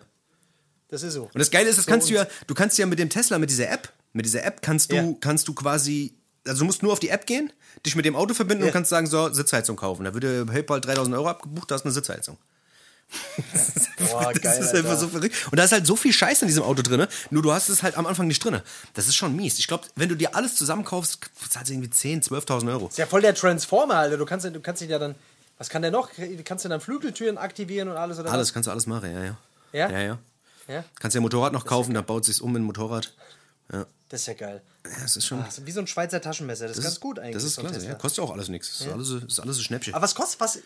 Das 0.89 1.01
ist 1.03 1.13
so. 1.13 1.23
Und 1.23 1.39
das 1.39 1.49
Geile 1.49 1.67
ist, 1.69 1.77
das 1.77 1.85
So, 1.85 1.91
kannst 1.91 2.09
du 2.09 2.13
ja, 2.13 2.27
du 2.47 2.53
kannst 2.53 2.77
ja 2.77 2.85
mit 2.85 2.99
dem 2.99 3.09
Tesla, 3.09 3.39
mit 3.39 3.49
dieser 3.49 3.69
App, 3.71 3.91
mit 4.13 4.25
dieser 4.25 4.43
App 4.43 4.61
kannst 4.61 4.91
du, 4.91 5.15
kannst 5.19 5.47
du 5.47 5.53
quasi 5.53 6.15
also 6.47 6.59
du 6.59 6.65
musst 6.65 6.83
nur 6.83 6.93
auf 6.93 6.99
die 6.99 7.09
App 7.09 7.25
gehen, 7.25 7.51
dich 7.85 7.95
mit 7.95 8.05
dem 8.05 8.15
Auto 8.15 8.33
verbinden 8.33 8.63
und 8.63 8.71
kannst 8.71 8.89
sagen, 8.89 9.07
so, 9.07 9.31
Sitzheizung 9.31 9.75
kaufen. 9.75 10.05
Da 10.05 10.13
würde 10.13 10.45
PayPal 10.45 10.81
3000 10.81 11.15
Euro 11.15 11.29
abgebucht, 11.29 11.71
da 11.71 11.75
ist 11.75 11.85
eine 11.85 11.91
Sitzheizung. 11.91 12.37
Boah, 13.99 14.33
Das 14.33 14.59
ist 14.59 14.73
einfach 14.73 14.97
so 14.97 15.07
verrückt. 15.07 15.35
Und 15.51 15.57
da 15.57 15.63
ist 15.63 15.71
halt 15.71 15.85
so 15.85 15.95
viel 15.95 16.11
Scheiß 16.11 16.41
in 16.41 16.47
diesem 16.47 16.63
Auto 16.63 16.81
drin, 16.81 17.07
nur 17.29 17.43
du 17.43 17.53
hast 17.53 17.69
es 17.69 17.83
halt 17.83 17.97
am 17.97 18.05
Anfang 18.07 18.27
nicht 18.27 18.43
drin. 18.43 18.61
Das 18.93 19.07
ist 19.07 19.15
schon 19.15 19.35
mies. 19.35 19.59
Ich 19.59 19.67
glaube, 19.67 19.85
wenn 19.95 20.09
du 20.09 20.15
dir 20.15 20.35
alles 20.35 20.55
zusammenkaufst, 20.55 21.19
zahlst 21.49 21.69
du 21.69 21.73
irgendwie 21.73 21.89
10, 21.91 22.23
12.000 22.23 22.69
Euro. 22.71 22.87
ist 22.87 22.97
ja 22.97 23.05
voll 23.05 23.21
der 23.21 23.35
Transformer, 23.35 23.95
Alter. 23.95 24.17
Du 24.17 24.25
kannst, 24.25 24.45
du 24.45 24.59
kannst 24.59 24.81
dich 24.81 24.89
ja 24.89 24.99
dann. 24.99 25.15
Was 25.57 25.69
kann 25.69 25.81
der 25.81 25.91
noch? 25.91 26.09
Kannst 26.43 26.65
du 26.65 26.69
dann 26.69 26.81
Flügeltüren 26.81 27.37
aktivieren 27.37 27.87
und 27.87 27.95
alles 27.95 28.19
oder 28.19 28.31
Alles, 28.31 28.53
kannst 28.53 28.67
du 28.67 28.71
alles 28.71 28.87
machen, 28.87 29.13
ja, 29.13 29.23
ja. 29.23 29.37
Ja? 29.71 29.89
Ja, 29.89 29.99
ja. 29.99 30.19
was? 30.67 30.75
Ja? 30.75 30.83
Kannst 30.99 31.15
ja 31.15 31.21
ein 31.21 31.23
Motorrad 31.23 31.53
noch 31.53 31.65
kaufen, 31.65 31.93
dann 31.93 32.05
baut 32.05 32.25
sich's 32.25 32.41
um 32.41 32.55
in 32.55 32.63
ein 32.63 32.65
Motorrad. 32.65 33.13
Das 34.15 34.21
ist 34.21 34.27
ja 34.27 34.33
geil. 34.33 34.61
Ja, 34.85 35.01
das 35.01 35.17
ist 35.17 35.25
schon. 35.25 35.39
Ah, 35.39 35.49
wie 35.65 35.71
so 35.71 35.81
ein 35.81 35.87
Schweizer 35.87 36.21
Taschenmesser. 36.21 36.69
Das, 36.69 36.77
ist 36.77 36.83
ganz 36.85 37.01
gut 37.01 37.19
eigentlich. 37.19 37.33
Das 37.33 37.43
ist 37.43 37.55
so 37.55 37.61
klasse, 37.63 37.85
ja. 37.85 37.95
Kostet 37.95 38.19
ja 38.19 38.23
auch 38.23 38.31
alles 38.31 38.47
nichts. 38.47 38.69
Das 38.69 38.87
ist 38.87 38.93
alles, 38.93 39.09
das 39.09 39.23
ist 39.23 39.39
alles 39.41 39.57
ein 39.57 39.63
Schnäppchen. 39.63 39.93
Aber 39.93 40.03
was 40.03 40.15
kostet, 40.15 40.39
was, 40.39 40.59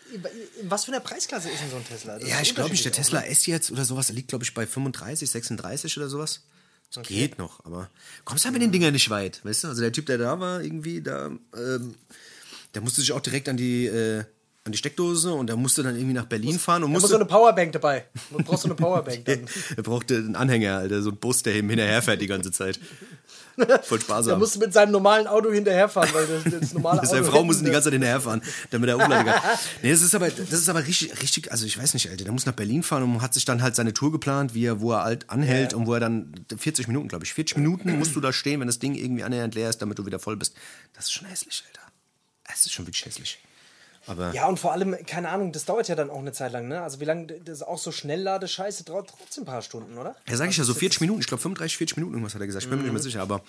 was 0.62 0.84
für 0.84 0.92
eine 0.92 1.00
Preisklasse 1.00 1.50
ist 1.50 1.60
denn 1.60 1.70
so 1.70 1.76
ein 1.78 1.84
Tesla? 1.84 2.16
Das 2.16 2.28
Ja, 2.28 2.40
ich 2.40 2.54
glaube 2.54 2.70
nicht, 2.70 2.84
der 2.84 2.92
Tesla 2.92 3.22
S 3.22 3.46
jetzt 3.46 3.72
oder 3.72 3.84
sowas, 3.84 4.06
der 4.06 4.14
liegt, 4.14 4.28
glaube 4.28 4.44
ich, 4.44 4.54
bei 4.54 4.68
35, 4.68 5.28
36 5.28 5.96
oder 5.96 6.08
sowas. 6.08 6.42
Das 6.94 7.04
geht 7.04 7.38
noch, 7.38 7.64
aber 7.64 7.90
kommst 8.24 8.44
halt 8.44 8.52
mit 8.52 8.62
den 8.62 8.70
Dingern 8.70 8.92
nicht 8.92 9.10
weit, 9.10 9.44
weißt 9.44 9.64
du? 9.64 9.68
Also 9.68 9.80
der 9.80 9.90
Typ, 9.90 10.06
der 10.06 10.18
da 10.18 10.38
war, 10.38 10.62
irgendwie, 10.62 11.00
da, 11.00 11.26
ähm, 11.56 11.96
der 12.74 12.82
musste 12.82 13.00
sich 13.00 13.10
auch 13.10 13.20
direkt 13.20 13.48
an 13.48 13.56
die, 13.56 13.86
äh, 13.86 14.22
an 14.64 14.72
die 14.72 14.78
Steckdose 14.78 15.32
und 15.32 15.46
der 15.46 15.56
musste 15.56 15.82
dann 15.82 15.96
irgendwie 15.96 16.14
nach 16.14 16.26
Berlin 16.26 16.58
fahren 16.58 16.82
und 16.82 16.90
auch. 16.90 16.92
Da 16.92 16.92
muss 16.92 17.02
musste. 17.02 17.16
so 17.16 17.20
eine 17.20 17.28
Powerbank 17.28 17.72
dabei. 17.72 18.06
Du 18.30 18.38
brauchst 18.38 18.62
so 18.62 18.68
eine 18.68 18.74
Powerbank 18.76 19.24
dann. 19.24 19.46
er 19.76 19.82
brauchte 19.82 20.16
einen 20.16 20.36
Anhänger, 20.36 20.78
Alter, 20.78 21.02
so 21.02 21.10
ein 21.10 21.16
Bus, 21.16 21.42
der 21.42 21.56
ihm 21.56 21.68
hinterherfährt 21.68 22.20
die 22.20 22.26
ganze 22.26 22.52
Zeit. 22.52 22.78
Voll 23.82 24.00
sparsam. 24.00 24.38
musste 24.38 24.58
mit 24.58 24.72
seinem 24.72 24.92
normalen 24.92 25.26
Auto 25.26 25.50
hinterherfahren, 25.50 26.12
weil 26.12 26.26
das, 26.26 26.60
das 26.60 26.72
normale 26.72 26.98
Auto. 27.00 27.08
Seine 27.08 27.24
Frau 27.24 27.44
muss 27.44 27.58
ihn 27.58 27.64
die 27.64 27.70
ganze 27.70 27.86
Zeit 27.86 27.94
hinterherfahren, 27.94 28.42
damit 28.70 28.88
er 28.90 28.96
aufladen 28.96 29.26
kann. 29.26 29.40
Nee, 29.82 29.90
das 29.90 30.02
ist 30.02 30.14
aber, 30.14 30.30
das 30.30 30.52
ist 30.52 30.68
aber 30.68 30.86
richtig, 30.86 31.22
richtig, 31.22 31.50
also 31.52 31.64
ich 31.66 31.78
weiß 31.78 31.94
nicht, 31.94 32.10
Alter, 32.10 32.24
der 32.24 32.32
muss 32.32 32.46
nach 32.46 32.52
Berlin 32.52 32.82
fahren 32.82 33.02
und 33.02 33.22
hat 33.22 33.34
sich 33.34 33.44
dann 33.44 33.62
halt 33.62 33.74
seine 33.76 33.94
Tour 33.94 34.12
geplant, 34.12 34.54
wie 34.54 34.66
er, 34.66 34.80
wo 34.80 34.92
er 34.92 35.04
halt 35.04 35.30
anhält 35.30 35.74
und 35.74 35.86
wo 35.86 35.94
er 35.94 36.00
dann 36.00 36.32
40 36.56 36.88
Minuten, 36.88 37.08
glaube 37.08 37.24
ich, 37.24 37.34
40 37.34 37.56
Minuten 37.58 37.98
musst 37.98 38.14
du 38.14 38.20
da 38.20 38.32
stehen, 38.32 38.60
wenn 38.60 38.66
das 38.66 38.78
Ding 38.78 38.94
irgendwie 38.94 39.22
annähernd 39.24 39.54
leer 39.54 39.70
ist, 39.70 39.78
damit 39.82 39.98
du 39.98 40.06
wieder 40.06 40.18
voll 40.18 40.36
bist. 40.36 40.54
Das 40.94 41.04
ist 41.06 41.12
schon 41.12 41.28
hässlich, 41.28 41.64
Alter. 41.66 41.86
Es 42.52 42.66
ist 42.66 42.72
schon 42.72 42.86
wirklich 42.86 43.04
hässlich. 43.04 43.38
Aber 44.06 44.32
Ja, 44.32 44.46
und 44.46 44.58
vor 44.58 44.72
allem, 44.72 44.96
keine 45.06 45.28
Ahnung, 45.28 45.52
das 45.52 45.64
dauert 45.64 45.88
ja 45.88 45.94
dann 45.94 46.10
auch 46.10 46.18
eine 46.18 46.32
Zeit 46.32 46.52
lang, 46.52 46.68
ne? 46.68 46.82
Also 46.82 47.00
wie 47.00 47.04
lange, 47.04 47.26
das 47.26 47.56
ist 47.58 47.62
auch 47.62 47.78
so 47.78 47.92
Schnellladescheiße, 47.92 48.84
dauert 48.84 49.10
trotzdem 49.10 49.42
ein 49.42 49.46
paar 49.46 49.62
Stunden, 49.62 49.98
oder? 49.98 50.16
ja, 50.28 50.36
sag 50.36 50.48
ich 50.50 50.56
ja, 50.56 50.64
so 50.64 50.74
40 50.74 51.00
Minuten, 51.02 51.20
ich 51.20 51.26
glaube 51.26 51.42
35, 51.42 51.76
40 51.76 51.96
Minuten, 51.98 52.14
irgendwas 52.14 52.34
hat 52.34 52.40
er 52.40 52.46
gesagt, 52.46 52.64
ich 52.64 52.70
bin 52.70 52.78
mir 52.78 52.84
nicht 52.84 52.90
Mhm. 52.92 52.94
mehr 52.94 53.02
sicher, 53.02 53.22
aber 53.22 53.42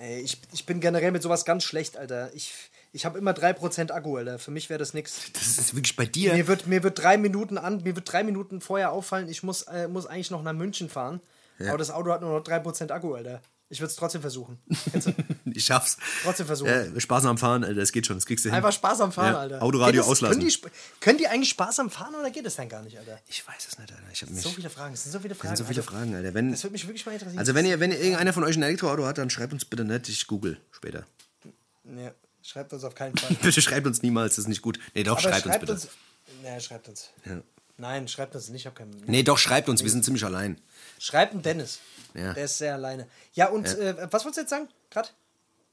Ey, 0.00 0.20
ich, 0.20 0.40
ich 0.52 0.64
bin 0.64 0.80
generell 0.80 1.10
mit 1.10 1.22
sowas 1.22 1.44
ganz 1.44 1.64
schlecht, 1.64 1.96
Alter. 1.96 2.30
Ich, 2.32 2.52
ich 2.92 3.04
habe 3.04 3.18
immer 3.18 3.32
3% 3.32 3.90
Akku, 3.90 4.16
Alter. 4.16 4.38
Für 4.38 4.52
mich 4.52 4.70
wäre 4.70 4.78
das 4.78 4.94
nix. 4.94 5.32
das 5.32 5.58
ist 5.58 5.74
wirklich 5.74 5.96
bei 5.96 6.06
dir. 6.06 6.34
Mir 6.34 6.46
wird, 6.46 6.68
mir 6.68 6.84
wird 6.84 7.00
drei 7.02 7.16
Minuten 7.18 7.58
an, 7.58 7.82
mir 7.82 7.96
wird 7.96 8.12
drei 8.12 8.22
Minuten 8.22 8.60
vorher 8.60 8.92
auffallen, 8.92 9.28
ich 9.28 9.42
muss, 9.42 9.62
äh, 9.62 9.88
muss 9.88 10.06
eigentlich 10.06 10.30
noch 10.30 10.44
nach 10.44 10.52
München 10.52 10.88
fahren. 10.88 11.20
Aber 11.66 11.78
das 11.78 11.90
Auto 11.90 12.12
hat 12.12 12.20
nur 12.20 12.30
noch 12.38 12.44
3% 12.44 12.92
Akku, 12.92 13.14
Alter. 13.14 13.42
Ich 13.70 13.80
würde 13.80 13.90
es 13.90 13.96
trotzdem 13.96 14.20
versuchen. 14.22 14.58
Ich 15.52 15.64
schaff's. 15.64 15.96
Trotzdem 16.22 16.46
versuchen. 16.46 16.70
Ja, 16.94 17.00
Spaß 17.00 17.24
am 17.24 17.36
Fahren, 17.36 17.64
Alter, 17.64 17.80
das 17.80 17.90
geht 17.90 18.06
schon, 18.06 18.16
das 18.16 18.26
kriegst 18.26 18.44
du 18.44 18.48
hin. 18.50 18.56
Einfach 18.56 18.72
Spaß 18.72 19.00
am 19.00 19.10
Fahren, 19.12 19.32
Ja, 19.32 19.38
Alter. 19.40 19.62
Autoradio 19.62 20.02
das- 20.02 20.10
auslassen. 20.10 20.38
Können 20.40 20.48
die, 20.48 20.60
können 21.00 21.18
die 21.18 21.26
eigentlich 21.26 21.48
Spaß 21.50 21.80
am 21.80 21.90
Fahren 21.90 22.14
oder 22.14 22.30
geht 22.30 22.46
das 22.46 22.56
dann 22.56 22.68
gar 22.68 22.82
nicht, 22.82 22.96
Alter? 22.98 23.18
Ich 23.26 23.46
weiß 23.46 23.66
es 23.68 23.78
nicht, 23.78 23.90
Alter. 23.90 24.02
Ich 24.12 24.26
mich. 24.30 24.40
So 24.42 24.50
viele 24.50 24.70
Fragen, 24.70 24.94
es 24.94 25.02
sind 25.02 25.12
so 25.12 25.18
viele 25.20 25.34
Fragen. 25.34 25.50
Das 25.50 25.58
sind 25.58 25.66
so 25.66 25.72
viele 25.72 25.80
Alter. 25.80 25.92
Fragen, 25.92 26.14
Alter. 26.14 26.34
Wenn, 26.34 26.50
Das 26.52 26.62
würde 26.62 26.72
mich 26.74 26.86
wirklich 26.86 27.04
mal 27.06 27.12
interessieren. 27.12 27.38
also 27.38 27.54
wenn 27.54 27.66
ihr, 27.66 27.80
wenn 27.80 27.90
ihr 27.90 27.98
irgendeiner 28.00 28.32
von 28.32 28.44
euch 28.44 28.56
ein 28.56 28.62
Elektroauto 28.62 29.04
hat, 29.04 29.18
dann 29.18 29.30
schreibt 29.30 29.52
uns 29.52 29.64
bitte 29.64 29.84
nicht, 29.84 30.08
ich 30.08 30.26
google 30.28 30.58
später. 30.70 31.04
Ja, 31.84 32.12
schreibt 32.42 32.72
uns 32.72 32.84
auf 32.84 32.94
keinen 32.94 33.16
Fall. 33.16 33.34
Bitte 33.42 33.60
schreibt 33.62 33.86
uns 33.86 34.02
niemals, 34.02 34.36
das 34.36 34.44
ist 34.44 34.48
nicht 34.48 34.62
gut. 34.62 34.78
Nee, 34.94 35.02
doch, 35.02 35.12
Aber 35.18 35.20
schreibt, 35.40 35.46
uns 35.46 35.58
bitte. 35.58 35.78
Nee, 36.42 36.60
schreibt 36.60 36.88
uns. 36.88 37.08
Ja. 37.24 37.40
Nein, 37.78 38.06
schreibt 38.08 38.34
uns 38.34 38.48
nicht. 38.50 38.62
Ich 38.62 38.66
hab 38.66 38.74
keinen. 38.76 39.02
Nee, 39.06 39.22
doch, 39.22 39.38
schreibt 39.38 39.68
uns, 39.68 39.82
wir 39.82 39.90
sind 39.90 40.04
ziemlich 40.04 40.24
allein. 40.24 40.60
Schreibt 40.98 41.32
einen 41.32 41.42
Dennis. 41.42 41.78
Ja. 42.14 42.32
Der 42.34 42.44
ist 42.44 42.58
sehr 42.58 42.74
alleine. 42.74 43.06
Ja, 43.34 43.48
und 43.48 43.66
Äh, 43.66 43.96
was 44.10 44.24
wolltest 44.24 44.36
du 44.36 44.40
jetzt 44.42 44.50
sagen? 44.50 44.68
Gerade? 44.90 45.08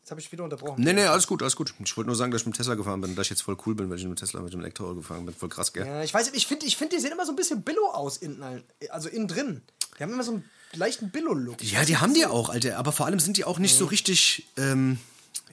Jetzt 0.01 0.11
habe 0.11 0.21
ich 0.21 0.31
wieder 0.31 0.43
unterbrochen. 0.43 0.83
Nee, 0.83 0.93
nee, 0.93 1.05
alles 1.05 1.25
gut, 1.25 1.41
alles 1.41 1.55
gut. 1.55 1.73
Ich 1.83 1.97
wollte 1.97 2.07
nur 2.07 2.15
sagen, 2.15 2.31
dass 2.31 2.41
ich 2.41 2.45
mit 2.45 2.55
dem 2.55 2.57
Tesla 2.57 2.75
gefahren 2.75 3.01
bin, 3.01 3.15
dass 3.15 3.25
ich 3.25 3.31
jetzt 3.31 3.41
voll 3.41 3.57
cool 3.65 3.73
bin, 3.73 3.89
weil 3.89 3.97
ich 3.97 4.03
mit 4.03 4.11
dem 4.13 4.19
Tesla 4.19 4.39
mit 4.41 4.53
dem 4.53 4.59
Elektroauto 4.59 4.95
gefahren 4.97 5.25
bin. 5.25 5.33
Voll 5.33 5.49
krass, 5.49 5.73
gell? 5.73 5.85
Ja, 5.85 6.03
ich 6.03 6.13
weiß, 6.13 6.31
ich 6.33 6.45
finde, 6.45 6.67
ich 6.67 6.77
find, 6.77 6.91
die 6.93 6.99
sehen 6.99 7.11
immer 7.11 7.25
so 7.25 7.31
ein 7.31 7.35
bisschen 7.35 7.63
Billo 7.63 7.89
aus, 7.89 8.17
innen, 8.17 8.63
also 8.89 9.09
innen 9.09 9.27
drin. 9.27 9.63
Die 9.97 10.03
haben 10.03 10.13
immer 10.13 10.23
so 10.23 10.33
einen 10.33 10.49
leichten 10.73 11.09
Billo-Look. 11.09 11.63
Ja, 11.63 11.85
die 11.85 11.97
haben 11.97 12.13
die 12.13 12.25
auch, 12.27 12.49
Alter. 12.49 12.77
Aber 12.77 12.91
vor 12.91 13.07
allem 13.07 13.19
sind 13.19 13.37
die 13.37 13.45
auch 13.45 13.57
nicht 13.57 13.75
so 13.75 13.85
richtig. 13.85 14.45
Ähm, 14.57 14.99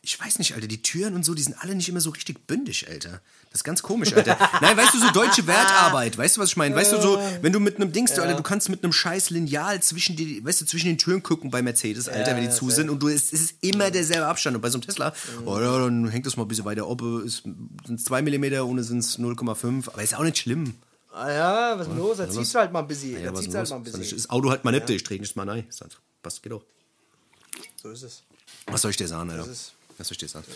ich 0.05 0.19
weiß 0.21 0.39
nicht, 0.41 0.55
Alter. 0.55 0.67
Die 0.67 0.83
Türen 0.83 1.15
und 1.15 1.25
so, 1.25 1.33
die 1.33 1.43
sind 1.43 1.55
alle 1.63 1.75
nicht 1.77 1.89
immer 1.89 2.01
so 2.01 2.11
richtig 2.11 2.47
bündig, 2.47 2.89
Alter. 2.89 3.21
Das 3.51 3.61
ist 3.61 3.65
ganz 3.65 3.83
komisch, 3.83 4.13
Alter. 4.15 4.37
Nein, 4.61 4.77
weißt 4.77 4.95
du, 4.95 4.99
so 4.99 5.11
deutsche 5.11 5.47
Wertarbeit. 5.47 6.19
Weißt 6.19 6.37
du, 6.37 6.41
was 6.41 6.49
ich 6.51 6.57
meine? 6.57 6.75
Weißt 6.75 6.93
du, 6.93 7.01
so, 7.01 7.21
wenn 7.43 7.53
du 7.53 7.61
mit 7.61 7.77
einem 7.77 7.93
Dings, 7.93 8.19
Alter, 8.19 8.35
du 8.35 8.43
kannst 8.43 8.69
mit 8.69 8.83
einem 8.83 8.93
scheiß 8.93 9.31
Lineal 9.31 9.81
zwischen 9.83 10.17
die, 10.17 10.45
weißt 10.45 10.63
du, 10.63 10.65
zwischen 10.67 10.87
den 10.87 10.99
Türen 10.99 11.23
gucken 11.23 11.51
bei 11.51 11.63
Mercedes, 11.63 12.09
Alter, 12.09 12.35
wenn 12.35 12.43
die 12.43 12.51
zu 12.51 12.69
sind. 12.71 12.91
Und 12.91 13.01
du, 13.03 13.09
es, 13.09 13.33
es 13.33 13.41
ist 13.43 13.55
immer 13.61 13.91
derselbe 13.91 14.27
Abstand. 14.27 14.57
Und 14.57 14.63
bei 14.63 14.71
so 14.71 14.79
einem 14.79 14.87
Tesla, 14.87 15.13
oh 15.45 15.61
ja, 15.61 15.79
dann 15.85 16.09
hängt 16.09 16.27
das 16.27 16.37
mal 16.37 16.45
ein 16.45 16.49
bisschen 16.49 16.65
weiter 16.65 16.89
ob. 16.89 17.03
Es 17.03 17.43
sind 17.87 18.05
2 18.05 18.23
mm, 18.23 18.45
ohne 18.67 18.83
sind 18.83 18.99
es 18.99 19.19
0,5. 19.19 19.89
Aber 19.89 20.03
ist 20.03 20.17
auch 20.17 20.25
nicht 20.25 20.39
schlimm. 20.39 20.75
Ah 21.13 21.31
ja, 21.31 21.75
was 21.79 21.87
ist 21.87 21.93
denn 21.93 21.99
los? 21.99 22.17
Da 22.17 22.29
ziehst 22.31 22.55
du 22.55 22.59
halt 22.59 22.73
mal 22.73 22.81
ein 22.81 22.89
bisschen. 22.89 23.23
Ja, 23.23 23.31
da 23.31 23.35
ziehst 23.39 23.53
du 23.53 23.59
halt 23.59 23.69
mal 23.71 23.77
ein 23.77 23.83
bisschen. 23.83 24.17
Das 24.17 24.31
Auto 24.31 24.51
halt 24.51 24.65
mal 24.65 24.71
nicht, 24.73 24.89
ich 24.89 25.05
drehe 25.05 25.21
nicht 25.21 25.37
mal 25.37 25.49
rein. 25.49 25.67
Hat- 25.81 26.01
Passt, 26.23 26.43
geht 26.43 26.53
auch. 26.53 26.63
So 27.83 27.91
ist 27.91 28.03
es. 28.03 28.23
Was 28.67 28.81
soll 28.81 28.93
ich 28.93 28.97
dir 28.97 29.09
sagen, 29.09 29.29
Alter? 29.31 29.43
ist- 29.43 29.49
Was 29.51 29.73
soll 30.05 30.13
ich 30.13 30.19
dir 30.19 30.29
sagen? 30.29 30.47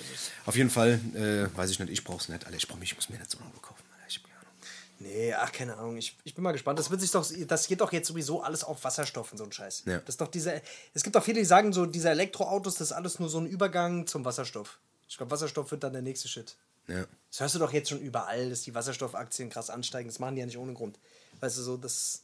Auf 0.45 0.57
jeden 0.57 0.71
Fall, 0.71 1.01
äh, 1.15 1.57
weiß 1.57 1.71
ich 1.71 1.79
nicht, 1.79 1.91
ich 1.91 2.05
brauch's 2.05 2.29
nicht, 2.29 2.45
Alter. 2.45 2.57
Ich, 2.57 2.69
brauch, 2.69 2.77
ich 2.81 2.95
muss 2.95 3.09
mir 3.09 3.19
nicht 3.19 3.31
so 3.31 3.39
ein 3.39 3.45
Auto 3.47 3.61
kaufen, 3.61 3.83
Alter. 3.95 4.07
Ich 4.09 4.17
hab 4.19 4.25
keine 4.25 4.41
Ahnung. 4.41 4.55
Nee, 4.99 5.35
ach, 5.35 5.53
keine 5.53 5.77
Ahnung. 5.77 5.97
Ich, 5.97 6.17
ich 6.25 6.35
bin 6.35 6.45
mal 6.45 6.53
gespannt. 6.53 6.79
Das 6.79 6.91
wird 6.91 7.01
sich 7.01 7.11
doch, 7.11 7.27
das 7.47 7.67
geht 7.67 7.81
doch 7.81 7.93
jetzt 7.93 8.09
sowieso 8.09 8.43
alles 8.43 8.65
auf 8.65 8.83
Wasserstoff 8.85 9.33
und 9.33 9.39
so 9.39 9.45
ein 9.45 9.53
Scheiß. 9.53 9.83
Ja. 9.87 9.99
Das 9.99 10.11
ist 10.11 10.21
doch 10.21 10.29
diese, 10.29 10.63
es 10.95 11.03
gibt 11.03 11.17
auch 11.17 11.25
viele, 11.25 11.41
die 11.41 11.45
sagen 11.45 11.73
so, 11.73 11.87
diese 11.87 12.11
Elektroautos, 12.11 12.75
das 12.75 12.89
ist 12.89 12.93
alles 12.93 13.19
nur 13.19 13.29
so 13.29 13.39
ein 13.39 13.47
Übergang 13.47 14.07
zum 14.07 14.25
Wasserstoff. 14.25 14.79
Ich 15.09 15.17
glaube, 15.17 15.31
Wasserstoff 15.31 15.71
wird 15.71 15.85
dann 15.85 15.93
der 15.93 16.03
nächste 16.03 16.29
Shit. 16.29 16.57
Ja. 16.89 17.05
Das 17.31 17.41
hörst 17.41 17.55
du 17.55 17.59
doch 17.59 17.73
jetzt 17.73 17.89
schon 17.89 18.01
überall, 18.01 18.51
dass 18.51 18.63
die 18.63 18.75
Wasserstoffaktien 18.75 19.51
krass 19.51 19.71
ansteigen. 19.71 20.09
Das 20.09 20.19
machen 20.19 20.37
die 20.37 20.41
ja 20.41 20.47
nicht 20.47 20.59
ohne 20.59 20.73
Grund. 20.73 20.99
Weißt 21.41 21.59
du, 21.59 21.63
so, 21.63 21.77
das, 21.77 22.23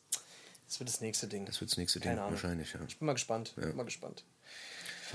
das 0.69 0.81
wird 0.81 0.89
das 0.89 1.01
nächste 1.01 1.27
Ding. 1.27 1.45
Das 1.47 1.61
wird 1.61 1.71
das 1.71 1.77
nächste 1.77 2.01
Ding, 2.01 2.11
Keine 2.11 2.23
Ahnung. 2.23 2.33
wahrscheinlich, 2.35 2.73
ja. 2.73 2.81
Ich 2.87 2.99
bin 2.99 3.07
mal 3.07 3.13
gespannt. 3.13 3.55
Bin 3.57 3.77
mal 3.77 3.85
gespannt. 3.85 4.25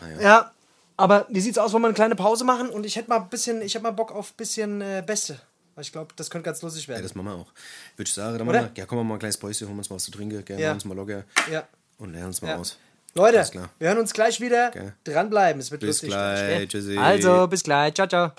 Ah, 0.01 0.09
ja. 0.09 0.21
ja. 0.21 0.53
Aber 0.97 1.25
wie 1.29 1.39
sieht's 1.39 1.57
aus, 1.57 1.71
wollen 1.73 1.83
wir 1.83 1.87
eine 1.87 1.95
kleine 1.95 2.15
Pause 2.15 2.43
machen? 2.43 2.69
Und 2.69 2.85
ich 2.85 2.95
hätte 2.95 3.09
mal 3.09 3.17
ein 3.21 3.29
bisschen, 3.29 3.61
ich 3.61 3.73
hätte 3.75 3.83
mal 3.83 3.91
Bock 3.91 4.11
auf 4.11 4.31
ein 4.31 4.37
bisschen 4.37 4.81
äh, 4.81 5.03
Beste. 5.05 5.39
Weil 5.75 5.83
ich 5.83 5.91
glaube, 5.91 6.11
das 6.15 6.29
könnte 6.29 6.45
ganz 6.45 6.61
lustig 6.63 6.83
Ja, 6.83 6.89
werden. 6.89 7.03
das 7.03 7.13
machen 7.15 7.27
wir 7.27 7.33
auch. 7.35 7.47
Würde 7.95 8.07
ich 8.07 8.13
sagen, 8.13 8.37
dann 8.39 8.47
Oder? 8.47 8.61
machen 8.63 8.71
wir, 8.75 8.81
ja, 8.81 8.85
komm 8.87 9.07
mal 9.07 9.13
ein 9.15 9.19
kleines 9.19 9.37
Päuschen, 9.37 9.67
holen 9.67 9.77
wir 9.77 9.79
uns 9.81 9.89
mal 9.91 9.97
was 9.97 10.03
zu 10.05 10.11
trinken, 10.11 10.43
gell, 10.43 10.59
Ja. 10.59 10.71
uns 10.73 10.85
mal 10.85 10.95
locker 10.95 11.23
Ja. 11.51 11.67
und 11.99 12.11
lernen 12.13 12.27
uns 12.27 12.41
mal 12.41 12.49
Ja. 12.49 12.57
aus. 12.57 12.77
Leute, 13.13 13.47
wir 13.79 13.87
hören 13.87 13.97
uns 13.99 14.13
gleich 14.13 14.39
wieder. 14.41 14.67
Okay. 14.69 14.91
Dranbleiben, 15.03 15.59
es 15.59 15.71
wird 15.71 15.81
Bis 15.81 15.87
lustig. 16.01 16.09
gleich, 16.09 16.67
tschüssi. 16.67 16.97
Also, 16.97 17.47
bis 17.47 17.63
gleich. 17.63 17.93
Ciao, 17.93 18.07
ciao. 18.07 18.31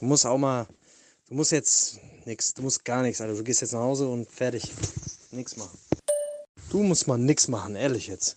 Du, 0.00 0.06
musst 0.06 0.26
auch 0.26 0.38
mal. 0.38 0.66
Du 1.28 1.34
musst 1.34 1.52
jetzt 1.52 2.00
nix. 2.26 2.54
Du 2.54 2.62
musst 2.62 2.84
gar 2.84 3.02
nichts, 3.02 3.20
Alter. 3.20 3.34
Du 3.34 3.44
gehst 3.44 3.60
jetzt 3.60 3.72
nach 3.72 3.80
Hause 3.80 4.08
und 4.08 4.28
fertig. 4.30 4.72
Nix 5.30 5.56
machen. 5.56 5.78
Du 6.70 6.82
musst 6.82 7.06
mal 7.06 7.18
nix 7.18 7.48
machen, 7.48 7.76
ehrlich 7.76 8.06
jetzt. 8.08 8.36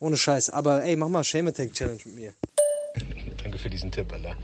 Ohne 0.00 0.16
Scheiß. 0.16 0.50
Aber 0.50 0.84
ey, 0.84 0.96
mach 0.96 1.08
mal 1.08 1.24
Shame 1.24 1.48
Attack 1.48 1.72
Challenge 1.72 2.00
mit 2.04 2.14
mir. 2.14 2.34
Danke 3.42 3.58
für 3.58 3.70
diesen 3.70 3.90
Tipp, 3.90 4.12
Alter. 4.12 4.36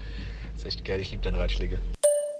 Das 0.52 0.62
ist 0.62 0.66
echt 0.66 0.84
geil, 0.84 1.00
ich 1.00 1.11
liebe 1.11 1.22
deine 1.22 1.38
Ratschläge. 1.38 1.78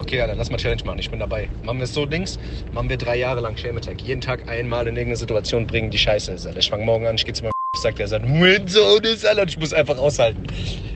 Okay, 0.01 0.21
Alter, 0.21 0.35
lass 0.35 0.51
mal 0.51 0.59
Challenge 0.59 0.85
machen, 0.85 0.99
ich 0.99 1.11
bin 1.11 1.21
dabei. 1.21 1.49
Machen 1.63 1.79
wir 1.79 1.85
es 1.85 1.95
so, 1.95 2.05
Dings, 2.05 2.39
machen 2.73 2.89
wir 2.89 2.99
drei 2.99 3.17
Jahre 3.17 3.41
lang 3.41 3.57
Shame 3.57 3.79
Attack. 3.79 4.03
Jeden 4.03 4.21
Tag 4.21 4.47
einmal 4.49 4.87
in 4.87 4.97
irgendeine 4.97 5.17
Situation 5.17 5.67
bringen, 5.67 5.91
die 5.91 5.99
scheiße 5.99 6.33
ist, 6.33 6.47
Alter. 6.47 6.59
Ich 6.59 6.69
fang 6.69 6.85
morgen 6.85 7.07
an, 7.07 7.15
ich 7.15 7.25
geh 7.25 7.33
zu 7.33 7.43
meinem 7.43 7.54
sagt, 7.77 8.01
er 8.01 8.09
sagt, 8.09 8.27
mein 8.27 8.67
Sohn 8.69 9.03
ist, 9.05 9.27
Alter, 9.27 9.43
und 9.43 9.49
ich 9.49 9.59
muss 9.59 9.73
einfach 9.73 9.99
aushalten. 9.99 10.43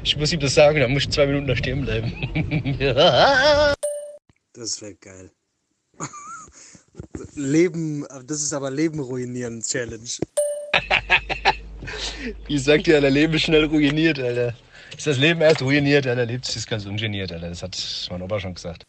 Ich 0.05 0.17
muss 0.17 0.33
ihm 0.33 0.41
das 0.41 0.55
sagen, 0.55 0.81
dann 0.81 0.93
muss 0.93 1.05
ich 1.05 1.11
zwei 1.11 1.27
Minuten 1.27 1.47
da 1.47 1.57
stehen 1.57 1.85
bleiben. 1.85 2.13
Das 4.55 4.83
wäre 4.83 4.95
geil. 4.97 5.31
Leben, 7.37 8.05
das 8.27 8.43
ist 8.43 8.53
aber 8.53 8.73
Leben 8.73 8.99
ruinieren 8.99 9.63
Challenge. 9.63 10.03
Wie 12.49 12.59
sagt 12.59 12.89
ihr, 12.89 12.97
Alter, 12.97 13.11
Leben 13.11 13.35
ist 13.35 13.43
schnell 13.43 13.67
ruiniert, 13.67 14.19
Alter. 14.19 14.55
Ist 14.97 15.07
das 15.07 15.19
Leben 15.19 15.43
erst 15.43 15.63
ruiniert, 15.63 16.09
Alter, 16.09 16.27
lebt 16.27 16.45
sich 16.45 16.57
das 16.57 16.67
ganz 16.67 16.87
ungeniert, 16.87 17.31
Alter. 17.31 17.51
Das 17.51 17.63
hat 17.63 18.09
mein 18.11 18.23
Opa 18.23 18.41
schon 18.41 18.55
gesagt. 18.55 18.85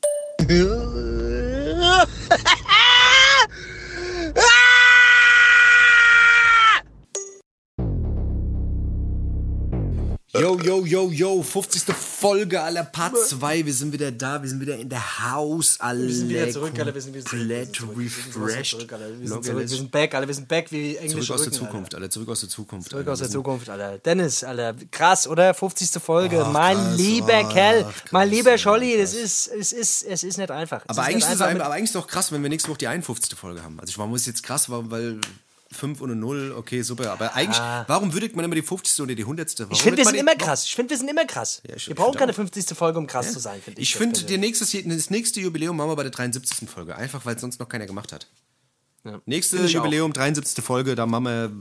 Yo, 10.40 10.60
yo, 10.60 10.86
yo, 10.86 11.12
yo. 11.12 11.44
50. 11.44 11.94
Folge 11.94 12.62
aller 12.62 12.84
Part 12.84 13.18
2. 13.18 13.66
Wir 13.66 13.74
sind 13.74 13.92
wieder 13.94 14.12
da. 14.12 14.42
Wir 14.42 14.50
sind 14.50 14.62
wieder 14.62 14.78
in 14.78 14.90
der 14.90 15.32
Haus. 15.32 15.78
Alle 15.80 16.08
Wir 16.08 16.16
sind 16.16 16.30
wieder 16.30 16.50
zurück, 16.50 16.78
Alter. 16.78 16.94
Wir 16.94 17.02
sind 17.02 17.14
wieder 17.14 17.26
zurück. 17.72 17.98
Refreshed. 17.98 18.80
Wir 18.80 19.28
sind, 19.28 19.44
zurück. 19.44 19.60
wir 19.60 19.68
sind 19.68 19.92
back, 19.92 20.14
Alter. 20.16 20.28
Wir 20.28 20.36
sind 20.36 20.48
back 20.48 20.72
wie 20.72 20.96
englische 20.96 21.28
Zurück 21.28 21.40
aus 21.40 21.44
der 21.44 21.54
Zukunft, 21.54 21.96
Alter. 21.96 22.10
Zurück 22.10 22.30
aus 22.30 22.40
der 22.40 22.50
Zukunft. 22.50 22.90
Zurück 22.90 23.08
aus 23.08 23.20
der 23.20 23.30
Zukunft, 23.30 23.70
Alter. 23.70 23.98
Dennis, 24.00 24.44
Alter. 24.44 24.76
Krass, 24.92 25.28
oder? 25.28 25.54
50. 25.54 26.02
Folge. 26.02 26.46
Mein 26.52 26.96
lieber 26.96 27.44
krass, 27.44 27.86
mein 28.12 28.30
lieber 28.30 28.58
Scholli, 28.58 28.98
das 28.98 29.14
ist, 29.14 29.48
es 29.48 29.72
ist, 29.72 30.04
es 30.04 30.24
ist 30.24 30.38
nicht 30.38 30.52
einfach. 30.52 30.84
Aber 30.88 31.04
eigentlich, 31.04 31.26
ist 31.26 31.36
es, 31.36 31.42
aber 31.42 31.72
eigentlich 31.72 31.84
ist 31.84 31.96
es 31.96 32.02
doch 32.02 32.08
krass, 32.08 32.32
wenn 32.32 32.42
wir 32.42 32.50
nächste 32.50 32.70
Woche 32.70 32.80
die 32.80 32.88
51. 32.88 33.38
Folge 33.38 33.64
haben. 33.64 33.80
Also 33.80 33.92
ich 33.92 33.98
warum 33.98 34.14
es 34.16 34.26
jetzt 34.26 34.44
krass 34.44 34.70
weil 34.70 35.20
5 35.72 36.02
und 36.02 36.12
eine 36.12 36.20
0, 36.20 36.54
okay, 36.58 36.82
super. 36.82 37.12
Aber 37.12 37.36
eigentlich, 37.36 37.60
warum 37.88 38.12
würdigt 38.14 38.36
man 38.36 38.44
immer 38.46 38.56
die 38.56 38.62
50. 38.64 39.02
oder 39.04 39.14
die 39.14 39.22
100. 39.24 39.60
Warum 39.60 39.72
Ich 39.72 39.82
finde, 39.84 39.98
wir 39.98 40.06
sind 40.06 40.16
immer 40.16 40.36
krass. 40.36 40.66
Ich 40.66 40.76
finde, 40.76 40.90
wir 40.90 40.98
sind 40.98 41.08
immer 41.10 41.26
krass. 41.26 41.62
Ja, 41.68 41.76
ich- 41.76 41.88
wir 41.88 41.92
ich 41.92 41.96
brauchen 41.98 42.18
keine 42.18 42.32
auch. 42.32 42.36
50. 42.36 42.76
Folge, 42.76 42.98
um 42.98 43.06
krass 43.08 43.32
zu 43.34 43.40
sein, 43.40 43.62
finde 43.62 43.82
ich. 43.82 43.90
Ich 43.90 43.96
finde, 43.96 44.20
das 44.24 45.10
nächste 45.10 45.40
Jubiläum 45.40 45.78
machen 45.78 45.90
wir 45.92 45.96
bei 45.96 46.04
der 46.04 46.12
73. 46.12 46.68
Folge. 46.70 46.96
Einfach, 46.96 47.26
weil 47.26 47.36
es 47.36 47.42
sonst 47.42 47.60
noch 47.60 47.70
keiner 47.70 47.86
gemacht 47.86 48.12
hat. 48.14 48.28
Ja. 49.06 49.22
Nächste 49.26 49.58
ich 49.58 49.78
auch. 49.78 49.84
Jubiläum, 49.86 50.12
73. 50.12 50.64
Folge, 50.64 50.96
da 50.96 51.06
machen 51.06 51.24
wir, 51.26 51.52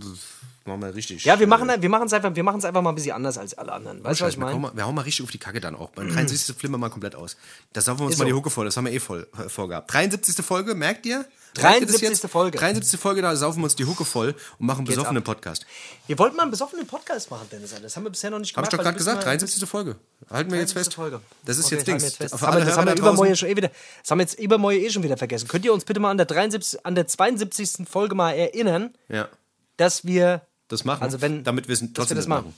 machen 0.69 0.83
wir 0.83 0.95
richtig. 0.95 1.25
Ja, 1.25 1.41
wir 1.41 1.47
machen 1.47 1.69
wir 1.81 1.89
machen 1.89 2.07
es 2.07 2.13
einfach, 2.13 2.35
wir 2.35 2.45
machen 2.45 2.59
es 2.59 2.65
einfach 2.65 2.83
mal 2.83 2.91
ein 2.91 2.95
bisschen 2.95 3.13
anders 3.13 3.37
als 3.39 3.55
alle 3.55 3.73
anderen. 3.73 4.05
Weißt 4.05 4.21
du, 4.21 4.25
was 4.27 4.35
ich 4.35 4.39
wir, 4.39 4.47
hauen 4.47 4.61
meine? 4.61 4.73
mal, 4.73 4.77
wir 4.77 4.87
hauen 4.87 4.95
mal 4.95 5.03
richtig 5.03 5.25
auf 5.25 5.31
die 5.33 5.39
Kacke 5.39 5.61
dann 5.61 5.75
auch. 5.75 5.91
Beim 5.91 6.09
73. 6.13 6.55
flimmern 6.57 6.81
wir 6.81 6.87
mal 6.87 6.91
komplett 6.91 7.15
aus. 7.17 7.37
Da 7.73 7.81
saufen 7.81 8.01
wir 8.01 8.05
uns 8.05 8.15
Ist 8.15 8.19
mal 8.21 8.27
die 8.27 8.31
so. 8.31 8.37
Hucke 8.37 8.51
voll. 8.51 8.67
Das 8.67 8.77
haben 8.77 8.85
wir 8.87 8.93
eh 8.93 9.01
voll 9.01 9.27
äh, 9.45 9.49
vorgehabt. 9.49 9.93
73. 9.93 10.45
Folge, 10.45 10.75
merkt 10.75 11.05
ihr? 11.07 11.25
Merkt 11.57 11.81
ihr 11.81 11.87
das 11.87 11.97
73. 11.97 12.03
jetzt? 12.23 12.27
Folge. 12.31 12.59
73. 12.59 13.01
Folge, 13.01 13.23
da 13.23 13.35
saufen 13.35 13.61
wir 13.61 13.65
uns 13.65 13.75
die 13.75 13.85
Hucke 13.87 14.05
voll 14.05 14.35
und 14.59 14.67
machen 14.67 14.79
einen 14.81 14.85
Geht's 14.87 14.97
besoffenen 14.97 15.23
ab. 15.23 15.25
Podcast. 15.25 15.67
Wir 16.07 16.19
wollten 16.19 16.37
mal 16.37 16.43
einen 16.43 16.51
besoffenen 16.53 16.87
Podcast 16.87 17.31
machen, 17.31 17.49
Dennis. 17.51 17.73
Alter. 17.73 17.85
Das 17.85 17.97
haben 17.97 18.05
wir 18.05 18.11
bisher 18.11 18.31
noch 18.31 18.39
nicht 18.39 18.55
gemacht. 18.55 18.67
ich 18.67 18.71
doch 18.71 18.79
weil 18.79 18.85
gerade 18.85 18.99
gesagt, 18.99 19.17
wissen 19.19 19.27
mal- 19.27 19.37
73. 19.39 19.69
Folge. 19.69 19.97
Halten 20.31 20.53
wir 20.53 20.59
jetzt 20.61 20.75
73. 20.75 20.75
fest. 20.75 20.95
Folge. 20.95 21.21
Das 21.47 21.57
ist 21.59 21.65
Okay, 21.67 21.75
jetzt 21.77 21.89
das 21.89 21.95
haben 21.95 21.99
Dings. 21.99 22.03
wir 22.03 22.09
jetzt 22.09 22.17
fest. 22.19 22.31
Für 22.31 22.37
Das 22.37 22.43
haben 22.43 22.49
wir, 22.53 22.57
alle 22.57 22.65
das 22.67 22.77
haben 22.77 22.85
Hörer 22.85 22.91
wir 22.91 22.95
da 22.95 23.01
übermorgen 23.09 23.37
schon 23.37 23.49
eh 23.49 23.57
wieder. 23.57 23.71
Das 24.03 24.11
haben 24.11 24.19
wir 24.19 24.23
jetzt 24.25 24.39
übermorgen 24.39 24.79
eh 24.79 24.91
schon 24.91 25.03
wieder 25.03 25.17
vergessen. 25.17 25.49
Könnt 25.49 25.65
ihr 25.65 25.73
uns 25.73 25.85
bitte 25.85 25.99
mal 26.01 26.11
an 26.11 26.17
der 26.19 26.27
73. 26.27 26.85
an 26.85 26.95
der 26.95 27.07
72. 27.09 27.89
Folge 27.91 28.15
mal 28.15 28.33
erinnern, 28.33 28.95
Ja, 29.09 29.29
dass 29.79 30.05
wir 30.05 30.43
das 30.69 30.85
machen. 30.85 31.03
Also 31.03 31.21
wenn- 31.21 31.45
damit 31.45 31.69
wir 31.69 31.73
es 31.75 31.83
wir 31.83 31.93
trotzdem 31.93 32.17
das 32.17 32.27
nicht 32.27 32.29
machen. 32.29 32.55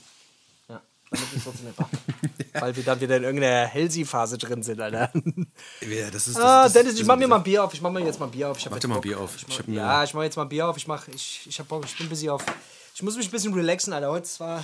Ja, 0.69 0.81
damit 1.09 1.31
wir 1.31 1.37
es 1.37 1.43
trotzdem 1.43 1.65
nicht 1.67 1.79
machen. 1.79 1.97
Weil 2.53 2.75
wir 2.75 2.83
dann 2.83 2.99
wieder 3.01 3.17
in 3.17 3.23
irgendeiner 3.23 3.65
Hellsy-Phase 3.67 4.37
drin 4.37 4.61
sind, 4.61 4.81
Alter. 4.81 5.11
Ja, 5.87 6.11
das 6.11 6.27
ist, 6.27 6.35
das, 6.37 6.43
Ah, 6.43 6.63
das, 6.65 6.73
Dennis, 6.73 6.93
ich 6.95 7.01
ist 7.01 7.07
mach 7.07 7.15
mir 7.17 7.27
mal 7.27 7.37
ein 7.37 7.43
Bier 7.43 7.63
auf. 7.63 7.73
Ich 7.73 7.81
mach 7.81 7.89
mir 7.91 8.01
jetzt 8.05 8.19
mal 8.19 8.25
ein 8.27 8.31
Bier 8.31 8.49
auf. 8.49 8.57
Ich 8.57 8.69
Mach 8.69 8.77
dir 8.79 8.87
mal 8.87 8.95
ein. 8.95 9.01
Bier 9.01 9.19
auf. 9.19 9.35
Ich 9.35 9.41
Ich 9.47 9.59
mach, 9.59 9.67
mir- 9.67 9.75
ja, 9.77 10.03
ich 10.03 10.13
mach 10.13 10.23
jetzt 10.23 10.35
mal 10.35 10.43
ein 10.43 10.49
Bier 10.49 10.67
auf. 10.67 10.77
Ich 10.77 10.87
mach, 10.87 11.07
ich, 11.07 11.45
ich 11.47 11.59
hab 11.59 11.67
Bock. 11.69 11.85
Ich 11.85 11.97
bin 11.97 12.09
busy 12.09 12.29
auf. 12.29 12.43
Ich 12.93 13.01
muss 13.03 13.15
mich 13.15 13.27
ein 13.27 13.31
bisschen 13.31 13.53
relaxen, 13.53 13.93
Alter. 13.93 14.11
Heute 14.11 14.27
war, 14.39 14.63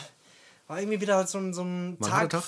war 0.68 0.80
irgendwie 0.80 1.00
wieder 1.00 1.26
so 1.26 1.38
ein, 1.38 1.54
so 1.54 1.62
ein 1.64 1.92
ein 1.94 2.02
Tag. 2.02 2.30
Tag? 2.30 2.44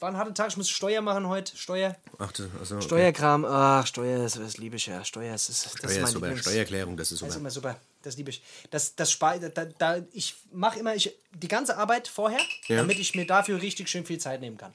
War 0.00 0.08
ein 0.10 0.16
harter 0.16 0.34
Tag. 0.34 0.48
Ich 0.48 0.56
muss 0.56 0.68
Steuer 0.68 1.00
machen 1.00 1.28
heute. 1.28 1.56
Steuer. 1.56 1.94
Ach, 2.18 2.32
also, 2.58 2.74
okay. 2.76 2.84
Steuerkram. 2.84 3.44
Ach, 3.44 3.86
Steuer, 3.86 4.18
das, 4.18 4.34
das 4.34 4.56
liebe 4.58 4.74
ich 4.76 4.86
ja. 4.86 5.04
Steuer, 5.04 5.32
das 5.32 5.48
ist, 5.48 5.66
das 5.66 5.72
Steuer 5.74 5.90
ist 5.90 5.96
ist 5.96 6.02
mein 6.02 6.12
super. 6.12 6.26
Lieblings- 6.26 6.40
Steuererklärung, 6.42 6.96
das 6.96 7.12
ist 7.12 7.22
Das 7.22 7.28
ist 7.28 7.34
super. 7.34 7.40
immer 7.40 7.50
super. 7.50 7.76
Das 8.06 8.16
liebe 8.16 8.30
ich. 8.30 8.42
Das, 8.70 8.94
das 8.94 9.18
da, 9.18 9.64
da, 9.64 10.02
ich 10.12 10.34
mache 10.52 10.78
immer 10.78 10.94
ich, 10.94 11.14
die 11.34 11.48
ganze 11.48 11.76
Arbeit 11.76 12.08
vorher, 12.08 12.40
Ja. 12.68 12.76
damit 12.76 12.98
ich 12.98 13.14
mir 13.14 13.26
dafür 13.26 13.60
richtig 13.60 13.88
schön 13.88 14.04
viel 14.04 14.18
Zeit 14.18 14.40
nehmen 14.40 14.56
kann. 14.58 14.72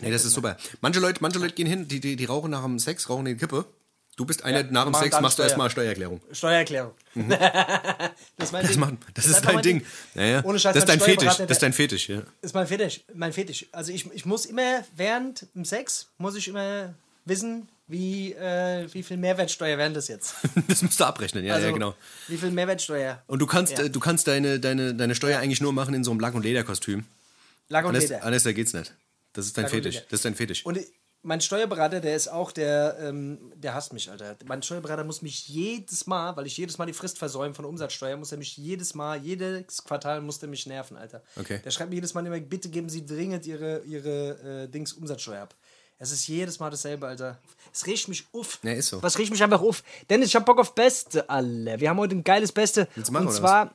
Nee, 0.00 0.10
das 0.10 0.24
ist 0.24 0.32
super. 0.32 0.56
Manche 0.80 1.00
Leute, 1.00 1.20
manche 1.22 1.38
Leute 1.38 1.54
gehen 1.54 1.66
hin, 1.66 1.86
die, 1.86 2.00
die, 2.00 2.16
die 2.16 2.24
rauchen 2.24 2.50
nach 2.50 2.62
dem 2.64 2.78
Sex, 2.78 3.08
rauchen 3.08 3.24
die 3.26 3.36
Kippe. 3.36 3.64
Du 4.16 4.24
bist 4.24 4.44
einer, 4.44 4.62
nach 4.62 4.84
dem 4.84 4.94
Sex 4.94 5.20
machst 5.20 5.38
du 5.38 5.42
Steuer. 5.42 5.46
erstmal 5.46 5.70
Steuererklärung. 5.70 6.20
Steuererklärung. 6.30 6.92
das 7.14 8.48
ist 8.48 8.52
mein 8.52 8.62
Das, 8.62 8.70
Ding. 8.70 8.80
machen, 8.80 8.98
das 9.14 9.26
ist 9.26 9.40
dein 9.44 9.62
Ding. 9.62 9.84
Ja, 10.14 10.22
ja. 10.24 10.44
Ohne 10.44 10.58
Scheiß, 10.58 10.74
das 10.74 10.84
ist 10.84 10.88
dein 10.88 11.00
Fetisch. 11.00 11.36
Das 11.36 11.50
ist 11.50 11.62
dein 11.62 11.72
Fetisch, 11.72 12.08
ja. 12.08 12.20
Das 12.20 12.50
ist 12.50 12.54
mein 12.54 12.66
Fetisch. 12.66 13.00
Mein 13.12 13.32
Fetisch. 13.32 13.66
Also 13.72 13.92
ich, 13.92 14.10
ich 14.12 14.24
muss 14.24 14.46
immer 14.46 14.84
während 14.96 15.46
dem 15.54 15.64
Sex, 15.64 16.08
muss 16.18 16.36
ich 16.36 16.46
immer 16.48 16.94
wissen, 17.24 17.68
wie, 17.86 18.32
äh, 18.32 18.86
wie 18.92 19.02
viel 19.02 19.16
Mehrwertsteuer 19.16 19.76
wären 19.78 19.94
das 19.94 20.08
jetzt. 20.08 20.34
Das 20.68 20.82
musst 20.82 20.98
du 20.98 21.04
abrechnen, 21.04 21.44
ja, 21.44 21.54
Also, 21.54 21.66
ja, 21.66 21.72
genau. 21.72 21.94
Wie 22.28 22.36
viel 22.38 22.50
Mehrwertsteuer? 22.50 23.22
Und 23.26 23.38
du 23.40 23.46
kannst, 23.46 23.76
Ja. 23.78 23.84
äh, 23.84 23.90
du 23.90 24.00
kannst 24.00 24.26
deine, 24.26 24.58
deine, 24.60 24.94
deine 24.94 25.14
Steuer 25.14 25.38
eigentlich 25.38 25.60
nur 25.60 25.72
machen 25.72 25.94
in 25.94 26.04
so 26.04 26.10
einem 26.10 26.20
Lack- 26.20 26.34
und 26.34 26.42
Lederkostüm. 26.42 27.04
Lack 27.68 27.84
und 27.84 27.90
Anders, 27.90 28.04
Leder. 28.10 28.24
anders 28.24 28.42
da 28.42 28.52
geht's 28.52 28.72
nicht. 28.72 28.94
Das 29.32 29.46
ist 29.46 29.56
dein 29.56 29.64
Lack 29.64 29.72
Fetisch. 29.72 29.96
Das 30.08 30.18
ist 30.18 30.24
dein 30.24 30.34
Fetisch. 30.34 30.64
Und 30.64 30.78
mein 31.26 31.40
Steuerberater, 31.40 32.00
der 32.00 32.14
ist 32.16 32.28
auch 32.28 32.52
der, 32.52 32.98
ähm, 33.00 33.38
der 33.56 33.74
hasst 33.74 33.94
mich, 33.94 34.10
Alter. 34.10 34.36
Mein 34.44 34.62
Steuerberater 34.62 35.04
muss 35.04 35.22
mich 35.22 35.48
jedes 35.48 36.06
Mal, 36.06 36.36
weil 36.36 36.46
ich 36.46 36.56
jedes 36.56 36.76
Mal 36.76 36.84
die 36.84 36.92
Frist 36.92 37.18
versäume 37.18 37.54
von 37.54 37.64
Umsatzsteuer, 37.64 38.16
muss 38.18 38.30
er 38.30 38.36
mich 38.38 38.56
jedes 38.58 38.94
Mal, 38.94 39.18
jedes 39.22 39.82
Quartal 39.84 40.20
muss 40.20 40.42
er 40.42 40.48
mich 40.48 40.66
nerven, 40.66 40.98
Alter. 40.98 41.22
Okay. 41.36 41.60
Der 41.64 41.70
schreibt 41.70 41.88
mir 41.88 41.96
jedes 41.96 42.12
Mal 42.12 42.26
immer, 42.26 42.38
bitte 42.40 42.68
geben 42.68 42.90
Sie 42.90 43.06
dringend 43.06 43.46
Ihre, 43.46 43.80
Ihre 43.84 44.64
äh, 44.64 44.68
Dings 44.68 44.92
Umsatzsteuer 44.92 45.42
ab. 45.42 45.54
Es 46.04 46.12
ist 46.12 46.26
jedes 46.26 46.60
Mal 46.60 46.68
dasselbe, 46.68 47.06
Alter. 47.06 47.38
Es 47.72 47.86
riecht 47.86 48.08
mich 48.08 48.26
auf. 48.34 48.58
Ja, 48.62 48.72
ist 48.72 48.88
so. 48.88 49.02
Was 49.02 49.16
riecht 49.16 49.32
mich 49.32 49.42
einfach 49.42 49.62
auf? 49.62 49.82
Dennis, 50.10 50.28
ich 50.28 50.36
hab 50.36 50.44
Bock 50.44 50.58
auf 50.58 50.74
Beste, 50.74 51.30
Alter. 51.30 51.80
Wir 51.80 51.88
haben 51.88 51.96
heute 51.96 52.14
ein 52.14 52.22
geiles 52.22 52.52
Beste. 52.52 52.86
Willst 52.94 53.08
du 53.08 53.12
machen, 53.14 53.22
Und 53.22 53.28
oder 53.30 53.38
zwar. 53.38 53.74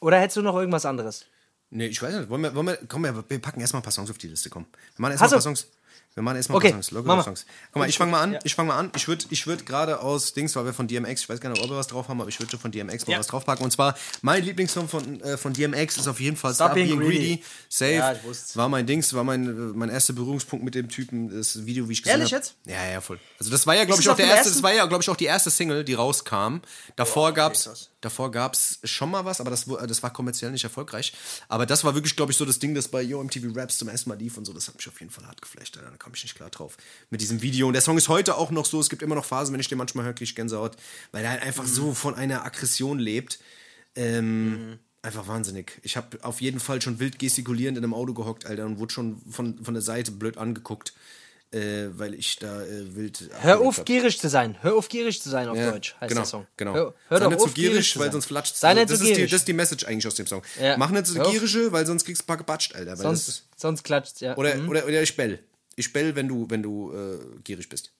Oder 0.00 0.20
hättest 0.20 0.36
du 0.36 0.42
noch 0.42 0.54
irgendwas 0.54 0.84
anderes? 0.84 1.24
Nee, 1.70 1.86
ich 1.86 2.02
weiß 2.02 2.14
nicht. 2.14 2.28
Wollen 2.28 2.42
wir, 2.42 2.54
wollen 2.54 2.66
wir, 2.66 2.78
komm, 2.86 3.04
wir 3.04 3.12
packen 3.40 3.60
erstmal 3.62 3.80
ein 3.80 3.82
paar 3.82 3.92
Songs 3.92 4.10
auf 4.10 4.18
die 4.18 4.28
Liste, 4.28 4.50
komm. 4.50 4.66
Wir 4.96 5.00
machen 5.00 5.12
erstmal 5.12 5.30
ein 5.30 5.32
paar 5.32 5.40
Songs. 5.40 5.68
Wir 6.14 6.22
machen 6.22 6.36
erstmal 6.36 6.58
Okay, 6.58 6.70
Songs, 6.72 6.90
lockere. 6.90 7.22
Songs. 7.22 7.46
Guck 7.72 7.80
mal, 7.80 7.88
ich 7.88 7.96
fange 7.96 8.10
mal 8.10 8.20
an. 8.20 8.32
Ja. 8.34 8.38
Ich 8.44 8.54
fange 8.54 8.68
mal 8.68 8.78
an. 8.78 8.90
Ich 8.94 9.08
würde 9.08 9.24
ich 9.30 9.46
würd 9.46 9.64
gerade 9.64 10.00
aus 10.00 10.34
Dings, 10.34 10.54
weil 10.56 10.66
wir 10.66 10.74
von 10.74 10.86
DMX, 10.86 11.22
ich 11.22 11.28
weiß 11.30 11.40
gar 11.40 11.48
nicht, 11.48 11.62
ob 11.62 11.70
wir 11.70 11.76
was 11.76 11.86
drauf 11.86 12.08
haben, 12.08 12.20
aber 12.20 12.28
ich 12.28 12.38
würde 12.38 12.58
von 12.58 12.70
DMX 12.70 13.06
mal 13.06 13.14
Ja. 13.14 13.18
was 13.18 13.28
draufpacken. 13.28 13.64
Und 13.64 13.70
zwar, 13.70 13.96
mein 14.20 14.44
Lieblingssong 14.44 14.88
von, 14.88 15.20
äh, 15.22 15.38
von 15.38 15.54
DMX 15.54 15.96
ist 15.96 16.08
auf 16.08 16.20
jeden 16.20 16.36
Fall 16.36 16.54
Stop 16.54 16.74
Being 16.74 16.98
Greedy. 16.98 17.18
Greedy. 17.38 17.44
Safe. 17.70 17.92
Ja. 17.94 18.14
War 18.54 18.68
mein 18.68 18.86
Dings, 18.86 19.14
war 19.14 19.24
mein, 19.24 19.70
mein 19.74 19.88
erster 19.88 20.12
Berührungspunkt 20.12 20.62
mit 20.64 20.74
dem 20.74 20.88
Typen, 20.90 21.30
das 21.34 21.64
Video, 21.64 21.88
wie 21.88 21.92
ich 21.92 22.02
gesehen 22.02 22.18
Ehrlich 22.18 22.34
habe. 22.34 22.42
jetzt? 22.44 22.56
Ja, 22.66 22.86
ja, 22.90 23.00
voll. 23.00 23.18
Also 23.38 23.50
das 23.50 23.66
war 23.66 23.74
ja, 23.74 23.84
glaube 23.84 24.00
ich, 24.02 24.06
es 24.06 24.12
auch 24.12 24.16
der 24.16 24.26
erste, 24.26 24.38
ersten? 24.40 24.52
das 24.54 24.62
war 24.62 24.74
ja, 24.74 24.84
glaube 24.86 25.02
ich, 25.02 25.08
auch 25.08 25.16
die 25.16 25.24
erste 25.24 25.50
Single, 25.50 25.82
die 25.84 25.94
rauskam. 25.94 26.58
Davor 26.96 27.32
gab's, 27.32 27.64
krass. 27.64 27.88
davor 28.02 28.30
gab's 28.30 28.80
schon 28.84 29.10
mal 29.10 29.24
was, 29.24 29.40
aber 29.40 29.50
das, 29.50 29.64
das 29.64 30.02
war 30.02 30.12
kommerziell 30.12 30.50
nicht 30.50 30.64
erfolgreich. 30.64 31.14
Aber 31.48 31.64
das 31.64 31.84
war 31.84 31.94
wirklich, 31.94 32.16
glaube 32.16 32.32
ich, 32.32 32.38
so 32.38 32.44
das 32.44 32.58
Ding, 32.58 32.74
das 32.74 32.88
bei 32.88 33.00
Yo 33.00 33.22
MTV 33.22 33.46
Raps 33.56 33.78
zum 33.78 33.88
ersten 33.88 34.10
Mal 34.10 34.18
lief 34.18 34.36
und 34.36 34.44
so. 34.44 34.52
Das 34.52 34.68
hat 34.68 34.76
mich 34.76 34.86
auf 34.88 35.00
jeden 35.00 35.10
Fall 35.10 35.26
hart 35.26 35.40
geflasht. 35.40 35.78
Alter. 35.78 36.01
Kam 36.02 36.12
ich 36.14 36.22
nicht 36.24 36.34
klar 36.34 36.50
drauf. 36.50 36.76
Mit 37.10 37.20
diesem 37.20 37.42
Video. 37.42 37.66
Und 37.68 37.74
der 37.74 37.82
Song 37.82 37.96
ist 37.96 38.08
heute 38.08 38.36
auch 38.36 38.50
noch 38.50 38.66
so. 38.66 38.80
Es 38.80 38.90
gibt 38.90 39.02
immer 39.02 39.14
noch 39.14 39.24
Phasen, 39.24 39.52
wenn 39.52 39.60
ich 39.60 39.68
den 39.68 39.78
manchmal 39.78 40.04
höre, 40.04 40.14
kriege 40.14 40.24
ich 40.24 40.34
Gänsehaut. 40.34 40.76
Weil 41.12 41.24
er 41.24 41.30
halt 41.30 41.42
einfach 41.42 41.66
so 41.66 41.94
von 41.94 42.14
einer 42.14 42.44
Aggression 42.44 42.98
lebt. 42.98 43.38
Ähm, 43.96 44.78
Einfach 45.04 45.26
wahnsinnig. 45.26 45.80
Ich 45.82 45.96
habe 45.96 46.16
auf 46.22 46.40
jeden 46.40 46.60
Fall 46.60 46.80
schon 46.80 47.00
wild 47.00 47.18
gestikulierend 47.18 47.76
in 47.76 47.82
einem 47.82 47.92
Auto 47.92 48.14
gehockt, 48.14 48.46
Alter, 48.46 48.66
und 48.66 48.78
wurde 48.78 48.92
schon 48.92 49.20
von, 49.28 49.58
von 49.64 49.74
der 49.74 49.82
Seite 49.82 50.12
blöd 50.12 50.38
angeguckt, 50.38 50.92
äh, 51.50 51.88
weil 51.96 52.14
ich 52.14 52.36
da 52.36 52.62
äh, 52.62 52.94
wild. 52.94 53.28
Hör 53.40 53.60
auf, 53.62 53.78
hab. 53.78 53.84
gierig 53.84 54.20
zu 54.20 54.28
sein. 54.28 54.56
Hör 54.60 54.76
auf, 54.76 54.88
gierig 54.88 55.20
zu 55.20 55.28
sein 55.28 55.48
auf 55.48 55.56
Ja, 55.56 55.72
Deutsch, 55.72 55.96
heißt 56.00 56.08
genau, 56.08 56.20
der 56.20 56.26
Song. 56.28 56.46
Genau. 56.56 56.74
Hör, 56.74 56.94
hör 57.08 57.18
Sei 57.18 57.24
doch 57.24 57.30
nicht 57.30 57.40
auf, 57.40 57.48
zu 57.48 57.54
gierig, 57.54 57.92
zu 57.92 57.98
weil 57.98 58.12
sonst 58.12 58.26
flatscht 58.26 58.54
Sei 58.54 58.74
nicht 58.74 58.90
das, 58.90 58.98
zu 58.98 59.04
ist 59.04 59.08
die, 59.10 59.14
gierig. 59.16 59.30
das 59.32 59.40
ist 59.40 59.48
die 59.48 59.52
Message 59.54 59.84
eigentlich 59.86 60.06
aus 60.06 60.14
dem 60.14 60.28
Song. 60.28 60.42
Ja. 60.60 60.76
Mach 60.76 60.90
nicht 60.90 61.18
auf. 61.18 61.30
gierische, 61.32 61.72
weil 61.72 61.84
sonst 61.84 62.04
kriegst 62.04 62.22
du 62.22 62.24
ein 62.24 62.26
paar 62.28 62.36
gebatscht, 62.36 62.76
Alter. 62.76 62.96
Sonst, 62.96 63.46
sonst 63.56 63.82
klatscht 63.82 64.20
ja. 64.20 64.36
oder, 64.36 64.54
Mhm. 64.54 64.68
oder, 64.68 64.84
oder 64.86 65.02
ich 65.02 65.16
bell. 65.16 65.40
Ich 65.82 65.92
bell, 65.92 66.14
wenn 66.14 66.28
du, 66.28 66.46
wenn 66.48 66.62
du 66.62 66.92
äh, 66.92 67.18
gierig 67.42 67.68
bist. 67.68 67.92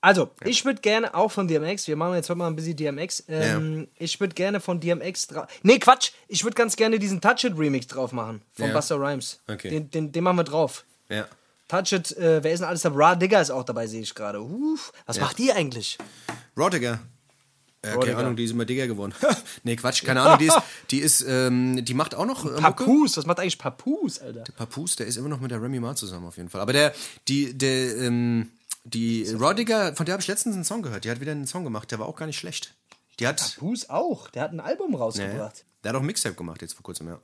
Also, 0.00 0.30
ich 0.44 0.64
würde 0.64 0.80
gerne 0.80 1.14
auch 1.14 1.30
von 1.30 1.46
DMX, 1.46 1.86
wir 1.86 1.94
machen 1.94 2.14
jetzt 2.14 2.28
heute 2.28 2.38
mal 2.38 2.48
ein 2.48 2.56
bisschen 2.56 2.74
DMX, 2.74 3.22
ähm, 3.28 3.86
ich 3.96 4.18
würde 4.18 4.34
gerne 4.34 4.58
von 4.58 4.80
DMX 4.80 5.28
drauf. 5.28 5.46
Nee, 5.62 5.78
Quatsch, 5.78 6.10
ich 6.26 6.42
würde 6.42 6.56
ganz 6.56 6.74
gerne 6.74 6.98
diesen 6.98 7.20
Touch 7.20 7.44
It 7.44 7.56
Remix 7.56 7.86
drauf 7.86 8.10
machen. 8.10 8.42
Von 8.54 8.66
Ja. 8.66 8.72
Buster 8.72 8.96
Rhymes. 8.98 9.40
Okay. 9.46 9.70
Den, 9.70 9.90
den, 9.92 10.10
den 10.10 10.24
machen 10.24 10.38
wir 10.38 10.44
drauf. 10.44 10.84
Ja. 11.08 11.28
Touch 11.68 11.92
It, 11.92 12.16
äh, 12.16 12.42
wer 12.42 12.52
ist 12.52 12.58
denn 12.58 12.68
alles 12.68 12.82
da? 12.82 12.90
Ra 12.92 13.14
Digger 13.14 13.40
ist 13.40 13.52
auch 13.52 13.62
dabei, 13.62 13.86
sehe 13.86 14.02
ich 14.02 14.12
gerade. 14.12 14.40
Was 15.06 15.20
macht 15.20 15.38
die 15.38 15.52
eigentlich? 15.52 15.98
Raw 16.56 16.68
Digger. 16.68 16.98
Äh, 17.82 17.98
keine. 17.98 18.16
Ahnung, 18.16 18.36
die 18.36 18.44
ist 18.44 18.52
immer 18.52 18.64
Digger 18.64 18.86
geworden. 18.86 19.12
nee, 19.64 19.74
Quatsch, 19.74 20.04
keine 20.04 20.22
Ahnung, 20.22 20.38
die 20.38 20.46
ist, 20.46 20.58
die 20.90 20.98
ist, 21.00 21.24
ähm, 21.26 21.84
die 21.84 21.94
macht 21.94 22.14
auch 22.14 22.26
noch 22.26 22.46
äh. 22.46 22.60
Papus, 22.60 23.16
was 23.16 23.26
macht 23.26 23.40
eigentlich 23.40 23.58
Papus, 23.58 24.20
Alter? 24.20 24.44
Papus, 24.56 24.94
der 24.94 25.06
ist 25.06 25.16
immer 25.16 25.28
noch 25.28 25.40
mit 25.40 25.50
der 25.50 25.60
Remy 25.60 25.80
Ma 25.80 25.96
zusammen 25.96 26.26
auf 26.26 26.36
jeden 26.36 26.48
Fall. 26.48 26.60
Aber 26.60 26.72
der, 26.72 26.94
die, 27.26 27.58
der, 27.58 27.96
ähm, 27.96 28.52
die 28.84 29.28
Rodiger, 29.30 29.96
von 29.96 30.06
der 30.06 30.12
habe 30.12 30.22
ich 30.22 30.28
letztens 30.28 30.54
einen 30.54 30.64
Song 30.64 30.82
gehört. 30.82 31.04
Die 31.04 31.10
hat 31.10 31.20
wieder 31.20 31.32
einen 31.32 31.48
Song 31.48 31.64
gemacht, 31.64 31.90
der 31.90 31.98
war 31.98 32.06
auch 32.06 32.16
gar 32.16 32.26
nicht 32.26 32.38
schlecht. 32.38 32.74
Die 33.18 33.26
hat, 33.26 33.56
Papus 33.56 33.90
auch, 33.90 34.30
der 34.30 34.42
hat 34.42 34.52
ein 34.52 34.60
Album 34.60 34.92
ja, 34.92 34.98
rausgebracht. 34.98 35.64
der 35.82 35.88
hat 35.88 35.96
auch 35.96 36.02
ein 36.02 36.06
Mixtape 36.06 36.36
gemacht 36.36 36.62
jetzt 36.62 36.74
vor 36.74 36.84
kurzem, 36.84 37.08
ja. 37.08 37.20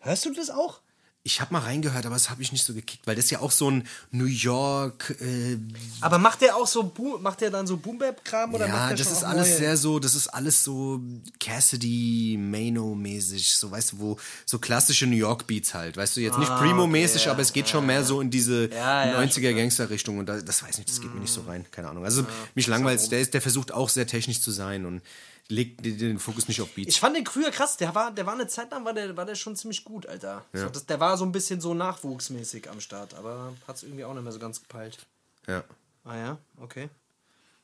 Hörst 0.00 0.26
du 0.26 0.34
das 0.34 0.50
auch? 0.50 0.80
Ich 1.26 1.40
habe 1.40 1.54
mal 1.54 1.60
reingehört, 1.60 2.04
aber 2.04 2.16
das 2.16 2.28
habe 2.28 2.42
ich 2.42 2.52
nicht 2.52 2.64
so 2.66 2.74
gekickt, 2.74 3.06
weil 3.06 3.16
das 3.16 3.30
ja 3.30 3.40
auch 3.40 3.50
so 3.50 3.70
ein 3.70 3.88
New 4.10 4.26
York, 4.26 5.16
äh, 5.22 5.56
Aber 6.02 6.18
macht 6.18 6.42
der 6.42 6.54
auch 6.54 6.66
so, 6.66 6.82
Bo 6.82 7.16
macht 7.18 7.40
der 7.40 7.50
dann 7.50 7.66
so 7.66 7.78
Boom-Bap-Kram 7.78 8.52
oder 8.52 8.68
macht 8.68 8.76
ja, 8.78 8.88
der 8.88 8.96
das 8.98 9.10
ist 9.10 9.24
alles 9.24 9.48
neue? 9.48 9.56
sehr 9.56 9.76
so, 9.78 9.98
das 9.98 10.14
ist 10.14 10.28
alles 10.28 10.62
so 10.62 11.00
Cassidy, 11.40 12.36
Mano-mäßig, 12.38 13.56
so 13.56 13.70
weißt 13.70 13.92
du, 13.92 13.98
wo 14.00 14.16
so 14.44 14.58
klassische 14.58 15.06
New 15.06 15.16
York 15.16 15.46
Beats 15.46 15.72
halt, 15.72 15.96
weißt 15.96 16.16
du, 16.16 16.20
jetzt 16.20 16.38
nicht 16.38 16.54
Primo-mäßig, 16.56 17.26
aber 17.28 17.40
es 17.40 17.54
geht 17.54 17.70
schon 17.70 17.86
mehr 17.86 18.04
so 18.04 18.20
in 18.20 18.30
diese 18.30 18.68
Ja, 18.70 19.06
ja, 19.06 19.18
90er 19.18 19.54
Gangster-Richtung 19.54 20.18
und 20.18 20.26
da, 20.28 20.42
das 20.42 20.62
weiß 20.62 20.76
nicht, 20.76 20.90
das 20.90 21.00
geht 21.00 21.14
mir 21.14 21.20
nicht 21.20 21.32
so 21.32 21.40
rein, 21.42 21.64
keine 21.70 21.88
Ahnung. 21.88 22.04
Also 22.04 22.26
mich 22.54 22.66
langweilt, 22.66 23.10
der 23.10 23.20
ist, 23.20 23.32
der 23.32 23.40
versucht 23.40 23.72
auch 23.72 23.88
sehr 23.88 24.06
technisch 24.06 24.42
zu 24.42 24.50
sein 24.50 24.84
und 24.84 25.00
legt 25.48 25.84
den- 25.84 26.18
Fokus 26.18 26.48
nicht 26.48 26.60
auf 26.60 26.70
Beats. 26.74 26.88
Ich 26.88 27.00
fand 27.00 27.16
den 27.16 27.26
früher 27.26 27.50
krass, 27.50 27.76
der 27.76 27.94
war, 27.94 28.10
der 28.12 28.24
war 28.26 28.34
eine 28.34 28.46
Zeit 28.46 28.70
lang, 28.70 28.84
war 28.84 28.94
der, 28.94 29.16
war 29.16 29.26
der 29.26 29.34
schon 29.34 29.56
ziemlich 29.56 29.84
gut, 29.84 30.06
Alter. 30.06 30.44
So, 30.52 30.68
das, 30.68 30.86
der 30.86 31.00
war 31.00 31.16
so 31.18 31.24
ein 31.24 31.32
bisschen 31.32 31.60
so 31.60 31.74
nachwuchsmäßig 31.74 32.70
am 32.70 32.80
Start, 32.80 33.14
aber 33.14 33.52
hat 33.66 33.76
es 33.76 33.82
irgendwie 33.82 34.04
auch 34.04 34.14
nicht 34.14 34.22
mehr 34.22 34.32
so 34.32 34.38
ganz 34.38 34.60
gepeilt. 34.60 34.98
ja. 35.46 35.62
Ah 36.06 36.16
ja, 36.16 36.38
okay. 36.60 36.90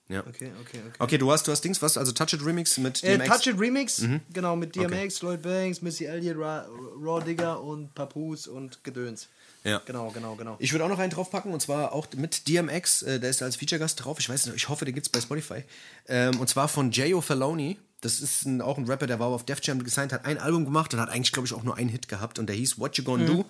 Ja. 0.08 0.20
Okay, 0.20 0.50
okay, 0.60 0.80
okay. 0.88 0.92
Okay, 0.98 1.18
du 1.18 1.30
hast, 1.30 1.46
du 1.46 1.52
hast 1.52 1.62
Dings, 1.62 1.80
was? 1.82 1.96
Also 1.98 2.10
Touch 2.12 2.32
It 2.32 2.44
Remix 2.44 2.78
mit 2.78 3.04
Äh, 3.04 3.16
DMX? 3.18 3.28
Touch 3.28 3.46
It 3.46 3.60
Remix, 3.60 4.02
genau, 4.32 4.56
mit 4.56 4.74
DMX, 4.74 5.22
Lloyd 5.22 5.42
Banks, 5.42 5.82
Missy 5.82 6.06
Elliott, 6.06 6.36
Ra 6.38 6.66
Raw 7.00 7.22
Digger 7.22 7.62
und 7.62 7.94
Papoose 7.94 8.50
und 8.50 8.82
Gedöns. 8.82 9.28
Ja. 9.64 9.82
Genau, 9.84 10.10
genau, 10.10 10.34
genau. 10.36 10.56
Ich 10.58 10.72
würde 10.72 10.84
auch 10.84 10.88
noch 10.88 10.98
einen 10.98 11.10
draufpacken 11.10 11.52
und 11.52 11.60
zwar 11.60 11.92
auch 11.92 12.06
mit 12.16 12.48
DMX, 12.48 13.02
äh, 13.02 13.20
der 13.20 13.30
ist 13.30 13.42
als 13.42 13.56
Feature-Gast 13.56 14.04
drauf. 14.04 14.18
Ich 14.18 14.28
weiß 14.28 14.46
nicht, 14.46 14.56
ich 14.56 14.68
hoffe, 14.68 14.84
der 14.84 14.92
gibt's 14.94 15.08
bei 15.08 15.20
Spotify. 15.20 15.64
Ähm, 16.08 16.40
und 16.40 16.48
zwar 16.48 16.68
von 16.68 16.90
J.O. 16.90 17.20
Faloni. 17.20 17.78
Das 18.02 18.22
ist 18.22 18.46
ein, 18.46 18.62
auch 18.62 18.78
ein 18.78 18.86
Rapper, 18.86 19.06
der 19.06 19.18
war 19.20 19.26
auf 19.26 19.44
Def 19.44 19.58
Jam 19.62 19.84
gesigned, 19.84 20.14
hat 20.14 20.24
ein 20.24 20.38
Album 20.38 20.64
gemacht 20.64 20.94
und 20.94 21.00
hat 21.00 21.10
eigentlich, 21.10 21.32
glaube 21.32 21.46
ich, 21.46 21.52
auch 21.52 21.62
nur 21.64 21.76
einen 21.76 21.90
Hit 21.90 22.08
gehabt 22.08 22.38
und 22.38 22.46
der 22.46 22.56
hieß 22.56 22.78
What 22.78 22.96
You 22.96 23.04
Gonna 23.04 23.26
Do. 23.26 23.44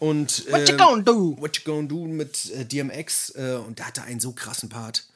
Und, 0.00 0.44
Mhm. 0.48 0.52
What 0.52 0.68
you 0.68 0.74
ähm, 0.74 0.78
gonna 0.78 1.02
do? 1.02 1.36
What 1.38 1.56
You 1.58 1.62
Gonna 1.64 1.86
Do 1.86 2.06
mit 2.06 2.50
äh, 2.50 2.64
DMX 2.64 3.30
äh, 3.36 3.60
und 3.64 3.78
der 3.78 3.86
hatte 3.86 4.02
einen 4.02 4.18
so 4.18 4.32
krassen 4.32 4.68
Part. 4.68 5.06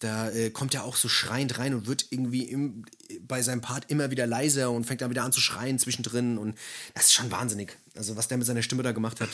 Da 0.00 0.28
äh, 0.28 0.50
kommt 0.50 0.74
er 0.74 0.84
auch 0.84 0.96
so 0.96 1.08
schreiend 1.08 1.58
rein 1.58 1.72
und 1.72 1.86
wird 1.86 2.08
irgendwie 2.10 2.42
im, 2.42 2.84
bei 3.26 3.40
seinem 3.40 3.62
Part 3.62 3.86
immer 3.88 4.10
wieder 4.10 4.26
leiser 4.26 4.70
und 4.70 4.84
fängt 4.84 5.00
dann 5.00 5.08
wieder 5.08 5.24
an 5.24 5.32
zu 5.32 5.40
schreien 5.40 5.78
zwischendrin 5.78 6.36
und 6.36 6.58
das 6.92 7.04
ist 7.06 7.14
schon 7.14 7.30
wahnsinnig. 7.30 7.78
Also 7.94 8.14
was 8.18 8.28
der 8.28 8.36
mit 8.36 8.46
seiner 8.46 8.60
Stimme 8.60 8.82
da 8.82 8.92
gemacht 8.92 9.22
hat, 9.22 9.30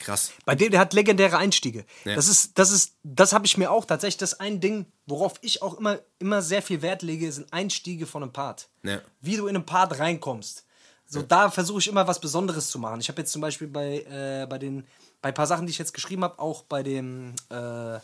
krass. 0.00 0.32
Bei 0.44 0.56
dem, 0.56 0.72
der 0.72 0.80
hat 0.80 0.92
legendäre 0.92 1.38
Einstiege. 1.38 1.84
Ja. 2.04 2.16
Das 2.16 2.26
ist, 2.26 2.58
das 2.58 2.72
ist, 2.72 2.96
das 3.04 3.32
habe 3.32 3.46
ich 3.46 3.56
mir 3.56 3.70
auch 3.70 3.84
tatsächlich, 3.84 4.18
das 4.18 4.32
ist 4.32 4.40
ein 4.40 4.60
Ding, 4.60 4.86
worauf 5.06 5.34
ich 5.42 5.62
auch 5.62 5.78
immer, 5.78 6.00
immer 6.18 6.42
sehr 6.42 6.62
viel 6.62 6.82
Wert 6.82 7.02
lege, 7.02 7.30
sind 7.30 7.52
Einstiege 7.52 8.06
von 8.06 8.22
einem 8.22 8.32
Part. 8.32 8.68
Ja. 8.82 9.00
Wie 9.20 9.36
du 9.36 9.46
in 9.46 9.54
einen 9.54 9.66
Part 9.66 9.98
reinkommst. 9.98 10.64
So, 11.06 11.22
da 11.22 11.50
versuche 11.50 11.80
ich 11.80 11.88
immer 11.88 12.06
was 12.06 12.20
Besonderes 12.20 12.70
zu 12.70 12.78
machen. 12.78 13.00
Ich 13.00 13.08
habe 13.08 13.20
jetzt 13.20 13.32
zum 13.32 13.42
Beispiel 13.42 13.66
bei, 13.66 14.02
äh, 14.02 14.46
bei 14.48 14.58
den, 14.58 14.86
bei 15.20 15.30
ein 15.30 15.34
paar 15.34 15.46
Sachen, 15.46 15.66
die 15.66 15.72
ich 15.72 15.78
jetzt 15.78 15.92
geschrieben 15.92 16.22
habe, 16.22 16.38
auch 16.38 16.62
bei 16.62 16.82
dem, 16.82 17.34
äh, 17.50 17.98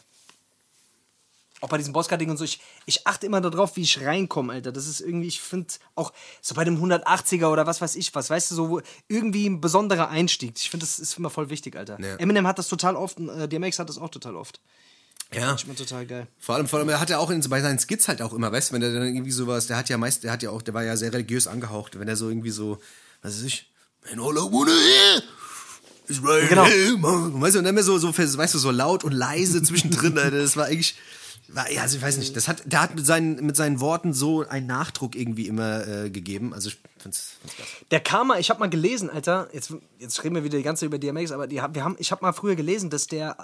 auch 1.61 1.69
bei 1.69 1.79
diesem 1.79 1.93
Bosscard-Ding 1.93 2.29
und 2.31 2.37
so, 2.37 2.45
ich, 2.45 2.61
ich 2.85 3.07
achte 3.07 3.27
immer 3.27 3.41
darauf, 3.41 3.77
wie 3.77 3.83
ich 3.83 4.01
reinkomme, 4.05 4.53
Alter. 4.53 4.73
Das 4.73 4.87
ist 4.87 5.01
irgendwie, 5.01 5.27
ich 5.29 5.41
finde, 5.41 5.73
auch 5.95 6.13
so 6.43 6.55
bei 6.55 6.65
dem 6.65 6.83
180er 6.83 7.47
oder 7.47 7.67
was 7.67 7.81
weiß 7.81 7.97
ich 7.97 8.15
was, 8.15 8.29
weißt 8.29 8.51
du, 8.51 8.55
so 8.55 8.71
wo- 8.71 8.81
irgendwie 9.09 9.49
ein 9.49 9.61
besonderer 9.61 10.09
Einstieg. 10.11 10.55
Ich 10.57 10.69
finde, 10.71 10.85
das 10.85 10.99
ist 10.99 11.17
immer 11.19 11.31
voll 11.31 11.49
wichtig, 11.51 11.75
Alter. 11.77 11.99
Ja. 12.01 12.17
Eminem 12.17 12.47
hat 12.47 12.59
das 12.59 12.69
total 12.69 12.95
oft, 12.97 13.19
äh, 13.21 13.49
DMX 13.49 13.79
hat 13.79 13.89
das 13.89 13.99
auch 13.99 14.11
total 14.11 14.37
oft. 14.37 14.61
Ja. 15.35 15.55
Ich 15.55 15.63
finde 15.65 15.77
total 15.77 16.07
geil. 16.07 16.27
Vor 16.39 16.55
allem, 16.55 16.69
vor 16.69 16.79
allem, 16.79 16.89
er 16.89 17.01
hat 17.01 17.11
ja 17.11 17.19
auch 17.19 17.31
in, 17.31 17.41
bei 17.49 17.61
seinen 17.61 17.79
Skits 17.81 18.07
halt 18.07 18.23
auch 18.23 18.33
immer, 18.33 18.53
weißt 18.53 18.71
du, 18.71 18.75
wenn 18.75 18.83
er 18.83 18.93
dann 18.93 19.03
irgendwie 19.07 19.33
sowas, 19.33 19.67
der 19.67 19.77
hat 19.77 19.89
ja 19.89 19.99
meist, 19.99 20.23
der 20.25 20.31
hat 20.33 20.43
ja 20.43 20.51
auch, 20.51 20.63
der 20.63 20.75
war 20.75 20.85
ja 20.85 20.97
sehr 20.97 21.13
religiös 21.13 21.47
angehaucht, 21.49 21.99
wenn 21.99 22.07
er 22.07 22.17
so 22.17 22.29
irgendwie 22.29 22.51
so, 22.51 22.79
was 23.23 23.35
weiß 23.39 23.43
ich, 23.43 23.73
and 24.13 24.21
all 24.21 24.35
I 24.37 24.53
wanna 24.53 24.71
hear 24.71 25.23
is 26.07 26.23
right 26.23 26.49
Genau. 26.49 26.65
here, 26.67 26.97
man. 26.99 27.41
Weißt 27.41 27.55
du, 27.57 27.59
und 27.59 27.65
dann 27.65 27.75
immer 27.75 27.83
so, 27.83 27.99
so, 27.99 28.17
weißt 28.17 28.55
du, 28.55 28.59
so 28.59 28.71
laut 28.71 29.03
und 29.03 29.11
leise 29.13 29.61
zwischendrin, 29.63 30.17
Alter, 30.17 30.39
das 30.39 30.57
war 30.57 30.67
eigentlich, 30.67 30.95
also 31.55 31.97
ich 31.97 32.03
weiß 32.03 32.19
nicht, 32.19 32.37
das 32.37 32.49
hat, 32.49 32.63
der 32.67 32.83
hat 32.83 32.95
mit 32.95 33.07
seinen, 33.07 33.45
mit 33.45 33.57
seinen 33.57 33.81
Worten 33.81 34.13
so 34.13 34.47
einen 34.47 34.67
Nachdruck 34.67 35.15
irgendwie 35.15 35.47
immer 35.47 35.87
äh, 35.87 36.11
gegeben, 36.11 36.53
also 36.53 36.69
ich 36.69 36.79
fand's, 36.99 37.37
fand's 37.41 37.57
krass. 37.57 37.69
Der 37.91 38.01
Karma, 38.01 38.39
ich 38.39 38.51
habe 38.51 38.61
mal 38.61 38.71
gelesen, 38.71 39.11
Alter, 39.11 39.49
jetzt, 39.53 39.73
jetzt 39.99 40.23
reden 40.25 40.35
wir 40.35 40.45
wieder 40.45 40.59
die 40.59 40.65
ganze 40.65 40.81
Zeit 40.81 40.89
über 40.89 40.99
DMX, 40.99 41.33
aber 41.33 41.47
die, 41.47 41.57
wir 41.57 41.85
haben, 41.85 41.97
ich 41.99 42.11
habe 42.11 42.23
mal 42.25 42.33
früher 42.33 42.57
gelesen, 42.57 42.91
dass 42.91 43.07
der 43.07 43.37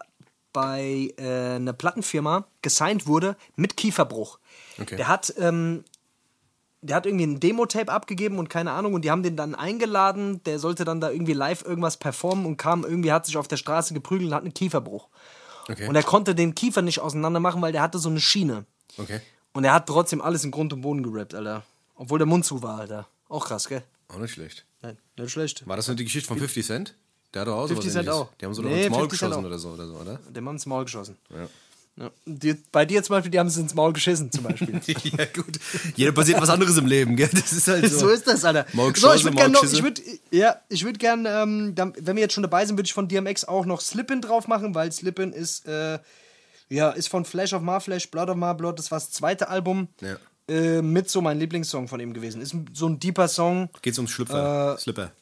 bei 0.53 1.15
äh, 1.17 1.57
einer 1.57 1.73
Plattenfirma 1.73 2.45
gesigned 2.61 3.07
wurde 3.07 3.37
mit 3.57 3.77
Kieferbruch. 3.77 4.39
Okay. 4.81 4.97
Der 4.97 5.09
hat, 5.09 5.33
ähm, 5.39 5.85
der 6.83 6.97
hat 6.97 7.07
irgendwie 7.07 7.27
ein 7.27 7.41
Demo-Tape 7.41 7.91
abgegeben 7.91 8.39
und 8.39 8.51
keine 8.51 8.73
Ahnung, 8.73 8.95
und 8.95 9.05
die 9.05 9.11
haben 9.11 9.23
den 9.23 9.37
dann 9.37 9.55
eingeladen, 9.55 10.43
der 10.45 10.59
sollte 10.59 10.85
dann 10.85 11.01
da 11.01 11.11
irgendwie 11.11 11.33
live 11.33 11.65
irgendwas 11.65 11.97
performen 11.97 12.45
und 12.45 12.57
kam 12.57 12.85
irgendwie, 12.85 13.13
hat 13.13 13.27
sich 13.27 13.37
auf 13.37 13.49
der 13.49 13.57
Straße 13.57 13.95
geprügelt 13.95 14.31
und 14.31 14.35
hat 14.35 14.43
einen 14.43 14.55
Kieferbruch. 14.55 15.09
Okay. 15.69 15.87
Und 15.89 15.95
er 15.95 16.03
konnte 16.03 16.35
den 16.35 16.55
Kiefer 16.55 16.83
nicht 16.83 17.01
auseinander 17.01 17.41
machen, 17.41 17.63
weil 17.63 17.73
der 17.73 17.83
hatte 17.83 17.99
so 17.99 18.09
eine 18.09 18.21
Schiene. 18.21 18.65
Okay. 18.99 19.21
Und 19.53 19.65
er 19.65 19.75
hat 19.75 19.87
trotzdem 19.87 20.21
alles 20.21 20.45
in 20.45 20.51
Grund 20.51 20.73
und 20.73 20.81
Boden 20.83 21.03
gerappt, 21.03 21.35
Alter. 21.35 21.63
Obwohl 21.95 22.19
der 22.19 22.27
Mund 22.27 22.45
zu 22.45 22.63
war, 22.63 22.81
Alter. 22.81 23.07
Auch 23.29 23.47
krass, 23.47 23.69
gell? 23.69 23.83
Auch 24.09 24.19
nicht 24.19 24.33
schlecht. 24.33 24.65
Nein, 24.83 24.99
nicht 25.17 25.31
schlecht. 25.31 25.67
War 25.67 25.77
das 25.77 25.89
nicht 25.89 26.01
die 26.01 26.05
Geschichte 26.05 26.29
von 26.29 26.39
50 26.39 26.67
Cent? 26.67 26.95
Der 27.33 27.43
hat 27.43 27.49
doch 27.49 27.57
auch 27.57 27.67
50 27.69 27.77
sowas 27.77 27.93
Cent 27.93 28.09
ähnliches. 28.09 28.21
auch. 28.21 28.35
Die 28.41 28.45
haben 28.45 28.55
so 28.55 28.63
Nee, 28.63 28.83
ins 28.85 28.91
Maul 28.91 29.01
50 29.03 29.19
Cent 29.19 29.31
geschossen 29.31 29.47
oder 29.47 29.59
so, 29.59 29.71
oder 29.71 29.87
so, 29.87 29.95
oder? 29.95 30.17
Dem 30.31 30.47
haben 30.49 30.55
ins 30.57 30.67
Maul 30.67 30.85
geschossen. 30.85 31.17
Ja. 31.31 31.49
Ja. 31.97 32.11
Die, 32.25 32.55
bei 32.73 32.87
dir 32.87 33.03
zum 33.03 33.15
Beispiel, 33.17 33.31
die 33.31 33.39
haben 33.39 33.49
es 33.49 33.57
ins 33.59 33.75
Maul 33.75 33.93
geschissen, 33.93 34.33
zum 34.33 34.45
Beispiel. 34.45 34.81
ja, 35.19 35.27
gut. 35.27 35.59
Jeder 35.95 36.13
passiert 36.13 36.41
was 36.41 36.49
anderes 36.49 36.77
im 36.79 36.87
Leben, 36.87 37.17
gell? 37.17 37.29
Das 37.31 37.53
ist 37.53 37.69
halt 37.69 37.87
so. 37.91 37.99
so 37.99 38.09
ist 38.09 38.27
das, 38.27 38.45
Alter. 38.45 38.65
Maul 38.73 38.97
so, 38.97 39.13
ich 39.13 39.25
würde 39.25 39.37
gerne 39.37 39.53
noch, 39.53 39.63
ich 39.63 39.83
würde, 39.83 40.01
ja, 40.31 40.57
ich 40.71 40.85
würde 40.85 40.99
gerne, 40.99 41.29
ähm, 41.29 41.75
wenn 41.77 42.17
wir 42.17 42.23
jetzt 42.23 42.33
schon 42.33 42.43
dabei 42.43 42.65
sind, 42.65 42.79
würde 42.79 42.87
ich 42.87 42.95
von 42.95 43.09
DMX 43.09 43.45
auch 43.45 43.67
noch 43.67 43.83
Slippin 43.83 44.23
drauf 44.23 44.49
machen, 44.49 44.75
weil 44.75 44.91
Slippin 44.91 45.33
ist, 45.33 45.69
äh, 45.69 45.99
ja, 46.71 46.91
ist 46.91 47.09
von 47.09 47.27
Flash 47.27 47.53
of 47.53 47.61
My 47.61 47.79
Flash, 47.79 48.11
Blood 48.11 48.31
of 48.31 48.37
My 48.37 48.55
Blood, 48.55 48.79
das 48.79 48.91
war 48.91 48.99
das 48.99 49.11
zweite 49.11 49.49
Album. 49.49 49.89
Ja. 50.01 50.17
Äh, 50.49 50.83
mit 50.83 51.09
so 51.09 51.21
mein 51.21 51.39
Lieblingssong 51.39 51.87
von 51.89 52.01
ihm 52.01 52.13
gewesen. 52.15 52.43
Ist 52.43 52.57
so 52.73 52.89
ein 52.89 52.99
deeper 52.99 53.29
Song. 53.29 53.69
Geht's 53.81 53.99
ums 53.99 54.11
Schlüpfer. 54.11 54.75
Äh, 54.75 54.79
Slipper. 54.81 55.13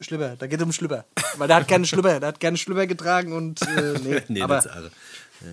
Schlüpper, 0.00 0.36
da 0.36 0.46
geht 0.46 0.60
es 0.60 0.64
um 0.64 0.72
Schlüpper. 0.72 1.04
Weil 1.38 1.48
der 1.48 1.56
hat 1.56 1.68
keine 1.68 1.84
Schlüpper, 1.86 2.20
der 2.20 2.28
hat 2.28 2.40
keine 2.40 2.56
Schlüpper 2.56 2.86
getragen 2.86 3.32
und 3.32 3.60
äh, 3.62 3.98
nee, 4.04 4.22
Nee, 4.28 4.42
aber 4.42 4.56
das, 4.56 4.68
also, 4.68 4.88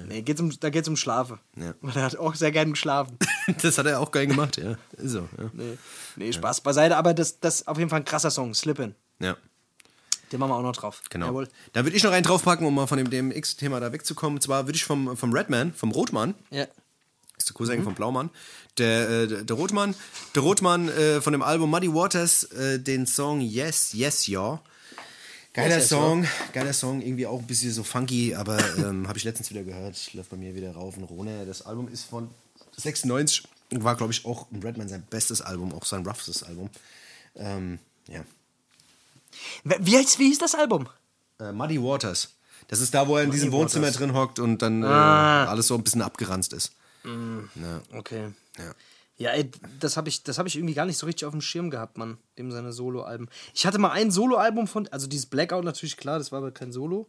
nee, 0.07 0.21
geht's 0.21 0.41
um, 0.41 0.51
da 0.59 0.69
geht 0.69 0.83
es 0.83 0.88
um 0.88 0.95
Schlafe. 0.97 1.39
Ja. 1.55 1.73
Weil 1.81 1.93
der 1.93 2.03
hat 2.03 2.17
auch 2.17 2.36
sehr 2.36 2.51
gern 2.51 2.71
geschlafen. 2.71 3.17
das 3.61 3.77
hat 3.77 3.86
er 3.86 3.99
auch 3.99 4.11
geil 4.11 4.27
gemacht, 4.27 4.57
ja. 4.57 4.75
So, 4.97 5.19
ja. 5.38 5.49
Nee, 5.53 5.77
nee 6.15 6.33
Spaß 6.33 6.61
beiseite, 6.61 6.97
aber 6.97 7.13
das, 7.13 7.39
das 7.39 7.61
ist 7.61 7.67
auf 7.67 7.77
jeden 7.77 7.89
Fall 7.89 7.99
ein 7.99 8.05
krasser 8.05 8.31
Song, 8.31 8.53
Slippin. 8.53 8.95
ja. 9.19 9.36
Den 10.31 10.39
machen 10.39 10.49
wir 10.49 10.55
auch 10.55 10.63
noch 10.63 10.75
drauf. 10.75 11.03
Genau. 11.11 11.27
Jawohl. 11.27 11.47
Da 11.73 11.86
würde 11.86 11.95
ich 11.95 12.03
noch 12.03 12.11
einen 12.11 12.23
draufpacken, 12.23 12.65
um 12.65 12.73
mal 12.73 12.88
von 12.88 12.97
dem 12.97 13.11
DMX-Thema 13.11 13.79
da 13.79 13.93
wegzukommen. 13.93 14.38
Und 14.38 14.41
zwar 14.41 14.65
würde 14.65 14.75
ich 14.75 14.83
vom, 14.83 15.15
vom 15.15 15.31
Redman, 15.31 15.71
vom 15.71 15.91
Rotmann, 15.91 16.33
Ja. 16.49 16.65
ist 17.38 17.47
der 17.47 17.53
Cousin 17.53 17.83
vom 17.83 17.93
Blaumann, 17.93 18.31
der, 18.79 19.07
äh, 19.07 19.45
der, 19.45 19.55
Rotmann, 19.55 19.93
der 20.33 20.41
Rotmann 20.41 20.89
äh, 20.89 21.21
von 21.21 21.31
dem 21.31 21.43
Album 21.43 21.69
Muddy 21.69 21.93
Waters, 21.93 22.43
äh, 22.45 22.79
den 22.79 23.05
Song 23.05 23.39
Yes, 23.39 23.93
Yes, 23.93 24.25
Ja. 24.25 24.61
Geiler 25.56 25.78
Yes, 25.78 25.88
Song, 25.89 26.28
geiler 26.53 26.74
Song, 26.74 27.01
irgendwie 27.01 27.26
auch 27.26 27.39
ein 27.39 27.47
bisschen 27.47 27.72
so 27.72 27.84
funky, 27.84 28.36
aber 28.36 28.58
ähm, 28.78 29.08
habe 29.08 29.18
ich 29.18 29.24
letztens 29.24 29.49
wieder 29.49 29.64
gehört, 29.64 30.14
läuft 30.14 30.30
bei 30.30 30.38
mir 30.38 30.53
wieder 30.53 30.74
rauf 30.74 30.97
und 30.97 31.03
runter. 31.06 31.45
Das 31.45 31.62
Album 31.66 31.88
ist 31.88 32.03
von 32.03 32.30
96 32.78 33.43
und 33.72 33.84
war, 33.84 33.95
glaube 33.95 34.12
ich, 34.12 34.26
auch 34.26 34.47
Redman 34.51 34.89
sein 34.89 35.03
bestes 35.10 35.41
Album, 35.41 35.74
auch 35.74 35.86
sein 35.86 36.06
roughstes 36.06 36.43
Album. 36.43 36.70
Ähm, 37.38 37.80
ja. 38.10 38.22
Wie, 39.64 39.97
heißt, 39.97 40.20
wie 40.20 40.28
hieß 40.28 40.39
das 40.39 40.56
Album? 40.56 40.89
Äh, 41.39 41.51
Muddy 41.53 41.82
Waters. 41.82 42.34
Das 42.68 42.80
ist 42.82 42.93
da, 42.93 43.08
wo 43.08 43.16
er 43.18 43.24
in 43.24 43.32
diesem 43.32 43.49
Waters. 43.51 43.76
Wohnzimmer 43.76 43.91
drin 43.91 44.14
hockt 44.14 44.39
und 44.39 44.62
dann 44.62 44.84
äh, 44.84 44.88
Ah. 44.88 45.45
alles 45.45 45.68
so 45.68 45.76
ein 45.76 45.84
bisschen 45.84 46.01
abgeranzt 46.01 46.51
ist. 46.53 46.74
Ja, 47.06 47.82
Okay. 47.97 48.30
ja. 48.58 48.74
Ja, 49.18 49.32
ey, 49.32 49.49
das 49.80 49.95
habe 49.95 50.09
ich, 50.09 50.24
das 50.24 50.38
hab 50.38 50.45
ich 50.45 50.57
irgendwie 50.57 50.74
gar 50.74 50.86
nicht 50.86 50.97
so 50.97 51.05
richtig 51.05 51.26
auf 51.26 51.32
dem 51.32 51.41
Schirm 51.41 51.70
gehabt, 51.70 51.97
Mann. 51.97 52.18
Dem 52.38 52.51
seine 52.51 52.74
Soloalben. 52.74 53.30
Ich 53.53 53.66
hatte 53.66 53.78
mal 53.78 53.91
ein 53.91 54.11
Soloalbum 54.11 54.68
von, 54.68 54.88
also 54.89 55.07
dieses 55.07 55.26
Blackout 55.26 55.63
natürlich, 55.63 55.95
klar, 55.95 56.18
das 56.18 56.32
war 56.32 56.39
aber 56.39 56.51
kein 56.51 56.74
Solo. 56.74 57.07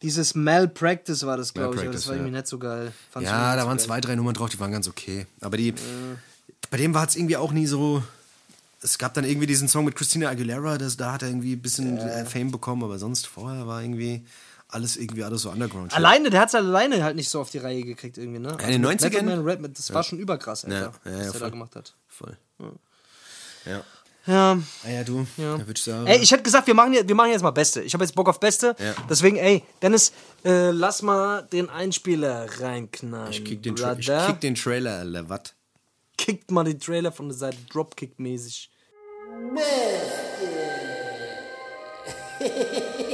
Dieses 0.00 0.34
Malpractice 0.34 1.26
war 1.26 1.36
das, 1.36 1.52
glaube 1.52 1.76
ich, 1.76 1.82
aber 1.82 1.92
das 1.92 2.06
war 2.08 2.14
irgendwie 2.14 2.32
ja. 2.32 2.38
nicht 2.38 2.48
so 2.48 2.58
geil. 2.58 2.92
Fand's 3.10 3.28
ja, 3.28 3.36
irgendwie 3.36 3.60
da 3.60 3.66
waren 3.68 3.78
so 3.78 3.86
zwei, 3.86 4.00
drei 4.00 4.16
Nummern 4.16 4.34
drauf, 4.34 4.48
die 4.48 4.58
waren 4.58 4.72
ganz 4.72 4.88
okay. 4.88 5.26
Aber 5.40 5.56
die, 5.56 5.74
bei 6.70 6.78
dem 6.78 6.94
war 6.94 7.06
es 7.06 7.16
irgendwie 7.16 7.36
auch 7.36 7.52
nie 7.52 7.66
so. 7.66 8.02
Es 8.80 8.98
gab 8.98 9.14
dann 9.14 9.24
irgendwie 9.24 9.46
diesen 9.46 9.68
Song 9.68 9.84
mit 9.84 9.94
Christina 9.94 10.28
Aguilera, 10.28 10.76
das, 10.76 10.96
da 10.96 11.12
hat 11.12 11.22
er 11.22 11.28
irgendwie 11.28 11.52
ein 11.52 11.62
bisschen 11.62 11.98
äh, 11.98 12.24
Fame 12.24 12.50
bekommen, 12.50 12.82
aber 12.82 12.98
sonst 12.98 13.28
vorher 13.28 13.68
war 13.68 13.80
irgendwie 13.80 14.24
alles 14.72 14.96
irgendwie 14.96 15.22
alles 15.24 15.42
so 15.42 15.50
underground. 15.50 15.94
Alleine, 15.94 16.30
der 16.30 16.40
hat 16.40 16.48
es 16.48 16.54
alleine 16.54 17.02
halt 17.04 17.16
nicht 17.16 17.28
so 17.28 17.40
auf 17.40 17.50
die 17.50 17.58
Reihe 17.58 17.82
gekriegt 17.82 18.18
irgendwie, 18.18 18.40
ne? 18.40 18.56
in 18.62 18.68
den 18.72 18.80
mit 18.80 19.00
90ern? 19.00 19.22
Method 19.22 19.24
Man, 19.24 19.44
Rap, 19.44 19.74
das 19.74 19.92
war 19.94 20.02
schon 20.02 20.18
überkrass, 20.18 20.64
Alter, 20.64 20.92
Ja, 21.04 21.10
ja, 21.10 21.12
ja, 21.12 21.18
was 21.18 21.26
er 21.26 21.32
da 21.32 21.38
voll. 21.38 21.50
gemacht 21.50 21.76
hat. 21.76 21.94
Voll. 22.08 22.36
Ja. 23.66 23.84
Ja. 24.24 24.56
Ah 24.84 24.88
ja, 24.88 25.02
du, 25.02 25.26
Ja. 25.36 25.56
da 25.56 25.66
würde 25.66 25.72
ich 25.76 25.82
sagen. 25.82 26.06
Ey, 26.06 26.18
ich 26.20 26.30
hätte 26.30 26.44
gesagt, 26.44 26.68
wir 26.68 26.74
machen, 26.74 26.92
jetzt, 26.92 27.08
wir 27.08 27.14
machen 27.14 27.32
jetzt 27.32 27.42
mal 27.42 27.50
Beste. 27.50 27.82
Ich 27.82 27.92
habe 27.92 28.04
jetzt 28.04 28.14
Bock 28.14 28.28
auf 28.28 28.38
Beste. 28.38 28.76
Ja. 28.78 28.94
Deswegen, 29.10 29.36
ey, 29.36 29.64
Dennis, 29.82 30.12
äh, 30.44 30.70
lass 30.70 31.02
mal 31.02 31.42
den 31.42 31.68
Einspieler 31.68 32.46
reinknallen. 32.60 33.32
ich 33.32 33.44
kick 33.44 33.64
den, 33.64 33.74
Tra 33.74 33.96
ich 33.98 34.06
kick 34.06 34.40
den 34.40 34.54
Trailer, 34.54 34.98
Alter, 35.00 35.28
was? 35.28 35.40
Kickt 36.16 36.52
mal 36.52 36.62
den 36.62 36.78
Trailer 36.78 37.10
von 37.10 37.28
der 37.28 37.36
Seite, 37.36 37.56
Dropkick-mäßig. 37.72 38.68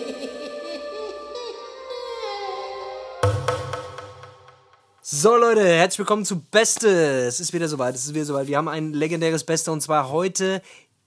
So 5.11 5.39
Leute, 5.39 5.67
herzlich 5.67 6.01
willkommen 6.01 6.27
zu 6.27 6.39
Beste. 6.39 6.87
Es 7.27 7.41
ist 7.41 7.55
wieder 7.55 7.67
soweit, 7.67 7.95
es 7.95 8.05
ist 8.05 8.13
wieder 8.13 8.27
soweit. 8.27 8.47
Wir 8.47 8.59
haben 8.59 8.69
ein 8.69 8.93
legendäres 8.93 9.43
Beste 9.43 9.73
und 9.73 9.81
zwar 9.81 10.11
heute 10.11 10.61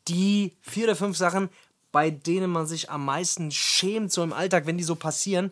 die 0.07 0.57
vier 0.63 0.85
oder 0.85 0.95
fünf 0.95 1.15
Sachen, 1.15 1.49
bei 1.91 2.09
denen 2.09 2.49
man 2.49 2.65
sich 2.65 2.89
am 2.89 3.05
meisten 3.05 3.51
schämt, 3.51 4.11
so 4.11 4.23
im 4.23 4.33
Alltag, 4.33 4.65
wenn 4.65 4.79
die 4.79 4.83
so 4.83 4.95
passieren. 4.95 5.51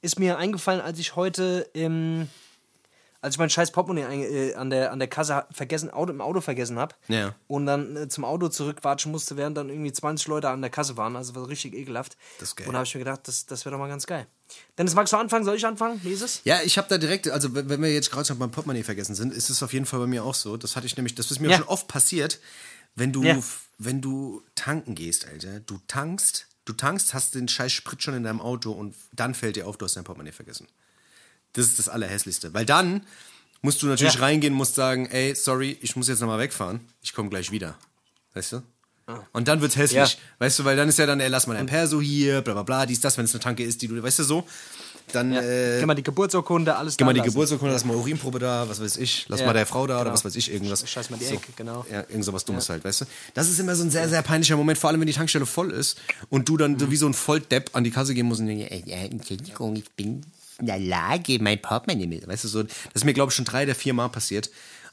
Ist 0.00 0.18
mir 0.18 0.38
eingefallen, 0.38 0.80
als 0.80 0.98
ich 0.98 1.14
heute 1.14 1.68
im 1.74 2.28
als 3.22 3.34
ich 3.34 3.38
mein 3.38 3.50
scheiß 3.50 3.70
Portemonnaie 3.72 4.24
äh, 4.24 4.54
an, 4.54 4.70
der, 4.70 4.92
an 4.92 4.98
der 4.98 5.08
Kasse 5.08 5.44
vergessen, 5.50 5.90
Auto, 5.90 6.10
im 6.12 6.20
Auto 6.20 6.40
vergessen 6.40 6.78
habe 6.78 6.94
Ja. 7.08 7.34
und 7.48 7.66
dann 7.66 7.96
äh, 7.96 8.08
zum 8.08 8.24
Auto 8.24 8.48
zurückwatschen 8.48 9.12
musste, 9.12 9.36
während 9.36 9.56
dann 9.56 9.68
irgendwie 9.68 9.92
20 9.92 10.26
Leute 10.28 10.48
an 10.48 10.60
der 10.62 10.70
Kasse 10.70 10.96
waren. 10.96 11.16
Also 11.16 11.34
war 11.34 11.48
richtig 11.48 11.74
ekelhaft. 11.74 12.16
Das 12.38 12.50
ist 12.50 12.56
geil. 12.56 12.66
Und 12.66 12.72
da 12.74 12.78
habe 12.78 12.86
ich 12.86 12.94
mir 12.94 13.00
gedacht, 13.00 13.20
das, 13.28 13.46
das 13.46 13.64
wäre 13.64 13.74
doch 13.74 13.78
mal 13.80 13.88
ganz 13.88 14.06
geil. 14.06 14.26
Dennis, 14.78 14.94
magst 14.94 15.12
du 15.12 15.16
anfangen? 15.18 15.44
Soll 15.44 15.56
ich 15.56 15.66
anfangen? 15.66 16.00
Wie 16.02 16.12
ist 16.12 16.22
es? 16.22 16.40
Ja, 16.44 16.60
ich 16.64 16.78
habe 16.78 16.88
da 16.88 16.98
direkt, 16.98 17.28
also 17.28 17.54
wenn 17.54 17.68
wenn 17.68 17.82
wir 17.82 17.92
jetzt 17.92 18.10
gerade 18.10 18.24
schon 18.26 18.38
beim 18.38 18.50
Portemonnaie 18.50 18.82
vergessen 18.82 19.14
sind, 19.14 19.32
ist 19.32 19.50
es 19.50 19.62
auf 19.62 19.72
jeden 19.72 19.86
Fall 19.86 20.00
bei 20.00 20.06
mir 20.06 20.24
auch 20.24 20.34
so. 20.34 20.56
Das 20.56 20.74
hatte 20.76 20.86
ich 20.86 20.96
nämlich, 20.96 21.14
das 21.14 21.30
ist 21.30 21.40
mir 21.40 21.50
Ja. 21.50 21.56
schon 21.58 21.66
oft 21.68 21.88
passiert, 21.88 22.40
wenn 22.96 23.12
du, 23.12 23.22
Ja. 23.22 23.38
wenn 23.78 24.00
du 24.00 24.42
tanken 24.54 24.94
gehst, 24.94 25.28
Alter. 25.28 25.60
Du 25.60 25.78
tankst, 25.86 26.46
du 26.64 26.72
tankst, 26.72 27.14
hast 27.14 27.34
den 27.34 27.46
scheiß 27.48 27.70
Sprit 27.72 28.02
schon 28.02 28.14
in 28.14 28.22
deinem 28.24 28.40
Auto 28.40 28.72
und 28.72 28.96
dann 29.12 29.34
fällt 29.34 29.56
dir 29.56 29.66
auf, 29.68 29.76
du 29.76 29.84
hast 29.84 29.96
dein 29.96 30.04
Portemonnaie 30.04 30.32
vergessen. 30.32 30.66
Das 31.54 31.66
ist 31.66 31.78
das 31.78 31.88
Allerhässlichste. 31.88 32.54
Weil 32.54 32.64
dann 32.66 33.02
musst 33.62 33.82
du 33.82 33.86
natürlich 33.86 34.14
Ja. 34.14 34.20
reingehen, 34.20 34.54
musst 34.54 34.74
sagen, 34.74 35.06
ey, 35.06 35.34
sorry, 35.34 35.76
ich 35.82 35.96
muss 35.96 36.08
jetzt 36.08 36.20
nochmal 36.20 36.38
wegfahren. 36.38 36.80
Ich 37.02 37.12
komme 37.12 37.28
gleich 37.28 37.50
wieder. 37.50 37.76
Weißt 38.34 38.52
du? 38.52 38.62
Und 39.32 39.48
dann 39.48 39.60
wird's 39.60 39.74
hässlich. 39.76 39.98
Ah. 40.00 40.04
Ja. 40.04 40.10
Weißt 40.38 40.58
du, 40.60 40.64
weil 40.64 40.76
dann 40.76 40.88
ist 40.88 40.98
ja 40.98 41.06
dann, 41.06 41.18
ey, 41.18 41.28
lass 41.28 41.48
mal 41.48 41.54
dein 41.54 41.66
Perso 41.66 42.00
hier, 42.00 42.42
bla 42.42 42.54
bla 42.54 42.62
bla, 42.62 42.86
dies, 42.86 43.00
das, 43.00 43.18
wenn 43.18 43.24
es 43.24 43.34
eine 43.34 43.40
Tanke 43.40 43.64
ist, 43.64 43.82
die 43.82 43.88
du, 43.88 44.00
weißt 44.00 44.20
du 44.20 44.22
so. 44.22 44.46
Dann 45.12 45.32
äh, 45.32 45.78
Gib 45.80 45.86
mal 45.88 45.94
die 45.96 46.04
Geburtsurkunde, 46.04 46.76
alles 46.76 46.96
Gib 46.96 47.04
mal 47.04 47.12
die 47.12 47.18
lassen. 47.18 47.30
Geburtsurkunde, 47.30 47.74
lass 47.74 47.84
mal 47.84 47.96
Urinprobe 47.96 48.38
da, 48.38 48.68
was 48.68 48.80
weiß 48.80 48.96
ich, 48.98 49.24
lass 49.28 49.40
Ja, 49.40 49.46
mal 49.46 49.52
der 49.54 49.66
Frau 49.66 49.84
da 49.88 49.94
oder 49.96 50.04
genau. 50.04 50.14
was 50.14 50.24
weiß 50.24 50.36
ich, 50.36 50.52
irgendwas. 50.52 50.88
Scheiß 50.88 51.10
mal 51.10 51.16
die 51.16 51.24
so. 51.24 51.34
Ecke, 51.34 51.50
genau. 51.56 51.84
Ja, 51.90 52.02
irgend 52.02 52.24
sowas 52.24 52.44
Dummes 52.44 52.68
halt, 52.68 52.84
weißt 52.84 53.00
du? 53.00 53.04
Das 53.34 53.48
ist 53.48 53.58
immer 53.58 53.74
so 53.74 53.82
ein 53.82 53.90
sehr, 53.90 54.08
sehr 54.08 54.22
peinlicher 54.22 54.56
Moment, 54.56 54.78
vor 54.78 54.88
allem 54.90 55.00
wenn 55.00 55.08
die 55.08 55.12
Tankstelle 55.12 55.46
voll 55.46 55.72
ist 55.72 55.98
und 56.28 56.48
du 56.48 56.56
dann 56.56 56.78
so 56.78 56.92
wie 56.92 56.96
so 56.96 57.06
ein 57.06 57.14
Volldepp 57.14 57.70
an 57.72 57.82
die 57.82 57.90
Kasse 57.90 58.14
gehen 58.14 58.26
musst 58.26 58.40
und 58.40 58.46
denkst, 58.46 58.84
ja, 58.86 58.98
Entschuldigung, 58.98 59.74
ich 59.74 59.90
bin 59.90 60.24
in 60.60 60.66
der 60.66 60.78
Lage, 60.78 61.38
mein 61.40 61.60
Portemonnaie 61.60 62.06
mit. 62.06 62.26
Weißt 62.28 62.44
du, 62.44 62.48
so, 62.48 62.62
das 62.62 62.72
ist 62.94 63.04
mir, 63.04 63.14
glaube 63.14 63.30
ich, 63.30 63.36
schon 63.36 63.44
drei 63.44 63.64
der 63.64 63.74
vier 63.74 63.94
Mal 63.94 64.08
passiert. 64.08 64.50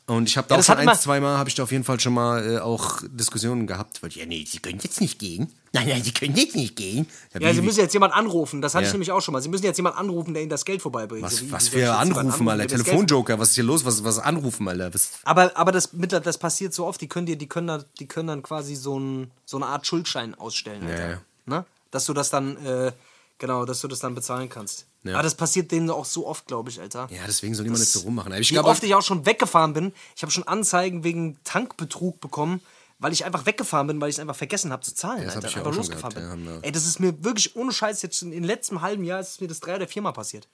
Und 0.10 0.30
ich 0.30 0.38
habe 0.38 0.48
da 0.48 0.56
Ja, 0.56 0.62
auch 0.62 0.64
schon 0.64 0.78
ein, 0.78 0.98
zwei 0.98 1.20
Mal, 1.20 1.38
habe 1.38 1.50
ich 1.50 1.56
da 1.56 1.64
auf 1.64 1.72
jeden 1.74 1.84
Fall 1.84 2.00
schon 2.00 2.14
mal 2.14 2.54
äh, 2.56 2.60
auch 2.60 3.02
Diskussionen 3.10 3.68
gehabt. 3.68 4.02
Weil, 4.02 4.10
ja, 4.14 4.26
nee, 4.26 4.46
Sie 4.48 4.60
können 4.60 4.80
jetzt 4.82 5.02
nicht 5.02 5.20
gehen. 5.20 5.52
Nein, 5.74 5.90
nein, 5.90 6.02
Sie 6.02 6.14
können 6.14 6.34
jetzt 6.38 6.56
nicht 6.56 6.78
gehen. 6.78 7.08
Ja, 7.34 7.42
wie- 7.50 7.54
Sie 7.56 7.62
müssen 7.62 7.82
jetzt 7.82 7.92
jemand 7.94 8.14
anrufen. 8.14 8.62
Das 8.62 8.74
hatte 8.74 8.84
Ja. 8.84 8.88
ich 8.88 8.94
nämlich 8.94 9.12
auch 9.12 9.20
schon 9.20 9.34
mal. 9.34 9.42
Sie 9.42 9.50
müssen 9.50 9.66
jetzt 9.66 9.76
jemand 9.76 9.98
anrufen, 9.98 10.34
der 10.34 10.44
Ihnen 10.44 10.50
das 10.50 10.64
Geld 10.64 10.82
vorbeibringt. 10.82 11.24
was, 11.24 11.36
So 11.36 11.52
was 11.52 11.68
für 11.68 11.94
Anrufen, 11.94 12.48
Alter. 12.48 12.68
Telefonjoker, 12.68 13.38
was 13.38 13.50
ist 13.50 13.56
hier 13.56 13.66
los? 13.66 13.84
Was, 13.84 14.02
was 14.06 14.18
Anrufen, 14.20 14.66
Alter? 14.70 14.94
Was, 14.94 15.12
Aber, 15.26 15.52
aber 15.58 15.74
das, 15.74 15.90
das 15.92 16.38
passiert 16.38 16.74
so 16.74 16.86
oft, 16.86 17.02
die 17.02 17.10
können 17.10 17.26
dir, 17.26 17.36
die 17.36 17.48
können 17.50 17.68
dann, 17.68 17.84
die 18.00 18.08
können 18.08 18.30
dann 18.30 18.44
quasi 18.44 18.76
so, 18.76 18.98
ein, 18.98 19.30
so 19.44 19.58
eine 19.58 19.66
Art 19.66 19.86
Schuldschein 19.86 20.36
ausstellen, 20.36 20.84
Alter. 20.88 21.02
Ja, 21.04 21.10
ja. 21.10 21.22
Ne? 21.48 21.66
Dass 21.92 22.06
du 22.06 22.14
das 22.14 22.30
dann, 22.30 22.56
äh, 22.66 22.94
genau, 23.38 23.66
dass 23.66 23.82
du 23.82 23.88
das 23.88 24.00
dann 24.00 24.16
bezahlen 24.16 24.50
kannst. 24.50 24.86
Ja. 25.04 25.14
Aber 25.14 25.24
das 25.24 25.36
passiert 25.36 25.72
denen 25.72 25.90
auch 25.90 26.06
so 26.06 26.28
oft, 26.28 26.48
glaube 26.48 26.70
ich, 26.70 26.80
Alter. 26.82 27.08
Ja, 27.12 27.22
deswegen 27.26 27.56
soll 27.56 27.64
niemand 27.64 27.82
Das- 27.82 27.94
jetzt 27.94 28.02
so 28.02 28.08
rummachen. 28.08 28.34
Ich 28.34 28.50
Wie 28.50 28.54
glaube, 28.56 28.70
oft 28.70 28.84
ich 28.84 28.94
auch 28.96 29.02
schon 29.02 29.26
weggefahren 29.26 29.74
bin. 29.74 29.94
Ich 30.16 30.22
habe 30.22 30.32
schon 30.32 30.48
Anzeigen 30.48 31.04
wegen 31.04 31.38
Tankbetrug 31.44 32.20
bekommen, 32.20 32.62
weil 33.00 33.14
ich 33.14 33.24
einfach 33.26 33.46
weggefahren 33.46 33.88
bin, 33.88 34.02
weil 34.02 34.10
ich 34.10 34.16
es 34.16 34.20
einfach 34.20 34.36
vergessen 34.36 34.72
habe 34.72 34.82
zu 34.84 34.94
zahlen. 34.94 35.24
das 35.24 35.36
hab 35.36 35.44
Alter. 35.44 35.48
ich 35.48 35.54
ja 35.54 35.60
einfach 35.60 35.70
auch 35.72 35.74
schon 35.76 35.84
losgefahren 35.94 36.16
gehabt, 36.16 36.36
bin. 36.38 36.46
ja, 36.48 36.60
Ey, 36.64 36.72
das 36.72 36.86
ist 36.86 37.00
mir 37.00 37.24
wirklich 37.24 37.56
ohne 37.56 37.72
Scheiß 37.72 38.02
jetzt 38.02 38.22
in, 38.22 38.30
in 38.32 38.42
den 38.42 38.44
letzten 38.46 38.82
halben 38.82 39.04
Jahr 39.04 39.20
ist 39.20 39.40
mir 39.40 39.48
das 39.48 39.60
drei 39.60 39.76
oder 39.76 39.88
viermal 39.88 40.14
passiert. 40.14 40.48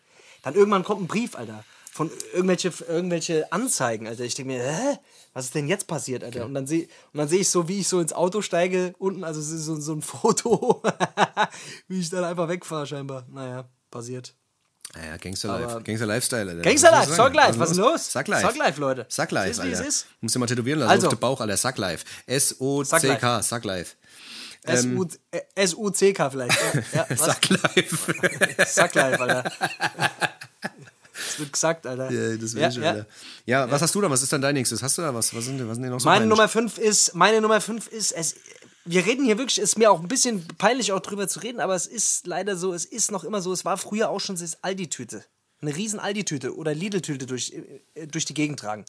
Dann 0.44 0.54
irgendwann 0.56 0.84
kommt 0.84 1.02
ein 1.02 1.08
Brief, 1.08 1.36
Alter, 1.36 1.64
von 1.94 2.10
irgendwelche, 2.34 2.72
irgendwelche 2.88 3.52
Anzeigen, 3.52 4.08
Alter. 4.08 4.24
Ich 4.24 4.34
denke 4.34 4.54
mir, 4.54 4.64
hä? 4.64 4.98
Was 5.34 5.46
ist 5.46 5.56
denn 5.56 5.68
jetzt 5.68 5.86
passiert, 5.86 6.24
Alter? 6.24 6.46
Und 6.46 6.56
dann 6.56 6.66
sehe 6.66 6.88
und 7.12 7.20
dann 7.20 7.28
sehe 7.28 7.42
ich 7.42 7.50
so, 7.50 7.68
wie 7.68 7.82
ich 7.82 7.88
so 7.88 8.00
ins 8.00 8.14
Auto 8.14 8.42
steige, 8.42 8.96
unten, 8.98 9.24
also 9.24 9.42
so, 9.42 9.80
so 9.80 9.94
ein 9.94 10.02
Foto, 10.02 10.82
wie 11.88 12.00
ich 12.00 12.10
dann 12.10 12.24
einfach 12.24 12.48
wegfahre, 12.50 12.88
scheinbar. 12.88 13.28
Naja, 13.32 13.70
passiert. 13.92 14.34
Ja, 14.96 15.06
ja, 15.06 15.18
Gangster 15.18 15.60
Life. 15.60 15.82
Gangster 15.84 16.06
Lifestyle, 16.08 16.50
Alter. 16.50 16.62
Gangster 16.64 16.92
Life, 16.92 17.10
ich 17.12 17.16
Sock 17.16 17.34
Life, 17.36 17.60
was 17.60 17.72
ist 17.72 17.78
los? 17.78 18.12
Sack 18.12 18.28
Life. 18.28 18.48
Sock 18.48 18.58
Life, 18.58 18.82
Leute. 18.82 19.06
Sack 19.10 19.32
Life, 19.32 19.50
ist, 19.52 19.60
Alter. 19.60 19.86
ist. 19.86 20.08
Musst 20.20 20.34
du 20.36 20.40
mal 20.40 20.48
tätowieren 20.48 20.80
lassen 20.80 20.92
Also. 20.92 21.08
auf 21.08 21.14
den 21.14 21.20
Bauch, 21.20 21.42
Alter. 21.42 21.58
Sack 21.58 21.78
Life. 21.78 22.06
S-O-C-K, 22.26 23.42
Sack 23.44 23.66
Life. 23.66 23.96
SU, 24.66 25.06
S-U-C-K 25.56 26.30
vielleicht. 26.32 26.58
Ja, 26.94 27.06
ja, 27.06 27.06
was? 27.20 27.20
Sack 28.74 28.96
Life. 28.96 29.22
Alter. 29.22 29.52
Das 31.34 31.40
wird 31.40 31.54
gesagt, 31.54 31.88
Alter. 31.88 32.12
Ja, 32.12 32.38
das 32.38 32.54
will 32.54 32.62
ja, 32.62 32.70
ich, 32.70 32.76
ja. 32.76 32.90
Alter. 32.92 33.08
Ja, 33.46 33.72
was 33.72 33.82
hast 33.82 33.94
du 33.96 34.02
da? 34.02 34.10
Was 34.10 34.22
ist 34.24 34.32
dann 34.32 34.42
dein 34.42 34.54
nächstes? 34.56 34.82
Hast 34.84 34.98
du 34.98 35.02
da 35.02 35.14
was? 35.14 35.34
Was 35.36 35.46
sind, 35.46 35.60
was 35.68 35.76
sind 35.76 35.84
denn 35.84 35.92
noch 35.92 36.00
so 36.00 36.08
Meine? 36.08 36.26
Nummer 36.26 36.48
5 36.48 36.78
ist, 36.78 37.16
meine 37.16 37.42
Nummer 37.42 37.60
5 37.62 37.88
ist, 37.88 38.12
es, 38.12 38.36
wir 38.86 39.06
reden 39.06 39.26
hier 39.26 39.38
wirklich, 39.38 39.60
ist 39.60 39.78
mir 39.78 39.92
auch 39.92 40.00
ein 40.02 40.08
bisschen 40.08 40.48
peinlich 40.58 40.92
auch 40.92 41.00
drüber 41.00 41.28
zu 41.28 41.40
reden, 41.40 41.60
aber 41.60 41.76
es 41.76 41.88
ist 41.88 42.28
leider 42.28 42.56
so, 42.56 42.74
es 42.74 42.86
ist 42.86 43.12
noch 43.12 43.24
immer 43.24 43.42
so, 43.42 43.52
es 43.54 43.66
war 43.66 43.78
früher 43.78 44.10
auch 44.10 44.20
schon 44.20 44.36
das 44.38 44.64
Aldi-Tüte. 44.64 45.24
Eine 45.62 45.76
riesen 45.76 46.00
Aldi-Tüte 46.00 46.56
oder 46.56 46.74
Lidl-Tüte 46.76 47.26
durch, 47.26 47.54
äh, 47.96 48.08
durch 48.08 48.26
die 48.26 48.34
Gegend 48.34 48.60
tragen. 48.60 48.86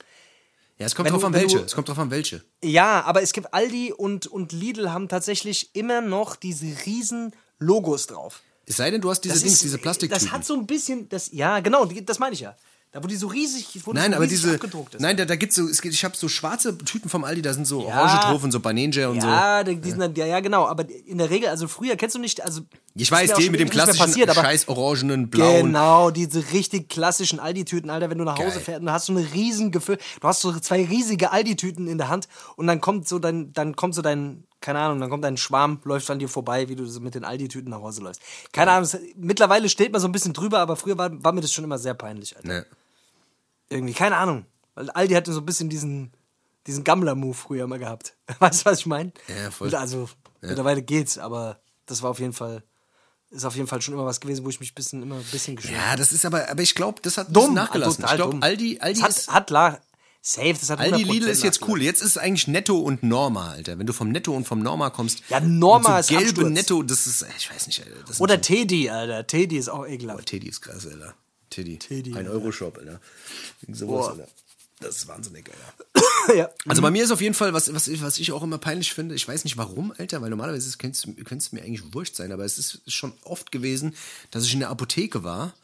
Ja, 0.78 0.86
es 0.86 0.96
kommt 0.96 1.06
Wenn 1.06 1.12
drauf 1.12 1.20
du- 1.22 1.26
an 1.28 1.34
welche. 1.34 1.58
du- 1.58 1.64
Es 1.64 1.74
kommt 1.74 1.88
drauf 1.88 1.98
an 2.00 2.10
welche. 2.10 2.42
Ja, 2.64 3.02
aber 3.02 3.22
es 3.22 3.32
gibt 3.32 3.54
Aldi 3.54 3.92
und, 3.92 4.26
und 4.26 4.50
Lidl 4.50 4.90
haben 4.90 5.08
tatsächlich 5.08 5.70
immer 5.76 6.00
noch 6.00 6.34
diese 6.34 6.66
riesen 6.84 7.32
Logos 7.60 8.08
drauf. 8.08 8.42
Es 8.66 8.76
sei 8.76 8.90
denn, 8.90 9.00
du 9.00 9.10
hast 9.10 9.20
diese 9.22 9.34
Das 9.34 9.42
Dings, 9.42 9.54
ist- 9.54 9.62
diese 9.64 9.78
Plastiktüten. 9.78 10.24
Das 10.24 10.32
hat 10.32 10.44
so 10.44 10.54
ein 10.54 10.66
bisschen, 10.66 11.08
das, 11.08 11.30
ja, 11.32 11.60
genau, 11.60 11.84
das 11.84 12.18
meine 12.18 12.34
ich 12.34 12.40
ja. 12.40 12.54
Da, 12.92 13.02
wo 13.02 13.08
die 13.08 13.16
so 13.16 13.26
riesig, 13.26 13.66
wo 13.84 13.92
Nein, 13.92 14.12
so 14.12 14.16
aber 14.18 14.24
riesig 14.24 14.42
diese. 14.42 14.54
abgedruckt 14.54 14.94
ist. 14.94 15.00
Nein, 15.00 15.16
da, 15.16 15.24
da 15.24 15.34
gibt's 15.34 15.56
so. 15.56 15.66
Es 15.68 15.82
gibt, 15.82 15.92
ich 15.92 16.04
habe 16.04 16.16
so 16.16 16.28
schwarze 16.28 16.78
Tüten 16.78 17.08
vom 17.08 17.24
Aldi, 17.24 17.42
da 17.42 17.52
sind 17.52 17.66
so 17.66 17.80
Ja. 17.88 18.00
Orange 18.00 18.20
drauf 18.24 18.44
und 18.44 18.52
so 18.52 18.60
Banange 18.60 19.10
und 19.10 19.20
so. 19.20 19.26
Ja, 19.26 19.64
die, 19.64 19.74
die 19.80 19.90
sind 19.90 19.98
dann, 19.98 20.14
ja, 20.14 20.26
ja, 20.26 20.38
genau. 20.38 20.66
Aber 20.68 20.88
in 20.88 21.18
der 21.18 21.28
Regel, 21.28 21.48
also 21.48 21.66
früher 21.66 21.96
kennst 21.96 22.14
du 22.14 22.20
nicht, 22.20 22.44
also. 22.44 22.60
Ich 22.94 23.10
weiß, 23.10 23.34
die 23.34 23.50
mit 23.50 23.58
dem 23.58 23.68
klassischen 23.68 23.98
passiert, 24.06 24.32
scheiß 24.32 24.68
orangenen, 24.68 25.28
blauen. 25.28 25.66
Genau, 25.66 26.12
diese 26.12 26.52
richtig 26.52 26.88
klassischen 26.88 27.40
Aldi-Tüten, 27.40 27.90
Alter, 27.90 28.10
wenn 28.10 28.18
du 28.18 28.24
nach 28.24 28.38
Hause 28.38 28.50
Geil. 28.50 28.60
fährst, 28.60 28.82
dann 28.82 28.92
hast 28.92 29.08
du 29.08 29.16
eine 29.18 29.26
riesen 29.34 29.72
Gefühl, 29.72 29.98
du 30.20 30.28
hast 30.28 30.42
so 30.42 30.52
zwei 30.60 30.84
riesige 30.84 31.32
Aldi-Tüten 31.32 31.88
in 31.88 31.98
der 31.98 32.10
Hand 32.10 32.28
und 32.54 32.68
dann 32.68 32.80
kommt 32.80 33.08
so 33.08 33.18
dein, 33.18 33.52
dann 33.54 33.74
kommt 33.74 33.96
so 33.96 34.02
dein, 34.02 34.44
keine 34.64 34.78
Ahnung, 34.78 34.98
dann 34.98 35.10
kommt 35.10 35.22
dein 35.24 35.36
Schwarm, 35.36 35.78
läuft 35.84 36.10
an 36.10 36.18
dir 36.18 36.28
vorbei, 36.28 36.70
wie 36.70 36.74
du 36.74 36.86
so 36.86 36.98
mit 36.98 37.14
den 37.14 37.22
Aldi-Tüten 37.22 37.68
nach 37.68 37.82
Hause 37.82 38.00
läufst. 38.00 38.22
Keine 38.50 38.70
Ahnung, 38.70 38.88
mittlerweile 39.14 39.68
steht 39.68 39.92
man 39.92 40.00
so 40.00 40.08
ein 40.08 40.12
bisschen 40.12 40.32
drüber, 40.32 40.58
aber 40.60 40.76
früher 40.76 40.96
war, 40.96 41.10
war 41.22 41.32
mir 41.32 41.42
das 41.42 41.52
schon 41.52 41.64
immer 41.64 41.76
sehr 41.76 41.92
peinlich, 41.92 42.34
Alter. 42.34 42.48
Ne. 42.48 42.66
Irgendwie, 43.68 43.92
keine 43.92 44.16
Ahnung. 44.16 44.46
Weil 44.74 44.88
Aldi 44.88 45.12
hatte 45.12 45.34
so 45.34 45.40
ein 45.40 45.44
bisschen 45.44 45.68
diesen, 45.68 46.12
diesen 46.66 46.82
Gammler-Move 46.82 47.34
früher 47.34 47.66
mal 47.66 47.78
gehabt. 47.78 48.16
Weißt 48.38 48.62
du, 48.62 48.70
was 48.70 48.78
ich 48.78 48.86
meine? 48.86 49.12
Ja, 49.28 49.50
voll. 49.50 49.74
Also, 49.74 50.08
mittlerweile 50.40 50.80
geht's, 50.80 51.18
aber 51.18 51.60
das 51.84 52.02
war 52.02 52.08
auf 52.08 52.18
jeden 52.18 52.32
Fall, 52.32 52.62
ist 53.30 53.44
auf 53.44 53.56
jeden 53.56 53.68
Fall 53.68 53.82
schon 53.82 53.92
immer 53.92 54.06
was 54.06 54.18
gewesen, 54.18 54.46
wo 54.46 54.48
ich 54.48 54.60
mich 54.60 54.72
ein 54.72 54.76
bisschen, 54.76 55.02
immer 55.02 55.16
ein 55.16 55.24
bisschen 55.30 55.56
geschämt 55.56 55.76
Ja, 55.76 55.94
das 55.94 56.10
ist 56.10 56.24
aber, 56.24 56.48
aber 56.48 56.62
ich 56.62 56.74
glaube, 56.74 57.02
das 57.02 57.18
hat 57.18 57.28
ein 57.28 57.34
Dumm, 57.34 57.52
nachgelassen. 57.52 58.00
total 58.00 58.16
ich 58.16 58.22
glaube. 58.22 58.42
Aldi, 58.42 58.78
Aldi 58.80 59.00
hat, 59.00 59.10
ist. 59.10 59.30
hat 59.30 59.50
safe, 60.24 60.54
das 60.54 60.70
hat 60.70 60.80
Aldi 60.80 61.04
100% 61.04 61.12
Lidl 61.12 61.28
ist 61.28 61.42
jetzt 61.42 61.68
cool. 61.68 61.82
Jetzt 61.82 62.00
ist 62.02 62.10
es 62.10 62.18
eigentlich 62.18 62.48
Netto 62.48 62.78
und 62.78 63.02
Norma, 63.02 63.50
Alter. 63.50 63.78
Wenn 63.78 63.86
du 63.86 63.92
vom 63.92 64.08
Netto 64.08 64.34
und 64.34 64.46
vom 64.46 64.60
Norma 64.60 64.88
kommst. 64.90 65.22
Ja, 65.28 65.38
Norma 65.38 65.96
und 65.96 66.00
ist 66.00 66.08
so 66.08 66.14
gelbe 66.14 66.30
Absturz. 66.30 66.50
Netto, 66.52 66.82
das 66.82 67.06
ist, 67.06 67.26
ich 67.36 67.50
weiß 67.50 67.66
nicht, 67.66 67.84
Alter. 67.84 68.20
Oder 68.20 68.40
Teddy, 68.40 68.88
Alter. 68.88 69.26
Teddy 69.26 69.58
ist 69.58 69.68
auch 69.68 69.80
Boah, 69.80 69.88
ekelhaft. 69.88 70.26
Teddy 70.26 70.48
ist 70.48 70.62
krass, 70.62 70.86
Alter. 70.86 71.14
Teddy. 71.50 71.78
Teddy, 71.78 72.14
Ein. 72.14 72.26
Euro-Shop, 72.26 72.78
Alter. 72.78 73.00
Sowas, 73.68 74.06
Boah. 74.06 74.10
Alter. 74.12 74.28
Das 74.80 74.96
ist 74.96 75.08
wahnsinnig, 75.08 75.50
Alter. 75.50 76.36
ja. 76.36 76.50
Also 76.66 76.80
bei 76.80 76.90
mir 76.90 77.04
ist 77.04 77.10
auf 77.10 77.20
jeden 77.20 77.34
Fall, 77.34 77.52
was, 77.52 77.72
was, 77.74 77.88
was 78.00 78.18
ich 78.18 78.32
auch 78.32 78.42
immer 78.42 78.58
peinlich 78.58 78.94
finde, 78.94 79.14
ich 79.14 79.28
weiß 79.28 79.44
nicht 79.44 79.58
warum, 79.58 79.92
Alter, 79.98 80.22
weil 80.22 80.30
normalerweise 80.30 80.76
könnte 80.78 80.96
es 80.96 81.52
mir 81.52 81.62
eigentlich 81.62 81.92
wurscht 81.92 82.16
sein, 82.16 82.32
aber 82.32 82.44
es 82.44 82.58
ist 82.58 82.80
schon 82.90 83.12
oft 83.24 83.52
gewesen, 83.52 83.94
dass 84.30 84.44
ich 84.44 84.54
in 84.54 84.60
der 84.60 84.70
Apotheke 84.70 85.22
war 85.22 85.54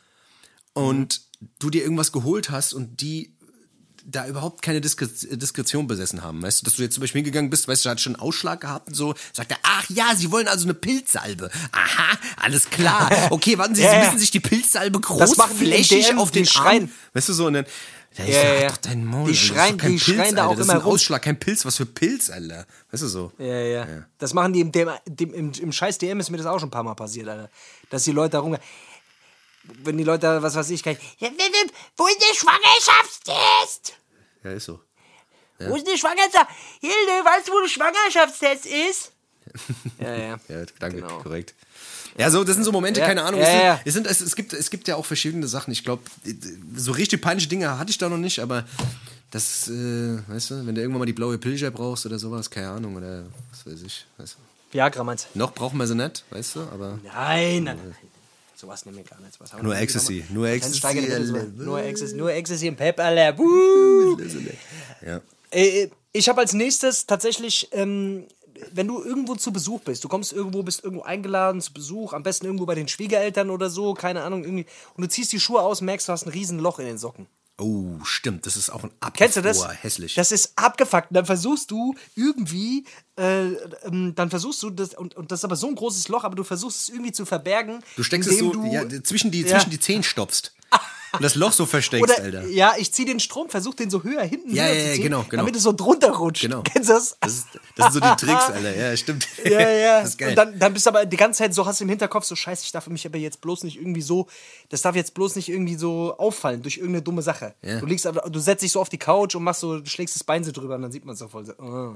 und 0.74 1.22
du 1.58 1.70
dir 1.70 1.82
irgendwas 1.82 2.12
geholt 2.12 2.50
hast 2.50 2.74
und 2.74 3.00
die 3.00 3.34
da 4.06 4.26
überhaupt 4.26 4.62
keine 4.62 4.80
Diskre 4.80 5.06
Diskretion 5.08 5.86
besessen 5.86 6.22
haben. 6.22 6.42
Weißt 6.42 6.60
du, 6.60 6.64
dass 6.64 6.76
du 6.76 6.82
jetzt 6.82 6.94
zum 6.94 7.00
Beispiel 7.02 7.20
hingegangen 7.20 7.50
bist, 7.50 7.68
weißt 7.68 7.84
du, 7.84 7.90
hat 7.90 8.00
schon 8.00 8.14
einen 8.16 8.22
Ausschlag 8.22 8.60
gehabt 8.60 8.88
und 8.88 8.94
so, 8.94 9.14
sagt 9.32 9.50
er, 9.52 9.58
ach 9.62 9.84
ja, 9.90 10.14
sie 10.16 10.30
wollen 10.30 10.48
also 10.48 10.64
eine 10.64 10.74
Pilzsalbe. 10.74 11.50
Aha, 11.72 12.18
alles 12.42 12.68
klar. 12.70 13.10
Okay, 13.30 13.56
warten 13.58 13.74
Sie, 13.74 13.82
Ja, 13.82 13.90
Sie 13.90 13.96
ja. 13.96 14.04
müssen 14.04 14.18
sich 14.18 14.30
die 14.30 14.40
Pilzsalbe 14.40 15.00
großflächig 15.00 16.16
auf 16.16 16.30
den 16.30 16.44
die 16.44 16.48
schreien. 16.50 16.82
Arm. 16.84 16.90
Weißt 17.12 17.28
du 17.28 17.32
so, 17.32 17.46
und 17.46 17.54
dann, 17.54 17.64
ja, 18.16 18.24
Ja, 18.24 18.30
ja, 18.42 18.48
halt 18.48 18.60
ja. 18.62 18.68
doch 18.70 18.76
dein 18.78 19.04
Maul. 19.04 19.26
Die 19.26 19.32
ist 19.32 19.38
schreien- 19.40 19.78
die 19.78 19.98
schreien 20.00 20.18
Pilz, 20.22 20.34
da 20.34 20.46
auch. 20.46 20.50
Das 20.50 20.60
ist 20.60 20.64
immer 20.64 20.74
ein 20.74 20.80
rum. 20.80 20.92
Ausschlag, 20.94 21.22
kein 21.22 21.38
Pilz, 21.38 21.64
was 21.64 21.76
für 21.76 21.86
Pilz, 21.86 22.28
Alter. 22.30 22.66
Weißt 22.90 23.02
du 23.04 23.06
so? 23.08 23.32
Ja, 23.38 23.46
ja, 23.60 23.86
Das 24.18 24.34
machen 24.34 24.52
die 24.52 24.60
im, 24.60 24.72
DM, 24.72 24.90
dem, 25.06 25.32
im, 25.34 25.52
im 25.52 25.72
scheiß 25.72 25.98
DM 25.98 26.18
ist 26.20 26.30
mir 26.30 26.36
das 26.38 26.46
auch 26.46 26.58
schon 26.58 26.68
ein 26.68 26.72
paar 26.72 26.82
Mal 26.82 26.94
passiert, 26.94 27.28
Alter. 27.28 27.48
Dass 27.90 28.04
die 28.04 28.12
Leute 28.12 28.30
da 28.32 28.40
rum. 28.40 28.56
Wenn 29.82 29.98
die 29.98 30.04
Leute, 30.04 30.42
was 30.42 30.54
weiß 30.54 30.70
ich, 30.70 30.82
kann 30.82 30.96
ja, 31.18 31.28
wo 31.96 32.06
ist 32.06 32.20
der 32.20 32.34
Schwangerschaftstest? 32.34 33.94
Ja, 34.44 34.52
ist 34.52 34.64
so. 34.64 34.80
Wo 35.58 35.74
ist 35.76 35.86
der 35.86 35.96
Schwangerschaft? 35.98 36.48
Hilde, 36.80 37.24
weißt 37.24 37.48
du, 37.48 37.52
wo 37.52 37.60
der 37.60 37.68
Schwangerschaftstest 37.68 38.66
ist? 38.66 39.12
ja, 40.00 40.14
ja. 40.14 40.40
Ja, 40.48 40.64
danke, 40.78 41.00
Genau. 41.02 41.18
korrekt. 41.18 41.54
Ja, 42.16 42.30
so, 42.30 42.42
das 42.44 42.54
sind 42.56 42.64
so 42.64 42.72
Momente, 42.72 43.00
Ja, 43.00 43.06
keine 43.06 43.22
Ahnung. 43.22 43.40
ja, 43.40 43.46
es, 43.46 43.52
sind, 43.52 43.62
ja. 43.62 43.80
Es, 43.84 43.94
sind, 43.94 44.06
es, 44.06 44.20
es, 44.20 44.36
gibt, 44.36 44.52
es 44.52 44.70
gibt 44.70 44.88
ja 44.88 44.96
auch 44.96 45.04
verschiedene 45.06 45.46
Sachen. 45.46 45.70
Ich 45.72 45.84
glaube, 45.84 46.02
so 46.74 46.92
richtig 46.92 47.20
peinliche 47.20 47.48
Dinge 47.48 47.78
hatte 47.78 47.90
ich 47.90 47.98
da 47.98 48.08
noch 48.08 48.16
nicht, 48.18 48.40
aber 48.40 48.64
das, 49.30 49.68
äh, 49.68 50.18
weißt 50.28 50.50
du, 50.50 50.66
wenn 50.66 50.74
du 50.74 50.80
irgendwann 50.80 51.00
mal 51.00 51.06
die 51.06 51.12
blaue 51.12 51.38
Pilger 51.38 51.70
brauchst 51.70 52.06
oder 52.06 52.18
sowas, 52.18 52.50
keine 52.50 52.70
Ahnung, 52.70 52.96
oder 52.96 53.26
was 53.50 53.66
weiß 53.66 53.82
ich. 53.82 54.06
Weißt 54.16 54.34
du. 54.34 54.38
Viagra 54.76 55.04
meinst 55.04 55.28
du? 55.34 55.38
Noch 55.38 55.52
brauchen 55.52 55.78
wir 55.78 55.86
sie 55.86 55.94
nicht, 55.94 56.24
weißt 56.30 56.56
du, 56.56 56.60
aber 56.62 56.98
Nein, 57.04 57.64
nein, 57.64 57.76
nein. 57.76 57.94
Sowas 58.60 58.84
nehmen 58.84 58.98
wir 58.98 59.04
gar 59.04 59.18
nicht. 59.20 59.40
Was 59.40 59.54
haben 59.54 59.64
Nur 59.64 59.74
Ecstasy, 59.74 60.22
nur 60.28 60.46
Ecstasy. 60.46 60.78
Nur 61.56 61.82
Ecstasy, 61.82 62.14
nur 62.14 62.30
Ecstasy 62.30 62.66
im 62.66 62.76
Pep. 62.76 62.98
Ja. 65.06 65.22
Äh, 65.50 65.88
ich 66.12 66.28
habe 66.28 66.42
als 66.42 66.52
nächstes 66.52 67.06
tatsächlich, 67.06 67.68
ähm, 67.72 68.26
wenn 68.72 68.86
du 68.86 69.02
irgendwo 69.02 69.34
zu 69.34 69.50
Besuch 69.50 69.80
bist, 69.80 70.04
du 70.04 70.08
kommst 70.08 70.34
irgendwo, 70.34 70.62
bist 70.62 70.84
irgendwo 70.84 71.04
eingeladen 71.04 71.62
zu 71.62 71.72
Besuch, 71.72 72.12
am 72.12 72.22
besten 72.22 72.44
irgendwo 72.44 72.66
bei 72.66 72.74
den 72.74 72.86
Schwiegereltern 72.86 73.48
oder 73.48 73.70
so, 73.70 73.94
keine 73.94 74.22
Ahnung, 74.24 74.44
irgendwie, 74.44 74.66
und 74.94 75.02
du 75.02 75.08
ziehst 75.08 75.32
die 75.32 75.40
Schuhe 75.40 75.62
aus, 75.62 75.80
merkst, 75.80 76.08
du 76.08 76.12
hast 76.12 76.26
ein 76.26 76.30
riesen 76.30 76.58
Loch 76.58 76.80
in 76.80 76.84
den 76.84 76.98
Socken. 76.98 77.28
Oh, 77.60 77.98
stimmt, 78.04 78.46
das 78.46 78.56
ist 78.56 78.70
auch 78.70 78.82
ein 78.84 78.90
Abfuhr, 79.00 79.12
Kennst 79.18 79.36
du 79.36 79.42
das? 79.42 79.66
hässlich. 79.82 80.14
Das 80.14 80.32
ist 80.32 80.52
abgefuckt. 80.56 81.10
Und 81.10 81.14
dann 81.14 81.26
versuchst 81.26 81.70
du 81.70 81.94
irgendwie, 82.16 82.86
äh, 83.16 83.48
ähm, 83.84 84.14
dann 84.14 84.30
versuchst 84.30 84.62
du 84.62 84.70
das, 84.70 84.94
und, 84.94 85.14
und 85.16 85.30
das 85.30 85.40
ist 85.40 85.44
aber 85.44 85.56
so 85.56 85.68
ein 85.68 85.74
großes 85.74 86.08
Loch, 86.08 86.24
aber 86.24 86.34
du 86.36 86.44
versuchst 86.44 86.80
es 86.80 86.88
irgendwie 86.88 87.12
zu 87.12 87.26
verbergen. 87.26 87.82
du 87.96 88.02
steckst 88.02 88.30
es 88.30 88.38
so 88.38 88.52
du, 88.52 88.64
ja, 88.64 88.84
zwischen, 89.02 89.30
die, 89.30 89.42
Ja. 89.42 89.58
zwischen 89.58 89.70
die 89.70 89.78
Zehen 89.80 90.02
stopfst. 90.02 90.54
und 91.12 91.22
das 91.22 91.34
Loch 91.34 91.52
so 91.52 91.66
versteckst, 91.66 92.02
Oder, 92.02 92.22
Alter. 92.22 92.46
ja, 92.46 92.74
ich 92.78 92.92
zieh 92.92 93.04
den 93.04 93.20
Strom, 93.20 93.48
versuch 93.48 93.74
den 93.74 93.90
so 93.90 94.02
höher 94.02 94.22
hinten 94.22 94.54
Ja, 94.54 94.64
höher 94.64 94.72
ja, 94.72 94.80
zu 94.80 94.86
ja, 94.86 94.94
ziehen, 94.94 95.02
genau, 95.02 95.24
genau. 95.28 95.42
damit 95.42 95.56
es 95.56 95.62
so 95.62 95.72
drunter 95.72 96.10
rutscht. 96.12 96.42
Genau. 96.42 96.62
Kennst 96.62 96.88
du 96.88 96.94
das? 96.94 97.16
Das, 97.20 97.32
ist, 97.32 97.46
das 97.76 97.92
sind 97.92 98.04
so 98.04 98.10
die 98.10 98.16
Tricks, 98.26 98.44
Alter. 98.44 98.76
Ja, 98.76 98.96
stimmt. 98.96 99.26
Ja, 99.44 99.70
ja. 99.70 100.00
Das 100.00 100.10
ist 100.10 100.18
geil. 100.18 100.30
Und 100.30 100.36
dann, 100.36 100.58
dann 100.58 100.72
bist 100.72 100.86
du 100.86 100.90
aber 100.90 101.06
die 101.06 101.16
ganze 101.16 101.38
Zeit 101.38 101.54
so, 101.54 101.66
hast 101.66 101.80
du 101.80 101.84
im 101.84 101.90
Hinterkopf 101.90 102.24
so, 102.24 102.36
scheiße, 102.36 102.64
ich 102.64 102.72
darf 102.72 102.86
mich 102.88 103.06
aber 103.06 103.18
jetzt 103.18 103.40
bloß 103.40 103.64
nicht 103.64 103.76
irgendwie 103.76 104.02
so, 104.02 104.26
das 104.68 104.82
darf 104.82 104.94
jetzt 104.96 105.14
bloß 105.14 105.36
nicht 105.36 105.48
irgendwie 105.48 105.76
so 105.76 106.16
auffallen 106.18 106.62
durch 106.62 106.76
irgendeine 106.76 107.02
dumme 107.02 107.22
Sache. 107.22 107.54
Ja. 107.62 107.80
Du 107.80 107.86
liegst 107.86 108.06
aber, 108.06 108.28
du 108.28 108.38
setzt 108.38 108.62
dich 108.62 108.72
so 108.72 108.80
auf 108.80 108.88
die 108.88 108.98
Couch 108.98 109.34
und 109.34 109.42
machst 109.42 109.60
so, 109.60 109.80
du 109.80 109.86
schlägst 109.86 110.14
das 110.14 110.24
Bein 110.24 110.44
so 110.44 110.52
drüber 110.52 110.76
und 110.76 110.82
dann 110.82 110.92
sieht 110.92 111.04
man 111.04 111.16
so 111.16 111.28
voll 111.28 111.44
so, 111.46 111.52
oh, 111.58 111.94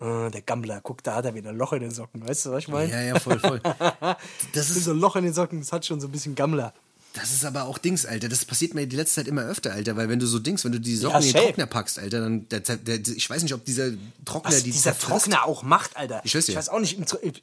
oh, 0.00 0.28
der 0.28 0.42
Gammler, 0.42 0.80
guck, 0.82 1.02
da 1.02 1.14
hat 1.14 1.24
er 1.24 1.34
wieder 1.34 1.50
ein 1.50 1.56
Loch 1.56 1.72
in 1.72 1.80
den 1.80 1.90
Socken, 1.90 2.26
weißt 2.26 2.46
du, 2.46 2.50
was 2.52 2.64
ich 2.64 2.68
meine? 2.68 2.90
ja, 2.90 3.02
ja, 3.02 3.18
voll, 3.18 3.38
voll. 3.38 3.60
Das 4.54 4.70
ist, 4.70 4.84
so 4.84 4.92
ein 4.92 4.98
Loch 4.98 5.16
in 5.16 5.24
den 5.24 5.32
Socken, 5.32 5.60
das 5.60 5.72
hat 5.72 5.86
schon 5.86 6.00
so 6.00 6.08
ein 6.08 6.12
bisschen 6.12 6.34
Gammler. 6.34 6.72
Das 7.14 7.32
ist 7.32 7.44
aber 7.44 7.64
auch 7.64 7.78
Dings, 7.78 8.06
Alter. 8.06 8.28
Das 8.28 8.44
passiert 8.44 8.74
mir 8.74 8.86
die 8.86 8.94
letzte 8.96 9.16
Zeit 9.16 9.28
immer 9.28 9.42
öfter, 9.42 9.72
Alter. 9.72 9.96
Weil 9.96 10.08
wenn 10.08 10.20
du 10.20 10.26
so 10.26 10.38
Dings, 10.38 10.64
wenn 10.64 10.72
du 10.72 10.80
die 10.80 10.94
Socken 10.94 11.20
Ja, 11.20 11.26
in 11.26 11.32
den. 11.32 11.42
Trockner 11.42 11.66
packst, 11.66 11.98
Alter, 11.98 12.20
dann, 12.20 12.48
der, 12.48 12.60
der, 12.60 12.76
der, 12.76 12.98
ich 13.14 13.28
weiß 13.28 13.42
nicht, 13.42 13.52
ob 13.52 13.64
dieser 13.64 13.90
Trockner 14.24 14.52
Was 14.52 14.62
die 14.62 14.70
dieser 14.70 14.92
zerfrisst. 14.92 15.24
Trockner 15.26 15.44
auch 15.44 15.62
macht, 15.64 15.96
Alter. 15.96 16.20
Ich 16.24 16.34
weiß 16.34 16.46
ja. 16.46 16.52
Ich 16.52 16.58
weiß 16.58 16.68
auch 16.68 16.78
nicht, 16.78 16.96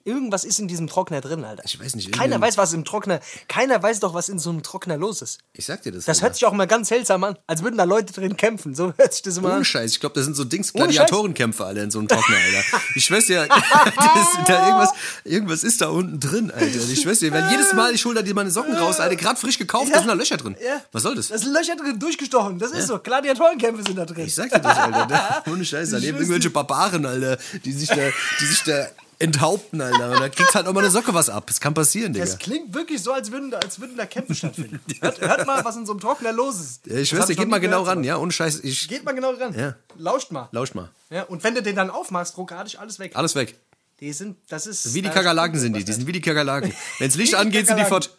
irgendwas 0.06 0.46
ist 0.46 0.60
in 0.60 0.70
diesem 0.70 0.88
Trockner 0.88 1.20
drin, 1.20 1.44
Alter. 1.44 1.64
Ich 1.66 1.80
weiß 1.80 1.96
nicht, 1.96 2.12
Keiner 2.14 2.40
weiß, 2.40 2.58
was 2.58 2.72
im 2.74 2.86
Trockner, 2.86 3.20
keiner 3.50 3.82
weiß 3.84 4.00
doch, 4.00 4.14
was 4.14 4.30
in 4.30 4.40
so 4.40 4.50
einem 4.52 4.64
Trockner 4.64 4.96
los 4.96 5.22
ist. 5.22 5.40
Ich 5.54 5.66
sag 5.66 5.82
dir 5.84 5.92
das. 5.92 6.06
Das 6.06 6.18
Alter. 6.18 6.28
hört 6.28 6.36
sich 6.36 6.46
auch 6.46 6.54
mal 6.54 6.68
ganz 6.68 6.88
seltsam 6.88 7.24
an, 7.26 7.38
als 7.46 7.62
würden 7.62 7.78
da 7.78 7.84
Leute 7.84 8.14
drin 8.14 8.38
kämpfen. 8.38 8.74
So 8.74 8.94
hört 8.96 9.14
sich 9.14 9.22
das 9.22 9.38
immer 9.38 9.50
Ohne 9.50 9.58
an. 9.58 9.66
Scheiß, 9.66 9.92
ich 9.92 10.00
glaube, 10.00 10.16
das 10.16 10.24
sind 10.24 10.36
so 10.36 10.46
Dings, 10.46 10.74
Ohne 10.74 10.86
Scheiß? 10.86 10.96
Gladiatorenkämpfe 10.96 11.66
alle 11.66 11.84
in 11.84 11.92
so 11.92 12.00
einem 12.00 12.08
Trockner, 12.08 12.38
Alter. 12.38 12.82
Ich 12.96 13.08
dir, 13.08 13.48
das, 13.48 14.46
da 14.48 14.68
irgendwas, 14.68 14.90
irgendwas 15.26 15.64
ist 15.64 15.82
da 15.82 15.90
unten 15.90 16.20
drin, 16.20 16.52
Alter. 16.52 16.90
Ich 16.90 17.02
schwör's 17.02 17.20
dir, 17.20 17.34
wenn 17.34 17.50
jedes 17.50 17.74
Mal 17.74 17.94
ich 17.94 18.06
hol 18.06 18.16
da 18.16 18.22
die 18.22 18.34
meine 18.34 18.52
Socken 18.52 18.76
raus, 18.76 19.00
Alter, 19.00 19.16
gerade 19.16 19.40
frisch 19.40 19.57
gekauft, 19.58 19.92
da 19.92 20.00
sind 20.00 20.08
da 20.08 20.14
Löcher 20.14 20.38
drin. 20.38 20.56
Ja. 20.64 20.82
Was 20.92 21.04
soll 21.04 21.16
das? 21.16 21.30
Da 21.30 21.38
sind 21.38 21.54
Löcher 21.54 21.76
drin, 21.76 22.00
durchgestochen. 22.00 22.60
Das 22.60 22.72
ist 22.72 22.88
so. 22.88 23.00
Gladiatorenkämpfe 23.00 23.84
sind 23.84 23.98
da 23.98 24.06
drin. 24.06 24.26
Ich 24.26 24.36
sag 24.36 24.50
dir 24.50 24.60
das, 24.60 24.78
Alter. 24.78 25.06
Da, 25.08 25.44
ohne 25.52 25.64
Scheiß, 25.64 25.92
da 25.92 25.98
leben 25.98 26.18
irgendwelche 26.18 26.50
Barbaren, 26.50 27.06
Alter, 27.06 27.38
die 27.64 27.72
sich 27.72 27.90
da, 27.90 27.96
die 28.40 28.46
sich 28.46 28.64
da 28.64 28.88
enthaupten, 29.20 29.82
Alter. 29.82 30.12
Und 30.12 30.20
da 30.20 30.30
kriegst 30.30 30.54
halt 30.56 30.68
auch 30.68 30.74
mal 30.74 30.82
eine 30.82 30.92
Socke 30.92 31.14
was 31.14 31.30
ab. 31.30 31.48
Das 31.48 31.60
kann 31.60 31.74
passieren, 31.74 32.14
Digga. 32.14 32.26
Das 32.26 32.38
klingt 32.38 32.74
wirklich 32.74 33.02
so, 33.02 33.14
als 33.14 33.32
würden 33.32 33.52
da, 33.52 33.58
als 33.58 33.80
würden 33.80 33.98
da 33.98 34.06
Kämpfe 34.06 34.36
stattfinden. 34.36 34.80
hört, 35.02 35.22
hört 35.22 35.48
mal, 35.48 35.64
was 35.64 35.76
in 35.76 35.86
so 35.86 35.94
einem 35.94 36.02
Trockner 36.02 36.32
los 36.32 36.60
ist. 36.60 36.88
Ja, 36.88 36.98
ich 36.98 37.10
schwör's 37.10 37.28
dir, 37.28 37.36
geht 37.36 37.50
mal 37.50 37.60
genau 37.60 37.84
ran, 37.84 38.04
ja, 38.04 38.18
ohne 38.18 38.32
Scheiß, 38.32 38.60
ich, 38.64 38.88
Geht 38.88 39.04
mal 39.04 39.14
genau 39.14 39.32
ran. 39.32 39.58
Ja. 39.58 39.76
Lauscht 39.98 40.32
mal. 40.32 40.50
lauscht 40.52 40.76
mal. 40.76 40.90
Ja, 41.10 41.24
und 41.24 41.44
wenn 41.44 41.56
du 41.56 41.62
den 41.62 41.76
dann 41.76 41.90
aufmachst, 41.90 42.38
ruckartig 42.38 42.80
alles 42.80 43.00
weg. 43.00 43.16
Alles 43.16 43.36
weg. 43.36 43.58
Die 44.00 44.14
sind, 44.14 44.38
das 44.50 44.68
ist. 44.68 44.94
Wie 44.94 45.02
die 45.02 45.10
Kakerlaken 45.10 45.60
sind 45.60 45.76
die, 45.76 45.84
die 45.84 45.92
sind 45.92 46.06
wie 46.06 46.12
die 46.12 46.22
Kakerlaken. 46.22 46.72
Wenn's 47.00 47.16
Licht 47.16 47.34
angeht, 47.34 47.66
sind 47.68 47.80
die 47.80 47.86
fort. 47.86 48.16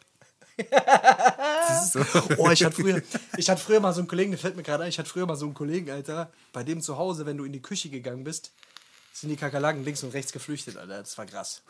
So. 1.92 2.04
Oh, 2.38 2.50
ich 2.50 2.64
hatte 2.64 2.76
früher, 2.76 3.02
ich 3.36 3.48
hatte 3.48 3.62
früher 3.62 3.80
mal 3.80 3.92
so 3.92 4.00
einen 4.00 4.08
Kollegen, 4.08 4.30
der 4.32 4.40
fällt 4.40 4.56
mir 4.56 4.62
gerade 4.62 4.84
ein, 4.84 4.88
ich 4.88 4.98
hatte 4.98 5.08
früher 5.08 5.26
mal 5.26 5.36
so 5.36 5.44
einen 5.44 5.54
Kollegen, 5.54 5.90
Alter, 5.90 6.30
bei 6.52 6.62
dem 6.62 6.80
zu 6.80 6.96
Hause, 6.96 7.26
wenn 7.26 7.36
du 7.36 7.44
in 7.44 7.52
die 7.52 7.62
Küche 7.62 7.90
gegangen 7.90 8.24
bist, 8.24 8.52
sind 9.12 9.30
die 9.30 9.36
Kakerlaken 9.36 9.84
links 9.84 10.02
und 10.02 10.12
rechts 10.14 10.32
geflüchtet, 10.32 10.76
Alter. 10.76 10.98
Das 10.98 11.16
war 11.18 11.26
krass. 11.26 11.62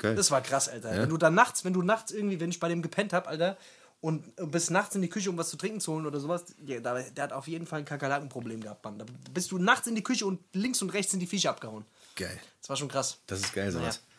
Das. 0.00 0.16
Das 0.16 0.30
war 0.30 0.40
krass, 0.40 0.68
Alter. 0.68 0.92
Wenn 0.92 1.08
du 1.08 1.16
dann 1.16 1.34
nachts, 1.34 1.64
wenn 1.64 1.72
du 1.72 1.82
nachts 1.82 2.12
irgendwie, 2.12 2.40
wenn 2.40 2.50
ich 2.50 2.60
bei 2.60 2.68
dem 2.68 2.82
gepennt 2.82 3.12
hab, 3.12 3.28
Alter, 3.28 3.56
und 4.00 4.34
bis 4.50 4.70
nachts 4.70 4.94
in 4.94 5.02
die 5.02 5.10
Küche, 5.10 5.28
um 5.28 5.36
was 5.36 5.50
zu 5.50 5.56
trinken 5.56 5.80
zu 5.80 5.92
holen 5.92 6.06
oder 6.06 6.20
sowas, 6.20 6.44
ja, 6.64 6.80
da, 6.80 7.00
der 7.00 7.24
hat 7.24 7.32
auf 7.32 7.48
jeden 7.48 7.66
Fall 7.66 7.80
ein 7.80 7.84
Kakerlakenproblem 7.84 8.62
gehabt, 8.62 8.82
Mann. 8.84 8.98
Da 8.98 9.04
bist 9.32 9.50
du 9.50 9.58
nachts 9.58 9.86
in 9.86 9.94
die 9.94 10.02
Küche 10.02 10.24
und 10.24 10.40
links 10.54 10.80
und 10.80 10.90
rechts 10.90 11.10
sind 11.10 11.20
die 11.20 11.26
Viecher 11.26 11.50
abgehauen. 11.50 11.84
Geil. 12.16 12.40
Das 12.60 12.70
war 12.70 12.76
schon 12.76 12.88
krass. 12.88 13.18
Das 13.26 13.40
ist 13.40 13.52
geil, 13.52 13.70
sowas. 13.70 14.00
Naja. 14.00 14.10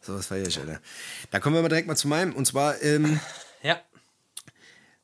Sowas 0.00 0.26
feier 0.26 0.46
ich, 0.46 0.58
Alter. 0.58 0.80
Da 1.30 1.40
kommen 1.40 1.56
wir 1.56 1.62
mal 1.62 1.68
direkt 1.68 1.88
mal 1.88 1.96
zu 1.96 2.08
meinem. 2.08 2.32
Und 2.34 2.46
zwar, 2.46 2.80
ähm, 2.82 3.20
Ja. 3.66 3.80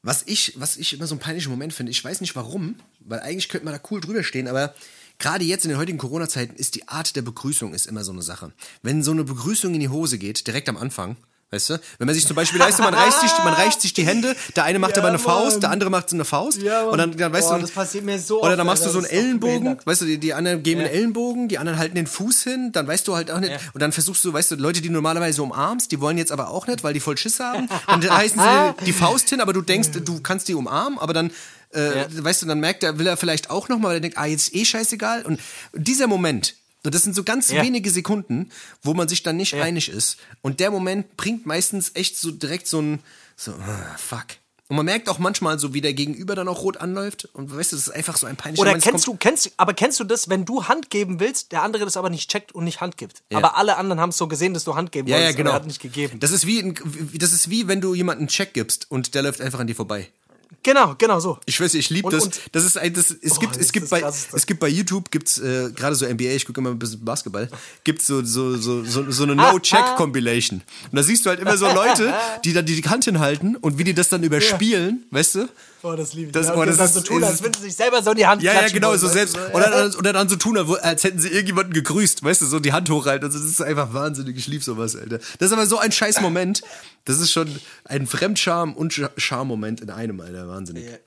was 0.03 0.23
ich, 0.27 0.53
was 0.57 0.77
ich 0.77 0.93
immer 0.93 1.09
so 1.09 1.15
einen 1.15 1.21
peinlichen 1.21 1.51
Moment 1.51 1.73
finde, 1.73 1.91
ich 1.91 2.05
weiß 2.05 2.21
nicht 2.21 2.37
warum, 2.37 2.77
weil 3.01 3.19
eigentlich 3.21 3.49
könnte 3.49 3.65
man 3.65 3.75
da 3.75 3.81
cool 3.91 4.01
drüber 4.01 4.23
stehen, 4.23 4.47
aber 4.47 4.73
gerade 5.19 5.45
jetzt 5.45 5.65
in 5.65 5.71
den 5.71 5.79
heutigen 5.79 5.99
Corona-Zeiten 5.99 6.55
ist 6.55 6.77
die 6.77 6.87
Art 6.87 7.17
der 7.17 7.23
Begrüßung 7.23 7.75
ist 7.75 7.87
immer 7.87 8.05
so 8.05 8.13
eine 8.13 8.23
Sache. 8.23 8.53
Wenn 8.83 9.03
so 9.03 9.11
eine 9.11 9.25
Begrüßung 9.25 9.75
in 9.75 9.81
die 9.81 9.89
Hose 9.89 10.17
geht, 10.17 10.47
direkt 10.47 10.69
am 10.69 10.77
Anfang, 10.77 11.17
weißt 11.53 11.71
du, 11.71 11.81
wenn 11.99 12.07
man 12.07 12.15
sich 12.15 12.27
zum 12.27 12.35
Beispiel, 12.35 12.59
weißt 12.59 12.79
du, 12.79 12.83
man 12.83 12.95
reicht 12.95 13.21
sich, 13.21 13.31
man 13.45 13.55
reicht 13.55 13.81
sich 13.81 13.93
die 13.93 14.05
Hände, 14.07 14.35
der 14.57 14.65
eine 14.65 14.79
macht 14.79 14.93
Ja, 14.97 15.03
aber 15.03 15.09
eine 15.11 15.19
Faust, 15.19 15.53
Mann. 15.57 15.61
der 15.61 15.71
andere 15.71 15.91
macht 15.91 16.11
so 16.11 16.17
eine 16.17 16.25
Faust 16.25 16.61
Ja, 16.63 16.83
und 16.85 16.99
dann, 16.99 17.17
dann 17.17 17.33
weißt 17.33 17.49
Boah, 17.49 17.57
du, 17.57 17.61
das 17.63 17.71
passiert 17.71 18.05
mir 18.05 18.19
so 18.19 18.43
oder 18.43 18.57
dann 18.57 18.67
machst 18.67 18.83
du 18.85 18.89
Alter, 18.89 19.01
so 19.03 19.07
einen 19.07 19.17
Ellenbogen, 19.17 19.79
weißt 19.85 20.01
du, 20.01 20.05
die, 20.07 20.19
die 20.19 20.35
anderen 20.35 20.63
geben 20.63 20.81
Ja. 20.81 20.87
einen 20.87 20.95
Ellenbogen, 20.97 21.49
die 21.49 21.59
anderen 21.59 21.79
halten 21.79 21.95
den 21.95 22.07
Fuß 22.07 22.43
hin, 22.43 22.73
dann 22.73 22.87
weißt 22.89 23.07
du 23.07 23.15
halt 23.15 23.31
auch 23.31 23.39
nicht, 23.39 23.53
Ja. 23.53 23.59
und 23.75 23.81
dann 23.81 23.93
versuchst 23.93 24.25
du, 24.25 24.33
weißt 24.33 24.51
du, 24.53 24.57
Leute, 24.57 24.81
die 24.81 24.89
du 24.89 24.95
normalerweise 24.95 25.43
umarmst, 25.43 25.93
die 25.93 26.01
wollen 26.01 26.19
jetzt 26.19 26.33
aber 26.33 26.49
auch 26.49 26.67
nicht, 26.67 26.83
weil 26.83 26.95
die 26.95 27.01
voll 27.01 27.17
Schiss 27.19 27.39
haben, 27.39 27.69
dann 27.87 28.03
reißen 28.03 28.41
sie 28.41 28.85
die 28.87 28.93
Faust 28.93 29.29
hin, 29.29 29.41
aber 29.41 29.53
du 29.53 29.61
denkst, 29.63 29.91
du 30.05 30.21
kannst 30.23 30.49
die 30.49 30.55
umarmen, 30.55 30.99
aber 30.99 31.13
dann, 31.13 31.31
äh, 31.71 32.05
weißt 32.11 32.43
du, 32.43 32.47
dann 32.47 32.61
merkt 32.61 32.83
er, 32.83 32.99
will 32.99 33.07
er 33.07 33.17
vielleicht 33.17 33.51
auch 33.51 33.69
nochmal, 33.69 33.91
weil 33.91 33.97
er 33.99 34.01
denkt, 34.01 34.17
ah, 34.19 34.27
jetzt 34.27 34.49
ist 34.49 34.55
eh 34.55 34.65
scheißegal, 34.65 35.23
und 35.27 35.39
dieser 35.75 36.07
Moment, 36.07 36.55
und 36.85 36.95
das 36.95 37.03
sind 37.03 37.15
so 37.15 37.23
ganz 37.25 37.51
Ja. 37.51 37.63
wenige 37.63 37.91
Sekunden, 37.91 38.51
wo 38.83 38.95
man 38.95 39.09
sich 39.09 39.23
dann 39.23 39.37
nicht 39.37 39.53
Ja. 39.53 39.63
einig 39.63 39.89
ist. 39.89 40.17
Und 40.41 40.61
der 40.61 40.71
Moment 40.71 41.17
bringt 41.17 41.47
meistens 41.47 41.93
echt 41.95 42.17
so 42.17 42.31
direkt 42.31 42.67
so 42.67 42.81
ein, 42.81 43.01
so, 43.37 43.53
ah, 43.53 43.97
fuck. 43.99 44.27
Und 44.69 44.77
man 44.77 44.87
merkt 44.87 45.11
auch 45.11 45.19
manchmal 45.19 45.59
so, 45.59 45.75
wie 45.75 45.83
der 45.83 45.93
Gegenüber 45.93 46.35
dann 46.35 46.49
auch 46.49 46.63
rot 46.63 46.79
anläuft. 46.79 47.29
Und 47.35 47.55
weißt 47.55 47.73
du, 47.73 47.77
das 47.77 47.89
ist 47.89 47.95
einfach 47.95 48.17
so 48.17 48.27
ein 48.27 48.37
peinlicher 48.37 48.63
Oder 48.63 48.71
Moment. 48.71 48.85
Kennst 48.85 49.07
du, 49.07 49.15
kennst, 49.17 49.51
aber 49.59 49.75
kennst 49.75 50.01
du 50.01 50.05
das, 50.05 50.31
wenn 50.31 50.47
du 50.47 50.65
Hand 50.67 50.89
geben 50.89 51.21
willst, 51.21 51.53
der 51.53 51.63
andere 51.63 51.85
das 51.85 51.99
aber 51.99 52.09
nicht 52.09 52.31
checkt 52.31 52.53
und 52.53 52.65
nicht 52.65 52.81
Hand 52.81 52.97
gibt? 52.97 53.23
Ja. 53.31 53.37
Aber 53.37 53.59
alle 53.59 53.77
anderen 53.77 54.01
haben 54.01 54.11
es 54.11 54.17
so 54.17 54.29
gesehen, 54.29 54.55
dass 54.55 54.65
du 54.65 54.75
Hand 54.75 54.91
geben 54.91 55.09
Ja, 55.09 55.17
ja, 55.17 55.23
wolltest, 55.25 55.37
genau. 55.37 55.51
aber 55.51 55.59
er 55.59 55.61
hat 55.61 55.67
nicht 55.67 55.83
gegeben. 55.83 56.21
Das 56.21 56.31
ist 56.31 56.47
wie, 56.47 56.59
ein, 56.61 56.75
das 57.15 57.35
ist 57.35 57.51
wie, 57.51 57.69
wenn 57.69 57.83
du 57.83 57.95
jemanden 57.95 58.23
einen 58.23 58.29
Check 58.29 58.55
gibst 58.55 58.91
und 58.91 59.15
der 59.15 59.21
läuft 59.23 59.43
einfach 59.43 59.61
an 59.61 59.67
dir 59.67 59.77
vorbei. 59.77 60.09
Genau, 60.63 60.95
genau 60.97 61.19
so. 61.21 61.39
Ich 61.47 61.61
weiß, 61.61 61.75
ich 61.75 61.91
liebe 61.91 62.11
das. 62.11 62.25
und- 62.25 62.41
das 62.53 62.65
ist 62.65 62.79
ein, 62.79 62.93
das, 62.95 63.11
es 63.11 63.33
Oh, 63.37 63.41
gibt, 63.41 63.57
es 63.57 63.73
gibt 63.73 63.89
bei, 63.91 64.01
es 64.03 64.47
gibt 64.47 64.61
bei 64.61 64.69
YouTube 64.69 65.11
gibt's 65.11 65.39
äh, 65.39 65.71
gerade 65.75 65.95
so 65.95 66.07
NBA. 66.07 66.31
Ich 66.35 66.47
gucke 66.47 66.61
immer 66.61 66.71
ein 66.71 66.79
bisschen 66.79 67.05
Basketball. 67.05 67.49
Gibt's 67.85 68.07
so 68.07 68.23
so 68.25 68.57
so 68.57 68.85
so, 68.85 69.11
so 69.11 69.23
eine 69.25 69.35
No-Check-Compilation. 69.35 70.61
Und 70.91 70.97
da 70.97 71.03
siehst 71.03 71.25
du 71.27 71.31
halt 71.31 71.41
immer 71.41 71.57
so 71.57 71.67
Leute, 71.67 72.15
die 72.45 72.53
dann 72.53 72.67
die 72.67 72.81
Hand 72.83 73.05
hinhalten 73.05 73.57
und 73.57 73.79
wie 73.79 73.85
die 73.85 73.95
das 73.95 74.09
dann 74.09 74.23
überspielen, 74.23 75.05
weißt 75.11 75.35
du? 75.37 75.49
Oh, 75.85 75.97
das 75.97 76.15
liebe 76.15 76.27
ich. 76.29 76.33
Das- 76.33 76.47
Ja, 76.47 76.55
und 76.55 76.67
das 76.67 76.77
dann 76.77 76.87
ist- 76.87 76.95
so 76.95 77.01
tun, 77.01 77.25
als 77.25 77.43
würden 77.43 77.55
sie 77.55 77.63
sich 77.63 77.75
selber 77.77 78.03
so 78.03 78.11
in 78.13 78.17
die 78.17 78.27
Hand 78.27 78.43
Ja, 78.43 78.53
ja, 78.53 78.69
genau, 78.69 78.89
wollen, 78.91 78.99
so 79.01 79.07
weißt 79.07 79.15
selbst. 79.15 79.37
Oder 79.53 79.71
dann, 79.71 79.95
oder 79.97 80.13
dann 80.13 80.29
so 80.29 80.37
tun, 80.37 80.57
als 80.59 81.03
hätten 81.05 81.19
sie 81.19 81.29
irgendjemanden 81.29 81.73
gegrüßt, 81.75 82.23
weißt 82.23 82.41
du, 82.43 82.47
so 82.47 82.61
die 82.61 82.73
Hand 82.73 82.89
hochhalten. 82.91 83.27
Also, 83.27 83.39
das 83.39 83.49
ist 83.49 83.61
einfach 83.63 83.93
wahnsinnig. 83.93 84.37
Ich 84.37 84.47
liebe 84.47 84.63
sowas, 84.63 84.95
Alter. 84.97 85.19
Das 85.19 85.49
ist 85.49 85.53
aber 85.53 85.67
so 85.67 85.79
ein 85.79 85.91
scheiß 85.93 86.21
Moment. 86.21 86.63
Das 87.05 87.19
ist 87.19 87.33
schon 87.33 87.49
ein 87.85 88.07
Fremdscham- 88.07 88.75
und 88.75 88.93
Charme-Moment 89.17 89.81
in 89.81 89.91
einem, 89.91 90.21
Alter. 90.21 90.47
Wahnsinnig. 90.49 90.85
Ja. 90.85 90.99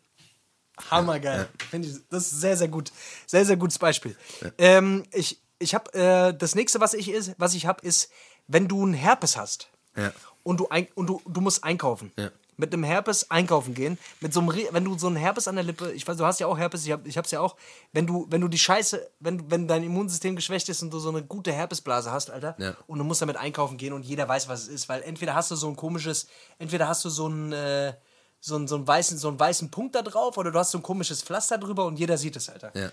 Hammergeil. 0.91 1.47
Finde 1.69 1.87
ich, 1.87 1.95
das 2.09 2.31
ist 2.31 2.41
sehr, 2.41 2.57
sehr 2.57 2.67
gut. 2.67 2.91
Sehr, 3.27 3.45
sehr 3.45 3.55
gutes 3.55 3.79
Beispiel. 3.79 4.15
Ähm, 4.57 5.03
ich 5.13 5.39
ich 5.57 5.73
habe 5.73 5.93
äh, 5.93 6.37
das 6.37 6.53
nächste, 6.53 6.81
was 6.81 6.93
ich 6.93 7.13
was 7.37 7.53
ich 7.53 7.65
habe, 7.65 7.81
ist, 7.87 8.09
wenn 8.47 8.67
du 8.67 8.83
einen 8.83 8.93
Herpes 8.93 9.37
hast 9.37 9.69
Ja. 9.95 10.11
und 10.43 10.59
du 10.59 10.67
ein, 10.67 10.87
und 10.95 11.07
du, 11.07 11.21
du 11.25 11.39
musst 11.39 11.63
einkaufen. 11.63 12.11
Mit 12.57 12.73
einem 12.73 12.83
Herpes 12.83 13.29
einkaufen 13.31 13.73
gehen, 13.73 13.97
mit 14.21 14.33
so 14.33 14.39
einem, 14.39 14.53
wenn 14.71 14.85
du 14.85 14.97
so 14.97 15.07
einen 15.07 15.15
Herpes 15.17 15.47
an 15.47 15.55
der 15.55 15.63
Lippe, 15.63 15.91
ich 15.91 16.07
weiß, 16.07 16.15
du 16.17 16.25
hast 16.25 16.39
ja 16.39 16.47
auch 16.47 16.57
Herpes, 16.57 16.85
ich, 16.85 16.91
hab, 16.91 17.05
ich 17.05 17.17
hab's 17.17 17.31
ja 17.31 17.41
auch, 17.41 17.55
wenn 17.91 18.07
du, 18.07 18.25
wenn 18.29 18.41
du 18.41 18.47
die 18.47 18.57
Scheiße, 18.57 19.09
wenn, 19.19 19.51
wenn 19.51 19.67
dein 19.67 19.83
Immunsystem 19.83 20.35
geschwächt 20.35 20.69
ist 20.69 20.81
und 20.81 20.91
du 20.91 20.99
so 20.99 21.09
eine 21.09 21.23
gute 21.23 21.51
Herpesblase 21.51 22.11
hast, 22.11 22.29
Alter, 22.31 22.55
Ja. 22.57 22.75
und 22.87 22.97
du 22.99 23.03
musst 23.03 23.21
damit 23.21 23.35
einkaufen 23.37 23.77
gehen 23.77 23.93
und 23.93 24.03
jeder 24.05 24.27
weiß, 24.27 24.47
was 24.47 24.61
es 24.63 24.67
ist, 24.69 24.89
weil 24.89 25.01
entweder 25.03 25.35
hast 25.35 25.51
du 25.51 25.55
so 25.55 25.67
ein 25.67 25.75
komisches, 25.75 26.27
entweder 26.59 26.87
hast 26.87 27.03
du 27.03 27.09
so 27.09 27.27
ein, 27.27 27.51
äh, 27.51 27.93
so 28.39 28.55
einen, 28.55 28.67
so, 28.67 28.75
einen 28.75 28.87
weißen, 28.87 29.17
so 29.17 29.27
einen 29.27 29.39
weißen 29.39 29.71
Punkt 29.71 29.95
da 29.95 30.01
drauf 30.01 30.37
oder 30.37 30.51
du 30.51 30.59
hast 30.59 30.71
so 30.71 30.77
ein 30.77 30.83
komisches 30.83 31.23
Pflaster 31.23 31.57
drüber 31.57 31.85
und 31.85 31.97
jeder 31.97 32.17
sieht 32.17 32.35
es, 32.35 32.47
Alter. 32.49 32.71
Ja. 32.75 32.89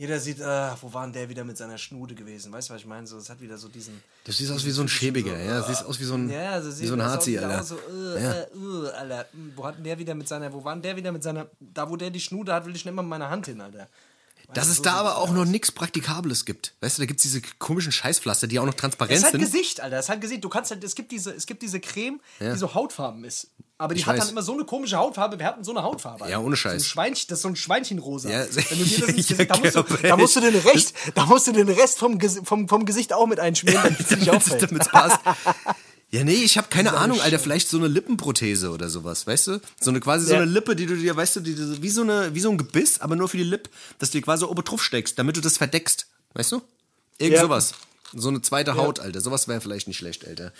Jeder 0.00 0.18
sieht, 0.18 0.40
äh, 0.40 0.70
wo 0.80 0.94
war 0.94 1.02
denn 1.04 1.12
der 1.12 1.28
wieder 1.28 1.44
mit 1.44 1.58
seiner 1.58 1.76
Schnude 1.76 2.14
gewesen? 2.14 2.50
Weißt 2.50 2.70
du, 2.70 2.72
was 2.74 2.80
ich 2.80 2.86
meine? 2.86 3.06
So, 3.06 3.18
es 3.18 3.28
hat 3.28 3.38
wieder 3.42 3.58
so 3.58 3.68
diesen. 3.68 4.02
Das 4.24 4.38
sieht 4.38 4.50
aus 4.50 4.64
wie 4.64 4.70
so 4.70 4.80
ein 4.80 4.88
Schäbiger, 4.88 5.38
ja. 5.38 5.58
Das 5.58 5.66
sieht 5.78 5.86
aus 5.86 6.00
wie 6.00 6.04
so 6.04 6.14
ein, 6.14 6.30
Ja, 6.30 6.62
so 6.62 6.68
wie 6.80 6.86
so 6.86 6.94
ein 6.94 7.02
Harzi, 7.02 7.36
Alter. 7.38 7.62
So, 7.62 7.76
äh, 7.76 8.22
Ja. 8.22 8.32
äh, 8.32 8.44
äh, 8.44 8.90
Alter. 8.92 9.26
Hm, 9.32 9.52
Wo 9.56 9.66
hat 9.66 9.76
denn 9.76 9.84
der 9.84 9.98
wieder 9.98 10.14
mit 10.14 10.26
seiner, 10.26 10.50
wo 10.54 10.64
war 10.64 10.72
denn 10.74 10.80
der 10.80 10.96
wieder 10.96 11.12
mit 11.12 11.22
seiner, 11.22 11.48
da 11.60 11.90
wo 11.90 11.96
der 11.96 12.08
die 12.08 12.20
Schnude 12.20 12.54
hat, 12.54 12.64
will 12.64 12.74
ich 12.74 12.82
nicht 12.86 12.94
mal 12.94 13.02
mit 13.02 13.10
meiner 13.10 13.28
Hand 13.28 13.44
hin, 13.44 13.60
Alter. 13.60 13.88
Dass 14.54 14.60
Also 14.64 14.70
es 14.70 14.76
so 14.78 14.82
da 14.84 14.94
aber 14.94 15.18
auch 15.18 15.30
noch 15.32 15.44
nichts 15.44 15.70
Praktikables 15.70 16.46
gibt. 16.46 16.72
Weißt 16.80 16.96
du, 16.96 17.02
da 17.02 17.06
gibt's 17.06 17.22
diese 17.22 17.42
komischen 17.58 17.92
Scheißpflaster, 17.92 18.46
die 18.46 18.58
auch 18.58 18.64
noch 18.66 18.72
transparent 18.74 19.18
Es 19.18 19.24
hat 19.24 19.32
sind. 19.32 19.40
Gesicht, 19.42 19.82
Alter. 19.82 19.98
Es 19.98 20.08
hat 20.08 20.22
Gesicht. 20.22 20.42
Du 20.42 20.48
kannst 20.48 20.70
halt, 20.70 20.82
es 20.82 20.94
gibt 20.94 21.12
diese, 21.12 21.32
es 21.34 21.44
gibt 21.44 21.60
diese 21.60 21.78
Creme, 21.78 22.20
Ja. 22.40 22.54
die 22.54 22.58
so 22.58 22.72
hautfarben 22.74 23.22
ist. 23.24 23.48
Aber 23.80 23.94
die 23.94 24.00
Ich 24.00 24.06
hat 24.06 24.14
weiß. 24.16 24.20
dann 24.24 24.30
immer 24.30 24.42
so 24.42 24.52
eine 24.52 24.64
komische 24.64 24.96
Hautfarbe. 24.96 25.38
Wir 25.38 25.46
hatten 25.46 25.64
so 25.64 25.70
eine 25.72 25.82
Hautfarbe. 25.82 26.28
Ja, 26.28 26.38
ohne 26.38 26.56
So 26.56 26.68
ein 26.68 26.72
Scheiß. 26.78 26.86
Schweinchen, 26.86 27.26
das 27.28 27.38
ist 27.38 27.42
so 27.42 27.48
ein 27.48 27.56
Schweinchenrosa. 27.56 28.28
Ja, 28.30 28.44
Wenn 28.54 28.78
du 28.78 28.84
dir 28.84 28.98
das 29.00 29.08
ins 29.10 29.28
ja, 29.30 29.36
Gesicht, 29.36 29.50
da, 29.50 29.56
musst 29.58 29.74
du, 29.76 29.82
genau. 29.84 30.00
da, 30.08 30.16
musst 30.16 30.36
du 30.36 30.40
den 30.40 30.56
Rest, 30.56 30.94
da 31.14 31.26
musst 31.26 31.46
du 31.46 31.52
den 31.52 31.68
Rest 31.68 31.98
vom, 31.98 32.20
vom, 32.44 32.68
vom 32.68 32.84
Gesicht 32.84 33.12
auch 33.12 33.26
mit 33.26 33.40
einschmieren, 33.40 33.82
damit 33.82 34.00
es 34.00 34.10
nicht 34.16 34.30
auffällt. 34.30 34.70
passt. 34.90 35.20
Ja, 36.12 36.24
nee, 36.24 36.32
ich 36.42 36.58
habe 36.58 36.66
keine 36.68 36.94
Ahnung, 36.94 37.20
Alter. 37.20 37.38
Vielleicht 37.38 37.68
so 37.68 37.78
eine 37.78 37.86
Lippenprothese 37.86 38.70
oder 38.70 38.88
sowas, 38.88 39.28
weißt 39.28 39.46
du? 39.46 39.60
So 39.80 39.90
eine 39.90 40.00
quasi 40.00 40.26
so 40.26 40.32
Ja. 40.32 40.38
eine 40.40 40.46
Lippe, 40.50 40.74
die 40.74 40.86
du 40.86 40.96
dir, 40.96 41.14
weißt 41.14 41.36
du, 41.36 41.40
die, 41.40 41.54
die, 41.54 41.80
wie, 41.82 41.88
so 41.88 42.02
eine, 42.02 42.34
wie 42.34 42.40
so 42.40 42.50
ein 42.50 42.58
Gebiss, 42.58 43.00
aber 43.00 43.14
nur 43.14 43.28
für 43.28 43.36
die 43.36 43.44
Lippe, 43.44 43.70
dass 44.00 44.10
du 44.10 44.18
dir 44.18 44.22
quasi 44.24 44.44
oben 44.44 44.64
drauf 44.64 44.82
steckst, 44.82 45.20
damit 45.20 45.36
du 45.36 45.40
das 45.40 45.56
verdeckst. 45.56 46.08
Weißt 46.34 46.50
du? 46.50 46.62
Irgend 47.18 47.36
Ja. 47.36 47.42
sowas. 47.42 47.74
So 48.12 48.28
eine 48.28 48.42
zweite 48.42 48.74
Haut, 48.74 48.98
Alter. 48.98 49.20
Sowas 49.20 49.46
wäre 49.46 49.60
vielleicht 49.60 49.86
nicht 49.86 49.98
schlecht, 49.98 50.26
Alter. 50.26 50.52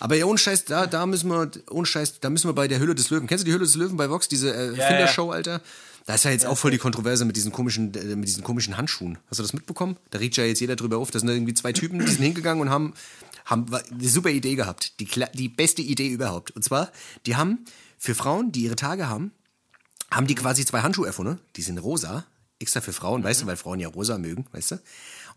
Aber 0.00 0.16
ja, 0.16 0.24
ohne 0.24 0.38
Scheiß, 0.38 0.64
da, 0.64 0.86
da 0.86 1.06
müssen 1.06 1.28
wir, 1.30 1.50
ohne 1.70 1.86
Scheiß, 1.86 2.20
da 2.20 2.30
müssen 2.30 2.48
wir 2.48 2.54
bei 2.54 2.68
der 2.68 2.80
Hülle 2.80 2.94
des 2.94 3.10
Löwen. 3.10 3.26
Kennst 3.26 3.44
du 3.44 3.46
die 3.46 3.52
Hülle 3.52 3.64
des 3.64 3.76
Löwen 3.76 3.96
bei 3.96 4.10
Vox, 4.10 4.28
diese 4.28 4.54
äh, 4.54 4.76
Ja, 4.76 4.86
Findershow, 4.86 5.30
Alter? 5.30 5.60
Da 6.06 6.14
ist 6.14 6.24
ja 6.24 6.30
jetzt 6.30 6.46
auch 6.46 6.56
voll 6.58 6.70
die 6.70 6.78
Kontroverse 6.78 7.24
mit 7.24 7.36
diesen 7.36 7.52
komischen, 7.52 7.94
äh, 7.94 8.16
mit 8.16 8.26
diesen 8.26 8.42
komischen 8.42 8.76
Handschuhen. 8.76 9.18
Hast 9.28 9.38
du 9.38 9.42
das 9.42 9.52
mitbekommen? 9.52 9.96
Da 10.10 10.18
regt 10.18 10.36
ja 10.36 10.44
jetzt 10.44 10.60
jeder 10.60 10.76
drüber 10.76 10.98
auf. 10.98 11.10
Das 11.10 11.20
sind 11.20 11.28
irgendwie 11.28 11.54
zwei 11.54 11.72
Typen, 11.72 11.98
die 11.98 12.10
sind 12.10 12.22
hingegangen 12.22 12.60
und 12.62 12.70
haben, 12.70 12.94
haben 13.44 13.66
eine 13.72 14.08
super 14.08 14.30
Idee 14.30 14.54
gehabt. 14.54 14.98
Die, 15.00 15.08
die 15.34 15.48
beste 15.48 15.82
Idee 15.82 16.08
überhaupt. 16.08 16.50
Und 16.52 16.64
zwar, 16.64 16.90
die 17.26 17.36
haben 17.36 17.64
für 17.98 18.14
Frauen, 18.14 18.50
die 18.52 18.62
ihre 18.62 18.76
Tage 18.76 19.08
haben, 19.08 19.32
haben 20.10 20.26
die 20.26 20.34
quasi 20.34 20.64
zwei 20.64 20.80
Handschuhe 20.80 21.06
erfunden. 21.06 21.38
Die 21.56 21.62
sind 21.62 21.78
rosa. 21.78 22.24
Extra 22.58 22.80
für 22.80 22.92
Frauen, 22.92 23.24
weißt 23.24 23.42
du, 23.42 23.46
weil 23.46 23.56
Frauen 23.56 23.80
ja 23.80 23.88
rosa 23.88 24.18
mögen, 24.18 24.44
weißt 24.52 24.72
du? 24.72 24.80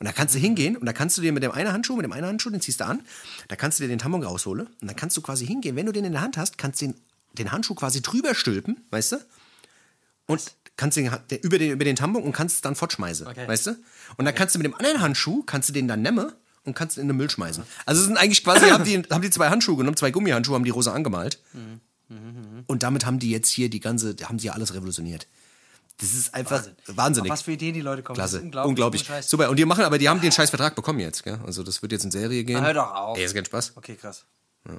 Und 0.03 0.07
da 0.07 0.11
kannst 0.11 0.35
du 0.35 0.39
hingehen 0.39 0.75
und 0.75 0.85
da 0.85 0.91
kannst 0.91 1.17
du 1.17 1.21
dir 1.21 1.31
mit 1.31 1.43
dem 1.43 1.51
einen 1.53 1.71
Handschuh, 1.71 1.95
mit 1.95 2.03
dem 2.03 2.11
einen 2.11 2.25
Handschuh, 2.27 2.49
den 2.49 2.59
ziehst 2.59 2.81
du 2.81 2.85
an, 2.85 2.99
da 3.47 3.55
kannst 3.55 3.79
du 3.79 3.83
dir 3.85 3.87
den 3.87 3.99
Tampon 3.99 4.21
rausholen 4.21 4.67
und 4.67 4.85
dann 4.85 4.97
kannst 4.97 5.15
du 5.15 5.21
quasi 5.21 5.47
hingehen. 5.47 5.77
Wenn 5.77 5.85
du 5.85 5.93
den 5.93 6.03
in 6.03 6.11
der 6.11 6.19
Hand 6.19 6.35
hast, 6.35 6.57
kannst 6.57 6.81
du 6.81 6.87
den, 6.87 6.95
den 7.37 7.53
Handschuh 7.53 7.73
quasi 7.73 8.01
drüber 8.01 8.35
stülpen, 8.35 8.83
weißt 8.89 9.13
du? 9.13 9.17
Und 10.25 10.41
kannst 10.75 10.97
den, 10.97 11.09
den, 11.31 11.39
über, 11.39 11.57
den, 11.57 11.71
über 11.71 11.85
den 11.85 11.95
Tampon 11.95 12.21
und 12.21 12.33
kannst 12.33 12.55
es 12.55 12.61
dann 12.61 12.75
fortschmeißen, 12.75 13.27
Okay. 13.27 13.47
weißt 13.47 13.67
du? 13.67 13.77
Und 14.17 14.25
dann 14.25 14.35
kannst 14.35 14.55
du 14.55 14.59
mit 14.59 14.65
dem 14.65 14.75
anderen 14.75 14.99
Handschuh, 14.99 15.41
kannst 15.43 15.69
du 15.69 15.73
den 15.73 15.87
dann 15.87 16.01
nehmen 16.01 16.33
und 16.65 16.75
kannst 16.75 16.97
ihn 16.97 17.03
in 17.03 17.07
den 17.07 17.15
Müll 17.15 17.29
schmeißen. 17.29 17.63
Also 17.85 18.01
es 18.01 18.07
sind 18.07 18.17
eigentlich 18.17 18.43
quasi, 18.43 18.71
haben 18.71 18.83
die, 18.83 19.03
haben 19.09 19.21
die 19.21 19.29
zwei 19.29 19.49
Handschuhe 19.51 19.77
genommen, 19.77 19.95
zwei 19.95 20.11
Gummihandschuhe, 20.11 20.55
haben 20.55 20.65
die 20.65 20.69
rosa 20.71 20.91
angemalt. 20.91 21.39
Und 22.67 22.83
damit 22.83 23.05
haben 23.05 23.19
die 23.19 23.31
jetzt 23.31 23.47
hier 23.49 23.69
die 23.69 23.79
ganze, 23.79 24.17
haben 24.23 24.37
sie 24.37 24.47
ja 24.47 24.53
alles 24.53 24.73
revolutioniert. 24.73 25.27
Das 25.99 26.13
ist 26.13 26.33
einfach 26.33 26.63
wahnsinnig. 26.87 27.31
Auf 27.31 27.37
was 27.37 27.43
für 27.43 27.51
Ideen 27.51 27.73
die 27.73 27.81
Leute 27.81 28.01
kommen. 28.03 28.17
Das 28.17 28.31
Klasse. 28.31 28.37
ist 28.37 28.43
unglaublich. 28.43 28.69
Unglaublich. 28.69 29.03
Scheiß. 29.05 29.29
Super. 29.29 29.49
Und 29.49 29.57
die 29.57 29.65
machen, 29.65 29.83
aber 29.85 29.97
die 29.97 30.09
haben 30.09 30.19
den 30.21 30.31
Scheißvertrag 30.31 30.75
bekommen 30.75 30.99
jetzt, 30.99 31.23
gell? 31.23 31.39
Also 31.45 31.63
das 31.63 31.81
wird 31.81 31.91
jetzt 31.91 32.03
in 32.03 32.11
Serie 32.11 32.43
gehen. 32.43 32.61
Hör 32.63 32.73
doch 32.73 32.93
auf. 32.93 33.17
Ey, 33.17 33.25
ist 33.25 33.33
kein 33.33 33.45
Spaß. 33.45 33.73
Okay, 33.75 33.95
krass. 33.95 34.25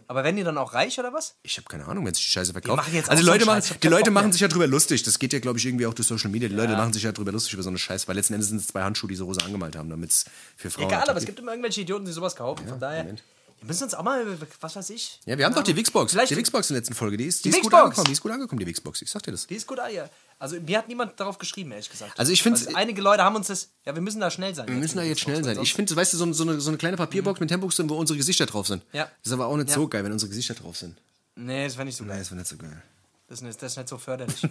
Aber 0.07 0.25
werden 0.25 0.37
die 0.37 0.43
dann 0.45 0.57
auch 0.57 0.73
reich 0.73 0.99
oder 0.99 1.13
was? 1.13 1.35
Ich 1.43 1.59
habe 1.59 1.69
keine 1.69 1.85
Ahnung, 1.87 2.07
wenn 2.07 2.15
sich 2.15 2.25
die 2.25 2.31
Scheiße 2.31 2.53
verkauft. 2.53 2.79
machen 2.79 2.95
jetzt 2.95 3.11
also 3.11 3.23
die 3.23 3.27
Leute, 3.29 3.45
so 3.45 3.51
machen, 3.51 3.63
die 3.83 3.89
Leute 3.89 4.11
machen 4.11 4.33
sich 4.33 4.41
ja 4.41 4.49
drüber 4.49 4.67
lustig. 4.67 5.03
Das 5.03 5.19
geht 5.19 5.35
ja, 5.35 5.41
glaube 5.41 5.59
ich, 5.59 5.67
irgendwie 5.67 5.85
auch 5.87 5.93
durch 5.93 6.09
Social 6.09 6.31
Media. 6.31 6.49
Die 6.49 6.55
Leute 6.55 6.73
machen 6.73 6.95
sich 6.95 7.03
ja 7.03 7.13
drüber 7.13 7.33
lustig 7.33 7.53
über 7.53 7.63
so 7.63 7.69
eine 7.69 7.77
Scheiße, 7.79 8.09
weil 8.09 8.17
letzten 8.17 8.33
Endes 8.33 8.49
sind 8.49 8.63
es 8.63 8.67
zwei 8.69 8.83
Handschuhe, 8.83 9.09
die 9.11 9.15
so 9.17 9.27
rosa 9.27 9.43
angemalt 9.45 9.77
haben, 9.77 9.91
damit 9.91 10.11
es 10.11 10.25
für 10.57 10.71
Frauen. 10.71 10.87
Egal, 10.87 11.07
aber 11.09 11.19
es 11.19 11.27
gibt 11.27 11.39
immer 11.39 11.53
irgendwelche 11.53 11.83
Idioten, 11.83 12.07
die 12.07 12.13
sowas 12.13 12.35
kaufen. 12.35 12.67
Von 12.67 12.81
daher, 12.81 13.03
Moment. 13.03 13.23
wir 13.61 13.67
müssen 13.69 13.85
uns 13.85 13.93
auch 13.93 14.03
mal, 14.03 14.25
was 14.63 14.75
weiß 14.75 14.89
ich. 14.89 15.21
Ja, 15.27 15.37
wir 15.37 15.45
haben 15.45 15.55
doch 15.55 15.63
die 15.63 15.77
Wixbox. 15.77 16.13
Vielleicht- 16.13 16.31
Die 16.31 16.37
Wixbox 16.39 16.71
in 16.71 16.75
der 16.75 16.81
letzten 16.81 16.95
Folge. 16.95 17.19
Die 17.19 17.27
ist, 17.27 17.45
die 17.45 17.51
Die 17.51 17.59
ist 17.59 17.63
gut 17.63 17.75
angekommen. 17.75 18.07
Die 18.07 18.13
ist 18.13 18.23
gut 18.23 18.33
angekommen, 18.33 18.61
die 18.61 18.67
Wixbox. 18.67 19.03
Ich 19.03 19.11
sag 19.11 19.23
dir 19.23 19.33
das. 19.33 19.47
Die 19.47 19.55
ist 19.57 19.67
gut, 19.67 19.79
ah, 19.81 19.89
ja. 19.91 20.09
Also 20.45 20.61
mir 20.61 20.77
hat 20.77 20.89
niemand 20.89 21.19
darauf 21.19 21.39
geschrieben, 21.39 21.71
ehrlich 21.73 21.89
gesagt. 21.91 22.13
Also 22.19 22.31
ich 22.31 22.43
find's- 22.43 22.67
Also 22.67 22.77
einige 22.77 23.01
Leute 23.01 23.25
haben 23.25 23.35
uns 23.35 23.47
das, 23.47 23.71
ja, 23.87 23.95
wir 23.95 24.03
müssen 24.03 24.21
da 24.21 24.31
schnell 24.31 24.55
sein. 24.55 24.69
Wir 24.69 24.75
müssen 24.75 24.99
da 24.99 25.03
jetzt 25.03 25.23
schnell 25.23 25.43
sein. 25.43 25.59
Ich 25.63 25.73
finde, 25.73 25.97
weißt 25.97 26.13
du, 26.13 26.19
so, 26.19 26.31
so, 26.35 26.43
eine, 26.43 26.61
so 26.61 26.69
eine 26.69 26.77
kleine 26.77 26.99
Papierbox 26.99 27.41
mit 27.41 27.49
Tempox 27.49 27.77
drin, 27.77 27.89
wo 27.89 27.95
unsere 27.97 28.19
Gesichter 28.19 28.45
drauf 28.45 28.67
sind. 28.67 28.83
Ja. 28.93 29.05
Das 29.05 29.13
ist 29.29 29.33
aber 29.33 29.47
auch 29.47 29.57
nicht 29.57 29.71
Ja. 29.71 29.75
so 29.77 29.89
geil, 29.89 30.05
wenn 30.05 30.13
unsere 30.13 30.29
Gesichter 30.29 30.53
drauf 30.53 30.77
sind. 30.77 30.99
Nee, 31.37 31.65
das 31.65 31.79
wäre 31.79 31.87
nicht 31.87 31.97
so 31.97 32.05
geil. 32.05 32.19
das 32.19 32.31
wäre 32.31 32.41
nicht 32.41 32.49
so 32.49 32.59
geil. 32.59 32.83
Das 33.27 33.39
ist 33.39 33.43
nicht, 33.43 33.63
das 33.63 33.73
ist 33.73 33.79
nicht 33.79 33.89
so 33.89 33.97
förderlich. 33.97 34.43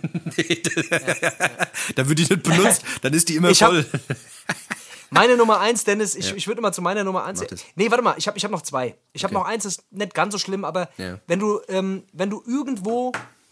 Da 1.95 2.07
wird 2.09 2.19
die 2.19 2.23
nicht 2.25 2.43
benutzt, 2.43 2.81
dann 3.01 3.13
ist 3.13 3.29
die 3.29 3.35
immer 3.35 3.49
Ich 3.49 3.61
hab- 3.61 3.71
voll. 3.71 3.85
Meine 5.11 5.37
Nummer 5.37 5.59
eins, 5.59 5.83
Dennis, 5.83 6.15
ich, 6.15 6.33
ich 6.35 6.47
würde 6.47 6.57
immer 6.59 6.71
zu 6.71 6.81
meiner 6.81 7.03
Nummer 7.03 7.23
eins. 7.23 7.43
Nee, 7.75 7.91
warte 7.91 8.03
mal, 8.03 8.15
ich 8.17 8.25
habe 8.27 8.35
ich 8.35 8.43
hab 8.43 8.49
noch 8.51 8.63
zwei. 8.63 8.95
Ich 9.11 9.23
habe 9.23 9.35
Okay. 9.35 9.43
noch 9.43 9.47
eins, 9.47 9.63
das 9.63 9.75
ist 9.75 9.91
nicht 9.91 10.15
ganz 10.15 10.31
so 10.31 10.39
schlimm, 10.39 10.65
aber 10.65 10.89
Ja. 10.97 11.19
wenn 11.27 11.37
du, 11.39 11.61
ähm, 11.67 12.03
wenn 12.13 12.31
du 12.31 12.41
irgendwo, 12.47 13.11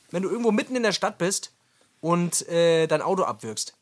wenn 0.10 0.24
du 0.24 0.30
irgendwo 0.30 0.52
mitten 0.52 0.76
in 0.76 0.82
der 0.82 0.92
Stadt 0.92 1.20
bist 1.20 1.52
und 2.02 2.48
äh, 2.50 2.88
dein 2.88 3.02
Auto 3.02 3.24
abwürgst 3.24 3.74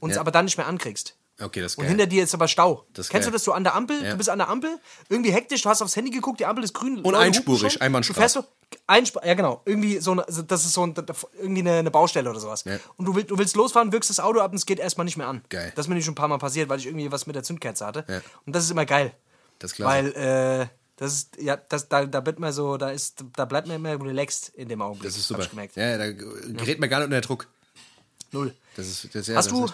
und 0.00 0.10
es 0.10 0.16
Ja. 0.16 0.20
aber 0.20 0.30
dann 0.30 0.44
nicht 0.44 0.58
mehr 0.58 0.66
ankriegst. 0.66 1.16
Okay, 1.40 1.60
das 1.62 1.72
ist 1.72 1.78
Und 1.78 1.84
geil. 1.84 1.90
hinter 1.92 2.06
dir 2.06 2.22
ist 2.22 2.34
aber 2.34 2.46
Stau. 2.46 2.84
Das 2.92 3.08
Kennst 3.08 3.24
geil. 3.24 3.30
du 3.32 3.36
das 3.36 3.42
so 3.44 3.52
an 3.52 3.64
der 3.64 3.74
Ampel? 3.74 4.00
Ja. 4.04 4.10
Du 4.10 4.16
bist 4.18 4.28
an 4.28 4.38
der 4.38 4.48
Ampel, 4.48 4.78
irgendwie 5.08 5.32
hektisch, 5.32 5.62
du 5.62 5.68
hast 5.70 5.80
aufs 5.82 5.96
Handy 5.96 6.10
geguckt, 6.10 6.38
die 6.38 6.46
Ampel 6.46 6.62
ist 6.62 6.74
grün. 6.74 6.98
Hupen 6.98 7.14
einspurig. 7.14 7.80
Einbahnstraße. 7.80 8.14
Du 8.14 8.20
fährst 8.20 8.34
so, 8.34 8.78
einspur, 8.86 9.24
ja 9.24 9.34
genau, 9.34 9.62
irgendwie 9.64 9.98
so, 9.98 10.12
eine, 10.12 10.24
das 10.26 10.64
ist 10.66 10.74
so 10.74 10.86
ein, 10.86 10.94
irgendwie 11.38 11.62
eine, 11.62 11.78
eine 11.78 11.90
Baustelle 11.90 12.28
oder 12.30 12.38
sowas. 12.38 12.64
Ja. 12.64 12.78
Und 12.96 13.06
du, 13.06 13.14
willst, 13.16 13.30
du 13.30 13.38
willst 13.38 13.56
losfahren, 13.56 13.90
wirkst 13.92 14.10
das 14.10 14.20
Auto 14.20 14.40
ab 14.40 14.52
und 14.52 14.58
es 14.58 14.66
geht 14.66 14.78
erstmal 14.78 15.04
nicht 15.06 15.16
mehr 15.16 15.26
an. 15.26 15.42
Geil. 15.48 15.72
Das 15.74 15.86
ist 15.86 15.88
mir 15.88 15.94
nicht 15.94 16.04
schon 16.04 16.12
ein 16.12 16.16
paar 16.16 16.28
Mal 16.28 16.38
passiert, 16.38 16.68
weil 16.68 16.78
ich 16.78 16.86
irgendwie 16.86 17.10
was 17.10 17.26
mit 17.26 17.34
der 17.34 17.42
Zündkerze 17.42 17.86
hatte. 17.86 18.04
Ja. 18.08 18.20
Und 18.46 18.54
das 18.54 18.64
ist 18.64 18.70
immer 18.70 18.84
geil. 18.86 19.12
Das 19.58 19.72
ist 19.72 19.76
klasse. 19.76 20.14
Weil, 20.14 20.60
äh, 20.60 20.66
das 20.96 21.12
ist, 21.14 21.36
ja, 21.40 21.56
das, 21.56 21.88
da, 21.88 22.06
da 22.06 22.24
wird 22.26 22.38
man 22.38 22.52
so, 22.52 22.76
da 22.76 22.90
ist, 22.90 23.24
da 23.36 23.44
bleibt 23.44 23.66
man 23.66 23.76
immer 23.76 24.00
relaxed 24.00 24.50
in 24.50 24.68
dem 24.68 24.82
Augenblick. 24.82 25.10
Das 25.10 25.18
ist 25.18 25.26
super. 25.28 25.48
Ja, 25.74 25.98
da 25.98 26.12
gerät 26.12 26.78
man 26.80 26.88
gar 26.88 26.98
nicht 26.98 27.06
unter 27.06 27.20
Druck. 27.20 27.48
Null. 28.30 28.54
Das 28.76 28.88
ist, 28.88 29.14
das 29.14 29.28
ist 29.28 29.36
Hast 29.36 29.50
du, 29.50 29.68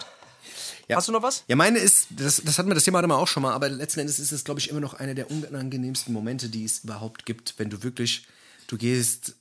Ja. 0.87 0.97
hast 0.97 1.07
du 1.07 1.11
noch 1.11 1.21
was? 1.21 1.43
Ja, 1.47 1.55
meine 1.55 1.79
ist, 1.79 2.07
das, 2.11 2.41
das 2.43 2.57
hatten 2.57 2.69
wir 2.69 2.75
das 2.75 2.83
Thema 2.83 3.05
mal 3.05 3.15
auch 3.15 3.27
schon 3.27 3.43
mal, 3.43 3.53
aber 3.53 3.69
letzten 3.69 4.01
Endes 4.01 4.19
ist 4.19 4.31
es, 4.31 4.43
glaube 4.43 4.59
ich, 4.59 4.69
immer 4.69 4.79
noch 4.79 4.93
einer 4.95 5.13
der 5.13 5.29
unangenehmsten 5.31 6.13
Momente, 6.13 6.49
die 6.49 6.65
es 6.65 6.79
überhaupt 6.83 7.25
gibt, 7.25 7.55
wenn 7.57 7.69
du 7.69 7.83
wirklich, 7.83 8.27
du 8.67 8.77
gehst 8.77 9.35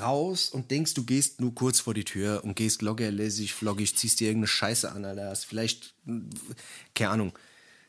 raus 0.00 0.50
und 0.50 0.70
denkst, 0.70 0.94
du 0.94 1.04
gehst 1.04 1.40
nur 1.40 1.54
kurz 1.54 1.80
vor 1.80 1.94
die 1.94 2.04
Tür 2.04 2.44
und 2.44 2.54
gehst 2.54 2.82
loggerlässig, 2.82 3.54
floggig, 3.54 3.96
ziehst 3.96 4.20
dir 4.20 4.28
irgendeine 4.28 4.48
Scheiße 4.48 4.90
an, 4.90 5.04
Alter. 5.04 5.30
Hast 5.30 5.46
vielleicht, 5.46 5.94
keine 6.94 7.10
Ahnung. 7.10 7.32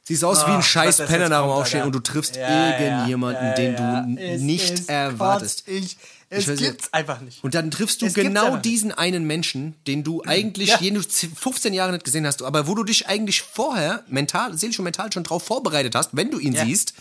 Siehst 0.04 0.24
aus 0.24 0.46
wie 0.48 0.52
ein 0.52 0.58
Ach, 0.60 0.64
scheiß 0.64 0.98
Penner 1.06 1.30
nach 1.30 1.42
dem 1.44 1.52
Aufstehen 1.52 1.84
und 1.84 1.92
du 1.94 2.00
triffst 2.00 2.36
Ja, 2.36 2.80
irgendjemanden, 2.80 3.46
ja, 3.46 3.54
den 3.54 3.76
du 4.18 4.22
es- 4.22 4.42
nicht 4.42 4.74
es 4.80 4.86
erwartest. 4.88 5.68
Ich, 5.68 5.96
es 6.30 6.44
Ich 6.44 6.48
weiß 6.50 6.60
nicht. 6.60 6.70
gibt's 6.72 6.94
einfach 6.94 7.22
nicht. 7.22 7.44
Und 7.44 7.54
dann 7.54 7.70
triffst 7.70 8.02
du 8.02 8.08
Es 8.08 8.16
gibt's 8.16 8.28
genau 8.28 8.58
diesen 8.58 8.92
einen 8.92 9.26
Menschen, 9.26 9.76
den 9.86 10.04
du 10.04 10.24
eigentlich, 10.26 10.70
Ja. 10.70 10.78
den 10.78 10.96
du 10.96 11.02
15 11.04 11.74
Jahre 11.74 11.92
nicht 11.92 12.04
gesehen 12.04 12.26
hast, 12.26 12.42
aber 12.42 12.68
wo 12.68 12.74
du 12.74 12.84
dich 12.84 13.08
eigentlich 13.08 13.42
vorher 13.44 14.04
mental, 14.08 14.58
seelisch 14.58 14.80
und 14.80 14.86
mental 14.86 15.12
schon 15.14 15.24
drauf 15.24 15.44
vorbereitet 15.44 15.94
hast, 15.94 16.10
wenn 16.14 16.32
du 16.32 16.40
ihn 16.40 16.56
siehst, 16.56 16.94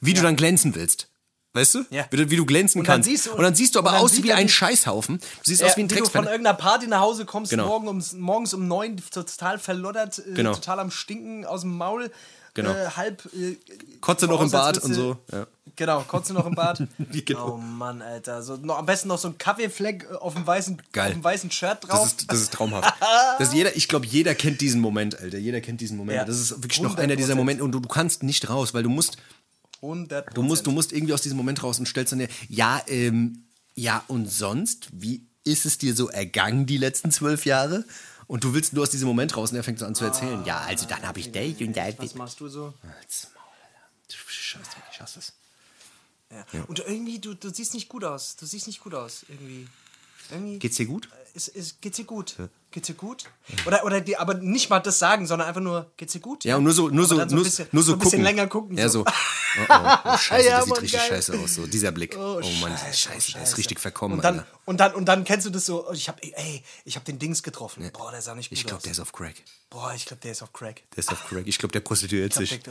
wie 0.00 0.14
du 0.14 0.22
dann 0.22 0.36
glänzen 0.36 0.74
willst. 0.74 1.08
Weißt 1.52 1.74
du? 1.74 1.84
Ja. 1.90 2.06
Wie, 2.10 2.16
du- 2.16 2.30
wie 2.30 2.36
du 2.36 2.46
glänzen 2.46 2.82
kannst. 2.84 3.08
du- 3.26 3.32
und 3.32 3.42
dann 3.42 3.54
siehst 3.56 3.74
du 3.74 3.80
aber 3.80 3.98
aus 3.98 4.22
wie 4.22 4.32
ein 4.32 4.48
Scheißhaufen. 4.48 5.18
Du 5.18 5.24
siehst 5.42 5.62
Ja, 5.62 5.66
aus 5.66 5.76
wie 5.76 5.80
ein 5.82 5.90
wie 5.90 5.96
du 5.96 6.04
von 6.06 6.24
irgendeiner 6.24 6.56
Party 6.56 6.86
nach 6.86 7.00
Hause 7.00 7.24
kommst, 7.24 7.50
Genau. 7.50 7.66
morgen 7.66 7.88
um, 7.88 8.02
morgens 8.18 8.54
um 8.54 8.68
neun, 8.68 8.96
total 9.12 9.58
verloddert, 9.58 10.18
äh, 10.20 10.34
Genau. 10.34 10.54
total 10.54 10.78
am 10.78 10.90
Stinken 10.92 11.44
aus 11.44 11.62
dem 11.62 11.76
Maul, 11.76 12.10
Genau. 12.54 12.70
äh, 12.70 12.86
halb. 12.96 13.24
Äh, 13.34 13.56
Kotze 14.00 14.26
noch 14.26 14.40
im 14.40 14.50
Bad 14.50 14.78
und 14.78 14.94
so. 14.94 15.16
Ja. 15.32 15.46
Genau, 15.76 16.00
kotze 16.02 16.32
noch 16.34 16.46
im 16.46 16.54
Bad. 16.54 16.86
Genau. 17.24 17.54
Oh 17.54 17.56
Mann, 17.56 18.02
Alter. 18.02 18.42
So, 18.42 18.56
noch, 18.56 18.78
am 18.78 18.86
besten 18.86 19.08
noch 19.08 19.18
so 19.18 19.28
ein 19.28 19.38
Kaffeefleck 19.38 20.06
äh, 20.10 20.14
auf 20.16 20.34
dem 20.34 20.46
weißen, 20.46 20.80
Geil. 20.92 21.08
auf 21.08 21.12
dem 21.14 21.24
weißen 21.24 21.50
Shirt 21.50 21.78
Das 21.82 21.90
drauf. 21.90 22.06
ist, 22.06 22.30
das 22.30 22.40
ist 22.42 22.52
traumhaft. 22.52 22.92
Das 23.38 23.48
ist 23.48 23.54
jeder, 23.54 23.74
ich 23.76 23.88
glaube, 23.88 24.06
jeder 24.06 24.34
kennt 24.36 24.60
diesen 24.60 24.80
Moment, 24.80 25.18
Alter. 25.18 25.38
Jeder 25.38 25.60
kennt 25.60 25.80
diesen 25.80 25.96
Moment. 25.96 26.16
Ja. 26.18 26.24
Das 26.24 26.38
ist 26.38 26.62
wirklich 26.62 26.80
noch 26.80 26.96
einer 26.96 27.16
dieser 27.16 27.32
100%. 27.34 27.36
Momente 27.36 27.64
und 27.64 27.72
du, 27.72 27.80
du 27.80 27.88
kannst 27.88 28.22
nicht 28.22 28.48
raus, 28.50 28.74
weil 28.74 28.82
du 28.82 28.90
musst, 28.90 29.16
100 29.82 30.36
Du 30.36 30.42
musst, 30.42 30.66
du 30.66 30.70
musst 30.70 30.92
irgendwie 30.92 31.14
aus 31.14 31.22
diesem 31.22 31.36
Moment 31.36 31.62
raus 31.62 31.78
und 31.78 31.86
stellst 31.86 32.12
dann 32.12 32.20
dir, 32.20 32.28
ja, 32.48 32.82
ähm, 32.86 33.44
ja, 33.74 34.04
und 34.08 34.30
sonst, 34.30 34.88
wie 34.92 35.26
ist 35.44 35.64
es 35.66 35.78
dir 35.78 35.94
so 35.94 36.08
ergangen 36.08 36.66
die 36.66 36.76
letzten 36.76 37.10
zwölf 37.10 37.46
Jahre? 37.46 37.84
Und 38.26 38.44
du 38.44 38.54
willst 38.54 38.72
nur 38.74 38.84
aus 38.84 38.90
diesem 38.90 39.08
Moment 39.08 39.36
raus 39.36 39.50
und 39.50 39.56
er 39.56 39.64
fängt 39.64 39.78
so 39.78 39.86
an 39.86 39.94
zu 39.94 40.04
erzählen. 40.04 40.44
ja, 40.44 40.60
also 40.60 40.86
dann 40.86 41.02
habe 41.02 41.18
ich 41.18 41.32
dich 41.32 41.60
und 41.60 41.76
da. 41.76 41.88
Was 41.98 42.14
machst 42.14 42.40
du 42.40 42.48
so? 42.48 42.74
Halt's 42.82 43.28
Maul, 43.34 43.42
Alter. 43.64 44.18
Scheiß 44.28 44.60
weg, 44.60 44.84
ich 44.92 45.00
hasse 45.00 45.18
es. 45.18 45.32
Ja. 46.30 46.62
Und 46.68 46.78
irgendwie, 46.78 47.18
du, 47.18 47.34
du 47.34 47.50
siehst 47.50 47.74
nicht 47.74 47.88
gut 47.88 48.04
aus. 48.04 48.36
Du 48.36 48.46
siehst 48.46 48.68
nicht 48.68 48.80
gut 48.80 48.94
aus. 48.94 49.24
Irgendwie. 49.28 49.66
irgendwie 50.30 50.58
Geht's 50.60 50.76
dir 50.76 50.86
gut? 50.86 51.08
ist, 51.34 51.48
ist, 51.48 51.80
geht's 51.80 51.96
dir 51.96 52.04
gut? 52.04 52.36
Geht's 52.72 52.86
dir 52.86 52.94
gut? 52.94 53.24
Oder, 53.66 53.84
oder 53.84 54.00
die, 54.00 54.16
aber 54.16 54.34
nicht 54.34 54.70
mal 54.70 54.78
das 54.78 55.00
sagen, 55.00 55.26
sondern 55.26 55.48
einfach 55.48 55.60
nur, 55.60 55.90
geht's 55.96 56.12
dir 56.12 56.20
gut? 56.20 56.44
Ja, 56.44 56.56
und 56.56 56.62
nur 56.62 56.72
so, 56.72 56.88
nur 56.88 57.04
so, 57.04 57.16
so 57.16 57.24
nur, 57.24 57.38
ein 57.38 57.42
bisschen- 57.42 57.66
nur 57.72 57.82
so 57.82 57.88
so 57.88 57.92
ein 57.94 57.98
bisschen 57.98 58.10
gucken. 58.20 58.24
länger 58.24 58.46
gucken, 58.46 58.78
Ja, 58.78 58.88
so. 58.88 59.04
Oh, 59.58 59.62
oh, 59.68 59.96
oh 60.04 60.16
scheiße, 60.16 60.46
Ja, 60.48 60.58
das 60.58 60.64
sieht 60.66 60.70
Mann, 60.74 60.78
richtig 60.80 61.00
geil. 61.00 61.08
scheiße 61.08 61.36
aus. 61.40 61.54
So, 61.56 61.66
dieser 61.66 61.90
Blick. 61.90 62.14
Oh, 62.16 62.40
Oh, 62.40 62.50
Mann, 62.60 62.70
scheiße, 62.78 62.96
scheiße, 62.96 63.32
der 63.32 63.42
ist 63.42 63.58
richtig 63.58 63.80
verkommen, 63.80 64.18
Und 64.18 64.24
dann, 64.24 64.38
Alter. 64.38 64.48
und 64.66 64.78
dann, 64.78 64.94
und 64.94 65.06
dann 65.06 65.24
kennst 65.24 65.44
du 65.46 65.50
das 65.50 65.66
so, 65.66 65.88
oh, 65.88 65.92
ich 65.92 66.08
hab, 66.08 66.22
ey, 66.24 66.62
ich 66.84 66.94
hab 66.94 67.04
den 67.04 67.18
Dings 67.18 67.42
getroffen. 67.42 67.90
Boah, 67.92 68.12
der 68.12 68.22
sah 68.22 68.36
nicht 68.36 68.50
gut 68.50 68.58
Ich 68.58 68.64
glaube, 68.64 68.82
der 68.84 68.92
ist 68.92 69.00
auf 69.00 69.10
Crack. 69.12 69.34
Boah, 69.68 69.92
ich 69.96 70.04
glaube, 70.06 70.20
der 70.22 70.30
ist 70.32 70.42
auf 70.42 70.52
Crack. 70.52 70.82
Der 70.94 70.98
ist 70.98 71.10
auf 71.10 71.24
Crack. 71.28 71.42
Ich 71.46 71.58
glaube, 71.58 71.72
der 71.72 71.80
prostituiert 71.80 72.32
sich. 72.32 72.60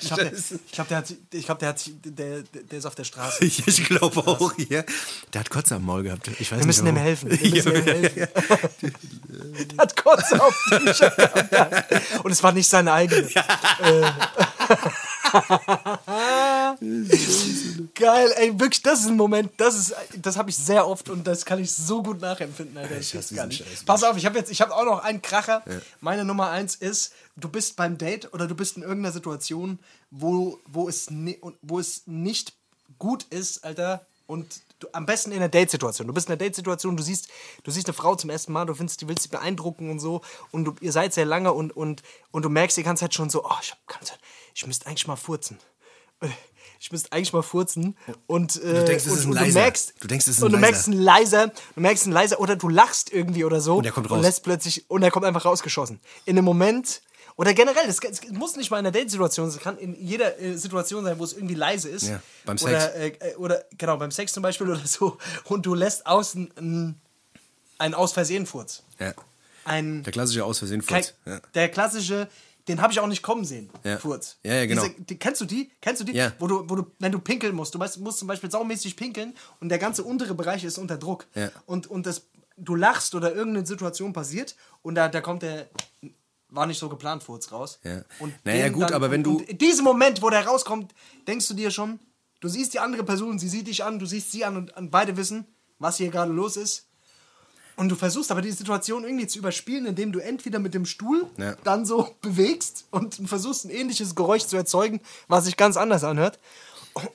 Ich 0.00 0.08
glaube, 0.08 0.24
der, 0.24 0.32
ich 0.32 0.72
glaub, 0.72 0.88
der, 0.88 0.98
hat, 0.98 1.14
ich 1.32 1.44
glaube, 1.46 1.58
der 1.60 1.68
hat, 1.70 1.90
der, 2.04 2.42
der 2.42 2.78
ist 2.78 2.86
auf 2.86 2.94
der 2.94 3.04
Straße. 3.04 3.44
Ich, 3.44 3.84
glaube 3.84 4.26
auch, 4.26 4.52
ja. 4.70 4.82
Der 5.32 5.40
hat 5.40 5.50
Kotze 5.50 5.74
am 5.76 5.84
Maul 5.84 6.02
gehabt. 6.02 6.28
Ich 6.40 6.50
weiß 6.52 6.58
Wir 6.60 6.66
müssen 6.66 6.84
nicht, 6.84 6.92
ihm 6.94 6.96
helfen. 6.98 7.30
Wir 7.30 7.50
müssen 7.50 7.65
Ja, 7.66 7.72
ihm 7.72 7.84
helfen. 8.12 8.94
Der 9.70 9.78
hat 9.78 9.96
kurz 9.96 10.32
auf 10.32 10.54
Shirt 10.94 11.16
gehabt. 11.16 12.24
Und 12.24 12.30
es 12.30 12.42
war 12.42 12.52
nicht 12.52 12.68
seine 12.68 12.92
eigene. 12.92 13.28
Äh. 13.28 14.10
Geil, 17.94 18.32
ey, 18.36 18.58
wirklich, 18.58 18.82
das 18.82 19.00
ist 19.00 19.08
ein 19.08 19.16
Moment, 19.16 19.52
das 19.56 19.74
ist, 19.74 19.94
das 20.16 20.36
habe 20.36 20.50
ich 20.50 20.56
sehr 20.56 20.86
oft 20.86 21.08
und 21.08 21.26
das 21.26 21.44
kann 21.44 21.58
ich 21.58 21.72
so 21.72 22.02
gut 22.02 22.20
nachempfinden, 22.20 22.76
Alter. 22.78 22.98
Ich 22.98 23.12
gibt's 23.12 23.34
gar 23.34 23.46
nicht. 23.46 23.66
Scheiß. 23.66 23.84
Pass 23.84 24.04
auf, 24.04 24.16
ich 24.16 24.26
habe 24.26 24.38
jetzt, 24.38 24.50
ich 24.50 24.60
habe 24.60 24.74
auch 24.74 24.84
noch 24.84 25.02
einen 25.02 25.22
Kracher. 25.22 25.62
Meine 26.00 26.24
Nummer 26.24 26.50
eins 26.50 26.76
ist, 26.76 27.12
du 27.36 27.48
bist 27.48 27.76
beim 27.76 27.98
Date 27.98 28.32
oder 28.32 28.46
du 28.46 28.54
bist 28.54 28.76
in 28.76 28.82
irgendeiner 28.82 29.12
Situation, 29.12 29.78
wo, 30.10 30.60
wo, 30.66 30.88
es, 30.88 31.08
wo 31.62 31.78
es 31.78 32.02
nicht 32.06 32.54
gut 32.98 33.24
ist, 33.24 33.64
Alter, 33.64 34.04
und 34.26 34.60
du, 34.78 34.88
am 34.92 35.06
besten 35.06 35.30
in 35.32 35.38
einer 35.38 35.48
Date-Situation. 35.48 36.06
Du 36.06 36.14
bist 36.14 36.28
in 36.28 36.32
einer 36.32 36.38
Date-Situation, 36.38 36.96
du 36.96 37.02
siehst, 37.02 37.28
du 37.64 37.70
siehst 37.70 37.86
eine 37.86 37.94
Frau 37.94 38.14
zum 38.14 38.30
ersten 38.30 38.52
Mal, 38.52 38.64
du 38.66 38.74
findest, 38.74 39.02
du 39.02 39.08
willst 39.08 39.22
sie 39.24 39.28
beeindrucken 39.28 39.90
und 39.90 39.98
so, 40.00 40.22
und 40.52 40.64
du, 40.64 40.74
ihr 40.80 40.92
seid 40.92 41.14
sehr 41.14 41.24
lange 41.24 41.52
und, 41.52 41.76
und, 41.76 42.02
und 42.30 42.44
du 42.44 42.48
merkst 42.48 42.76
die 42.76 42.82
ganze 42.82 43.00
Zeit 43.04 43.14
schon 43.14 43.30
so, 43.30 43.44
oh, 43.44 43.54
ich, 43.62 43.70
hab 43.72 43.86
ganze 43.86 44.12
Zeit, 44.12 44.20
ich 44.54 44.66
müsste 44.66 44.86
eigentlich 44.86 45.06
mal 45.06 45.16
furzen. 45.16 45.58
Ich 46.78 46.92
müsste 46.92 47.10
eigentlich 47.12 47.32
mal 47.32 47.42
furzen 47.42 47.96
und, 48.26 48.62
äh, 48.62 48.84
denkst, 48.84 49.06
es 49.06 49.12
und, 49.12 49.18
ist 49.18 49.24
ein 49.24 49.30
und 49.30 49.36
du 49.38 49.44
leiser. 49.44 49.60
merkst, 49.60 49.94
Du 49.98 50.08
denkst, 50.08 50.26
es 50.26 50.36
ist 50.36 50.42
ein 50.42 50.44
und 50.44 50.52
du 50.52 50.58
leiser. 50.58 51.46
merkst 51.46 51.62
du 51.74 51.80
merkst 51.80 52.06
ein 52.06 52.12
leiser 52.12 52.38
oder 52.38 52.54
du 52.54 52.68
lachst 52.68 53.10
irgendwie 53.10 53.44
oder 53.46 53.62
so 53.62 53.76
Und 53.78 53.84
der 53.84 53.92
kommt 53.92 54.10
raus. 54.10 54.16
und 54.18 54.22
lässt 54.22 54.42
plötzlich 54.42 54.84
und 54.90 55.02
er 55.02 55.10
kommt 55.10 55.24
einfach 55.24 55.46
rausgeschossen. 55.46 56.00
In 56.26 56.36
einem 56.36 56.44
Moment 56.44 57.00
oder 57.36 57.52
generell, 57.52 57.86
es, 57.86 57.98
es 58.02 58.28
muss 58.30 58.56
nicht 58.56 58.70
mal 58.70 58.78
in 58.78 58.84
der 58.84 58.92
Date-Situation, 58.92 59.50
sein, 59.50 59.58
es 59.58 59.62
kann 59.62 59.78
in 59.78 59.94
jeder 59.94 60.40
äh, 60.40 60.56
Situation 60.56 61.04
sein, 61.04 61.18
wo 61.18 61.24
es 61.24 61.34
irgendwie 61.34 61.54
leise 61.54 61.90
ist. 61.90 62.08
Ja, 62.08 62.22
beim 62.46 62.56
oder, 62.56 62.80
Sex. 62.80 62.96
Äh, 62.96 63.30
äh, 63.30 63.34
oder 63.36 63.64
genau, 63.76 63.98
beim 63.98 64.10
Sex 64.10 64.32
zum 64.32 64.42
Beispiel 64.42 64.70
oder 64.70 64.86
so. 64.86 65.18
Und 65.44 65.66
du 65.66 65.74
lässt 65.74 66.06
außen 66.06 66.50
einen, 66.56 67.00
einen 67.78 67.94
aus 67.94 68.12
Versehen 68.12 68.46
Furz. 68.46 68.84
Ja. 68.98 69.12
Ein, 69.64 70.02
Der 70.02 70.12
klassische 70.12 70.44
aus 70.44 70.58
Versehen 70.58 70.84
kein, 70.84 71.02
Furz. 71.02 71.14
Ja. 71.26 71.40
Der 71.54 71.68
klassische, 71.68 72.28
den 72.68 72.80
habe 72.80 72.92
ich 72.94 73.00
auch 73.00 73.06
nicht 73.06 73.22
kommen 73.22 73.44
sehen. 73.44 73.68
Ja. 73.84 73.98
Furz. 73.98 74.38
Ja, 74.42 74.54
ja, 74.54 74.66
genau. 74.66 74.84
Diese, 74.84 75.02
die, 75.02 75.18
kennst 75.18 75.40
du 75.42 75.44
die? 75.44 75.70
Kennst 75.82 76.00
du 76.00 76.04
die? 76.06 76.12
Ja. 76.12 76.32
Wo, 76.38 76.46
du, 76.46 76.70
wo 76.70 76.76
du, 76.76 76.86
wenn 77.00 77.12
du 77.12 77.18
pinkeln 77.18 77.54
musst, 77.54 77.74
du 77.74 77.78
weißt, 77.78 77.98
musst 77.98 78.18
zum 78.18 78.28
Beispiel 78.28 78.50
saumäßig 78.50 78.96
pinkeln 78.96 79.34
und 79.60 79.68
der 79.68 79.78
ganze 79.78 80.04
untere 80.04 80.34
Bereich 80.34 80.64
ist 80.64 80.78
unter 80.78 80.96
Druck. 80.96 81.26
Ja. 81.34 81.50
Und, 81.66 81.86
und 81.86 82.06
das, 82.06 82.22
du 82.56 82.74
lachst 82.74 83.14
oder 83.14 83.34
irgendeine 83.34 83.66
Situation 83.66 84.14
passiert 84.14 84.56
und 84.80 84.94
da, 84.94 85.08
da 85.08 85.20
kommt 85.20 85.42
der. 85.42 85.68
War 86.48 86.66
nicht 86.66 86.78
so 86.78 86.88
geplant, 86.88 87.22
Furz 87.24 87.50
raus. 87.50 87.78
Ja. 87.82 88.02
Und 88.20 88.32
Naja, 88.44 88.68
gut, 88.68 88.92
aber 88.92 89.10
wenn 89.10 89.22
du- 89.24 89.40
in 89.40 89.58
diesem 89.58 89.84
Moment, 89.84 90.22
wo 90.22 90.30
der 90.30 90.46
rauskommt, 90.46 90.94
denkst 91.26 91.48
du 91.48 91.54
dir 91.54 91.70
schon, 91.70 91.98
du 92.40 92.48
siehst 92.48 92.72
die 92.74 92.78
andere 92.78 93.02
Person, 93.04 93.38
sie 93.38 93.48
sieht 93.48 93.66
dich 93.66 93.82
an, 93.84 93.98
du 93.98 94.06
siehst 94.06 94.30
sie 94.32 94.44
an 94.44 94.56
und, 94.56 94.76
und 94.76 94.90
beide 94.90 95.16
wissen, 95.16 95.44
was 95.78 95.96
hier 95.96 96.10
gerade 96.10 96.32
los 96.32 96.56
ist. 96.56 96.86
Und 97.78 97.90
du 97.90 97.94
versuchst 97.96 98.30
aber 98.30 98.40
die 98.40 98.52
Situation 98.52 99.04
irgendwie 99.04 99.26
zu 99.26 99.38
überspielen, 99.38 99.84
indem 99.86 100.10
du 100.12 100.18
entweder 100.20 100.58
mit 100.58 100.72
dem 100.72 100.86
Stuhl 100.86 101.26
Ja. 101.36 101.56
dann 101.64 101.84
so 101.84 102.14
bewegst 102.22 102.86
und 102.90 103.14
versuchst 103.28 103.64
ein 103.66 103.70
ähnliches 103.70 104.14
Geräusch 104.14 104.44
zu 104.44 104.56
erzeugen, 104.56 105.00
was 105.28 105.44
sich 105.46 105.56
ganz 105.56 105.76
anders 105.76 106.04
anhört. 106.04 106.38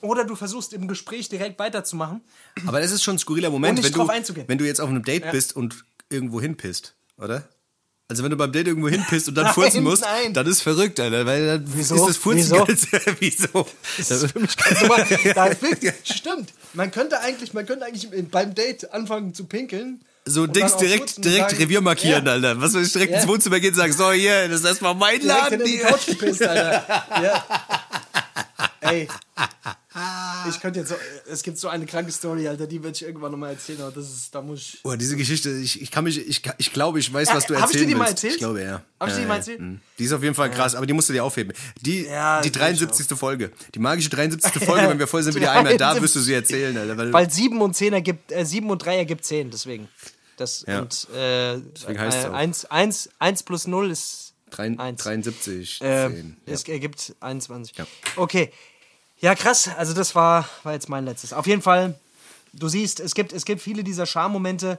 Oder 0.02 0.24
du 0.24 0.36
versuchst 0.36 0.72
im 0.74 0.86
Gespräch 0.86 1.28
direkt 1.28 1.58
weiterzumachen. 1.58 2.20
Aber 2.66 2.80
das 2.80 2.92
ist 2.92 3.02
schon 3.02 3.16
ein 3.16 3.18
skurriler 3.18 3.50
Moment, 3.50 3.82
wenn, 3.82 3.92
du, 3.92 4.06
wenn 4.46 4.58
du 4.58 4.64
jetzt 4.64 4.80
auf 4.80 4.88
einem 4.88 5.02
Date 5.02 5.24
Ja. 5.24 5.32
bist 5.32 5.56
und 5.56 5.84
irgendwo 6.08 6.40
hinpisst, 6.40 6.94
oder? 7.16 7.48
Also 8.08 8.22
wenn 8.24 8.30
du 8.30 8.36
beim 8.36 8.52
Date 8.52 8.66
irgendwo 8.68 8.88
hinpisst 8.88 9.28
und 9.28 9.34
dann 9.36 9.44
Nein, 9.46 9.54
furzen 9.54 9.82
musst, 9.82 10.02
nein. 10.02 10.34
dann 10.34 10.46
ist 10.46 10.60
verrückt, 10.60 11.00
Alter, 11.00 11.24
weil 11.24 11.46
dann 11.46 11.64
Wieso? 11.74 11.94
ist 11.94 12.08
das 12.08 12.16
Furzen 12.18 12.38
Wieso? 12.50 12.64
ganz, 12.64 12.86
wieso? 13.20 13.66
Das 13.96 14.10
ist 14.10 14.32
für 14.32 14.40
mich 14.40 14.56
ganz 14.56 14.80
normal. 14.82 15.06
Stimmt. 16.04 16.52
Man 16.74 16.90
könnte 16.90 17.20
eigentlich, 17.20 17.54
man 17.54 17.64
könnte 17.64 17.86
eigentlich 17.86 18.08
beim 18.30 18.54
Date 18.54 18.92
anfangen 18.92 19.32
zu 19.34 19.44
pinkeln. 19.44 20.00
So 20.24 20.46
Dings 20.46 20.76
direkt, 20.76 21.24
direkt 21.24 21.50
sagen, 21.50 21.62
Revier 21.62 21.80
markieren, 21.80 22.24
ja, 22.26 22.32
Alter. 22.32 22.60
Was, 22.60 22.74
wenn 22.74 22.84
ich 22.84 22.92
direkt 22.92 23.12
Ja. 23.12 23.18
ins 23.18 23.26
Wohnzimmer 23.28 23.58
gehen 23.58 23.70
und 23.70 23.76
sagen, 23.76 23.92
so, 23.92 24.12
hier, 24.12 24.46
das 24.48 24.60
ist 24.60 24.66
erstmal 24.66 24.94
mein 24.94 25.18
Direkt 25.20 25.24
Laden. 25.26 25.50
hinter 25.50 25.64
die 25.64 25.70
hier. 25.78 25.86
Couch 25.86 26.06
gepisst, 26.06 26.42
Alter. 26.42 26.86
Ja. 27.22 27.44
Ey. 28.80 29.08
Ich 30.48 30.60
könnte 30.60 30.80
jetzt 30.80 30.88
so, 30.88 30.94
es 31.30 31.42
gibt 31.42 31.58
so 31.58 31.68
eine 31.68 31.84
kranke 31.86 32.10
Story, 32.10 32.48
Alter, 32.48 32.66
die 32.66 32.82
werde 32.82 32.96
ich 32.96 33.02
irgendwann 33.02 33.30
nochmal 33.30 33.50
erzählen, 33.52 33.82
aber 33.82 33.92
das 33.92 34.10
ist, 34.10 34.34
da 34.34 34.40
muss 34.40 34.58
ich. 34.60 34.82
Boah, 34.82 34.96
diese 34.96 35.16
Geschichte, 35.16 35.50
ich, 35.50 35.82
ich 35.82 35.90
kann 35.90 36.04
mich, 36.04 36.18
ich, 36.26 36.42
ich 36.58 36.72
glaube, 36.72 36.98
ich 36.98 37.12
weiß, 37.12 37.28
Ja, 37.28 37.34
was 37.36 37.46
du 37.46 37.60
hab 37.60 37.70
ich 37.70 37.76
dir 37.78 37.86
die 37.86 37.94
mal 37.94 38.00
willst. 38.06 38.12
erzählt? 38.24 38.32
Ich 38.34 38.38
glaube, 38.38 38.62
ja. 38.62 38.82
Hab 38.98 39.08
ich 39.08 39.14
dir 39.14 39.20
die 39.20 39.26
mal 39.26 39.36
erzählt? 39.36 39.60
Mhm. 39.60 39.80
Die 39.98 40.04
ist 40.04 40.12
auf 40.12 40.22
jeden 40.22 40.34
Fall 40.34 40.50
krass, 40.50 40.74
aber 40.74 40.86
die 40.86 40.94
musst 40.94 41.08
du 41.10 41.12
dir 41.12 41.22
aufheben. 41.24 41.52
Die, 41.82 42.04
Ja, 42.06 42.40
die 42.40 42.50
die 42.50 42.58
73. 42.58 43.06
Folge. 43.18 43.52
Die 43.74 43.78
magische 43.78 44.08
73. 44.08 44.64
Folge, 44.64 44.88
wenn 44.88 44.98
wir 44.98 45.06
voll 45.06 45.22
sind 45.22 45.34
wie 45.34 45.40
die 45.40 45.48
Eimer, 45.48 45.76
da 45.76 46.00
wirst 46.00 46.16
du 46.16 46.20
sie 46.20 46.32
erzählen, 46.32 46.76
Alter. 46.76 46.96
Weil, 46.96 47.12
Weil 47.12 47.30
7 47.30 47.60
und 47.60 47.76
10 47.76 47.92
ergibt, 47.92 48.32
äh, 48.32 48.44
7 48.46 48.68
und 48.70 48.78
3 48.84 48.96
ergibt 48.96 49.24
10, 49.24 49.50
deswegen. 49.50 49.88
Das, 50.38 50.64
Ja. 50.66 50.80
Und 50.80 51.06
äh, 51.14 51.58
Deswegen 51.76 52.00
heißt 52.00 52.18
es 52.18 52.24
äh, 52.24 52.28
auch. 52.28 52.32
1, 52.32 52.64
1, 52.64 53.10
1 53.18 53.42
plus 53.42 53.66
0 53.66 53.90
ist 53.90 54.31
drei- 54.52 54.78
1. 54.78 55.02
73, 55.02 55.80
Äh, 55.82 56.08
10. 56.08 56.36
Ja. 56.46 56.52
Es 56.54 56.64
ergibt 56.68 57.14
21. 57.20 57.76
Ja. 57.76 57.86
Okay. 58.16 58.52
Ja, 59.20 59.34
krass. 59.34 59.68
Also 59.76 59.92
das 59.94 60.14
war, 60.14 60.48
war 60.62 60.72
jetzt 60.72 60.88
mein 60.88 61.04
letztes. 61.04 61.32
Auf 61.32 61.46
jeden 61.46 61.62
Fall, 61.62 61.98
du 62.52 62.68
siehst, 62.68 63.00
es 63.00 63.14
gibt, 63.14 63.32
es 63.32 63.44
gibt 63.44 63.60
viele 63.60 63.84
dieser 63.84 64.04
Charmomente. 64.06 64.78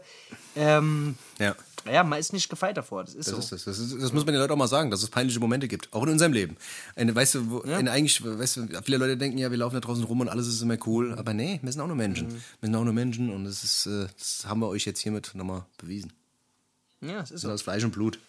Ähm, 0.56 1.16
ja. 1.40 1.56
ja, 1.90 2.04
man 2.04 2.20
ist 2.20 2.34
nicht 2.34 2.50
gefeit 2.50 2.76
davor. 2.78 3.04
Das 3.06 3.14
ist 3.16 3.28
Das 3.28 3.34
so. 3.36 3.40
ist 3.40 3.52
das. 3.52 3.64
Das, 3.64 3.80
ist, 3.80 3.94
das 4.02 4.12
muss 4.14 4.26
man 4.26 4.34
den 4.34 4.42
Leuten 4.42 4.52
auch 4.54 4.58
mal 4.58 4.68
sagen, 4.68 4.92
dass 4.92 5.02
es 5.02 5.10
peinliche 5.10 5.40
Momente 5.40 5.68
gibt. 5.70 5.92
Auch 5.94 6.04
in 6.04 6.10
unserem 6.10 6.34
Leben. 6.34 6.58
Eine, 6.96 7.16
weißt 7.16 7.36
du, 7.36 7.50
wo, 7.50 7.62
eine, 7.62 7.90
eigentlich, 7.92 8.22
weißt 8.24 8.58
du, 8.58 8.68
viele 8.84 8.98
Leute 8.98 9.16
denken 9.18 9.38
ja, 9.38 9.50
wir 9.50 9.58
laufen 9.58 9.76
da 9.76 9.80
draußen 9.80 10.04
rum 10.04 10.20
und 10.22 10.28
alles 10.30 10.48
ist 10.48 10.62
immer 10.62 10.78
cool. 10.86 11.16
Aber 11.18 11.34
nee, 11.34 11.60
wir 11.64 11.72
sind 11.72 11.82
auch 11.82 11.88
nur 11.88 11.96
Menschen. 11.96 12.28
Mhm. 12.28 12.32
Wir 12.60 12.68
sind 12.68 12.76
auch 12.76 12.84
nur 12.84 12.94
Menschen 12.94 13.30
und 13.34 13.46
das 13.46 13.64
ist, 13.64 13.86
äh, 13.86 14.08
das 14.20 14.44
haben 14.46 14.60
wir 14.60 14.68
euch 14.68 14.86
jetzt 14.86 15.00
hiermit 15.00 15.32
nochmal 15.34 15.66
bewiesen. 15.78 16.12
Ja, 17.02 17.22
es 17.22 17.32
ist 17.32 17.42
so. 17.42 17.50
aus 17.50 17.62
Fleisch 17.62 17.84
und 17.84 17.92
Blut. 17.92 18.20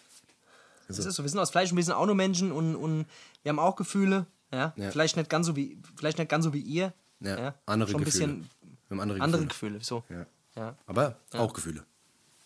Es 0.89 0.99
ist 0.99 1.15
so. 1.15 1.23
Wir 1.23 1.31
sind 1.31 1.39
aus 1.39 1.51
Fleisch 1.51 1.71
und 1.71 1.77
wir 1.77 1.85
sind 1.85 1.95
auch 1.95 2.07
nur 2.07 2.15
Menschen 2.15 2.53
und, 2.53 2.77
und 2.77 3.07
wir 3.43 3.51
haben 3.51 3.59
auch 3.59 3.77
Gefühle. 3.77 4.27
Ja? 4.53 4.73
Ja. 4.77 4.91
Vielleicht, 4.91 5.17
nicht 5.17 5.31
ganz 5.31 5.47
so 5.47 5.57
wie, 5.57 5.79
vielleicht 5.97 6.19
nicht 6.19 6.29
ganz 6.31 6.45
so 6.45 6.53
wie 6.53 6.61
ihr. 6.61 6.93
Ja, 7.21 7.55
andere 7.67 7.91
Schon 7.91 8.01
ein 8.01 8.05
Gefühle. 8.05 8.27
bisschen 8.27 8.51
Wir 8.89 8.97
haben 8.97 9.01
andere, 9.01 9.21
andere 9.21 9.47
Gefühle. 9.47 9.79
Gefühle. 9.79 9.85
So. 9.85 10.05
Ja. 10.11 10.27
Ja. 10.57 10.77
Aber 10.87 11.17
auch 11.33 11.53
Gefühle. 11.53 11.85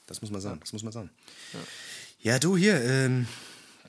Das 0.06 0.22
muss 0.22 0.30
man 0.30 0.40
sagen. 0.40 0.60
Das 0.60 0.72
muss 0.72 0.82
man 0.82 0.92
sagen. 0.92 1.10
Ja, 2.20 2.38
du 2.38 2.56
hier, 2.56 2.80
ähm, 2.82 3.26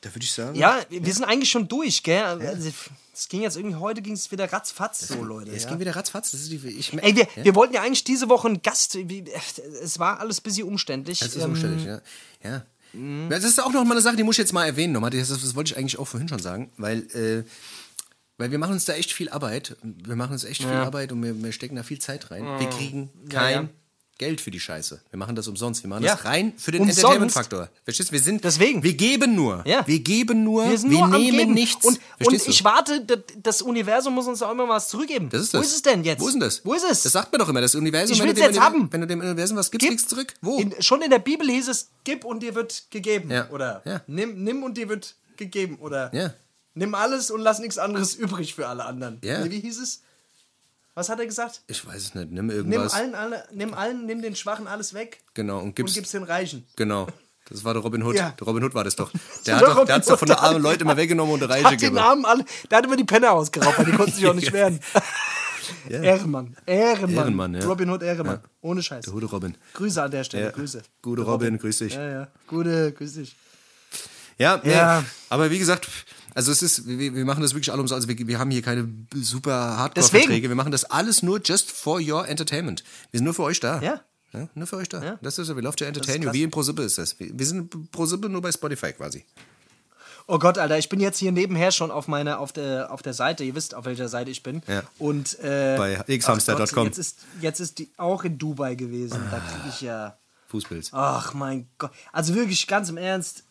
da 0.01 0.13
würde 0.13 0.23
ich 0.23 0.31
sagen. 0.31 0.55
Ja, 0.55 0.79
wir 0.89 1.13
sind 1.13 1.23
eigentlich 1.25 1.49
schon 1.49 1.67
durch, 1.67 2.03
gell? 2.03 2.23
Also, 2.23 2.71
Es 3.13 3.27
ging 3.29 3.41
jetzt 3.41 3.55
irgendwie, 3.57 3.75
heute 3.75 4.01
ging 4.01 4.13
es 4.13 4.31
wieder 4.31 4.51
ratzfatz 4.51 5.07
so, 5.07 5.23
Leute. 5.23 5.51
Es 5.51 5.63
ja. 5.63 5.69
ging 5.69 5.79
wieder 5.79 5.95
ratzfatz. 5.95 6.31
Das 6.31 6.41
ist 6.41 6.51
die, 6.51 6.57
ich, 6.67 6.93
Ey, 6.93 7.15
wir, 7.15 7.27
ja? 7.35 7.45
wir 7.45 7.55
wollten 7.55 7.73
ja 7.73 7.81
eigentlich 7.81 8.03
diese 8.03 8.29
Woche 8.29 8.47
einen 8.47 8.61
Gast. 8.61 8.95
Es 8.95 9.99
war 9.99 10.19
alles 10.19 10.39
ein 10.39 10.43
bisschen 10.43 10.67
umständlich. 10.67 11.19
Das 11.19 11.35
ist 11.35 11.43
Ähm, 11.43 11.51
umständlich, 11.51 11.85
ja. 11.85 12.01
Ja. 12.43 12.63
Ja, 12.93 13.29
Das 13.29 13.43
ist 13.43 13.61
auch 13.61 13.71
noch 13.71 13.83
mal 13.85 13.91
eine 13.91 14.01
Sache, 14.01 14.15
die 14.15 14.23
muss 14.23 14.35
ich 14.35 14.39
jetzt 14.39 14.53
mal 14.53 14.65
erwähnen. 14.65 14.93
Nochmal. 14.93 15.11
Das, 15.11 15.27
das 15.29 15.55
wollte 15.55 15.73
ich 15.73 15.77
eigentlich 15.77 15.99
auch 15.99 16.07
vorhin 16.07 16.27
schon 16.29 16.39
sagen, 16.39 16.71
weil, 16.77 16.99
äh, 17.15 17.43
weil 18.37 18.51
wir 18.51 18.57
machen 18.57 18.73
uns 18.73 18.85
da 18.85 18.93
echt 18.93 19.11
viel 19.13 19.29
Arbeit. 19.29 19.77
Wir 19.83 20.15
machen 20.15 20.31
uns 20.33 20.43
echt 20.43 20.61
viel 20.61 20.71
Arbeit 20.71 21.11
und 21.11 21.21
wir, 21.23 21.41
wir 21.43 21.51
stecken 21.51 21.75
da 21.75 21.83
viel 21.83 21.99
Zeit 21.99 22.31
rein. 22.31 22.43
Wir 22.59 22.69
kriegen 22.69 23.09
Ja, 23.31 23.39
kein 23.41 23.53
ja. 23.63 23.69
Geld 24.19 24.41
für 24.41 24.51
die 24.51 24.59
Scheiße. 24.59 25.01
Wir 25.09 25.17
machen 25.17 25.35
das 25.35 25.47
umsonst. 25.47 25.81
Wir 25.81 25.89
machen 25.89 26.03
Ja. 26.03 26.15
das 26.15 26.25
rein 26.25 26.53
für 26.57 26.71
den. 26.71 26.83
Entertainment-Faktor. 26.87 27.69
Verstehst 27.85 28.09
du? 28.09 28.13
Wir 28.13 28.19
sind. 28.19 28.43
Deswegen. 28.43 28.83
Wir 28.83 28.93
geben 28.93 29.33
nur. 29.33 29.63
Ja. 29.65 29.87
Wir 29.87 29.99
geben 30.01 30.43
nur. 30.43 30.69
Wir 30.69 30.77
sind 30.77 30.91
wir 30.91 30.97
nur 30.97 31.05
am 31.05 31.11
nehmen 31.21 31.37
Geben. 31.37 31.53
nichts. 31.53 31.85
Und, 31.85 31.99
und 32.25 32.33
ich 32.33 32.63
warte, 32.63 33.05
das, 33.41 33.61
Universum 33.61 34.13
muss 34.13 34.27
uns 34.27 34.41
auch 34.43 34.51
immer 34.51 34.67
was 34.67 34.89
zurückgeben. 34.89 35.29
Das 35.29 35.41
ist 35.41 35.53
Wo 35.53 35.57
das. 35.59 35.67
ist 35.69 35.75
es 35.77 35.81
denn 35.81 36.03
jetzt? 36.03 36.19
Wo 36.21 36.27
ist 36.27 36.33
denn 36.33 36.41
das? 36.41 36.63
Wo 36.65 36.73
ist 36.73 36.83
es? 36.83 37.01
Das 37.03 37.13
sagt 37.13 37.31
man 37.31 37.39
doch 37.39 37.49
immer, 37.49 37.61
das 37.61 37.73
Universum. 37.75 38.13
Ich 38.13 38.19
wenn 38.19 38.27
will's 38.27 38.37
du 38.39 38.43
dem 38.43 38.51
jetzt 38.51 38.57
Universum- 38.59 38.81
haben. 38.83 38.91
Wenn 38.93 39.01
du 39.01 39.07
dem 39.07 39.19
Universum 39.21 39.57
was 39.57 39.71
gibst, 39.71 39.87
Gib. 39.87 39.89
kriegst 39.97 40.11
du 40.11 40.15
zurück. 40.15 40.33
Wo? 40.41 40.57
In, 40.59 40.75
schon 40.81 41.01
in 41.01 41.09
der 41.09 41.19
Bibel 41.19 41.49
hieß 41.49 41.69
es, 41.69 41.89
gib 42.03 42.25
und 42.25 42.43
dir 42.43 42.53
wird 42.55 42.83
gegeben. 42.91 43.31
Ja. 43.31 43.49
Oder 43.49 43.81
Ja. 43.85 44.01
nimm, 44.07 44.43
nimm 44.43 44.63
und 44.63 44.77
dir 44.77 44.89
wird 44.89 45.15
gegeben. 45.37 45.77
Oder 45.79 46.13
Ja. 46.13 46.33
nimm 46.73 46.93
alles 46.93 47.31
und 47.31 47.39
lass 47.39 47.59
nichts 47.59 47.77
anderes 47.77 48.15
übrig 48.15 48.53
für 48.53 48.67
alle 48.67 48.83
anderen. 48.85 49.19
Ja. 49.23 49.43
Nee, 49.45 49.49
Wie 49.51 49.59
hieß 49.61 49.79
es? 49.79 50.01
Was 50.95 51.09
hat 51.09 51.19
er 51.19 51.25
gesagt? 51.25 51.61
ich 51.67 51.85
weiß 51.85 51.95
es 52.01 52.15
nicht. 52.15 52.31
Nimm 52.31 52.47
Nimm 52.47 52.55
irgendwas. 52.55 52.93
allen, 52.93 53.15
alle, 53.15 53.43
nimm 53.53 53.73
allen, 53.73 54.05
nimm 54.05 54.21
den 54.21 54.35
Schwachen 54.35 54.67
alles 54.67 54.93
weg 54.93 55.21
Genau. 55.33 55.57
Und 55.59 55.63
und 55.65 55.75
gib's. 55.75 55.93
gib's 55.93 56.11
den 56.11 56.23
Reichen. 56.23 56.65
Genau. 56.75 57.07
Das 57.49 57.63
war 57.63 57.73
der 57.73 57.81
Robin 57.81 58.03
Hood. 58.03 58.15
Ja. 58.15 58.31
Der 58.39 58.45
Robin 58.47 58.63
Hood 58.63 58.73
war 58.75 58.83
das 58.83 58.95
doch. 58.95 59.11
Der 59.47 59.55
hat 59.55 59.63
doch, 59.63 59.69
Robin 59.75 59.85
der 59.87 59.95
hat's 59.95 60.07
doch 60.07 60.19
von 60.19 60.27
den 60.27 60.37
armen 60.37 60.61
Leuten 60.61 60.83
immer 60.83 60.97
weggenommen 60.97 61.33
und 61.33 61.39
der 61.39 61.49
Reiche 61.49 61.69
gegeben. 61.71 61.95
Der 61.95 62.77
hat 62.77 62.85
immer 62.85 62.95
die 62.95 63.03
Penner 63.05 63.31
ausgeraubt, 63.31 63.77
weil 63.79 63.85
die 63.85 63.91
konnten 63.93 64.11
sich 64.13 64.27
auch 64.27 64.33
nicht 64.35 64.51
wehren. 64.53 64.79
Ehrenmann, 65.89 66.55
Ehrenmann. 66.65 67.15
Ehrenmann, 67.15 67.53
ja. 67.55 67.65
Robin 67.65 67.89
Hood 67.89 68.03
Ehrenmann. 68.03 68.39
Ohne 68.61 68.83
Scheiß. 68.83 69.05
Der 69.05 69.13
gute 69.13 69.25
Robin. 69.27 69.55
Grüße 69.73 70.01
an 70.01 70.11
der 70.11 70.23
Stelle, 70.23 70.45
Ja. 70.45 70.51
Grüße. 70.51 70.81
Gute 71.01 71.21
Robin, 71.23 71.57
grüß 71.57 71.77
dich. 71.79 71.93
Ja, 71.93 72.09
ja. 72.09 72.27
Gute, 72.47 72.91
grüß 72.93 73.13
dich. 73.13 73.35
Ja, 74.37 74.59
nee. 74.63 74.71
Ja. 74.71 75.03
aber 75.29 75.49
wie 75.51 75.59
gesagt, 75.59 75.87
also 76.39 76.53
es 76.53 76.61
ist, 76.61 76.87
wir, 76.87 77.13
wir 77.13 77.25
machen 77.25 77.41
das 77.41 77.53
wirklich 77.53 77.69
alle 77.69 77.81
umsonst. 77.81 78.07
Also 78.07 78.17
wir, 78.17 78.25
wir 78.25 78.39
haben 78.39 78.49
hier 78.49 78.61
keine 78.61 78.87
super. 79.13 79.75
Hardcore-Verträge. 79.75 80.47
Wir 80.47 80.55
machen 80.55 80.71
das 80.71 80.85
alles 80.85 81.21
nur 81.21 81.41
just 81.43 81.69
for 81.69 81.99
your 81.99 82.29
entertainment. 82.29 82.85
Wir 83.11 83.17
sind 83.17 83.25
nur 83.25 83.33
für 83.33 83.43
euch 83.43 83.59
da. 83.59 83.81
Ja. 83.81 83.99
Ja, 84.31 84.47
nur 84.53 84.65
für 84.65 84.77
euch 84.77 84.87
da. 84.87 85.03
Ja. 85.03 85.19
Das 85.21 85.37
ist 85.37 85.49
ja, 85.49 85.57
we 85.57 85.61
love 85.61 85.75
to 85.75 85.83
entertain 85.83 86.21
you. 86.21 86.31
Wie 86.31 86.43
in 86.43 86.49
ProSippe 86.49 86.83
ist 86.83 86.97
das. 86.97 87.19
Wir 87.19 87.37
wir 87.37 87.45
sind 87.45 87.91
ProSippe 87.91 88.29
nur 88.29 88.41
bei 88.41 88.53
Spotify 88.53 88.93
quasi. 88.93 89.25
Oh 90.27 90.39
Gott, 90.39 90.57
Alter, 90.57 90.77
ich 90.77 90.87
bin 90.87 91.01
jetzt 91.01 91.17
hier 91.17 91.33
nebenher 91.33 91.73
schon 91.73 91.91
auf 91.91 92.07
meiner, 92.07 92.39
auf 92.39 92.53
der, 92.53 92.89
auf 92.93 93.01
der 93.01 93.13
Seite. 93.13 93.43
Ihr 93.43 93.55
wisst, 93.55 93.75
auf 93.75 93.83
welcher 93.83 94.07
Seite 94.07 94.31
ich 94.31 94.41
bin. 94.41 94.61
Ja. 94.67 94.83
Und 94.97 95.37
äh, 95.39 95.75
Bei 95.77 96.17
xhamster.com. 96.17 96.85
Jetzt 96.85 96.99
ist, 96.99 97.19
jetzt 97.41 97.59
ist 97.59 97.79
die 97.79 97.89
auch 97.97 98.23
in 98.23 98.37
Dubai 98.37 98.75
gewesen. 98.75 99.19
Da 99.29 99.39
kriege 99.39 99.67
ich 99.67 99.81
ja. 99.81 100.17
Fußpilz. 100.47 100.91
Ach 100.93 101.33
mein 101.33 101.67
Gott. 101.77 101.91
Also 102.13 102.33
wirklich, 102.33 102.65
ganz 102.67 102.87
im 102.87 102.95
Ernst, 102.95 103.43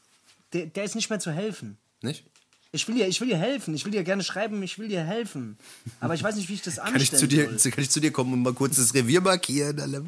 der, 0.55 0.67
der 0.67 0.85
ist 0.85 0.95
nicht 0.95 1.11
mehr 1.11 1.21
zu 1.21 1.33
helfen. 1.33 1.77
Nicht? 2.01 2.25
Ich 2.71 2.87
will 2.87 2.97
dir, 2.97 3.09
ich 3.09 3.21
will 3.21 3.29
dir 3.29 3.39
helfen. 3.39 3.75
Ich 3.75 3.85
will 3.87 3.93
dir 3.93 4.05
gerne 4.05 4.23
schreiben, 4.23 4.63
ich 4.63 4.79
will 4.79 4.89
dir 4.89 5.03
helfen. 5.03 5.57
Aber 6.01 6.15
ich 6.15 6.23
weiß 6.23 6.37
nicht, 6.37 6.51
wie 6.51 6.55
ich 6.55 6.63
das 6.63 6.77
Kann 6.77 6.95
anstellen 6.95 7.23
ich, 7.23 7.29
dir, 7.31 7.59
soll. 7.59 7.73
kann 7.73 7.83
ich 7.83 7.91
zu 7.91 8.01
dir 8.01 8.13
kommen 8.13 8.33
und 8.35 8.43
mal 8.43 8.53
kurz 8.53 8.77
das 8.77 8.93
Revier 8.93 9.23
markieren? 9.23 9.81
Alle? 9.81 10.05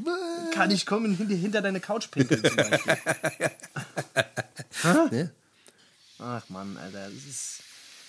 Kann 0.52 0.70
ich 0.70 0.84
kommen 0.84 1.16
und 1.18 1.28
hinter, 1.28 1.62
deine 1.62 1.80
Couch 1.80 2.10
pinkeln 2.10 2.44
zum 2.44 2.56
Beispiel? 2.56 2.96
Hä? 5.10 5.28
Ach 6.18 6.42
Mann, 6.50 6.76
Alter. 6.76 7.08
Es 7.08 7.24
ist, 7.24 7.62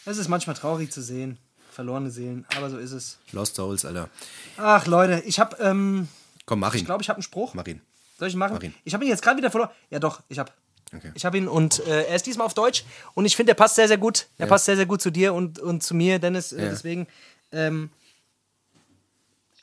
es 0.05 0.17
ist 0.17 0.27
manchmal 0.27 0.55
traurig 0.55 0.91
zu 0.91 1.01
sehen. 1.01 1.37
Verlorene 1.71 2.11
Seelen, 2.11 2.45
aber 2.57 2.69
so 2.69 2.77
ist 2.77 2.91
es. 2.91 3.17
Lost 3.31 3.55
Souls, 3.55 3.85
Alter. 3.85 4.09
Ach 4.57 4.85
Leute, 4.87 5.23
ich 5.25 5.39
hab, 5.39 5.57
ähm, 5.61 6.09
Komm, 6.45 6.59
mach 6.59 6.73
ihn. 6.73 6.79
ich 6.79 6.85
glaube, 6.85 7.01
ich 7.01 7.07
habe 7.07 7.17
einen 7.17 7.23
Spruch. 7.23 7.53
Mach 7.53 7.65
ihn. 7.65 7.79
Soll 8.19 8.27
ich 8.27 8.33
ihn 8.33 8.39
machen? 8.39 8.55
Mach 8.55 8.63
ihn. 8.63 8.73
Ich 8.83 8.93
habe 8.93 9.05
ihn 9.05 9.09
jetzt 9.09 9.21
gerade 9.21 9.37
wieder 9.37 9.49
verloren. 9.49 9.71
Ja 9.89 9.99
doch, 9.99 10.21
ich 10.27 10.37
habe. 10.37 10.51
Okay. 10.93 11.11
Ich 11.15 11.23
habe 11.25 11.37
ihn 11.37 11.47
und 11.47 11.79
äh, 11.87 12.03
er 12.07 12.15
ist 12.15 12.25
diesmal 12.25 12.45
auf 12.45 12.53
Deutsch 12.53 12.83
und 13.13 13.25
ich 13.25 13.35
finde, 13.35 13.53
er 13.53 13.55
passt 13.55 13.75
sehr, 13.75 13.87
sehr 13.87 13.97
gut. 13.97 14.27
Er 14.37 14.47
passt 14.47 14.65
sehr, 14.65 14.75
sehr 14.75 14.85
gut 14.85 15.01
zu 15.01 15.09
dir 15.09 15.33
und, 15.33 15.57
und 15.59 15.81
zu 15.83 15.95
mir, 15.95 16.19
Dennis. 16.19 16.51
Äh, 16.51 16.63
Ja. 16.65 16.69
Deswegen, 16.69 17.07
ähm, 17.53 17.89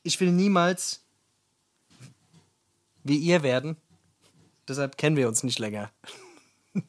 ich 0.02 0.18
will 0.20 0.32
niemals 0.32 1.02
wie 3.04 3.16
ihr 3.18 3.42
werden. 3.42 3.76
Deshalb 4.66 4.96
kennen 4.98 5.16
wir 5.16 5.28
uns 5.28 5.42
nicht 5.42 5.58
länger. 5.58 5.90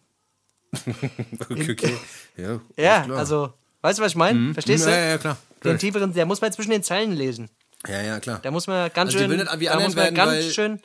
Okay, 1.50 1.72
okay. 1.72 1.98
Ja, 2.38 2.62
Ja, 2.78 3.16
also, 3.16 3.54
weißt 3.82 4.00
du, 4.00 4.04
was 4.04 4.12
ich 4.12 4.16
meine? 4.16 4.54
Verstehst 4.54 4.86
du? 4.86 4.90
Ja, 4.92 4.98
ja, 5.10 5.18
klar. 5.18 5.38
Den 5.64 5.80
tieferen, 5.80 6.14
der 6.14 6.26
muss 6.26 6.42
man 6.42 6.52
zwischen 6.54 6.72
den 6.72 6.84
Zeilen 6.84 7.12
lesen. 7.14 7.50
Ja, 7.88 8.02
ja, 8.02 8.20
klar. 8.20 8.40
Da 8.44 8.52
muss 8.52 8.68
man 8.68 8.92
ganz 8.94 9.08
Also 9.10 9.18
die 9.18 9.24
schön. 9.24 9.32
will 9.32 9.38
nicht 9.38 9.60
wie 9.60 9.66
da 9.66 9.76
muss 9.80 9.96
man 9.96 10.04
werden, 10.04 10.16
ganz 10.16 10.32
weil, 10.32 10.42
äh, 10.42 10.52
schön. 10.52 10.82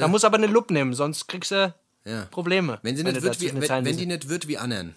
da 0.00 0.08
muss 0.08 0.24
aber 0.24 0.36
eine 0.36 0.46
Lupe 0.46 0.72
nehmen, 0.74 0.92
sonst 0.94 1.26
kriegst 1.26 1.52
du 1.52 1.74
Ja. 2.04 2.26
Probleme. 2.26 2.78
Wenn, 2.82 2.96
sie 2.96 3.04
nicht 3.04 3.22
wird 3.22 3.40
wie, 3.40 3.52
wenn, 3.54 3.84
wenn 3.84 3.96
die 3.96 4.06
nicht 4.06 4.28
wird 4.28 4.46
wie 4.46 4.58
anderen, 4.58 4.94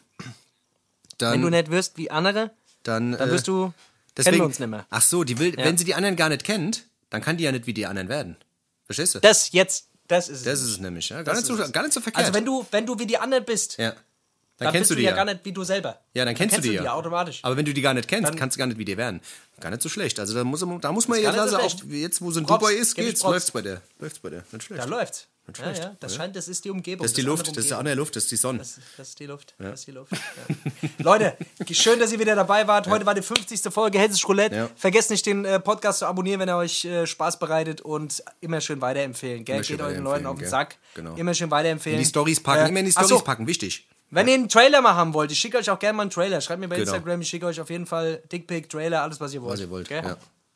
dann, 1.17 1.33
wenn 1.33 1.41
du 1.41 1.49
nicht 1.49 1.71
wirst 1.71 1.97
wie 1.97 2.11
andere, 2.11 2.51
dann, 2.83 3.13
dann 3.13 3.29
äh, 3.29 3.31
wirst 3.31 3.47
du. 3.47 3.73
deswegen, 4.15 4.31
kennen 4.31 4.41
wir 4.41 4.45
uns 4.45 4.59
nicht 4.59 4.69
mehr. 4.69 4.85
Ach 4.89 5.01
so, 5.01 5.23
die 5.23 5.39
will, 5.39 5.57
Ja. 5.57 5.65
wenn 5.65 5.77
sie 5.77 5.85
die 5.85 5.95
anderen 5.95 6.15
gar 6.15 6.29
nicht 6.29 6.43
kennt, 6.43 6.85
dann 7.09 7.21
kann 7.21 7.37
die 7.37 7.45
ja 7.45 7.51
nicht 7.51 7.65
wie 7.65 7.73
die 7.73 7.85
anderen 7.85 8.09
werden. 8.09 8.35
Verstehst 8.85 9.15
du? 9.15 9.19
Das 9.19 9.51
jetzt, 9.51 9.87
das 10.07 10.29
ist 10.29 10.39
es. 10.39 10.43
Das 10.43 10.61
ist 10.61 10.69
es 10.69 10.79
nämlich, 10.79 11.09
ja. 11.09 11.23
Gar, 11.23 11.35
nicht, 11.35 11.45
so, 11.45 11.55
gar 11.55 11.83
nicht 11.83 11.93
so 11.93 12.01
verkehrt. 12.01 12.25
Also 12.25 12.33
wenn 12.33 12.45
du, 12.45 12.65
wenn 12.71 12.85
du 12.85 12.99
wie 12.99 13.05
die 13.05 13.17
anderen 13.17 13.45
bist, 13.45 13.77
ja. 13.77 13.93
Dann, 14.57 14.65
dann 14.65 14.73
kennst 14.73 14.89
du 14.89 14.95
die 14.95 15.03
ja 15.03 15.11
ja. 15.11 15.15
gar 15.15 15.25
nicht 15.25 15.41
wie 15.43 15.51
du 15.51 15.63
selber. 15.63 15.99
Ja, 16.15 16.25
dann 16.25 16.33
kennst, 16.33 16.57
du 16.57 16.61
die 16.61 16.73
ja. 16.73 16.91
automatisch. 16.91 17.41
Aber 17.43 17.55
wenn 17.57 17.65
du 17.65 17.75
die 17.75 17.81
gar 17.81 17.93
nicht 17.93 18.07
kennst, 18.07 18.29
Dann- 18.29 18.35
kannst 18.35 18.55
du 18.55 18.59
gar 18.59 18.65
nicht 18.65 18.79
wie 18.79 18.85
dir 18.85 18.97
werden. 18.97 19.21
Gar 19.59 19.69
nicht 19.69 19.83
so 19.83 19.89
schlecht. 19.89 20.19
Also 20.19 20.33
da 20.33 20.43
muss, 20.43 20.65
da 20.81 20.91
muss 20.91 21.07
man 21.07 21.21
jetzt, 21.21 21.35
nicht 21.35 21.49
so 21.49 21.57
auch 21.57 21.83
jetzt, 21.91 22.21
wo 22.21 22.31
sie 22.31 22.39
in 22.39 22.47
Props, 22.47 22.61
Dubai 22.61 22.73
ist, 22.73 22.95
geht's, 22.95 23.21
läuft's 23.21 23.51
bei 23.51 23.61
der. 23.61 23.83
Läuft's 23.99 24.17
bei 24.17 24.31
der. 24.31 24.43
Nicht 24.51 24.63
schlecht. 24.63 24.81
da 24.81 24.87
läuft's. 24.87 25.27
Ja, 25.47 25.53
schlecht. 25.63 25.83
ja, 25.83 25.95
das 25.99 26.15
scheint, 26.15 26.35
das 26.35 26.47
ist 26.47 26.65
die 26.65 26.69
Umgebung. 26.69 27.03
das 27.03 27.11
ist 27.11 27.17
die 27.17 27.21
andere 27.21 27.31
Luft, 27.35 27.47
das 27.47 27.49
ist 27.49 27.55
die 27.55 27.59
Umgebung. 27.73 27.79
andere 27.79 27.95
Luft, 27.95 28.15
das 28.15 28.23
ist 28.23 28.31
die 28.31 28.35
Sonne. 28.35 28.59
Das, 28.59 28.79
das 28.97 29.09
ist 29.09 29.19
die 29.19 29.25
Luft. 29.25 29.55
Das 29.57 29.79
ist 29.79 29.87
die 29.87 29.91
Luft. 29.91 30.11
Ja. 30.11 30.89
Leute, 30.99 31.37
schön, 31.71 31.99
dass 31.99 32.11
ihr 32.11 32.19
wieder 32.19 32.35
dabei 32.35 32.67
wart. 32.67 32.87
Heute 32.87 33.05
war 33.05 33.15
die 33.15 33.21
50. 33.21 33.61
Folge 33.73 33.97
Hessisch 33.99 34.27
Roulette. 34.27 34.55
Ja. 34.55 34.69
Vergesst 34.75 35.09
nicht, 35.09 35.25
den 35.25 35.45
äh, 35.45 35.59
Podcast 35.59 35.99
zu 35.99 36.05
abonnieren, 36.05 36.39
wenn 36.41 36.49
er 36.49 36.57
euch 36.57 36.83
äh, 36.85 37.05
Spaß 37.07 37.39
bereitet 37.39 37.81
und 37.81 38.23
immer 38.41 38.59
schön 38.61 38.81
weiterempfehlen. 38.81 39.45
Gell? 39.45 39.61
Geht 39.61 39.81
euren 39.81 40.03
Leuten 40.03 40.25
auf 40.25 40.35
den 40.35 40.41
gell? 40.41 40.49
Sack. 40.49 40.77
Genau. 40.95 41.15
Immer 41.15 41.33
schön 41.33 41.49
weiterempfehlen. 41.49 41.97
In 41.97 42.03
die 42.03 42.09
Stories 42.09 42.41
packen, 42.41 42.65
Äh, 42.65 42.69
immer 42.69 42.79
in 42.79 42.85
die 42.85 42.91
Stories 42.91 43.09
so, 43.09 43.19
packen, 43.21 43.47
wichtig. 43.47 43.87
Wenn 44.09 44.27
ihr 44.27 44.35
einen 44.35 44.47
Trailer 44.49 44.81
mal 44.81 44.95
haben 44.95 45.13
wollt, 45.13 45.31
ich 45.31 45.39
schicke 45.39 45.57
euch 45.57 45.69
auch 45.69 45.79
gerne 45.79 45.97
mal 45.97 46.03
einen 46.03 46.11
Trailer. 46.11 46.39
Schreibt 46.39 46.59
mir 46.61 46.67
bei 46.69 46.77
Genau. 46.77 46.93
Instagram, 46.93 47.21
ich 47.21 47.27
schicke 47.29 47.45
euch 47.45 47.59
auf 47.59 47.69
jeden 47.69 47.85
Fall 47.85 48.21
Dickpick, 48.31 48.69
Trailer, 48.69 49.01
alles, 49.03 49.19
was 49.19 49.33
ihr 49.33 49.41
wollt. 49.41 49.53
Was 49.53 49.59
ihr 49.61 49.69
wollt. 49.69 49.89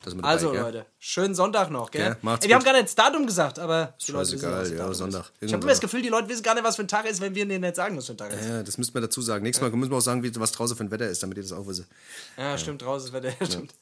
Ja. 0.05 0.11
Dabei, 0.11 0.27
Also, 0.27 0.51
gell? 0.51 0.61
Leute, 0.61 0.85
schönen 0.99 1.35
Sonntag 1.35 1.69
noch, 1.69 1.91
gell? 1.91 2.01
Gell, 2.03 2.17
macht's 2.21 2.43
Ey, 2.45 2.49
wir 2.49 2.55
haben 2.55 2.61
gut. 2.61 2.65
gar 2.65 2.73
nicht 2.73 2.85
das 2.85 2.95
Datum 2.95 3.25
gesagt, 3.27 3.59
aber 3.59 3.93
scheißegal, 3.99 4.69
ja, 4.71 4.77
Datum 4.77 4.93
Sonntag. 4.93 5.21
ist. 5.21 5.31
Ich 5.41 5.53
habe 5.53 5.61
immer 5.63 5.71
das. 5.71 5.79
Gefühl, 5.79 6.01
die 6.01 6.09
Leute 6.09 6.27
wissen 6.29 6.43
gar 6.43 6.55
nicht, 6.55 6.63
was 6.63 6.75
für 6.75 6.81
ein 6.83 6.87
Tag 6.87 7.05
ist, 7.05 7.21
wenn 7.21 7.35
wir 7.35 7.45
denen 7.45 7.61
nicht 7.61 7.75
sagen, 7.75 7.95
was 7.97 8.05
für 8.07 8.13
ein 8.13 8.17
Tag 8.17 8.33
ist. 8.33 8.43
Ja, 8.43 8.63
das 8.63 8.77
müssen 8.77 8.93
wir 8.93 9.01
dazu 9.01 9.21
sagen. 9.21 9.43
Nächstes 9.43 9.61
Mal 9.61 9.75
müssen 9.77 9.91
wir 9.91 9.97
auch 9.97 10.01
sagen, 10.01 10.23
wie, 10.23 10.35
was 10.39 10.51
draußen 10.51 10.75
für 10.75 10.83
ein 10.83 10.91
Wetter 10.91 11.07
ist, 11.07 11.21
damit 11.21 11.37
ihr 11.37 11.43
das 11.43 11.51
auch 11.51 11.67
wisst. 11.67 11.85
Ja, 12.37 12.57
stimmt, 12.57 12.81
draußen 12.81 13.07
ist 13.09 13.13
Wetter. 13.13 13.33
Stimmt. 13.45 13.73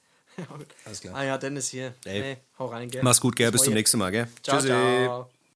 Alles 0.86 1.02
klar. 1.02 1.16
Ah 1.16 1.24
ja, 1.24 1.38
Dennis 1.38 1.68
hier. 1.70 1.94
Ey. 2.06 2.20
Nee, 2.22 2.38
hau 2.60 2.68
rein, 2.68 2.90
gell? 2.90 3.04
Mach's 3.04 3.20
gut, 3.20 3.36
gell? 3.36 3.52
Bis 3.52 3.64
zum 3.64 3.74
nächsten 3.74 3.98
Mal, 3.98 4.12
gell? 4.12 4.28
Ciao, 4.44 4.58
Tschüssi. 4.58 4.68
ciao. 4.70 5.30